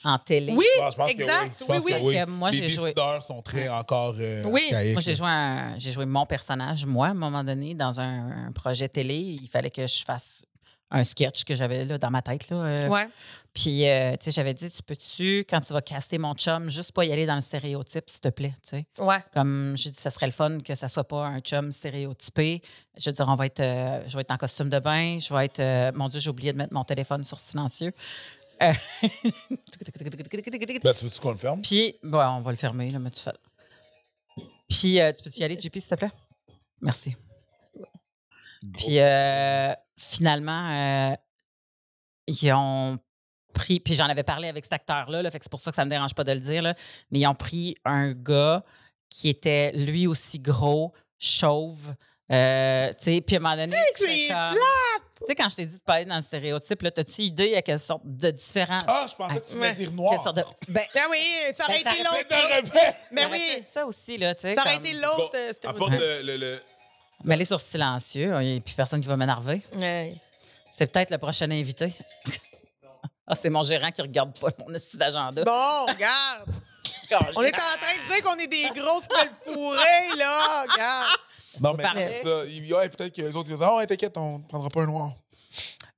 en 0.05 0.19
télé. 0.19 0.53
Oui, 0.53 0.65
Je 0.77 0.81
pense- 0.81 0.93
je 0.93 0.97
pense 0.97 1.13
que 1.13 1.23
exact. 1.23 1.43
oui. 1.43 1.51
Je 1.59 1.65
Oui, 1.65 1.67
pense 1.69 1.85
oui. 1.85 1.85
que 1.85 1.93
Parce 1.93 2.05
oui. 2.05 2.15
que 2.15 2.31
moi, 2.31 2.51
Les 2.51 2.57
j'ai 2.57 2.69
joué- 2.69 2.95
sont 3.27 3.43
très 3.43 3.69
encore 3.69 4.15
euh, 4.19 4.43
Oui. 4.47 4.63
archaïques, 4.71 4.93
Moi, 4.95 5.03
j'ai 5.03 5.15
joué, 5.15 5.27
un- 5.29 5.79
j'ai 5.79 5.93
joué 5.93 6.07
mon 6.07 6.25
personnage, 6.27 6.87
moi, 6.87 7.09
à 7.09 7.11
un 7.11 7.15
moment 7.15 7.45
donné, 7.45 7.75
dans 7.75 8.01
un, 8.01 8.47
un 8.49 8.53
projet 8.53 8.89
télé. 8.89 9.15
Il 9.17 9.49
fallait 9.49 9.71
que 9.71 9.87
je 9.87 10.05
fasse 10.05 10.45
un 10.91 11.05
sketch 11.05 11.45
que 11.45 11.55
j'avais 11.55 11.85
là, 11.85 11.99
dans 11.99 12.11
ma 12.11 12.23
tête. 12.23 12.49
Là, 12.51 12.57
euh, 12.57 12.89
Ouais. 12.89 13.07
Puis, 13.55 13.87
euh, 13.87 14.13
tu 14.13 14.25
sais, 14.25 14.31
j'avais 14.31 14.55
dit, 14.55 14.71
tu 14.71 14.83
peux-tu, 14.83 15.41
quand 15.41 15.61
tu 15.61 15.75
vas 15.75 15.83
caster 15.83 16.17
mon 16.17 16.35
chum, 16.35 16.71
juste 16.71 16.93
pas 16.93 17.05
y 17.05 17.13
aller 17.13 17.27
dans 17.27 17.35
le 17.35 17.43
stéréotype, 17.43 18.09
s'il 18.09 18.21
te 18.21 18.29
plaît, 18.29 18.55
tu 18.63 18.79
sais. 18.79 18.87
Ouais. 18.99 19.23
Comme 19.35 19.75
j'ai 19.77 19.91
dit, 19.91 19.97
ça 20.01 20.09
serait 20.09 20.27
le 20.27 20.33
fun 20.33 20.59
que 20.61 20.75
ça 20.75 20.89
soit 20.89 21.05
pas 21.05 21.27
un 21.27 21.41
chum 21.41 21.71
stéréotypé. 21.71 22.63
Je 22.97 23.11
veux 23.11 23.15
dire, 23.15 23.29
on 23.29 23.35
va 23.35 23.45
être, 23.47 23.61
euh, 23.61 24.03
je 24.09 24.17
vais 24.17 24.23
être 24.23 24.31
en 24.31 24.39
costume 24.39 24.71
de 24.71 24.79
bain, 24.79 25.19
je 25.21 25.35
vais 25.35 25.45
être, 25.45 25.61
euh, 25.61 25.93
mon 25.95 26.09
Dieu, 26.09 26.19
j'ai 26.19 26.31
oublié 26.31 26.53
de 26.55 26.59
mettre 26.59 26.73
mon 26.73 26.85
téléphone 26.85 27.25
sur 27.25 27.39
silencieux. 27.39 27.93
Euh, 28.63 28.73
Ben, 30.83 30.95
tu 30.95 31.05
veux-tu 31.05 31.21
qu'on 31.21 31.31
le 31.31 31.37
ferme? 31.37 31.63
Puis, 31.63 31.97
bon, 32.03 32.19
on 32.21 32.41
va 32.41 32.51
le 32.53 32.57
fermer, 32.57 32.91
là, 32.91 32.99
mais 32.99 33.11
tu 33.11 33.21
fais. 33.21 33.33
Puis, 34.69 35.01
euh, 35.01 35.13
tu 35.13 35.23
peux-tu 35.23 35.41
y 35.41 35.45
aller, 35.45 35.59
JP, 35.61 35.79
s'il 35.79 35.89
te 35.89 35.95
plaît? 35.97 36.13
Merci. 36.81 37.17
Puis, 38.75 38.99
euh, 39.01 39.73
finalement, 39.97 40.63
euh, 40.65 41.17
ils 42.27 42.53
ont 42.53 42.99
pris, 43.53 43.81
puis 43.81 43.95
j'en 43.95 44.07
avais 44.09 44.23
parlé 44.23 44.49
avec 44.49 44.65
cet 44.65 44.73
acteur-là, 44.73 45.23
là, 45.23 45.31
fait 45.31 45.39
que 45.39 45.45
c'est 45.45 45.51
pour 45.51 45.61
ça 45.61 45.71
que 45.71 45.77
ça 45.77 45.85
me 45.85 45.91
dérange 45.91 46.15
pas 46.15 46.25
de 46.25 46.33
le 46.33 46.41
dire, 46.41 46.63
là, 46.63 46.75
mais 47.11 47.21
ils 47.21 47.27
ont 47.27 47.35
pris 47.35 47.77
un 47.85 48.13
gars 48.13 48.63
qui 49.11 49.29
était 49.29 49.73
lui 49.73 50.07
aussi 50.07 50.39
gros, 50.39 50.93
chauve, 51.19 51.95
euh, 52.31 52.89
tu 52.91 52.95
sais, 52.99 53.21
puis 53.21 53.37
à 53.37 53.39
un 53.39 53.43
moment 53.43 53.57
donné, 53.57 53.77
c'est 53.95 54.29
comme- 54.29 54.57
Tu 55.19 55.27
sais, 55.27 55.35
quand 55.37 55.49
je 55.51 55.57
t'ai 55.57 55.67
dit 55.67 55.77
de 55.77 55.83
pas 55.83 55.95
aller 55.95 56.05
dans 56.07 56.17
le 56.17 56.23
stéréotype, 56.23 56.83
là, 56.83 56.91
t'as-tu 56.91 57.23
idée 57.23 57.55
à 57.55 57.63
quelle 57.63 57.79
sorte 57.79 58.03
de 58.05 58.31
différents... 58.33 58.81
Ah, 58.89 59.07
je 59.09 59.15
pensais 59.15 59.39
que 59.41 59.49
tu 59.51 59.55
voulais 59.57 59.73
dire 59.75 59.93
noir. 59.93 60.11
quelle 60.15 60.21
sorte 60.21 60.37
de... 60.39 60.43
Ben, 60.69 60.85
Ben 60.95 61.03
oui, 61.11 61.19
ça 61.55 61.65
aurait 61.67 61.85
Ben, 61.85 61.93
été 61.93 62.03
l'autre. 62.03 62.63
Reflet. 62.63 62.97
Ben 63.13 63.21
ça 63.23 63.29
aurait 63.29 63.39
oui, 63.39 63.65
ça 63.69 63.87
aussi, 63.87 64.19
là, 64.19 64.35
tu 64.35 64.41
sais. 64.41 64.55
ça 64.55 64.63
aurait 64.63 64.75
comme- 64.77 64.87
été 64.87 64.95
l'autre. 64.95 65.17
Bon, 65.17 65.31
euh, 65.35 65.53
stéréotype. 65.53 65.65
Apporte 65.67 65.93
le, 65.93 66.23
le, 66.23 66.37
le- 66.39 66.61
Mais 67.25 67.35
aller 67.35 67.45
sur 67.45 67.61
silencieux, 67.61 68.35
il 68.41 68.49
n'y 68.53 68.57
a 68.57 68.61
plus 68.61 68.75
personne 68.75 69.01
qui 69.01 69.07
va 69.07 69.17
m'énerver. 69.17 69.63
Ouais. 69.77 70.13
C'est 70.73 70.91
peut-être 70.91 71.11
le 71.13 71.19
prochain 71.19 71.49
invité. 71.53 71.93
Ah, 73.33 73.35
c'est 73.35 73.51
mon 73.51 73.63
gérant 73.63 73.91
qui 73.91 74.03
regarde 74.03 74.39
pas 74.39 74.49
mon 74.67 74.79
style 74.79 74.99
d'agenda. 74.99 75.45
Bon, 75.45 75.87
regarde. 75.93 76.45
On 77.37 77.43
est 77.43 77.55
en 77.55 77.59
train 77.59 78.03
de 78.03 78.13
dire 78.15 78.23
qu'on 78.23 78.37
est 78.37 78.47
des 78.47 78.81
grosses 78.81 79.07
poils 79.07 79.31
fourrées, 79.45 80.17
là. 80.17 80.63
Regarde. 80.63 81.19
Non, 81.61 81.75
mais 81.75 81.85
c'est 82.23 82.29
ça. 82.29 82.45
Il- 82.49 82.75
ouais, 82.75 82.89
peut-être 82.89 83.15
que 83.15 83.21
les 83.23 83.37
autres 83.37 83.51
ils 83.51 83.57
disent 83.57 83.63
Ah, 83.67 83.77
ouais, 83.77 83.87
t'inquiète, 83.87 84.17
on 84.17 84.39
ne 84.39 84.45
prendra 84.45 84.71
pas 84.71 84.81
un 84.83 84.87
noir. 84.87 85.13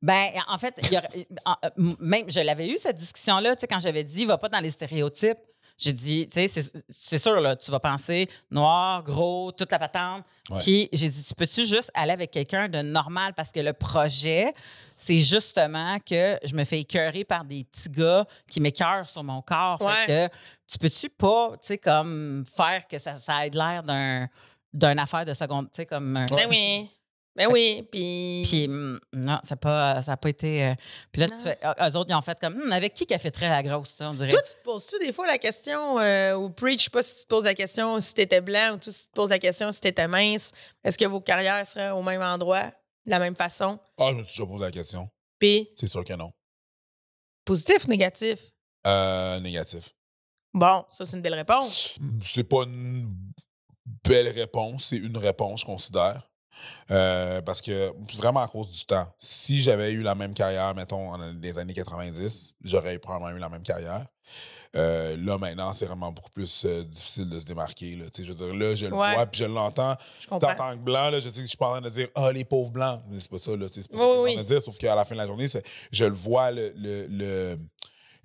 Ben, 0.03 0.31
en 0.49 0.59
fait, 0.59 0.75
il 0.83 0.93
y 0.93 0.97
euh, 0.97 1.95
même 2.01 2.31
je 2.31 2.41
l'avais 2.41 2.69
eu 2.69 2.77
cette 2.77 2.97
discussion-là, 2.99 3.57
tu 3.57 3.61
sais, 3.61 3.67
quand 3.67 3.81
j'avais 3.81 4.05
dit, 4.05 4.27
va 4.27 4.37
pas 4.39 4.49
dans 4.49 4.61
les 4.61 4.71
stéréotypes. 4.71 5.39
J'ai 5.77 5.93
dit, 5.93 6.29
tu 6.29 6.47
sais, 6.49 6.63
c'est- 6.91 7.19
sûr, 7.19 7.41
là, 7.41 7.57
tu 7.57 7.71
vas 7.73 7.81
penser 7.81 8.29
noir, 8.51 9.03
gros, 9.03 9.51
toute 9.53 9.73
la 9.73 9.79
patente. 9.81 10.25
Ouais. 10.51 10.59
Puis 10.61 10.89
j'ai 10.93 11.09
dit, 11.09 11.25
tu 11.25 11.35
peux-tu 11.35 11.67
juste 11.67 11.91
aller 11.95 12.13
avec 12.13 12.31
quelqu'un 12.31 12.69
de 12.69 12.81
normal? 12.81 13.35
Parce 13.35 13.51
que 13.51 13.59
le 13.61 13.73
projet, 13.73 14.53
c'est 14.97 15.19
justement 15.19 15.99
que 15.99 16.39
je 16.45 16.55
me 16.55 16.65
fais 16.65 16.81
écœurer 16.81 17.25
par 17.25 17.45
des 17.45 17.65
petits 17.65 17.89
gars 17.91 18.25
qui 18.49 18.61
m'écœurent 18.61 19.09
sur 19.09 19.25
mon 19.25 19.43
corps. 19.43 19.79
Fait 20.07 20.07
que 20.29 20.35
tu 20.71 20.79
peux-tu 20.79 21.11
pas, 21.11 21.51
tu 21.55 21.59
sais, 21.69 21.79
comme 21.79 22.45
faire 22.57 22.87
que 22.87 22.99
ça, 22.99 23.17
ça 23.17 23.45
ait 23.47 23.51
l'air 23.51 23.83
d'un 23.83 24.29
d'une 24.73 24.99
affaire 24.99 25.25
de 25.25 25.33
seconde, 25.35 25.67
tu 25.67 25.77
sais, 25.77 25.87
comme... 25.87 26.17
un- 26.17 26.27
Ben 26.27 26.49
oui. 26.51 26.89
Ben 27.37 27.49
oui. 27.51 27.87
Puis. 27.91 28.43
Puis, 28.49 28.67
hum, 28.69 29.01
non, 29.13 29.41
ça 29.43 29.55
n'a 29.55 29.57
pas, 29.57 30.03
ça 30.03 30.13
a 30.13 30.17
pas 30.17 30.29
été. 30.29 30.65
euh, 30.67 30.75
puis 31.11 31.21
là, 31.21 31.29
tu 31.29 31.35
fais, 31.37 31.59
ah, 31.63 31.89
eux 31.89 31.97
autres, 31.97 32.11
ils 32.11 32.15
ont 32.15 32.23
fait 32.23 32.39
comme, 32.39 32.55
Hum, 32.61 32.71
avec 32.73 32.95
qui 32.95 33.07
qui 33.07 33.15
a 33.15 33.19
fait 33.19 33.31
très 33.33 33.49
la 33.49 33.63
grosse, 33.63 33.91
ça, 33.91 34.11
on 34.11 34.15
dirait? 34.15 34.31
Toi, 34.31 34.41
tu 34.43 34.53
te 34.55 34.63
poses-tu 34.63 34.99
des 35.05 35.13
fois 35.13 35.27
la 35.27 35.39
question, 35.39 35.99
euh, 35.99 36.35
ou 36.37 36.51
Preach, 36.51 36.79
je 36.79 36.85
sais 36.85 36.91
pas 36.91 37.03
si 37.03 37.17
tu 37.17 37.23
te 37.25 37.29
poses 37.29 37.45
la 37.45 37.55
question 37.55 38.01
si 38.01 38.15
t'étais 38.15 38.41
blanc 38.41 38.75
ou 38.75 38.77
toi, 38.79 38.93
si 38.93 39.03
tu 39.05 39.09
te 39.09 39.15
poses 39.15 39.31
la 39.31 39.39
question 39.41 39.73
si 39.73 39.81
t'étais 39.81 40.07
mince, 40.07 40.53
est-ce 40.85 40.97
que 40.97 41.07
vos 41.07 41.21
carrières 41.21 41.67
seraient 41.67 41.91
au 41.91 42.03
même 42.03 42.23
endroit, 42.23 42.67
de 43.05 43.11
la 43.11 43.19
même 43.19 43.35
façon? 43.35 43.79
Ah, 43.99 44.11
je 44.13 44.17
me 44.19 44.23
suis 44.23 44.39
déjà 44.39 44.47
posé 44.47 44.65
la 44.65 44.71
question. 44.71 45.09
Puis, 45.41 45.69
C'est 45.77 45.89
sûr 45.89 46.05
que 46.05 46.13
non. 46.15 46.33
positif, 47.45 47.89
négatif? 47.89 48.39
Euh, 48.87 49.41
négatif. 49.41 49.93
Bon, 50.53 50.85
ça, 50.91 51.05
c'est 51.05 51.17
une 51.17 51.23
belle 51.23 51.35
réponse. 51.35 51.97
C'est 52.23 52.45
pas 52.45 52.63
une 52.63 53.13
belle 54.09 54.29
réponse, 54.29 54.85
c'est 54.85 54.99
une 54.99 55.17
réponse, 55.17 55.63
je 55.63 55.67
considère. 55.67 56.29
Euh, 56.91 57.41
parce 57.43 57.61
que 57.63 57.93
vraiment 58.17 58.41
à 58.41 58.49
cause 58.49 58.71
du 58.71 58.85
temps. 58.87 59.07
Si 59.19 59.61
j'avais 59.63 59.93
eu 59.93 60.03
la 60.03 60.15
même 60.15 60.35
carrière, 60.35 60.75
mettons, 60.75 61.17
les 61.43 61.59
années 61.59 61.75
90, 61.75 62.55
j'aurais 62.65 62.99
probablement 62.99 63.37
eu 63.37 63.41
la 63.41 63.49
même 63.49 63.63
carrière. 63.63 64.07
Euh, 64.77 65.17
là, 65.19 65.39
maintenant, 65.39 65.73
c'est 65.73 65.87
vraiment 65.87 66.11
beaucoup 66.11 66.31
plus 66.31 66.65
euh, 66.65 66.83
difficile 66.83 67.29
de 67.31 67.39
se 67.39 67.45
démarquer. 67.47 67.95
Là. 67.95 68.07
Je 68.17 68.25
veux 68.25 68.35
dire, 68.35 68.55
là, 68.55 68.75
je 68.75 68.87
le 68.87 68.95
Ouais. 68.95 69.15
vois 69.15 69.27
puis 69.27 69.41
je 69.41 69.45
l'entends. 69.45 69.95
En 70.31 70.39
tant 70.41 70.55
que 70.55 70.83
blanc, 70.83 71.11
là, 71.11 71.21
je 71.21 71.29
sais 71.29 71.35
que 71.37 71.43
je 71.43 71.47
suis 71.47 71.57
pas 71.57 71.69
en 71.69 71.73
train 71.73 71.81
de 71.81 71.91
dire 71.91 72.09
Ah, 72.17 72.33
les 72.33 72.45
pauvres 72.45 72.73
blancs. 72.73 73.01
Mais 73.09 73.21
c'est 73.21 73.31
pas 73.31 73.39
ça, 73.39 73.55
là. 73.57 73.67
C'est 73.73 73.89
pas 73.89 73.97
ça 73.99 74.05
Oui, 74.05 74.09
que 74.11 74.15
je 74.17 74.21
oui. 74.23 74.31
suis 74.31 74.39
en 74.41 74.43
train 74.43 74.43
de 74.43 74.49
dire. 74.49 74.63
Sauf 74.63 74.77
qu'à 74.79 74.95
la 74.97 75.05
fin 75.05 75.15
de 75.15 75.21
la 75.21 75.27
journée, 75.29 75.47
je 75.93 76.05
le 76.05 76.15
vois, 76.15 76.51
le. 76.51 76.73
le, 76.77 77.07
le- 77.09 77.59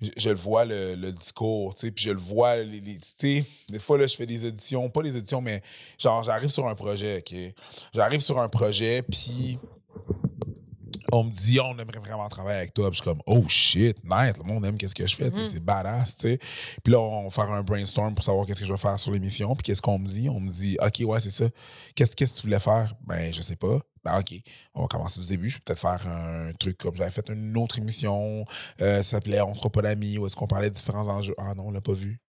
je, 0.00 0.08
je 0.16 0.28
le 0.30 0.36
vois 0.36 0.64
le, 0.64 0.94
le 0.94 1.12
discours, 1.12 1.74
tu 1.74 1.86
sais, 1.86 1.90
puis 1.92 2.04
je 2.04 2.10
le 2.10 2.18
vois, 2.20 2.56
les, 2.56 2.80
les- 2.80 2.96
tu 2.98 3.04
sais, 3.18 3.44
des 3.68 3.78
fois, 3.78 3.98
là, 3.98 4.06
je 4.06 4.16
fais 4.16 4.26
des 4.26 4.44
auditions, 4.46 4.88
pas 4.88 5.02
des 5.02 5.16
auditions, 5.16 5.40
mais 5.40 5.62
genre, 5.98 6.22
j'arrive 6.22 6.48
sur 6.50 6.66
un 6.66 6.74
projet, 6.74 7.18
OK? 7.18 7.34
J'arrive 7.94 8.20
sur 8.20 8.38
un 8.40 8.48
projet, 8.48 9.02
puis 9.02 9.58
on 11.12 11.24
me 11.24 11.30
dit, 11.32 11.58
on 11.58 11.76
aimerait 11.76 11.98
vraiment 11.98 12.28
travailler 12.28 12.58
avec 12.58 12.72
toi. 12.72 12.88
Puis 12.88 12.98
je 12.98 13.02
suis 13.02 13.10
comme, 13.10 13.20
oh 13.26 13.44
shit, 13.48 13.96
nice, 14.04 14.36
le 14.38 14.44
monde 14.44 14.64
aime 14.64 14.76
qu'est-ce 14.76 14.94
que 14.94 15.06
je 15.06 15.16
fais, 15.16 15.28
Mhm. 15.30 15.44
c'est 15.44 15.58
badass, 15.64 16.16
tu 16.16 16.22
sais. 16.28 16.38
Puis 16.84 16.92
là, 16.92 17.00
on 17.00 17.24
va 17.24 17.30
faire 17.30 17.50
un 17.50 17.62
brainstorm 17.64 18.14
pour 18.14 18.24
savoir 18.24 18.46
qu'est-ce 18.46 18.60
que 18.60 18.66
je 18.66 18.70
vais 18.72 18.78
faire 18.78 18.96
sur 18.98 19.10
l'émission. 19.10 19.54
Puis 19.56 19.64
qu'est-ce 19.64 19.82
qu'on 19.82 19.98
me 19.98 20.06
dit? 20.06 20.28
On 20.28 20.38
me 20.38 20.48
dit, 20.48 20.76
OK, 20.80 21.02
ouais, 21.04 21.20
c'est 21.20 21.30
ça. 21.30 21.46
Qu'est-ce 21.96 22.12
qu'est-ce 22.12 22.32
que 22.34 22.36
tu 22.38 22.46
voulais 22.46 22.60
faire? 22.60 22.94
Ben, 23.06 23.34
je 23.34 23.42
sais 23.42 23.56
pas. 23.56 23.80
Ben, 24.04 24.18
OK, 24.18 24.34
on 24.74 24.82
va 24.82 24.88
commencer 24.88 25.20
du 25.20 25.26
début. 25.26 25.50
Je 25.50 25.56
vais 25.56 25.62
peut-être 25.64 25.78
faire 25.80 26.06
un 26.06 26.52
truc 26.54 26.78
comme 26.78 26.94
j'avais 26.96 27.10
fait 27.10 27.28
une 27.28 27.56
autre 27.56 27.78
émission. 27.78 28.44
euh, 28.80 28.96
ça 28.98 29.02
s'appelait 29.02 29.40
On 29.42 29.52
pas 29.54 29.82
d'amis, 29.82 30.18
où 30.18 30.26
est-ce 30.26 30.36
qu'on 30.36 30.46
parlait 30.46 30.70
de 30.70 30.74
différents 30.74 31.06
enjeux. 31.08 31.34
Ah 31.38 31.54
non, 31.54 31.68
on 31.68 31.70
l'a 31.70 31.80
pas 31.80 31.92
vu. 31.92 32.20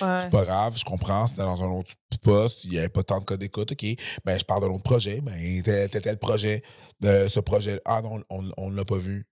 Ouais. 0.00 0.20
C'est 0.22 0.30
pas 0.30 0.44
grave, 0.44 0.78
je 0.78 0.84
comprends, 0.84 1.26
c'était 1.26 1.42
dans 1.42 1.62
un 1.62 1.68
autre 1.68 1.92
poste, 2.22 2.64
il 2.64 2.70
n'y 2.70 2.78
avait 2.78 2.88
pas 2.88 3.02
tant 3.02 3.18
de 3.18 3.24
code 3.24 3.40
d'écoute, 3.40 3.72
OK. 3.72 3.84
Ben, 4.24 4.38
je 4.38 4.44
parle 4.44 4.62
d'un 4.62 4.68
autre 4.68 4.82
projet, 4.84 5.20
ben, 5.20 5.34
tel, 5.62 5.90
tel, 5.90 6.00
tel 6.02 6.16
projet, 6.18 6.62
euh, 7.04 7.28
ce 7.28 7.40
projet, 7.40 7.80
ah 7.84 8.00
non, 8.02 8.22
on 8.30 8.70
ne 8.70 8.76
l'a 8.76 8.84
pas 8.84 8.96
vu. 8.98 9.26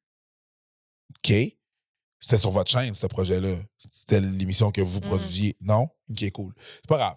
OK. 1.18 1.32
C'était 2.18 2.38
sur 2.38 2.50
votre 2.50 2.70
chaîne, 2.70 2.94
ce 2.94 3.06
projet-là. 3.06 3.54
C'était 3.92 4.20
l'émission 4.20 4.70
que 4.72 4.80
vous 4.80 4.98
Mhm. 5.00 5.08
produisiez. 5.08 5.56
Non? 5.60 5.88
OK, 6.10 6.30
cool. 6.32 6.52
C'est 6.58 6.86
pas 6.86 6.96
grave. 6.96 7.16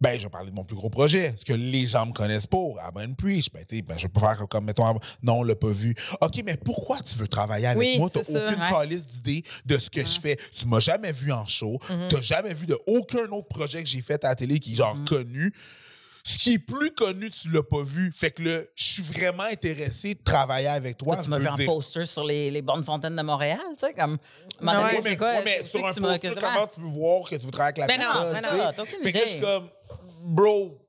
Ben, 0.00 0.18
je 0.18 0.24
vais 0.24 0.28
parler 0.28 0.50
de 0.50 0.54
mon 0.56 0.64
plus 0.64 0.76
gros 0.76 0.90
projet. 0.90 1.34
Ce 1.38 1.44
que 1.44 1.52
les 1.52 1.86
gens 1.86 2.04
me 2.04 2.12
connaissent 2.12 2.46
pour. 2.48 2.78
Ah 2.82 2.90
ben, 2.90 3.14
Preach. 3.14 3.46
Ben, 3.52 3.64
tu 3.64 3.76
sais, 3.76 3.82
ben, 3.82 3.96
je 3.96 4.06
peux 4.08 4.20
faire 4.20 4.44
comme, 4.50 4.64
mettons, 4.64 4.84
non, 5.22 5.38
on 5.38 5.42
l'a 5.44 5.54
pas 5.54 5.68
vu. 5.68 5.94
OK, 6.20 6.42
mais 6.44 6.56
pourquoi 6.56 7.00
tu 7.00 7.16
veux 7.16 7.28
travailler 7.28 7.66
avec 7.66 7.78
Oui, 7.78 7.98
moi? 7.98 8.10
Tu 8.10 8.22
ça, 8.22 8.46
aucune 8.48 8.60
ouais. 8.60 8.70
calice 8.70 9.06
d'idée 9.06 9.44
de 9.64 9.78
ce 9.78 9.88
que 9.88 10.02
je 10.02 10.20
fais. 10.20 10.36
Tu 10.52 10.66
m'as 10.66 10.80
jamais 10.80 11.12
vu 11.12 11.32
en 11.32 11.46
show. 11.46 11.78
Mhm. 11.88 12.08
T'as 12.10 12.20
jamais 12.20 12.54
vu 12.54 12.66
de 12.66 12.78
aucun 12.86 13.26
autre 13.30 13.48
projet 13.48 13.82
que 13.82 13.88
j'ai 13.88 14.02
fait 14.02 14.22
à 14.24 14.28
la 14.28 14.34
télé 14.34 14.58
qui 14.58 14.72
est 14.72 14.76
genre 14.76 14.96
Mhm. 14.96 15.04
connu. 15.06 15.54
Ce 16.26 16.38
qui 16.38 16.54
est 16.54 16.58
plus 16.58 16.90
connu, 16.90 17.28
tu 17.30 17.50
l'as 17.50 17.62
pas 17.62 17.82
vu. 17.82 18.10
Fait 18.14 18.30
que 18.30 18.42
là, 18.42 18.60
je 18.74 18.84
suis 18.84 19.02
vraiment 19.02 19.42
intéressé 19.42 20.14
de 20.14 20.22
travailler 20.24 20.68
avec 20.68 20.96
toi. 20.96 21.18
Tu 21.22 21.28
m'as 21.28 21.36
en 21.36 21.54
dire- 21.54 21.66
poster 21.66 22.06
sur 22.06 22.24
les, 22.24 22.50
les 22.50 22.62
bonnes 22.62 22.82
fontaines 22.82 23.14
de 23.14 23.20
Montréal, 23.20 23.60
tu 23.78 23.86
sais, 23.86 23.92
comme. 23.92 24.16
Un 24.62 24.84
ouais, 24.84 25.00
c'est 25.02 25.10
mais, 25.10 25.16
quoi? 25.18 25.28
ouais, 25.34 25.42
mais 25.44 25.62
sur 25.62 25.86
un 25.86 25.92
tu 25.92 26.00
poster, 26.00 26.30
comment 26.34 26.66
tu 26.66 26.80
veux 26.80 26.86
voir 26.88 27.28
que 27.28 27.36
tu 27.36 27.44
veux 27.44 27.50
travailler 27.50 27.82
avec 27.82 27.98
la 27.98 27.98
Ben 27.98 28.02
non, 28.02 28.22
personne, 28.32 28.42
ben 28.42 28.48
tu 28.50 28.56
non, 28.56 28.72
t'as 28.74 28.82
aucune 28.84 29.02
Fait 29.02 29.12
que 29.12 29.18
là, 29.18 29.24
je 29.24 29.28
suis 29.28 29.36
idée. 29.38 29.46
comme, 29.46 29.68
bro. 30.24 30.80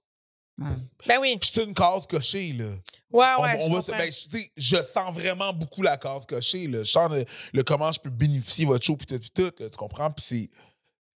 Ben 0.57 1.17
oui. 1.19 1.38
je 1.43 1.47
suis 1.49 1.61
une 1.63 1.73
case 1.73 2.07
cochée, 2.07 2.53
là. 2.53 2.65
Ouais, 3.11 3.25
ouais. 3.43 3.57
on 3.59 3.69
je 3.69 3.75
va 3.75 3.81
se- 3.81 3.91
comprends. 3.91 3.97
ben, 4.31 4.49
je, 4.55 4.75
sens 4.81 5.13
vraiment 5.13 5.51
beaucoup 5.53 5.81
la 5.81 5.97
case 5.97 6.25
cochée. 6.25 6.67
Là. 6.67 6.79
Je 6.83 6.91
sens 6.91 7.11
le, 7.11 7.25
le 7.53 7.63
comment 7.63 7.91
je 7.91 7.99
peux 7.99 8.09
bénéficier 8.09 8.63
de 8.63 8.69
votre 8.69 8.86
show, 8.86 8.95
puis 8.95 9.05
tout, 9.05 9.19
puis 9.19 9.29
tout. 9.31 9.51
là, 9.59 9.69
tu 9.69 9.75
comprends? 9.77 10.09
Puis 10.11 10.23
c'est 10.25 10.49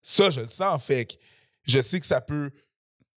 ça, 0.01 0.29
je 0.29 0.41
le 0.41 0.47
sens. 0.47 0.83
Fait 0.83 1.05
que 1.05 1.13
je 1.63 1.81
sais 1.81 1.99
que 2.01 2.05
ça 2.05 2.19
peut. 2.21 2.51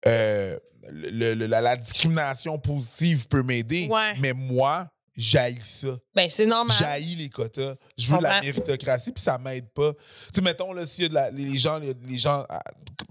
euh, 0.06 0.58
le- 0.90 1.34
le- 1.34 1.46
la, 1.46 1.60
la 1.60 1.76
discrimination 1.76 2.58
positive 2.58 3.26
peut 3.28 3.42
m'aider, 3.42 3.86
Ouais. 3.90 4.14
mais 4.18 4.32
moi, 4.34 4.88
j'haïs 5.16 5.60
ça. 5.62 5.96
Ben, 6.14 6.28
c'est 6.30 6.46
normal. 6.46 6.74
J'haïs 6.78 7.16
les 7.16 7.28
quotas. 7.28 7.74
Je 7.98 8.10
veux 8.10 8.18
de 8.18 8.22
la 8.22 8.40
méritocratie, 8.40 9.12
puis 9.12 9.22
ça 9.22 9.36
m'aide 9.38 9.70
pas. 9.72 9.92
Tu 9.94 10.00
sais, 10.34 10.42
mettons, 10.42 10.72
là, 10.72 10.86
s'il 10.86 11.02
y 11.02 11.06
a 11.06 11.08
de 11.08 11.14
la- 11.14 11.30
les 11.30 11.56
gens, 11.58 11.78
les, 11.78 11.92
les 11.94 12.18
gens. 12.18 12.46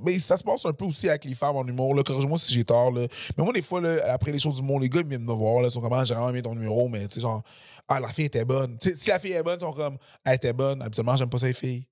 Mais 0.06 0.18
ça 0.20 0.38
se 0.38 0.44
passe 0.44 0.66
un 0.66 0.74
peu 0.74 0.86
aussi 0.86 1.10
avec 1.10 1.26
les 1.26 1.36
femmes 1.36 1.56
en 1.56 1.66
humour, 1.66 1.96
là. 1.96 2.04
Corrige-moi 2.04 2.40
si 2.40 2.54
j'ai 2.54 2.64
tort, 2.64 2.92
là. 2.92 3.08
Mais 3.38 3.44
moi, 3.44 3.54
des 3.54 3.62
fois, 3.62 3.82
là, 3.82 4.14
après 4.14 4.32
les 4.32 4.40
shows 4.40 4.54
du 4.54 4.62
monde, 4.62 4.82
les 4.82 4.90
gars, 4.90 5.02
ils 5.02 5.08
viennent 5.08 5.24
me 5.24 5.34
voir. 5.34 5.64
Ils 5.64 5.72
sont 5.72 5.82
comme, 5.82 5.94
Ah, 5.94 6.06
j'ai 6.06 6.14
vraiment 6.14 6.30
aimé 6.30 6.42
ton 6.42 6.56
numéro, 6.56 6.88
mais 6.88 7.08
tu 7.08 7.16
sais, 7.16 7.22
genre, 7.22 7.42
ah, 7.88 8.00
la 8.00 8.08
fille 8.10 8.26
était 8.26 8.46
bonne. 8.46 8.78
Si 8.82 9.10
la 9.10 9.20
fille 9.20 9.34
est 9.34 9.44
bonne, 9.44 9.58
ils 9.60 9.64
sont 9.64 9.74
comme, 9.74 9.98
elle 10.26 10.36
était 10.36 10.54
bonne. 10.54 10.82
Habituellement, 10.82 11.16
j'aime 11.16 11.30
pas 11.30 11.40
ces 11.40 11.54
filles. 11.54 11.86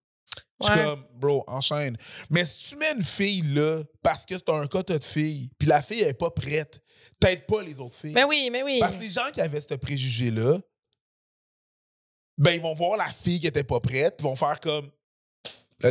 Je 0.61 0.65
suis 0.65 0.83
comme, 0.83 1.03
bro, 1.15 1.43
enchaîne. 1.47 1.97
Mais 2.29 2.43
si 2.43 2.69
tu 2.69 2.75
mets 2.77 2.91
une 2.93 3.03
fille 3.03 3.43
là, 3.53 3.83
parce 4.01 4.25
que 4.25 4.35
c'est 4.35 4.49
un 4.49 4.65
quota 4.65 4.97
de 4.97 5.03
fille, 5.03 5.51
puis 5.59 5.67
la 5.67 5.81
fille 5.83 6.01
elle 6.01 6.09
est 6.09 6.13
pas 6.13 6.31
prête, 6.31 6.81
t'aides 7.19 7.45
pas 7.45 7.61
les 7.61 7.79
autres 7.79 7.95
filles. 7.95 8.13
Ben 8.13 8.25
oui, 8.27 8.49
ben 8.51 8.63
oui. 8.65 8.77
Parce 8.79 8.95
que 8.95 9.01
les 9.01 9.09
gens 9.09 9.29
qui 9.31 9.39
avaient 9.39 9.61
ce 9.61 9.75
préjugé-là, 9.75 10.59
ben, 12.37 12.51
ils 12.51 12.61
vont 12.61 12.75
voir 12.75 12.97
la 12.97 13.07
fille 13.07 13.39
qui 13.39 13.47
était 13.47 13.63
pas 13.63 13.79
prête, 13.79 14.17
puis 14.17 14.23
vont 14.23 14.35
faire 14.35 14.59
comme. 14.59 14.89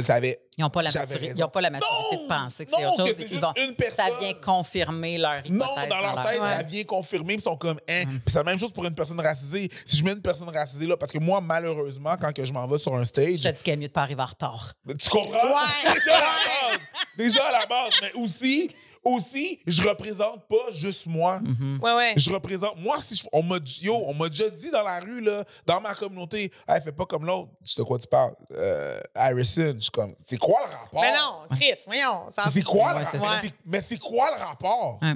Savait. 0.03 0.41
Ils 0.59 0.63
n'ont 0.63 0.71
pas, 0.71 0.83
la 0.83 0.91
J'avais 0.91 1.05
maturité- 1.07 1.27
raison. 1.29 1.39
ils 1.39 1.45
ont 1.45 1.49
pas 1.49 1.61
la 1.61 1.71
maturité 1.71 2.17
Non! 2.17 2.23
de 2.23 2.29
penser 2.29 2.67
que 2.67 2.71
Non, 2.73 2.79
c'est 2.79 2.87
autre 2.87 2.97
que 2.97 3.09
chose. 3.09 3.15
c'est 3.19 3.23
Ils 3.25 3.29
juste 3.29 3.41
vont- 3.41 3.53
une 3.57 3.69
ça 3.69 3.75
personne. 3.77 4.19
vient 4.21 4.33
confirmer 4.35 5.19
leur 5.19 5.35
hypothèse. 5.47 5.53
Non, 5.53 5.67
dans 5.89 6.01
leur 6.01 6.23
tête, 6.25 6.39
ça 6.39 6.63
vient 6.65 6.85
confirmer, 6.85 7.27
puis 7.27 7.37
ils 7.37 7.43
sont 7.43 7.57
comme, 7.57 7.77
hein? 7.89 8.05
Mm. 8.05 8.09
Puis 8.09 8.21
c'est 8.27 8.35
la 8.39 8.45
même 8.45 8.59
chose 8.59 8.73
pour 8.73 8.85
une 8.85 8.95
personne 8.95 9.21
racisée. 9.21 9.69
Si 9.85 9.97
je 9.99 10.05
mets 10.05 10.13
une 10.13 10.23
personne 10.23 10.49
racisée 10.49 10.87
là, 10.87 10.97
parce 10.97 11.13
que 11.13 11.19
moi, 11.19 11.41
malheureusement, 11.41 12.17
quand 12.21 12.33
que 12.33 12.45
je 12.45 12.53
m'en 12.53 12.67
vais 12.67 12.79
sur 12.79 12.95
un 12.97 13.05
stage, 13.05 13.39
Je 13.39 13.49
te 13.49 13.55
dis 13.55 13.63
qu'il 13.63 13.73
est 13.75 13.77
mieux 13.77 13.89
de 13.89 13.93
pas 13.93 14.03
arriver 14.03 14.23
en 14.23 14.27
retard. 14.27 14.73
Tu 14.99 15.09
comprends? 15.09 15.31
Ouais. 15.47 15.95
Déjà 15.97 16.17
à 16.17 16.21
la 16.21 16.67
base. 16.67 16.79
Déjà 17.17 17.45
à 17.47 17.53
la 17.53 17.67
base. 17.67 17.93
Mais 18.03 18.13
aussi, 18.23 18.71
aussi, 19.07 19.61
je 19.67 19.83
représente 19.83 20.47
pas 20.49 20.71
juste 20.73 21.07
moi. 21.07 21.41
Mhm. 21.41 21.79
Ouais, 21.83 21.95
ouais. 21.95 22.13
Je 22.17 22.31
représente. 22.31 22.79
Moi, 22.81 22.97
si 23.01 23.17
je- 23.17 23.25
on 23.33 23.43
m'a 23.43 23.59
yo, 23.81 23.95
on 24.07 24.15
m'a 24.15 24.29
déjà 24.29 24.49
dit 24.51 24.71
dans 24.71 24.83
la 24.83 25.01
rue, 25.01 25.21
là, 25.21 25.45
dans 25.67 25.81
ma 25.81 25.95
communauté, 25.95 26.51
hey, 26.69 26.81
fais 26.83 26.93
pas 26.93 27.07
comme 27.07 27.25
l'autre. 27.25 27.51
Je 27.65 27.73
sais 27.73 27.81
de 27.83 27.87
quoi 27.87 27.99
tu 27.99 28.07
parles. 28.09 28.35
Euh, 28.53 28.99
Harrison, 29.15 29.75
je 29.77 29.81
suis 29.83 29.91
comme, 29.91 30.15
c'est 30.27 30.39
quoi 30.39 30.61
le 30.67 30.73
rapport? 30.77 31.01
Mais 31.03 31.13
non, 31.13 31.57
Chris, 31.57 31.75
voyons. 31.87 32.29
ça- 32.31 32.45
C'est 32.53 32.63
quoi 32.63 32.95
Ouais, 32.95 33.01
le 33.01 33.05
rapport? 33.05 33.41
Mais 33.65 33.81
c'est- 33.81 33.99
quoi 33.99 34.31
le 34.37 34.43
rapport? 34.43 34.99
Ouais. 35.03 35.15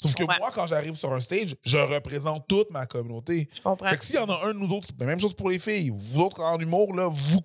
Sauf 0.00 0.14
que 0.16 0.24
moi, 0.24 0.50
quand 0.54 0.66
j'arrive 0.66 0.94
sur 0.96 1.12
un 1.12 1.20
stage, 1.20 1.56
je 1.64 1.78
représente 1.78 2.46
toute 2.46 2.70
ma 2.70 2.84
communauté. 2.84 3.48
Je 3.54 3.62
comprends. 3.62 3.88
Fait 3.88 3.96
que 3.96 4.04
s'il 4.04 4.16
y 4.16 4.18
en 4.18 4.28
a 4.28 4.44
un 4.44 4.48
de 4.52 4.58
nous 4.58 4.70
autres, 4.76 4.88
qui- 4.88 5.04
même 5.04 5.18
chose 5.20 5.34
pour 5.34 5.48
les 5.50 5.58
filles, 5.58 5.90
vous 5.96 6.20
autres 6.20 6.42
en 6.42 6.58
humour, 6.58 6.94
là, 6.94 7.08
vous 7.10 7.40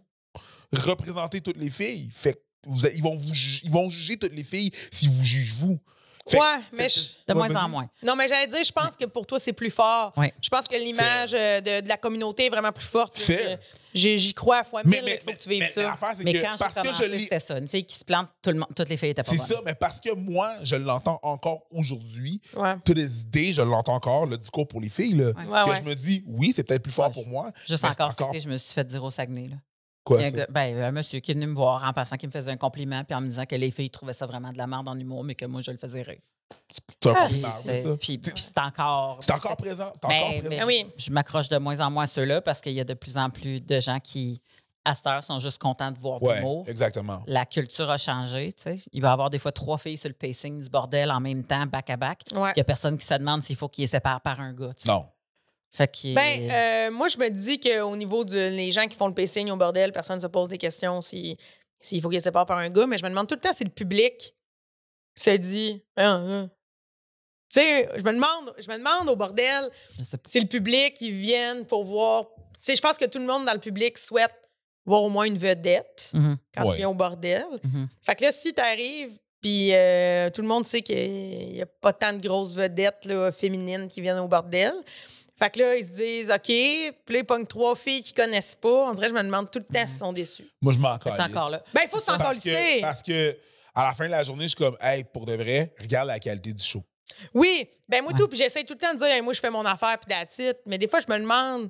représentez 0.74 1.42
toutes 1.42 1.58
les 1.58 1.70
filles. 1.70 2.10
Fait 2.14 2.34
que 2.34 2.40
vous, 2.66 2.86
ils, 2.88 3.02
vont 3.04 3.16
vous, 3.16 3.32
ils 3.64 3.72
vont 3.72 3.90
juger 3.90 4.18
toutes 4.18 4.34
les 4.36 4.44
filles 4.44 4.72
si 4.92 5.08
vous 5.08 5.24
jugez 5.24 5.52
vous. 5.58 5.80
Fait 6.28 6.38
Ouais, 6.38 6.44
fait 6.70 6.78
mais 6.78 6.90
je- 6.90 7.00
De 7.28 7.34
moins 7.34 7.56
en 7.56 7.70
moins. 7.70 7.90
Non, 8.04 8.16
mais 8.16 8.28
j'allais 8.28 8.46
dire, 8.46 8.64
je 8.64 8.72
pense 8.72 8.96
que 8.96 9.06
pour 9.06 9.26
toi, 9.26 9.40
c'est 9.40 9.54
plus 9.54 9.72
fort. 9.72 10.14
Ouais. 10.16 10.32
Je 10.40 10.50
pense 10.50 10.68
que 10.68 10.76
l'image 10.76 11.32
euh, 11.34 11.60
de, 11.60 11.82
de 11.82 11.88
la 11.90 11.98
communauté 11.98 12.46
est 12.46 12.50
vraiment 12.50 12.72
plus 12.72 12.86
forte. 12.86 13.18
que 13.18 13.58
J'y 13.96 14.34
crois 14.36 14.58
à 14.60 14.64
fois 14.64 14.84
mille, 14.86 15.02
il 15.08 15.20
faut 15.26 15.32
que 15.36 15.42
tu 15.42 15.50
vives 15.50 15.62
mais 15.62 15.68
ça. 15.68 15.98
Mais 16.24 16.34
que 16.34 16.42
quand 16.44 16.56
parce 16.60 16.76
que 16.76 16.94
je 16.94 17.18
c'était 17.20 17.40
ça. 17.40 17.58
Une 17.58 17.68
fille 17.68 17.84
qui 17.86 17.98
se 17.98 18.06
plante, 18.06 18.28
tout 18.44 18.52
le 18.52 18.58
monde, 18.60 18.68
toutes 18.76 18.90
les 18.90 18.98
filles 18.98 19.10
étaient 19.10 19.24
pas 19.24 19.32
C'est 19.32 19.38
ça, 19.40 19.60
mais 19.66 19.74
parce 19.74 20.00
que 20.00 20.14
moi, 20.14 20.54
je 20.62 20.76
l'entends 20.76 21.20
encore 21.24 21.64
aujourd'hui. 21.72 22.40
Ouais. 22.56 22.76
Toutes 22.86 22.98
les 22.98 23.22
idées, 23.22 23.52
je 23.54 23.64
l'entends 23.64 23.96
encore, 23.96 24.28
le 24.28 24.38
discours 24.38 24.68
pour 24.68 24.82
les 24.82 24.90
filles, 24.90 25.16
là, 25.16 25.28
Ouais, 25.30 25.34
que 25.34 25.70
ouais. 25.72 25.78
je 25.78 25.82
me 25.90 25.96
dis, 25.96 26.24
oui, 26.28 26.54
c'est 26.56 26.64
peut-être 26.64 26.84
plus 26.84 26.92
fort 26.92 27.08
Ouais, 27.08 27.14
pour 27.14 27.28
moi. 27.28 27.52
Juste 27.68 27.84
encore 27.86 28.12
été, 28.12 28.40
je 28.40 28.50
me 28.50 28.58
suis 28.58 28.74
fait 28.76 28.86
dire 28.86 29.04
au 29.04 29.10
Saguenay. 29.10 29.48
Là. 29.48 29.56
Quoi, 30.16 30.22
un, 30.22 30.32
gars- 30.32 30.48
ben, 30.50 30.78
un 30.82 30.92
monsieur 30.92 31.20
qui 31.20 31.32
est 31.32 31.34
venu 31.34 31.48
me 31.48 31.56
voir 31.56 31.84
en 31.84 31.94
passant, 31.94 32.18
qui 32.18 32.28
me 32.28 32.32
faisait 32.32 32.52
un 32.52 32.58
compliment, 32.58 33.04
puis 33.04 33.16
en 33.16 33.22
me 33.22 33.28
disant 33.28 33.46
que 33.46 33.56
les 33.56 33.72
filles 33.72 33.90
trouvaient 33.90 34.14
ça 34.14 34.26
vraiment 34.26 34.52
de 34.52 34.58
la 34.58 34.68
merde 34.68 34.88
en 34.88 34.98
humour, 34.98 35.24
mais 35.24 35.36
que 35.36 35.46
moi, 35.46 35.62
je 35.62 35.72
le 35.72 35.78
faisais 35.78 36.02
rire. 36.02 36.20
C'est 36.68 37.08
un 37.08 37.14
Ah, 37.16 37.26
Puis 37.28 37.36
c'est 37.38 37.84
ça. 37.84 37.96
puis- 38.00 38.18
puis 38.18 38.32
c'est 38.36 38.58
encore. 38.58 39.18
C'est 39.22 39.32
encore 39.34 39.56
présent. 39.58 39.92
C'est 40.02 40.08
Mais- 40.08 40.18
encore 40.20 40.30
mais 40.32 40.40
présent. 40.42 40.62
Ah 40.64 40.66
oui. 40.68 40.86
je 40.98 41.12
m'accroche 41.12 41.48
de 41.50 41.58
moins 41.58 41.80
en 41.80 41.92
moins 41.92 42.04
à 42.06 42.08
ceux-là 42.08 42.42
parce 42.42 42.60
qu'il 42.62 42.74
y 42.74 42.80
a 42.80 42.84
de 42.84 42.94
plus 42.96 43.18
en 43.18 43.30
plus 43.30 43.62
de 43.62 43.80
gens 43.80 44.00
qui 44.00 44.42
à 44.86 44.96
cette 44.96 45.06
heure, 45.08 45.22
sont 45.24 45.38
juste 45.40 45.60
contents 45.62 45.92
de 45.92 46.00
voir 46.00 46.24
Ouais, 46.24 46.36
du 46.36 46.40
l'humour. 46.40 46.64
exactement. 46.68 47.22
La 47.28 47.46
culture 47.46 47.90
a 47.92 47.98
changé, 47.98 48.54
tu 48.54 48.64
sais. 48.64 48.78
Il 48.94 49.02
va 49.02 49.10
y 49.10 49.12
avoir 49.12 49.30
des 49.30 49.38
fois 49.38 49.52
trois 49.52 49.78
filles 49.78 49.98
sur 49.98 50.08
le 50.08 50.16
pacing 50.16 50.62
du 50.62 50.70
bordel 50.70 51.12
en 51.12 51.20
même 51.20 51.44
temps, 51.44 51.66
back 51.68 51.90
à 51.92 51.98
back. 51.98 52.24
Ouais. 52.34 52.52
Il 52.56 52.60
y 52.60 52.62
a 52.62 52.64
personne 52.64 52.98
qui 52.98 53.06
se 53.06 53.14
demande 53.14 53.44
s'il 53.44 53.58
faut 53.58 53.68
qu'ils 53.68 53.84
les 53.84 53.88
séparent 53.88 54.22
par 54.22 54.40
un 54.40 54.54
gars, 54.54 54.70
tu 54.74 54.86
sais. 54.86 54.92
Non. 54.92 55.06
Fait 55.72 55.92
Ben, 56.16 56.50
euh, 56.52 56.92
moi, 56.92 57.08
je 57.10 57.18
me 57.20 57.30
dis 57.30 57.60
qu'au 57.60 57.96
niveau 57.96 58.26
des 58.26 58.50
les 58.50 58.72
gens 58.72 58.88
qui 58.88 58.98
font 58.98 59.08
le 59.08 59.14
pacing 59.14 59.50
au 59.52 59.56
bordel, 59.56 59.92
personne 59.92 60.16
ne 60.18 60.22
se 60.22 60.28
pose 60.28 60.50
des 60.50 60.58
questions 60.58 61.00
si- 61.02 61.38
s'il 61.80 62.02
faut 62.02 62.10
qu'ils 62.10 62.20
se 62.20 62.24
séparent 62.26 62.46
par 62.48 62.58
un 62.58 62.70
gars, 62.70 62.88
mais 62.88 62.98
je 62.98 63.04
me 63.04 63.10
demande 63.10 63.28
tout 63.28 63.36
le 63.36 63.42
temps 63.42 63.54
si 63.54 63.64
le 63.64 63.70
public 63.70 64.36
se 65.16 65.30
dit. 65.32 65.84
Ah, 65.96 66.24
ah. 66.28 66.48
Tu 67.52 67.60
sais, 67.62 67.90
je 67.96 68.04
me 68.04 68.12
demande, 68.14 68.54
je 68.60 68.70
me 68.70 68.78
demande 68.78 69.10
au 69.10 69.16
bordel 69.16 69.70
si 70.26 70.40
le 70.40 70.48
public, 70.48 70.96
ils 71.02 71.12
viennent 71.14 71.66
pour 71.66 71.84
voir. 71.84 72.26
Tu 72.36 72.66
sais, 72.66 72.76
je 72.76 72.82
pense 72.82 72.98
que 72.98 73.06
tout 73.06 73.18
le 73.20 73.26
monde 73.26 73.46
dans 73.46 73.54
le 73.54 73.60
public 73.60 73.98
souhaite 73.98 74.34
voir 74.86 75.04
au 75.04 75.10
moins 75.10 75.26
une 75.26 75.38
vedette 75.38 76.12
Mhm, 76.14 76.38
quand 76.56 76.64
Ouais. 76.66 76.72
tu 76.72 76.78
viens 76.78 76.90
au 76.90 76.94
bordel. 76.96 77.46
mhm. 77.64 77.88
Fait 78.04 78.16
que 78.16 78.24
là, 78.24 78.32
si 78.32 78.54
t'arrives, 78.54 79.18
puis 79.42 79.70
euh, 79.74 80.30
tout 80.32 80.42
le 80.42 80.48
monde 80.48 80.66
sait 80.66 80.82
qu'il 80.82 81.50
n'y 81.54 81.62
a 81.62 81.66
pas 81.66 81.94
tant 81.94 82.12
de 82.14 82.22
grosses 82.22 82.54
vedettes 82.56 83.06
là, 83.06 83.32
féminines 83.32 83.88
qui 83.88 84.02
viennent 84.02 84.20
au 84.20 84.28
bordel. 84.28 84.74
Fait 85.40 85.50
que 85.50 85.60
là, 85.60 85.76
ils 85.78 85.86
se 85.86 85.92
disent, 85.92 86.32
OK, 86.32 86.44
puis 86.44 87.14
là, 87.16 87.20
ils 87.20 87.26
pognent 87.26 87.46
trois 87.46 87.76
filles 87.76 88.04
qu'ils 88.04 88.14
connaissent 88.16 88.56
pas. 88.56 88.90
On 88.90 88.94
dirait, 88.94 89.08
je 89.10 89.14
me 89.14 89.24
demande 89.24 89.50
tout 89.50 89.60
le 89.60 89.66
temps 89.74 89.88
s'ils 89.88 89.98
sont 90.00 90.12
déçus. 90.14 90.46
Moi, 90.62 90.74
je 90.74 90.80
m'en. 90.80 90.98
C'est 91.02 91.22
encore 91.22 91.50
là? 91.50 91.64
Ben, 91.74 91.82
il 91.86 91.90
faut 91.90 92.00
s'en 92.00 92.18
Parce 92.18 92.44
que, 92.44 92.82
parce 92.82 93.02
que 93.02 93.38
à 93.74 93.86
la 93.86 93.94
fin 93.94 94.06
de 94.06 94.12
la 94.12 94.24
journée, 94.24 94.44
je 94.44 94.50
suis 94.50 94.58
comme, 94.58 94.76
hey, 94.82 95.06
pour 95.06 95.26
de 95.26 95.34
vrai, 95.34 95.74
regarde 95.80 96.08
la 96.08 96.20
qualité 96.20 96.52
du 96.52 96.62
show. 96.64 96.84
Oui, 97.34 97.68
ben 97.88 98.04
moi 98.04 98.14
tout, 98.14 98.28
puis 98.28 98.38
j'essaie 98.38 98.64
tout 98.64 98.74
le 98.74 98.80
temps 98.80 98.94
de 98.94 99.00
dire, 99.00 99.08
Hey, 99.08 99.22
moi, 99.22 99.34
je 99.34 99.40
fais 99.40 99.50
mon 99.50 99.66
affaire, 99.66 99.98
puis 100.00 100.16
it. 100.46 100.58
Mais 100.66 100.78
des 100.78 100.88
fois, 100.88 101.00
je 101.00 101.12
me 101.12 101.20
demande, 101.20 101.70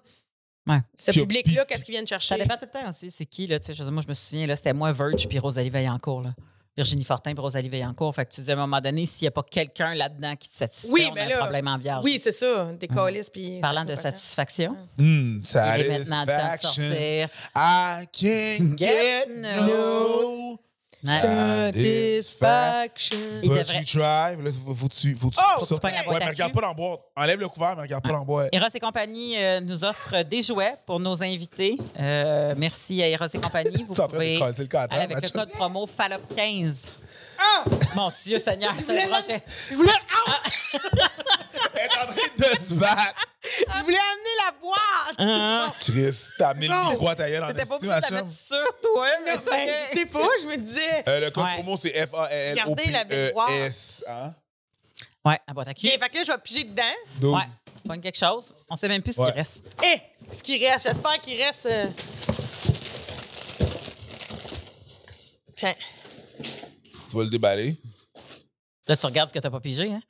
Ouais. 0.68 0.80
ce 0.94 1.12
public-là, 1.12 1.66
qu'est-ce 1.66 1.86
qu'ils 1.86 1.94
viennent 1.94 2.06
chercher? 2.06 2.28
Ça 2.28 2.38
dépend 2.38 2.58
tout 2.58 2.66
le 2.66 2.80
temps 2.80 2.90
aussi. 2.90 3.10
C'est 3.10 3.26
qui, 3.26 3.48
là? 3.48 3.60
Tu 3.60 3.74
sais, 3.74 3.84
moi, 3.92 4.04
je 4.04 4.08
me 4.08 4.14
souviens, 4.14 4.48
là, 4.48 4.56
c'était 4.56 4.74
moi, 4.74 4.92
Verge, 4.92 5.28
puis 5.28 5.40
Rosalie 5.40 5.70
Vaillancourt, 5.70 6.22
là. 6.22 6.34
Virginie 6.80 7.04
Fortin 7.04 7.34
puis 7.34 7.42
Rosalie 7.42 7.68
Vaillancourt. 7.68 8.16
Fait 8.16 8.26
que 8.26 8.32
tu 8.34 8.42
dis 8.42 8.50
à 8.50 8.54
un 8.54 8.58
moment 8.58 8.80
donné, 8.80 9.06
s'il 9.06 9.26
n'y 9.26 9.28
a 9.28 9.32
pas 9.32 9.44
quelqu'un 9.44 9.94
là-dedans 9.96 10.36
qui 10.38 10.50
te 10.50 10.56
satisfait, 10.56 10.94
Oui, 10.94 11.08
on 11.12 11.14
ben 11.14 11.26
a 11.26 11.30
là, 11.30 11.36
un 11.36 11.40
problème 11.40 11.68
en 11.68 11.78
vierge. 11.78 12.04
Oui, 12.06 12.18
c'est 12.22 12.32
ça, 12.32 12.72
des 12.80 12.88
calices, 12.88 13.30
puis... 13.30 13.60
Parlant 13.60 13.84
de 13.84 13.96
satisfaction, 13.96 14.78
Hmm, 14.98 15.44
ça 15.44 15.78
il 15.78 15.86
est 15.86 15.90
maintenant 16.00 16.22
le 16.22 16.26
temps 16.28 16.34
de 16.34 16.58
satisfaction. 16.58 16.84
sortir. 16.84 17.30
I 17.56 18.08
can't 18.14 18.78
Get 18.78 19.26
get 19.28 19.28
no. 19.30 20.60
Satisfaction. 21.02 23.18
Il 23.42 23.50
But 23.50 23.60
devrait- 23.60 23.78
you 23.80 23.86
try. 23.86 24.36
Là, 24.44 24.52
faut, 24.66 24.76
faut, 24.76 24.90
tu, 24.90 25.16
faut, 25.16 25.30
tu, 25.30 25.38
Oh! 25.40 25.42
ça? 25.42 25.44
Faut 25.60 25.66
que 25.66 25.74
tu 25.76 25.80
pognes 25.80 25.94
la 25.94 26.04
boîte 26.04 26.16
ouais, 26.16 26.20
mais 26.26 26.32
regarde 26.32 26.52
cul. 26.52 26.56
pas 26.56 26.62
dans 26.62 26.68
la 26.70 26.74
boîte. 26.74 27.00
Enlève 27.16 27.40
le 27.40 27.48
couvert, 27.48 27.76
mais 27.76 27.82
regarde 27.84 28.04
pas 28.04 28.10
dans 28.10 28.20
la 28.20 28.26
boîte. 28.26 28.50
Eros 28.54 28.68
et 28.74 28.80
compagnie 28.80 29.38
euh, 29.38 29.62
nous 29.62 29.86
offre 29.86 30.24
des 30.24 30.42
jouets 30.42 30.76
pour 30.86 31.00
nos 31.00 31.24
invités. 31.24 31.78
Euh, 32.00 32.54
merci 32.58 33.02
à 33.02 33.08
Eros 33.08 33.28
et 33.34 33.40
compagnie. 33.40 33.86
Vous 33.88 33.94
Tu 33.96 34.02
es 34.02 34.04
en 34.04 34.08
train 34.08 34.18
de 34.18 34.24
pouvez 34.24 34.40
casser 34.40 34.62
le 34.64 34.68
cadre, 34.68 34.94
aller 34.96 35.06
avec 35.14 35.24
le 35.24 35.30
code 35.30 35.52
promo 35.52 35.86
FALOP15. 35.88 36.90
Ah! 37.40 37.64
Mon 37.96 38.12
Dieu 38.26 38.38
Seigneur, 38.40 38.74
c'est 38.78 38.84
voulais. 38.86 39.08
Je 39.70 39.76
voulais, 39.76 39.92
Ah! 40.12 40.36
Elle 41.76 41.86
est 41.86 41.98
en 41.98 42.06
train 42.08 42.16
de 42.38 42.44
se 42.68 42.74
battre. 42.74 43.14
je 43.44 43.84
voulais 43.84 43.98
amener 43.98 44.36
la 44.46 44.52
boîte! 44.60 44.78
Ah. 45.08 45.09
Chris, 45.80 46.16
t'as 46.38 46.54
mis 46.54 46.68
le 46.68 46.92
micro 46.92 47.08
à 47.10 47.16
ta 47.16 47.30
gueule 47.30 47.44
en 47.44 47.48
T'étais 47.48 47.66
pas 47.66 47.78
la 47.82 48.12
mettre 48.12 48.30
sur 48.30 48.80
toi, 48.82 49.08
mais 49.26 49.36
Ben, 49.36 49.70
je 49.94 50.00
sais 50.00 50.06
pas, 50.06 50.28
je 50.42 50.46
me 50.48 50.56
disais... 50.58 51.04
Euh, 51.08 51.20
le 51.20 51.32
code 51.32 51.46
promo, 51.56 51.78
c'est 51.78 51.90
Regardez 52.12 52.92
la 52.92 53.04
belle 53.04 53.34
boîte. 53.34 53.50
F-A-L-O-P-E-S. 53.50 54.04
Hein? 54.08 54.34
Ouais, 55.26 55.40
à 55.46 55.54
boîte 55.54 55.68
à 55.68 55.74
cul. 55.74 55.88
OK, 55.88 55.92
fait 56.02 56.10
que 56.10 56.16
là, 56.18 56.24
je 56.26 56.32
vais 56.32 56.38
piger 56.38 56.64
dedans. 56.64 57.36
Ouais, 57.38 57.44
pogne 57.86 58.00
quelque 58.02 58.18
chose. 58.18 58.54
On 58.70 58.76
sait 58.76 58.88
même 58.88 59.02
plus 59.02 59.14
ce 59.14 59.22
qui 59.26 59.32
reste. 59.32 59.64
Eh, 59.84 60.00
ce 60.32 60.42
qui 60.42 60.66
reste, 60.66 60.88
j'espère 60.88 61.20
qu'il 61.20 61.42
reste. 61.42 61.66
euh, 61.66 61.88
Tiens. 65.56 65.76
tu 67.10 67.18
vas 67.18 67.24
le 67.24 67.30
déballer. 67.30 67.76
Là, 68.88 68.96
tu 68.96 69.06
regardes 69.06 69.30
ce 69.30 69.34
que 69.34 69.40
t'as 69.40 69.50
pas 69.52 69.60
pigé, 69.60 69.92
hein? 69.92 70.02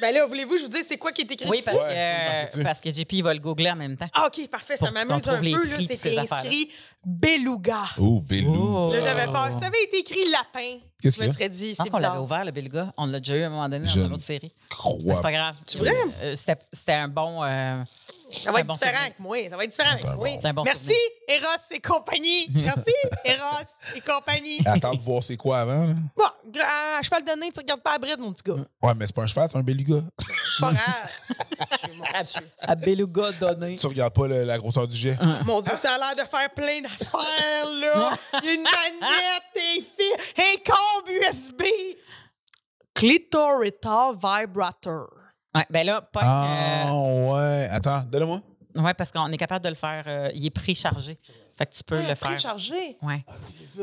Ben 0.00 0.12
là, 0.14 0.26
voulez-vous, 0.26 0.56
je 0.58 0.62
vous 0.64 0.68
dis, 0.68 0.82
c'est 0.86 0.96
quoi 0.96 1.12
qui 1.12 1.22
est 1.22 1.30
écrit 1.32 1.48
Oui, 1.48 1.58
dessus? 1.58 1.70
parce, 1.70 1.82
Ouais, 1.82 2.48
que, 2.52 2.62
parce 2.62 2.80
que 2.80 2.90
JP 2.90 3.22
va 3.22 3.32
le 3.34 3.40
googler 3.40 3.70
en 3.70 3.76
même 3.76 3.96
temps. 3.96 4.08
Ah, 4.12 4.26
OK, 4.26 4.48
parfait, 4.48 4.76
ça 4.76 4.86
Pour 4.86 4.94
qu'on 5.00 5.06
m'amuse 5.06 5.28
un 5.28 5.32
trouve 5.32 5.42
les 5.44 5.52
peu. 5.52 5.64
Là, 5.68 5.74
prix 5.76 5.86
affaires-là. 6.18 6.36
inscrit 6.40 6.70
Beluga. 7.04 7.82
Oh, 7.98 8.20
Bellou. 8.20 8.92
Là, 8.92 9.00
j'avais 9.00 9.26
peur. 9.26 9.48
Si 9.52 9.60
ça 9.60 9.66
avait 9.66 9.82
été 9.84 9.98
écrit 9.98 10.28
lapin, 10.30 10.78
Qu'est-ce 11.02 11.16
je 11.20 11.24
me 11.24 11.26
qu'il 11.26 11.26
y 11.26 11.30
a? 11.30 11.32
serais 11.34 11.48
dit, 11.50 11.70
Je 11.70 11.74
pense 11.76 11.84
c'est 11.86 11.90
qu'on 11.90 11.98
l'avait 11.98 12.12
bizarre. 12.14 12.24
ouvert, 12.24 12.44
le 12.44 12.50
Beluga. 12.50 12.92
On 12.96 13.06
l'a 13.06 13.18
déjà 13.20 13.36
eu 13.36 13.42
à 13.42 13.46
un 13.46 13.50
moment 13.50 13.68
donné 13.68 13.86
Je 13.86 13.94
dans 13.94 14.00
une 14.04 14.08
ne 14.08 14.14
autre 14.14 14.22
série. 14.22 14.52
Mais 14.54 14.66
Crois 14.70 15.14
c'est 15.14 15.22
pas 15.22 15.32
grave. 15.32 15.56
Tu 15.66 15.78
vrai? 15.78 15.92
Euh, 16.22 16.34
C'était 16.34 16.56
c'était 16.72 16.92
un 16.92 17.08
bon. 17.08 17.42
euh, 17.44 17.76
Ça 18.42 18.52
va 18.52 18.60
être 18.60 18.66
bon 18.66 18.74
différent 18.74 19.00
avec 19.02 19.18
moi. 19.18 19.36
Ça 19.50 19.56
va 19.56 19.64
être 19.64 19.70
différent 19.70 19.90
avec 19.92 20.04
moi. 20.04 20.52
bon. 20.52 20.62
Merci, 20.64 20.80
souvenir. 20.84 20.98
Eros 21.28 21.64
et 21.70 21.80
compagnie. 21.80 22.46
Merci, 22.54 22.92
Eros 23.24 23.94
et 23.96 24.00
compagnie. 24.00 24.60
Attends 24.66 24.94
de 24.94 25.00
voir 25.00 25.22
c'est 25.22 25.36
quoi 25.36 25.60
avant. 25.60 25.86
Là. 25.86 25.94
Bon, 26.16 26.24
gra- 26.50 27.02
cheval 27.02 27.24
de 27.24 27.30
nain, 27.40 27.48
tu 27.52 27.60
regardes 27.60 27.82
pas 27.82 27.92
la 27.92 27.98
bride, 27.98 28.18
mon 28.18 28.32
petit 28.32 28.42
gars. 28.44 28.64
Ouais, 28.82 28.92
mais 28.96 29.06
c'est 29.06 29.14
pas 29.14 29.22
un 29.22 29.26
cheval, 29.26 29.48
c'est 29.50 29.56
un 29.58 29.62
beluga. 29.62 29.96
C'est 30.18 30.60
pas 30.60 30.72
grave. 30.72 31.10
Mon 31.96 32.04
Dieu. 32.04 32.50
À 32.60 32.74
Beluga 32.74 33.32
donné. 33.32 33.76
tu 33.78 33.86
regardes 33.86 34.14
pas 34.14 34.28
le- 34.28 34.44
la 34.44 34.58
grosseur 34.58 34.86
du 34.86 34.96
jet. 34.96 35.16
Mon 35.44 35.60
Dieu, 35.62 35.72
ça 35.76 35.94
a 35.94 35.98
l'air 35.98 36.24
de 36.24 36.28
faire 36.28 36.50
plein 36.54 36.80
d'affaires, 36.82 37.66
là. 37.80 38.10
Une 38.42 38.62
manette, 38.62 39.44
des 39.54 39.84
fils, 39.96 40.34
un 40.38 40.56
câble 40.62 41.28
USB. 41.28 41.62
Clitorita 42.94 44.12
Vibrator. 44.12 45.08
Ouais, 45.54 45.66
ben 45.70 45.86
là, 45.86 46.00
pas. 46.02 46.20
Ah, 46.22 46.92
ouais. 46.94 47.68
Attends, 47.70 48.02
donne-moi. 48.10 48.40
euh, 48.76 48.80
ouais, 48.82 48.94
parce 48.94 49.10
qu'on 49.12 49.30
est 49.30 49.36
capable 49.36 49.64
de 49.64 49.68
le 49.70 49.74
faire. 49.76 50.04
euh, 50.06 50.30
il 50.34 50.44
est 50.46 50.50
préchargé. 50.50 51.16
Fait 51.56 51.66
que 51.66 51.70
tu 51.72 51.84
peux 51.84 51.96
le 51.98 52.14
faire. 52.16 52.30
Préchargé? 52.30 52.98
Ouais. 53.00 53.24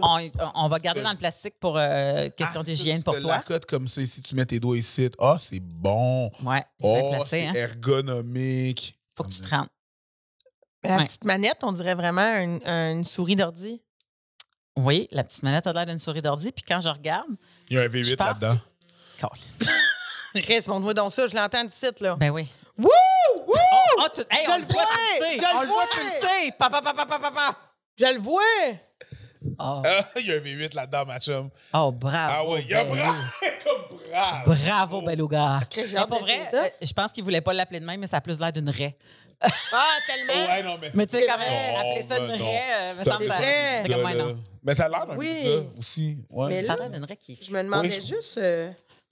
On, 0.02 0.20
on 0.56 0.68
va 0.68 0.80
garder 0.80 1.02
dans 1.02 1.12
le 1.12 1.18
plastique 1.18 1.54
pour 1.60 1.78
euh, 1.78 2.28
question 2.30 2.60
Ah, 2.60 2.64
d'hygiène 2.66 2.98
tu 2.98 3.04
pour 3.06 3.18
toi. 3.18 3.36
l'accotes 3.36 3.66
comme 3.66 3.88
ça, 3.88 4.06
si 4.06 4.22
tu 4.22 4.36
mets 4.36 4.46
tes 4.46 4.60
doigts 4.60 4.78
ici. 4.78 5.10
Ah, 5.20 5.38
c'est 5.40 5.62
bon. 5.62 6.26
Ouais, 6.44 6.66
bien 6.80 7.02
Oh, 7.20 7.24
c'est 7.26 7.48
hein. 7.48 7.54
ergonomique. 7.54 9.00
Faut 9.16 9.24
que 9.24 9.30
tu 9.30 9.40
te 9.42 9.50
rendes. 9.50 9.68
La 10.84 10.98
Ouais. 10.98 11.06
petite 11.06 11.24
manette, 11.24 11.60
on 11.62 11.72
dirait 11.72 11.96
vraiment 11.96 12.40
une, 12.40 12.60
une 12.68 13.04
souris 13.06 13.36
d'ordi. 13.38 13.82
Oui, 14.76 15.08
la 15.12 15.24
petite 15.24 15.44
manette 15.44 15.68
a 15.68 15.72
l'air 15.74 15.86
d'une 15.86 16.00
souris 16.00 16.22
d'ordi. 16.22 16.52
Puis 16.52 16.64
quand 16.68 16.82
je 16.82 16.90
regarde, 16.90 17.30
Il 17.70 17.78
y 17.78 17.80
a 17.80 17.84
un 17.84 17.86
Je 17.86 17.90
V8 17.90 18.16
pense 18.18 18.42
là-dedans. 18.42 18.60
Chris, 20.42 20.64
montre-moi 20.68 20.94
donc 20.94 21.12
ça, 21.12 21.28
je 21.28 21.36
l'entends 21.36 21.64
d'ici, 21.64 21.86
là. 22.00 22.16
ben 22.16 22.30
oui. 22.30 22.48
Wouh! 22.78 22.88
Wouh! 23.48 23.54
Oh, 24.00 24.08
tu- 24.14 24.22
hey, 24.30 24.46
Je 24.46 24.52
on 24.52 24.58
le 24.58 24.66
vois! 24.66 24.86
Je 25.20 25.62
le 25.62 25.68
vois! 25.68 25.86
pulser! 25.94 26.52
Papa, 26.58 26.82
papa, 26.82 27.06
papa, 27.06 27.20
papa! 27.20 27.56
Je 27.98 28.06
le 28.06 28.20
vois! 28.20 28.42
Oh, 29.60 29.82
Ah, 29.84 30.04
il 30.18 30.28
y 30.28 30.32
a 30.32 30.36
un 30.36 30.40
V8 30.40 30.76
là-dedans, 30.76 31.06
ma 31.06 31.20
chum. 31.20 31.50
oh, 31.74 31.92
bravo. 31.92 32.32
Ah 32.34 32.48
ouais, 32.48 32.62
il 32.62 32.70
y 32.70 32.74
a 32.76 32.84
brave. 32.84 33.16
Bravo, 34.46 35.02
Beluga. 35.02 35.60
Chris, 35.70 35.84
j'ai 35.88 35.94
Mais 35.94 36.00
hâte 36.00 36.10
pour 36.10 36.20
vrai, 36.20 36.40
ça. 36.52 36.64
euh, 36.64 36.70
je 36.82 36.94
pense 36.94 37.12
qu'il 37.12 37.24
voulait 37.24 37.42
pas 37.42 37.54
l'appeler 37.54 37.80
de 37.80 37.86
même, 37.86 38.00
mais 38.00 38.08
ça 38.08 38.18
a 38.18 38.22
plus 38.22 38.40
l'air 38.40 38.52
d'une 38.52 38.70
raie. 38.70 38.96
Ah, 39.74 39.98
tellement! 40.06 40.54
Ouais, 40.54 40.64
non, 40.64 40.78
mais 40.80 40.92
Mais 40.94 41.08
tu 41.08 41.18
sais, 41.18 41.26
quand 41.26 41.38
même, 41.40 41.76
appeler 41.76 42.06
ça 42.08 42.20
Non, 42.20 42.26
une 42.26 42.32
ben 42.40 42.46
raie, 42.46 42.62
euh, 42.72 42.94
me 43.00 43.04
semble 43.04 43.28
ça. 43.28 43.40
là. 43.40 44.34
Mais 44.64 44.76
ça 44.76 44.86
a 44.86 44.90
l'air 44.90 45.08
d'un 45.08 45.16
Oui. 45.18 45.44
Beluga 45.44 45.64
aussi. 45.80 46.18
Ouais. 46.30 46.50
Mais 46.50 46.64
Ça 46.64 46.74
a 46.74 46.76
là- 46.76 46.82
l'air 46.84 46.92
d'une 46.92 47.06
raie 47.06 47.16
qui. 47.16 47.40
Je 47.44 47.52
me 47.52 47.64
demandais 47.64 47.88
Oui, 47.88 47.96
je- 48.08 48.16
juste, 48.16 48.38
euh, 48.38 48.70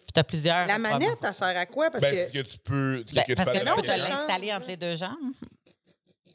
Puis 0.10 0.14
t'as 0.14 0.24
plusieurs. 0.24 0.66
la 0.66 0.80
manette, 0.80 1.20
elle 1.22 1.34
sert 1.36 1.56
à 1.56 1.68
quoi? 1.68 1.92
Parce 1.92 2.02
Ben, 2.04 2.28
que... 2.32 2.32
que 2.32 2.42
tu 2.42 2.58
peux. 2.58 3.04
Ben, 3.14 3.22
que 3.22 3.28
tu 3.28 3.36
parce 3.36 3.52
que 3.52 3.60
tu 3.60 3.64
peux 3.64 3.88
l'installer 3.88 4.52
entre 4.52 4.68
les 4.68 4.76
deux 4.76 4.96
jambes, 4.96 5.14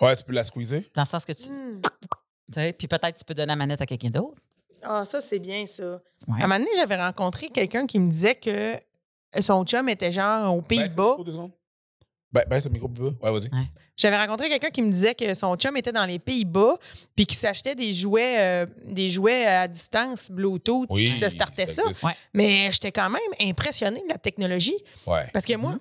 Ouais, 0.01 0.14
tu 0.14 0.22
peux 0.22 0.33
la 0.33 0.45
squeezer. 0.45 0.83
dans 0.95 1.03
le 1.03 1.07
sens 1.09 1.25
que 1.25 1.33
tu. 1.33 1.51
Hmm. 1.51 1.81
tu 1.83 2.55
sais, 2.55 2.72
Puis 2.72 2.87
peut-être 2.87 3.16
tu 3.18 3.25
peux 3.25 3.35
donner 3.35 3.49
la 3.49 3.57
manette 3.57 3.81
à 3.81 3.87
quelqu'un 3.87 4.11
d'autre. 4.11 4.41
Ah, 4.85 5.05
ça, 5.05 5.20
c'est 5.20 5.41
bien, 5.41 5.66
ça. 5.66 6.01
Ouais. 6.29 6.41
À 6.41 6.45
un 6.45 6.47
moment 6.47 6.59
donné, 6.61 6.70
j'avais 6.77 6.95
rencontré 6.95 7.49
quelqu'un 7.49 7.85
qui 7.85 7.99
me 7.99 8.09
disait 8.09 8.37
que 8.37 8.75
son 9.41 9.64
chum 9.64 9.89
était 9.89 10.13
genre 10.13 10.55
aux 10.57 10.61
Baisse 10.61 10.79
le 10.83 10.84
Pays-Bas. 10.87 11.17
Ben, 12.34 12.42
baisse 12.48 12.64
le 12.64 12.70
micro 12.70 12.88
bas. 12.88 13.04
Ouais, 13.22 13.32
vas-y. 13.38 13.48
J'avais 13.96 14.16
rencontré 14.18 14.48
quelqu'un 14.48 14.70
qui 14.70 14.82
me 14.82 14.90
disait 14.90 15.14
que 15.14 15.34
son 15.34 15.54
chum 15.54 15.76
était 15.76 15.92
dans 15.92 16.04
les 16.04 16.18
Pays-Bas 16.18 16.74
puis 17.14 17.26
qu'il 17.26 17.38
s'achetait 17.38 17.76
des 17.76 17.94
jouets 17.94 18.34
euh, 18.40 18.66
des 18.86 19.08
jouets 19.08 19.46
à 19.46 19.68
distance 19.68 20.32
Bluetooth 20.32 20.88
puis 20.92 21.04
qu'il 21.04 21.12
se 21.12 21.30
startait 21.30 21.68
ça. 21.68 21.84
Ouais. 22.02 22.12
Mais 22.34 22.70
j'étais 22.72 22.90
quand 22.90 23.08
même 23.08 23.20
impressionnée 23.40 24.02
de 24.02 24.08
la 24.12 24.18
technologie 24.18 24.74
Ouais. 25.06 25.22
parce 25.32 25.44
que 25.44 25.54
moi 25.56 25.78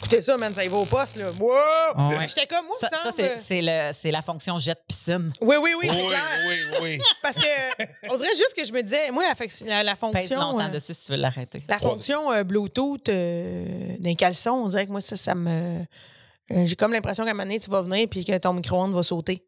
écoutez 0.00 0.20
ça 0.22 0.36
man, 0.36 0.52
ça 0.52 0.64
y 0.64 0.68
va 0.68 0.76
au 0.78 0.84
poste 0.84 1.16
là. 1.16 1.30
Wow! 1.38 2.08
Ouais. 2.08 2.26
J'étais 2.28 2.46
comme 2.46 2.66
moi 2.66 2.74
Ça, 2.80 2.88
ça, 2.88 3.10
c'est, 3.14 3.36
c'est, 3.36 3.62
le, 3.62 3.90
c'est 3.92 4.10
la 4.10 4.22
fonction 4.22 4.58
jet 4.58 4.78
piscine. 4.88 5.32
Oui 5.40 5.56
oui 5.60 5.72
oui, 5.78 5.86
c'est 5.86 5.92
Oui, 6.02 6.08
clair. 6.08 6.40
oui, 6.48 6.56
oui. 6.82 7.00
Parce 7.22 7.36
que 7.36 7.84
on 8.10 8.16
dirait 8.16 8.36
juste 8.36 8.54
que 8.56 8.64
je 8.64 8.72
me 8.72 8.82
disais 8.82 9.10
moi 9.10 9.22
la, 9.22 9.34
la, 9.66 9.82
la 9.84 9.90
Pèse 9.92 9.98
fonction 10.00 10.40
longtemps 10.40 10.64
euh, 10.66 10.68
dessus 10.68 10.94
si 10.94 11.02
tu 11.02 11.12
veux 11.12 11.18
l'arrêter. 11.18 11.62
La 11.68 11.78
fonction 11.78 12.32
euh, 12.32 12.42
Bluetooth 12.44 13.08
euh, 13.08 13.96
d'un 13.98 14.14
caleçon, 14.14 14.50
on 14.50 14.68
dirait 14.68 14.86
que 14.86 14.90
moi, 14.92 15.00
ça, 15.00 15.16
ça 15.16 15.34
me. 15.34 15.80
euh, 16.52 16.66
J'ai 16.66 16.76
comme 16.76 16.92
l'impression 16.92 17.24
qu'à 17.24 17.30
un 17.30 17.34
moment 17.34 17.44
donné, 17.44 17.60
tu 17.60 17.70
vas 17.70 17.82
venir 17.82 18.06
puis 18.10 18.24
que 18.24 18.36
ton 18.38 18.52
micro-ondes 18.54 18.94
va 18.94 19.02
sauter. 19.02 19.46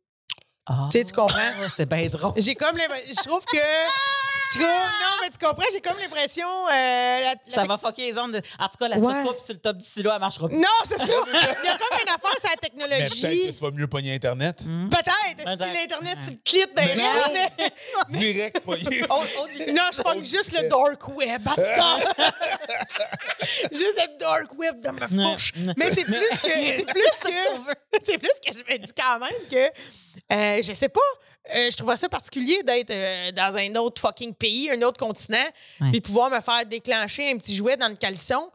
Ah. 0.66 0.88
Tu 0.92 0.98
sais, 0.98 1.04
tu 1.04 1.12
comprends? 1.12 1.38
Ah, 1.64 1.68
c'est 1.74 1.86
bien 1.88 2.06
drôle. 2.08 2.32
J'ai 2.36 2.54
comme 2.54 2.76
l'impression. 2.76 3.06
Je 3.08 3.28
trouve 3.28 3.44
que 3.44 3.56
non, 4.60 4.68
mais 5.22 5.30
tu 5.30 5.38
comprends, 5.44 5.64
j'ai 5.72 5.80
comme 5.80 5.98
l'impression. 5.98 6.46
euh, 6.48 6.70
la- 6.72 7.20
la 7.34 7.34
Ça 7.46 7.64
va 7.64 7.78
fucker 7.78 8.10
les 8.12 8.18
ondes. 8.18 8.32
de- 8.32 8.42
En 8.58 8.68
tout 8.68 8.76
cas, 8.78 8.88
la 8.88 8.98
Ouais. 8.98 9.22
soucoupe 9.24 9.40
sur 9.40 9.54
le 9.54 9.60
top 9.60 9.76
du 9.78 9.86
silo, 9.86 10.10
elle 10.12 10.20
marchera 10.20 10.48
pas. 10.48 10.54
Non, 10.54 10.62
c'est 10.86 10.98
ça. 10.98 11.04
Il 11.06 11.10
y 11.10 11.68
a 11.68 11.78
comme 11.78 11.98
une 12.00 12.08
affaire 12.08 12.36
sur 12.38 12.48
la 12.48 12.56
Mais 12.62 12.68
peut-être 12.70 13.10
que 13.14 13.20
technologie. 13.20 13.54
tu 13.54 13.60
vas 13.64 13.70
mieux 13.70 13.86
pogner 13.86 14.14
Internet. 14.14 14.58
Peut-être. 14.58 15.38
Si 15.38 15.72
l'Internet, 15.72 16.18
tu 16.24 16.30
le 16.30 16.36
cliques 16.44 16.68
Mais 16.76 16.94
mains, 16.96 17.02
non. 17.04 17.32
mais- 18.08 18.18
Direct 18.18 18.60
pogner. 18.60 19.00
Non, 19.72 19.84
je 19.92 20.02
pogne 20.02 20.24
juste 20.24 20.52
le 20.52 20.68
dark 20.68 21.08
web. 21.08 21.46
à 21.48 21.54
ce 21.56 21.78
temps. 21.78 22.12
juste 23.72 23.96
le 23.96 24.18
dark 24.18 24.52
web 24.58 24.80
dans 24.80 24.92
ma 24.92 25.06
bouche. 25.08 25.52
Non. 25.56 25.72
Mais 25.76 25.90
c'est 25.92 26.04
plus 26.04 26.14
que. 26.42 26.48
C'est 26.48 26.84
plus 26.86 27.02
que. 27.22 27.32
C'est 28.02 28.18
plus 28.18 28.30
que 28.44 28.52
je 28.52 28.58
me 28.72 28.78
dis 28.78 28.92
quand 28.96 29.18
même 29.18 29.30
que. 29.50 29.66
euh, 30.32 30.62
je 30.62 30.72
sais 30.72 30.88
pas. 30.88 31.00
Euh, 31.50 31.70
je 31.70 31.76
trouvais 31.76 31.96
ça 31.96 32.08
particulier 32.08 32.62
d'être 32.62 32.92
euh, 32.94 33.32
dans 33.32 33.56
un 33.56 33.74
autre 33.76 34.00
fucking 34.00 34.32
pays, 34.34 34.70
un 34.70 34.80
autre 34.82 34.98
continent, 34.98 35.44
puis 35.90 36.00
pouvoir 36.00 36.30
me 36.30 36.40
faire 36.40 36.64
déclencher 36.66 37.30
un 37.30 37.36
petit 37.36 37.56
jouet 37.56 37.76
dans 37.76 37.88
le 37.88 37.96
caleçon. 37.96 38.50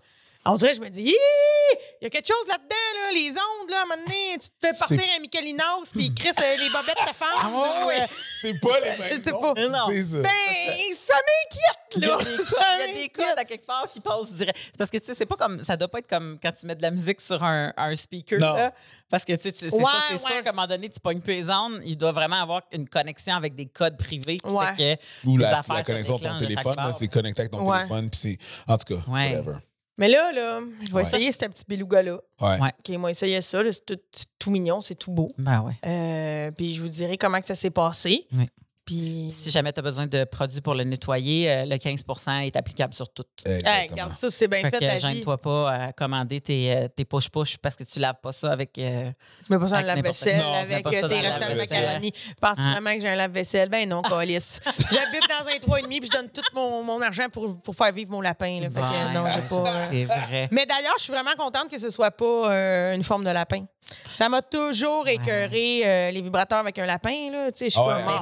On 0.49 0.55
dirait, 0.55 0.73
je 0.73 0.81
me 0.81 0.89
dis, 0.89 1.01
il 1.03 2.03
y 2.03 2.05
a 2.07 2.09
quelque 2.09 2.27
chose 2.27 2.47
là-dedans, 2.47 2.67
là, 2.95 3.11
les 3.13 3.29
ondes, 3.31 3.69
là, 3.69 3.77
à 3.79 3.81
un 3.81 3.85
moment 3.85 4.01
donné, 4.03 4.37
tu 4.39 4.47
te 4.49 4.55
fais 4.67 4.73
partir 4.77 4.99
un 5.17 5.19
Michelinos, 5.21 5.91
puis 5.93 6.13
Chris, 6.13 6.29
euh, 6.29 6.57
les 6.57 6.69
bobettes 6.69 6.95
te 6.95 7.13
fendent. 7.13 7.63
Ah, 7.65 7.85
ouais, 7.85 8.01
euh, 8.01 8.07
C'est 8.41 8.59
pas 8.59 8.79
les 8.79 8.97
mêmes. 8.97 9.21
Ondes, 9.33 9.55
pas. 9.55 9.67
Non. 9.67 9.87
C'est 9.89 10.01
ça. 10.03 10.17
ben, 10.21 10.95
ça 10.95 11.13
m'inquiète, 11.27 12.09
là. 12.09 12.17
il 12.21 12.87
y 12.87 12.89
a 12.89 12.93
des 13.03 13.09
codes 13.09 13.37
à 13.39 13.45
quelque 13.45 13.65
part 13.65 13.87
qui 13.91 13.99
passent 13.99 14.31
direct. 14.33 14.57
C'est 14.57 14.77
parce 14.77 14.89
que, 14.89 14.97
tu 14.97 15.05
sais, 15.07 15.13
c'est 15.15 15.25
pas 15.25 15.35
comme. 15.35 15.63
Ça 15.63 15.75
doit 15.75 15.87
pas 15.87 15.99
être 15.99 16.07
comme 16.07 16.37
quand 16.41 16.51
tu 16.51 16.65
mets 16.65 16.75
de 16.75 16.81
la 16.81 16.91
musique 16.91 17.19
sur 17.21 17.43
un, 17.43 17.73
un 17.75 17.95
speaker, 17.95 18.39
Non. 18.39 18.55
là. 18.55 18.73
Parce 19.09 19.23
que, 19.23 19.33
tu 19.33 19.43
sais, 19.43 19.51
tu- 19.53 19.69
c'est 19.69 19.75
Ouais, 19.75 19.83
ça, 19.83 19.91
c'est 20.09 20.13
ouais. 20.15 20.31
sûr 20.31 20.43
qu'à 20.43 20.49
un 20.49 20.53
moment 20.53 20.67
donné, 20.67 20.89
tu 20.89 20.99
pognes 20.99 21.21
peu 21.21 21.31
les 21.31 21.49
ondes. 21.49 21.81
Il 21.85 21.97
doit 21.97 22.11
vraiment 22.11 22.41
avoir 22.41 22.61
une 22.73 22.87
connexion 22.89 23.35
avec 23.35 23.55
des 23.55 23.65
codes 23.65 23.97
privés 23.97 24.35
qui 24.37 24.49
Ouais. 24.49 24.65
fait 24.75 24.97
que 25.23 25.27
Ou 25.29 25.37
les 25.37 25.43
la, 25.43 25.59
affaires 25.59 25.75
la 25.75 25.81
se 25.83 25.87
connexion 25.87 26.15
à 26.17 26.19
ton 26.19 26.37
téléphone, 26.39 26.75
c'est 26.97 27.07
connecté 27.07 27.41
avec 27.41 27.51
ton 27.51 27.71
téléphone, 27.71 28.09
puis 28.09 28.19
c'est. 28.19 28.37
En 28.67 28.77
tout 28.77 28.95
cas, 28.95 29.01
whatever. 29.09 29.55
Mais 29.97 30.07
là, 30.07 30.31
là, 30.31 30.59
je 30.81 30.87
vais 30.89 30.93
Ouais. 30.93 31.01
essayer 31.01 31.31
ce 31.31 31.39
petit 31.45 31.63
beluga-là. 31.67 32.19
Ouais. 32.41 32.59
Ouais. 32.61 32.69
OK, 32.79 32.97
moi, 32.97 33.11
essayer 33.11 33.41
ça. 33.41 33.61
C'est 33.71 33.99
tout, 34.37 34.51
mignon, 34.51 34.81
c'est 34.81 34.95
tout 34.95 35.11
beau. 35.11 35.27
Ben 35.37 35.61
ouais. 35.61 35.73
Euh, 35.85 36.51
puis 36.51 36.73
je 36.75 36.81
vous 36.81 36.87
dirai 36.89 37.17
comment 37.17 37.39
que 37.39 37.47
ça 37.47 37.55
s'est 37.55 37.71
passé. 37.71 38.27
Oui. 38.33 38.47
Puis. 38.87 39.27
Si 39.29 39.51
jamais 39.51 39.71
tu 39.73 39.79
as 39.79 39.83
besoin 39.83 40.07
de 40.07 40.23
produits 40.23 40.61
pour 40.61 40.73
le 40.73 40.83
nettoyer, 40.85 41.51
euh, 41.51 41.65
le 41.65 41.75
15% 41.75 42.41
est 42.47 42.55
applicable 42.55 42.93
sur 42.93 43.09
tout. 43.09 43.23
Hey, 43.45 43.57
Exactement. 43.57 43.91
regarde 43.91 44.15
ça, 44.15 44.31
c'est 44.31 44.47
bien 44.47 44.61
Fait 44.61 44.71
fait, 44.71 44.79
que 44.79 44.85
ta 44.87 44.95
vie. 44.95 45.15
gêne-toi 45.15 45.37
pas 45.39 45.71
à 45.71 45.91
commander 45.93 46.41
tes, 46.41 46.71
euh, 46.73 46.87
tes 46.87 47.05
push-push 47.05 47.57
parce 47.57 47.75
que 47.75 47.83
tu 47.83 47.99
laves 47.99 48.15
pas 48.23 48.31
ça 48.31 48.51
avec. 48.51 48.77
euh, 48.79 49.11
Je 49.47 49.53
mets 49.53 49.59
pas 49.59 49.67
ça 49.67 49.81
dans 49.83 49.89
Avec 49.89 49.95
la 50.03 50.09
vaisselle 50.09 50.39
Non, 50.41 50.53
avec 50.53 50.83
pas 50.83 50.89
euh, 50.89 50.93
tes 50.93 51.01
dans 51.01 51.07
la 51.09 51.29
restants 51.29 51.49
de 51.53 51.57
macaroni. 51.57 52.11
Penses 52.41 52.59
Hein? 52.59 52.71
vraiment 52.71 52.95
que 52.95 53.01
j'ai 53.01 53.09
un 53.09 53.15
lave-vaisselle? 53.15 53.69
Ben 53.69 53.87
non, 53.87 54.01
calice. 54.09 54.61
J'habite 54.65 55.27
dans 55.29 55.73
un 55.75 55.79
3,5 55.79 55.87
puis 55.87 55.99
je 56.05 56.17
donne 56.17 56.29
tout 56.29 56.41
mon, 56.55 56.81
mon 56.83 57.01
argent 57.01 57.27
pour, 57.31 57.61
pour 57.61 57.75
faire 57.75 57.91
vivre 57.91 58.11
mon 58.11 58.21
lapin. 58.21 58.61
Là. 58.61 58.69
Fait 58.69 58.79
que, 58.79 59.13
non, 59.13 59.23
j'ai 59.35 59.41
pas. 59.41 59.69
euh, 59.69 59.87
C'est 59.91 60.03
vrai. 60.05 60.47
Mais 60.51 60.65
d'ailleurs, 60.65 60.95
je 60.97 61.03
suis 61.03 61.13
vraiment 61.13 61.35
contente 61.37 61.69
que 61.69 61.77
ce 61.77 61.91
soit 61.91 62.11
pas 62.11 62.25
euh, 62.53 62.95
une 62.95 63.03
forme 63.03 63.25
de 63.25 63.29
lapin. 63.31 63.65
Ça 64.13 64.27
m'a 64.27 64.41
toujours 64.41 65.07
écœuré 65.07 65.81
euh, 65.85 66.11
les 66.11 66.21
vibrateurs 66.21 66.57
avec 66.59 66.77
un 66.77 66.85
lapin. 66.85 67.29
Là. 67.31 67.51
Tu 67.53 67.59
sais, 67.59 67.65
je 67.65 67.69
suis 67.71 67.79
Ah 67.81 68.21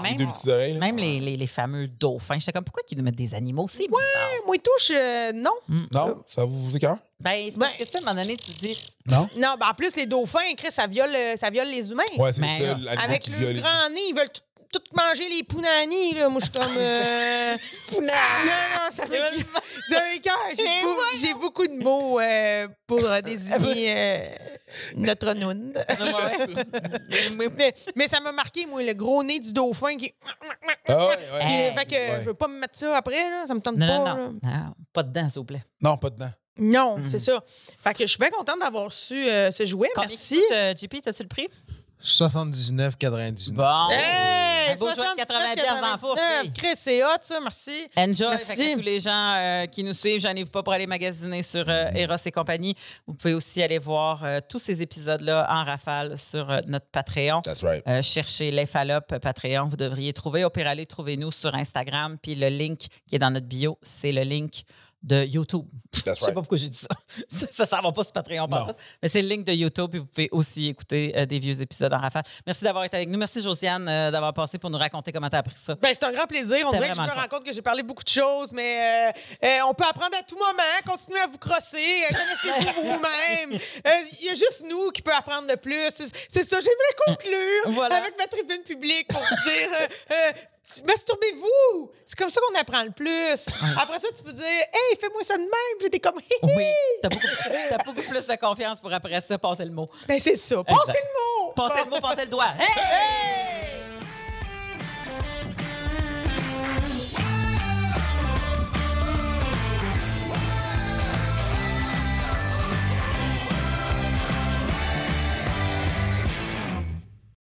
ouais, 0.57 0.73
même- 0.73 0.95
oreilles. 0.98 1.19
les, 1.19 1.26
les, 1.32 1.38
les 1.38 1.48
fameux 1.48 1.88
dauphins. 1.88 2.40
J'étais 2.40 2.52
comme, 2.52 2.64
pourquoi 2.64 2.84
ils 2.91 2.98
nous 2.98 3.03
mettent 3.03 3.15
des 3.15 3.34
animaux? 3.34 3.65
C'est 3.68 3.88
bizarre. 3.88 4.30
moi, 4.45 4.56
touche, 4.57 4.91
euh, 4.95 5.32
non. 5.34 5.52
Non, 5.91 6.22
ça 6.27 6.45
vous 6.45 6.76
écœure? 6.76 6.98
Ben, 7.19 7.49
c'est 7.49 7.57
parce 7.57 7.72
Ben- 7.73 7.77
que, 7.80 7.84
tu 7.84 7.91
sais, 7.91 7.98
à 7.98 8.02
un 8.02 8.03
moment 8.14 8.22
donné, 8.22 8.36
tu 8.38 8.52
dis, 8.52 8.77
Non? 9.07 9.27
Non, 9.38 9.56
ben 9.60 9.68
en 9.69 9.73
plus, 9.73 9.95
les 9.95 10.06
dauphins, 10.06 10.53
Chris, 10.57 10.72
ça 10.72 10.88
viole, 10.88 11.15
euh, 11.15 11.36
ça 11.38 11.49
viole 11.49 11.68
les 11.68 11.90
humains. 11.91 12.03
Ouais, 12.18 12.32
c'est 12.34 12.41
Mais 12.41 12.57
ça, 12.60 12.64
l'animal 12.73 12.99
Avec 12.99 13.22
qui 13.22 13.30
le 13.32 13.38
viole. 13.38 13.60
grand 13.61 13.90
nez, 13.91 14.02
ils 14.10 14.15
veulent 14.15 14.30
tout, 14.34 14.41
tout 14.80 14.84
manger 14.95 15.27
les 15.30 15.43
pounani, 15.43 16.14
là. 16.14 16.30
Moi, 16.30 16.39
je 16.41 16.45
suis 16.45 16.53
comme. 16.53 16.77
Euh... 16.77 17.56
non, 17.93 17.99
non, 18.02 18.91
ça 18.91 19.07
m'écoeure. 19.07 19.31
Ça 19.89 19.95
m'écoeure. 20.14 21.14
J'ai, 21.19 21.34
beaucoup 21.35 21.65
de 21.65 21.81
mots 21.81 22.19
euh, 22.19 22.68
pour 22.88 23.03
euh, 23.03 23.22
désigner 23.22 23.93
euh, 23.97 24.19
notre 24.95 25.34
noun. 25.34 25.72
Mais, 27.38 27.73
mais 27.95 28.07
ça 28.07 28.19
m'a 28.19 28.31
marqué, 28.31 28.65
moi, 28.65 28.81
le 28.84 28.93
gros 28.93 29.23
nez 29.23 29.39
du 29.39 29.53
dauphin 29.53 29.95
qui. 29.95 30.14
Ah 30.88 31.07
ouais, 31.07 31.15
ouais. 31.15 31.41
Hey. 31.43 31.73
fait 31.73 31.85
que 31.85 31.95
Ouais. 31.95 32.19
je 32.22 32.26
veux 32.26 32.34
pas 32.34 32.47
me 32.47 32.60
mettre 32.60 32.77
ça 32.77 32.95
après, 32.97 33.30
là. 33.30 33.45
Ça 33.47 33.53
me 33.53 33.60
tente 33.61 33.77
non, 33.77 33.88
pas. 33.88 33.97
non, 33.97 34.03
là. 34.06 34.15
non, 34.15 34.31
non. 34.43 34.73
Pas 34.93 35.03
dedans, 35.03 35.30
s'il 35.30 35.39
vous 35.39 35.45
plaît. 35.45 35.64
Non, 35.81 35.97
pas 35.97 36.10
dedans. 36.10 36.30
Non, 36.57 36.97
Mm. 36.97 37.10
c'est 37.10 37.19
ça. 37.19 37.43
Fait 37.84 37.93
que 37.93 38.03
je 38.03 38.07
suis 38.07 38.18
bien 38.18 38.30
contente 38.30 38.60
d'avoir 38.61 38.91
su 38.93 39.14
euh, 39.30 39.52
ce 39.52 39.65
jouet. 39.65 39.89
Combien 39.93 40.07
Merci. 40.10 40.35
coûte, 40.35 40.45
euh, 40.53 40.73
JP, 40.76 41.02
t'as-tu 41.03 41.23
le 41.23 41.27
prix? 41.27 41.47
79,99. 42.01 43.53
Bon. 43.53 43.63
Hey, 43.91 44.73
Un 44.73 44.76
beau 44.77 44.88
jouet 44.88 44.95
de 44.97 45.15
80 45.17 45.39
pièces 45.55 45.65
dans 45.67 45.81
la 45.81 45.97
fourche. 45.97 46.19
79, 46.19 46.43
hey. 46.43 46.51
Chris, 46.53 46.76
c'est 46.76 47.03
hot, 47.03 47.07
ça. 47.22 47.39
Merci. 47.41 47.88
Enjoy. 47.95 48.27
Merci. 48.30 48.45
Fait 48.55 48.55
que 48.55 48.73
tous 48.76 48.81
les 48.81 48.99
gens 48.99 49.34
euh, 49.38 49.65
qui 49.65 49.84
nous 49.84 49.93
suivent, 49.93 50.19
gênez-vous 50.19 50.49
pas 50.49 50.61
pour 50.63 50.73
aller 50.73 50.88
magasiner 50.88 51.41
sur 51.41 51.67
euh, 51.67 51.91
Eros 51.95 52.15
et 52.26 52.31
compagnie. 52.31 52.76
Vous 53.07 53.13
pouvez 53.13 53.34
aussi 53.34 53.63
aller 53.63 53.80
voir 53.80 54.22
euh, 54.23 54.39
tous 54.47 54.59
ces 54.59 54.81
épisodes-là 54.81 55.47
en 55.49 55.63
rafale 55.63 56.17
sur 56.19 56.49
euh, 56.49 56.59
notre 56.67 56.88
Patreon. 56.88 57.41
That's 57.41 57.63
right. 57.63 57.84
Euh, 57.88 58.01
cherchez 58.01 58.51
les 58.51 58.65
Fallop 58.65 59.01
Patreon, 59.22 59.67
vous 59.67 59.77
devriez 59.77 60.13
trouver. 60.13 60.43
Au 60.43 60.49
pire, 60.49 60.67
allez, 60.67 60.85
trouvez-nous 60.85 61.31
sur 61.31 61.55
Instagram. 61.55 62.17
Puis 62.22 62.35
le 62.35 62.47
link 62.49 62.88
qui 63.07 63.15
est 63.15 63.19
dans 63.19 63.31
notre 63.31 63.47
bio, 63.47 63.77
c'est 63.81 64.11
le 64.11 64.22
link 64.22 64.63
de 65.06 65.23
YouTube. 65.23 65.65
Je 65.94 66.02
That's 66.02 66.19
sais 66.19 66.26
right. 66.26 66.36
pas 66.36 66.41
pourquoi 66.41 66.57
j'ai 66.57 66.68
dit 66.69 66.77
ça. 66.77 66.88
ça 67.27 67.77
ne 67.77 67.84
va 67.84 67.91
pas 67.91 68.03
sur 68.03 68.11
Patreon, 68.14 68.48
par 68.48 68.72
mais 69.02 69.07
c'est 69.07 69.22
le 69.22 69.27
link 69.27 69.45
de 69.45 69.53
YouTube. 69.53 69.90
Puis 69.91 69.99
vous 69.99 70.06
pouvez 70.06 70.30
aussi 70.32 70.69
écouter 70.69 71.14
euh, 71.15 71.26
des 71.26 71.40
vieux 71.40 71.61
épisodes 71.61 71.94
en 71.94 71.99
rafale. 71.99 72.23
Merci 72.45 72.64
d'avoir 72.64 72.84
été 72.84 72.98
avec 72.98 73.10
nous. 73.10 73.18
Merci, 73.18 73.41
Josiane, 73.41 73.88
euh, 73.88 74.11
d'avoir 74.11 74.34
passé 74.34 74.57
pour 74.57 74.69
nous 74.69 74.77
raconter 74.77 75.11
comment 75.11 75.30
tu 75.30 75.36
as 75.36 75.40
appris 75.40 75.56
ça. 75.57 75.76
Ben, 75.76 75.94
c'est 75.94 76.03
un 76.06 76.11
grand 76.11 76.26
plaisir. 76.26 76.65
On 76.68 76.72
dirait 76.72 76.90
que 76.90 76.95
je 76.95 77.02
me 77.02 77.06
le 77.06 77.11
rends 77.14 77.27
compte 77.30 77.44
que 77.44 77.53
j'ai 77.53 77.61
parlé 77.61 77.84
beaucoup 77.84 78.03
de 78.03 78.10
choses, 78.10 78.52
mais 78.52 79.11
euh, 79.11 79.11
euh, 79.48 79.57
on 79.69 79.73
peut 79.73 79.86
apprendre 79.88 80.15
à 80.19 80.23
tout 80.23 80.38
moment. 80.38 80.52
Continuez 80.88 81.19
à 81.19 81.27
vous 81.27 81.38
crosser. 81.38 82.02
Connaissez-vous 82.10 82.82
vous-même. 82.94 83.60
Euh, 83.88 83.90
Il 84.19 84.26
y 84.26 84.30
a 84.30 84.36
juste 84.36 84.64
nous 84.68 84.91
qui 84.91 85.02
peut 85.02 85.14
apprendre 85.14 85.48
de 85.48 85.56
plus. 85.56 85.80
C'est 85.91 86.10
c'est 86.30 86.44
ça. 86.49 86.57
J'aimerais 86.60 86.95
conclure 87.15 87.73
Voilà. 87.73 87.95
avec 87.98 88.18
ma 88.18 88.26
tribune 88.26 88.64
publique 88.65 89.07
pour 89.07 89.22
vous 89.22 89.49
dire. 89.49 89.69
Masturbez-vous! 90.86 91.92
C'est 92.06 92.18
comme 92.18 92.30
ça 92.30 92.42
qu'on 92.42 92.60
apprend 92.60 92.84
le 92.84 92.92
plus. 92.92 93.46
Après 93.80 94.00
ça, 94.00 94.08
tu 94.16 94.24
peux 94.24 94.32
dire 94.34 94.44
Hey, 94.46 94.98
fais-moi 95.00 95.24
ça 95.24 95.36
de 95.38 95.42
même. 95.42 95.78
Puis 95.80 95.90
t'es 95.90 96.00
comme 96.00 96.16
Oui, 96.44 96.66
tu 97.02 97.06
as 97.06 97.10
beaucoup, 97.10 97.28
t'as 97.70 97.84
beaucoup 97.84 98.02
plus 98.02 98.26
de 98.28 98.36
confiance 98.36 98.80
pour 98.82 98.92
après 98.94 99.22
ça 99.22 99.38
passer 99.38 99.66
le 99.66 99.72
mot. 99.72 99.90
Ben, 100.08 100.20
c'est 100.20 100.36
ça. 100.36 100.64
Passez 100.64 100.90
Exact. 100.90 101.00
le 101.04 101.44
mot! 101.46 101.52
Passer 101.54 101.84
le 101.84 101.90
mot, 101.90 102.00
passer 102.02 102.24
le 102.24 102.30
doigt. 102.30 102.52
Hey! 102.60 102.84
Hey! 102.84 103.94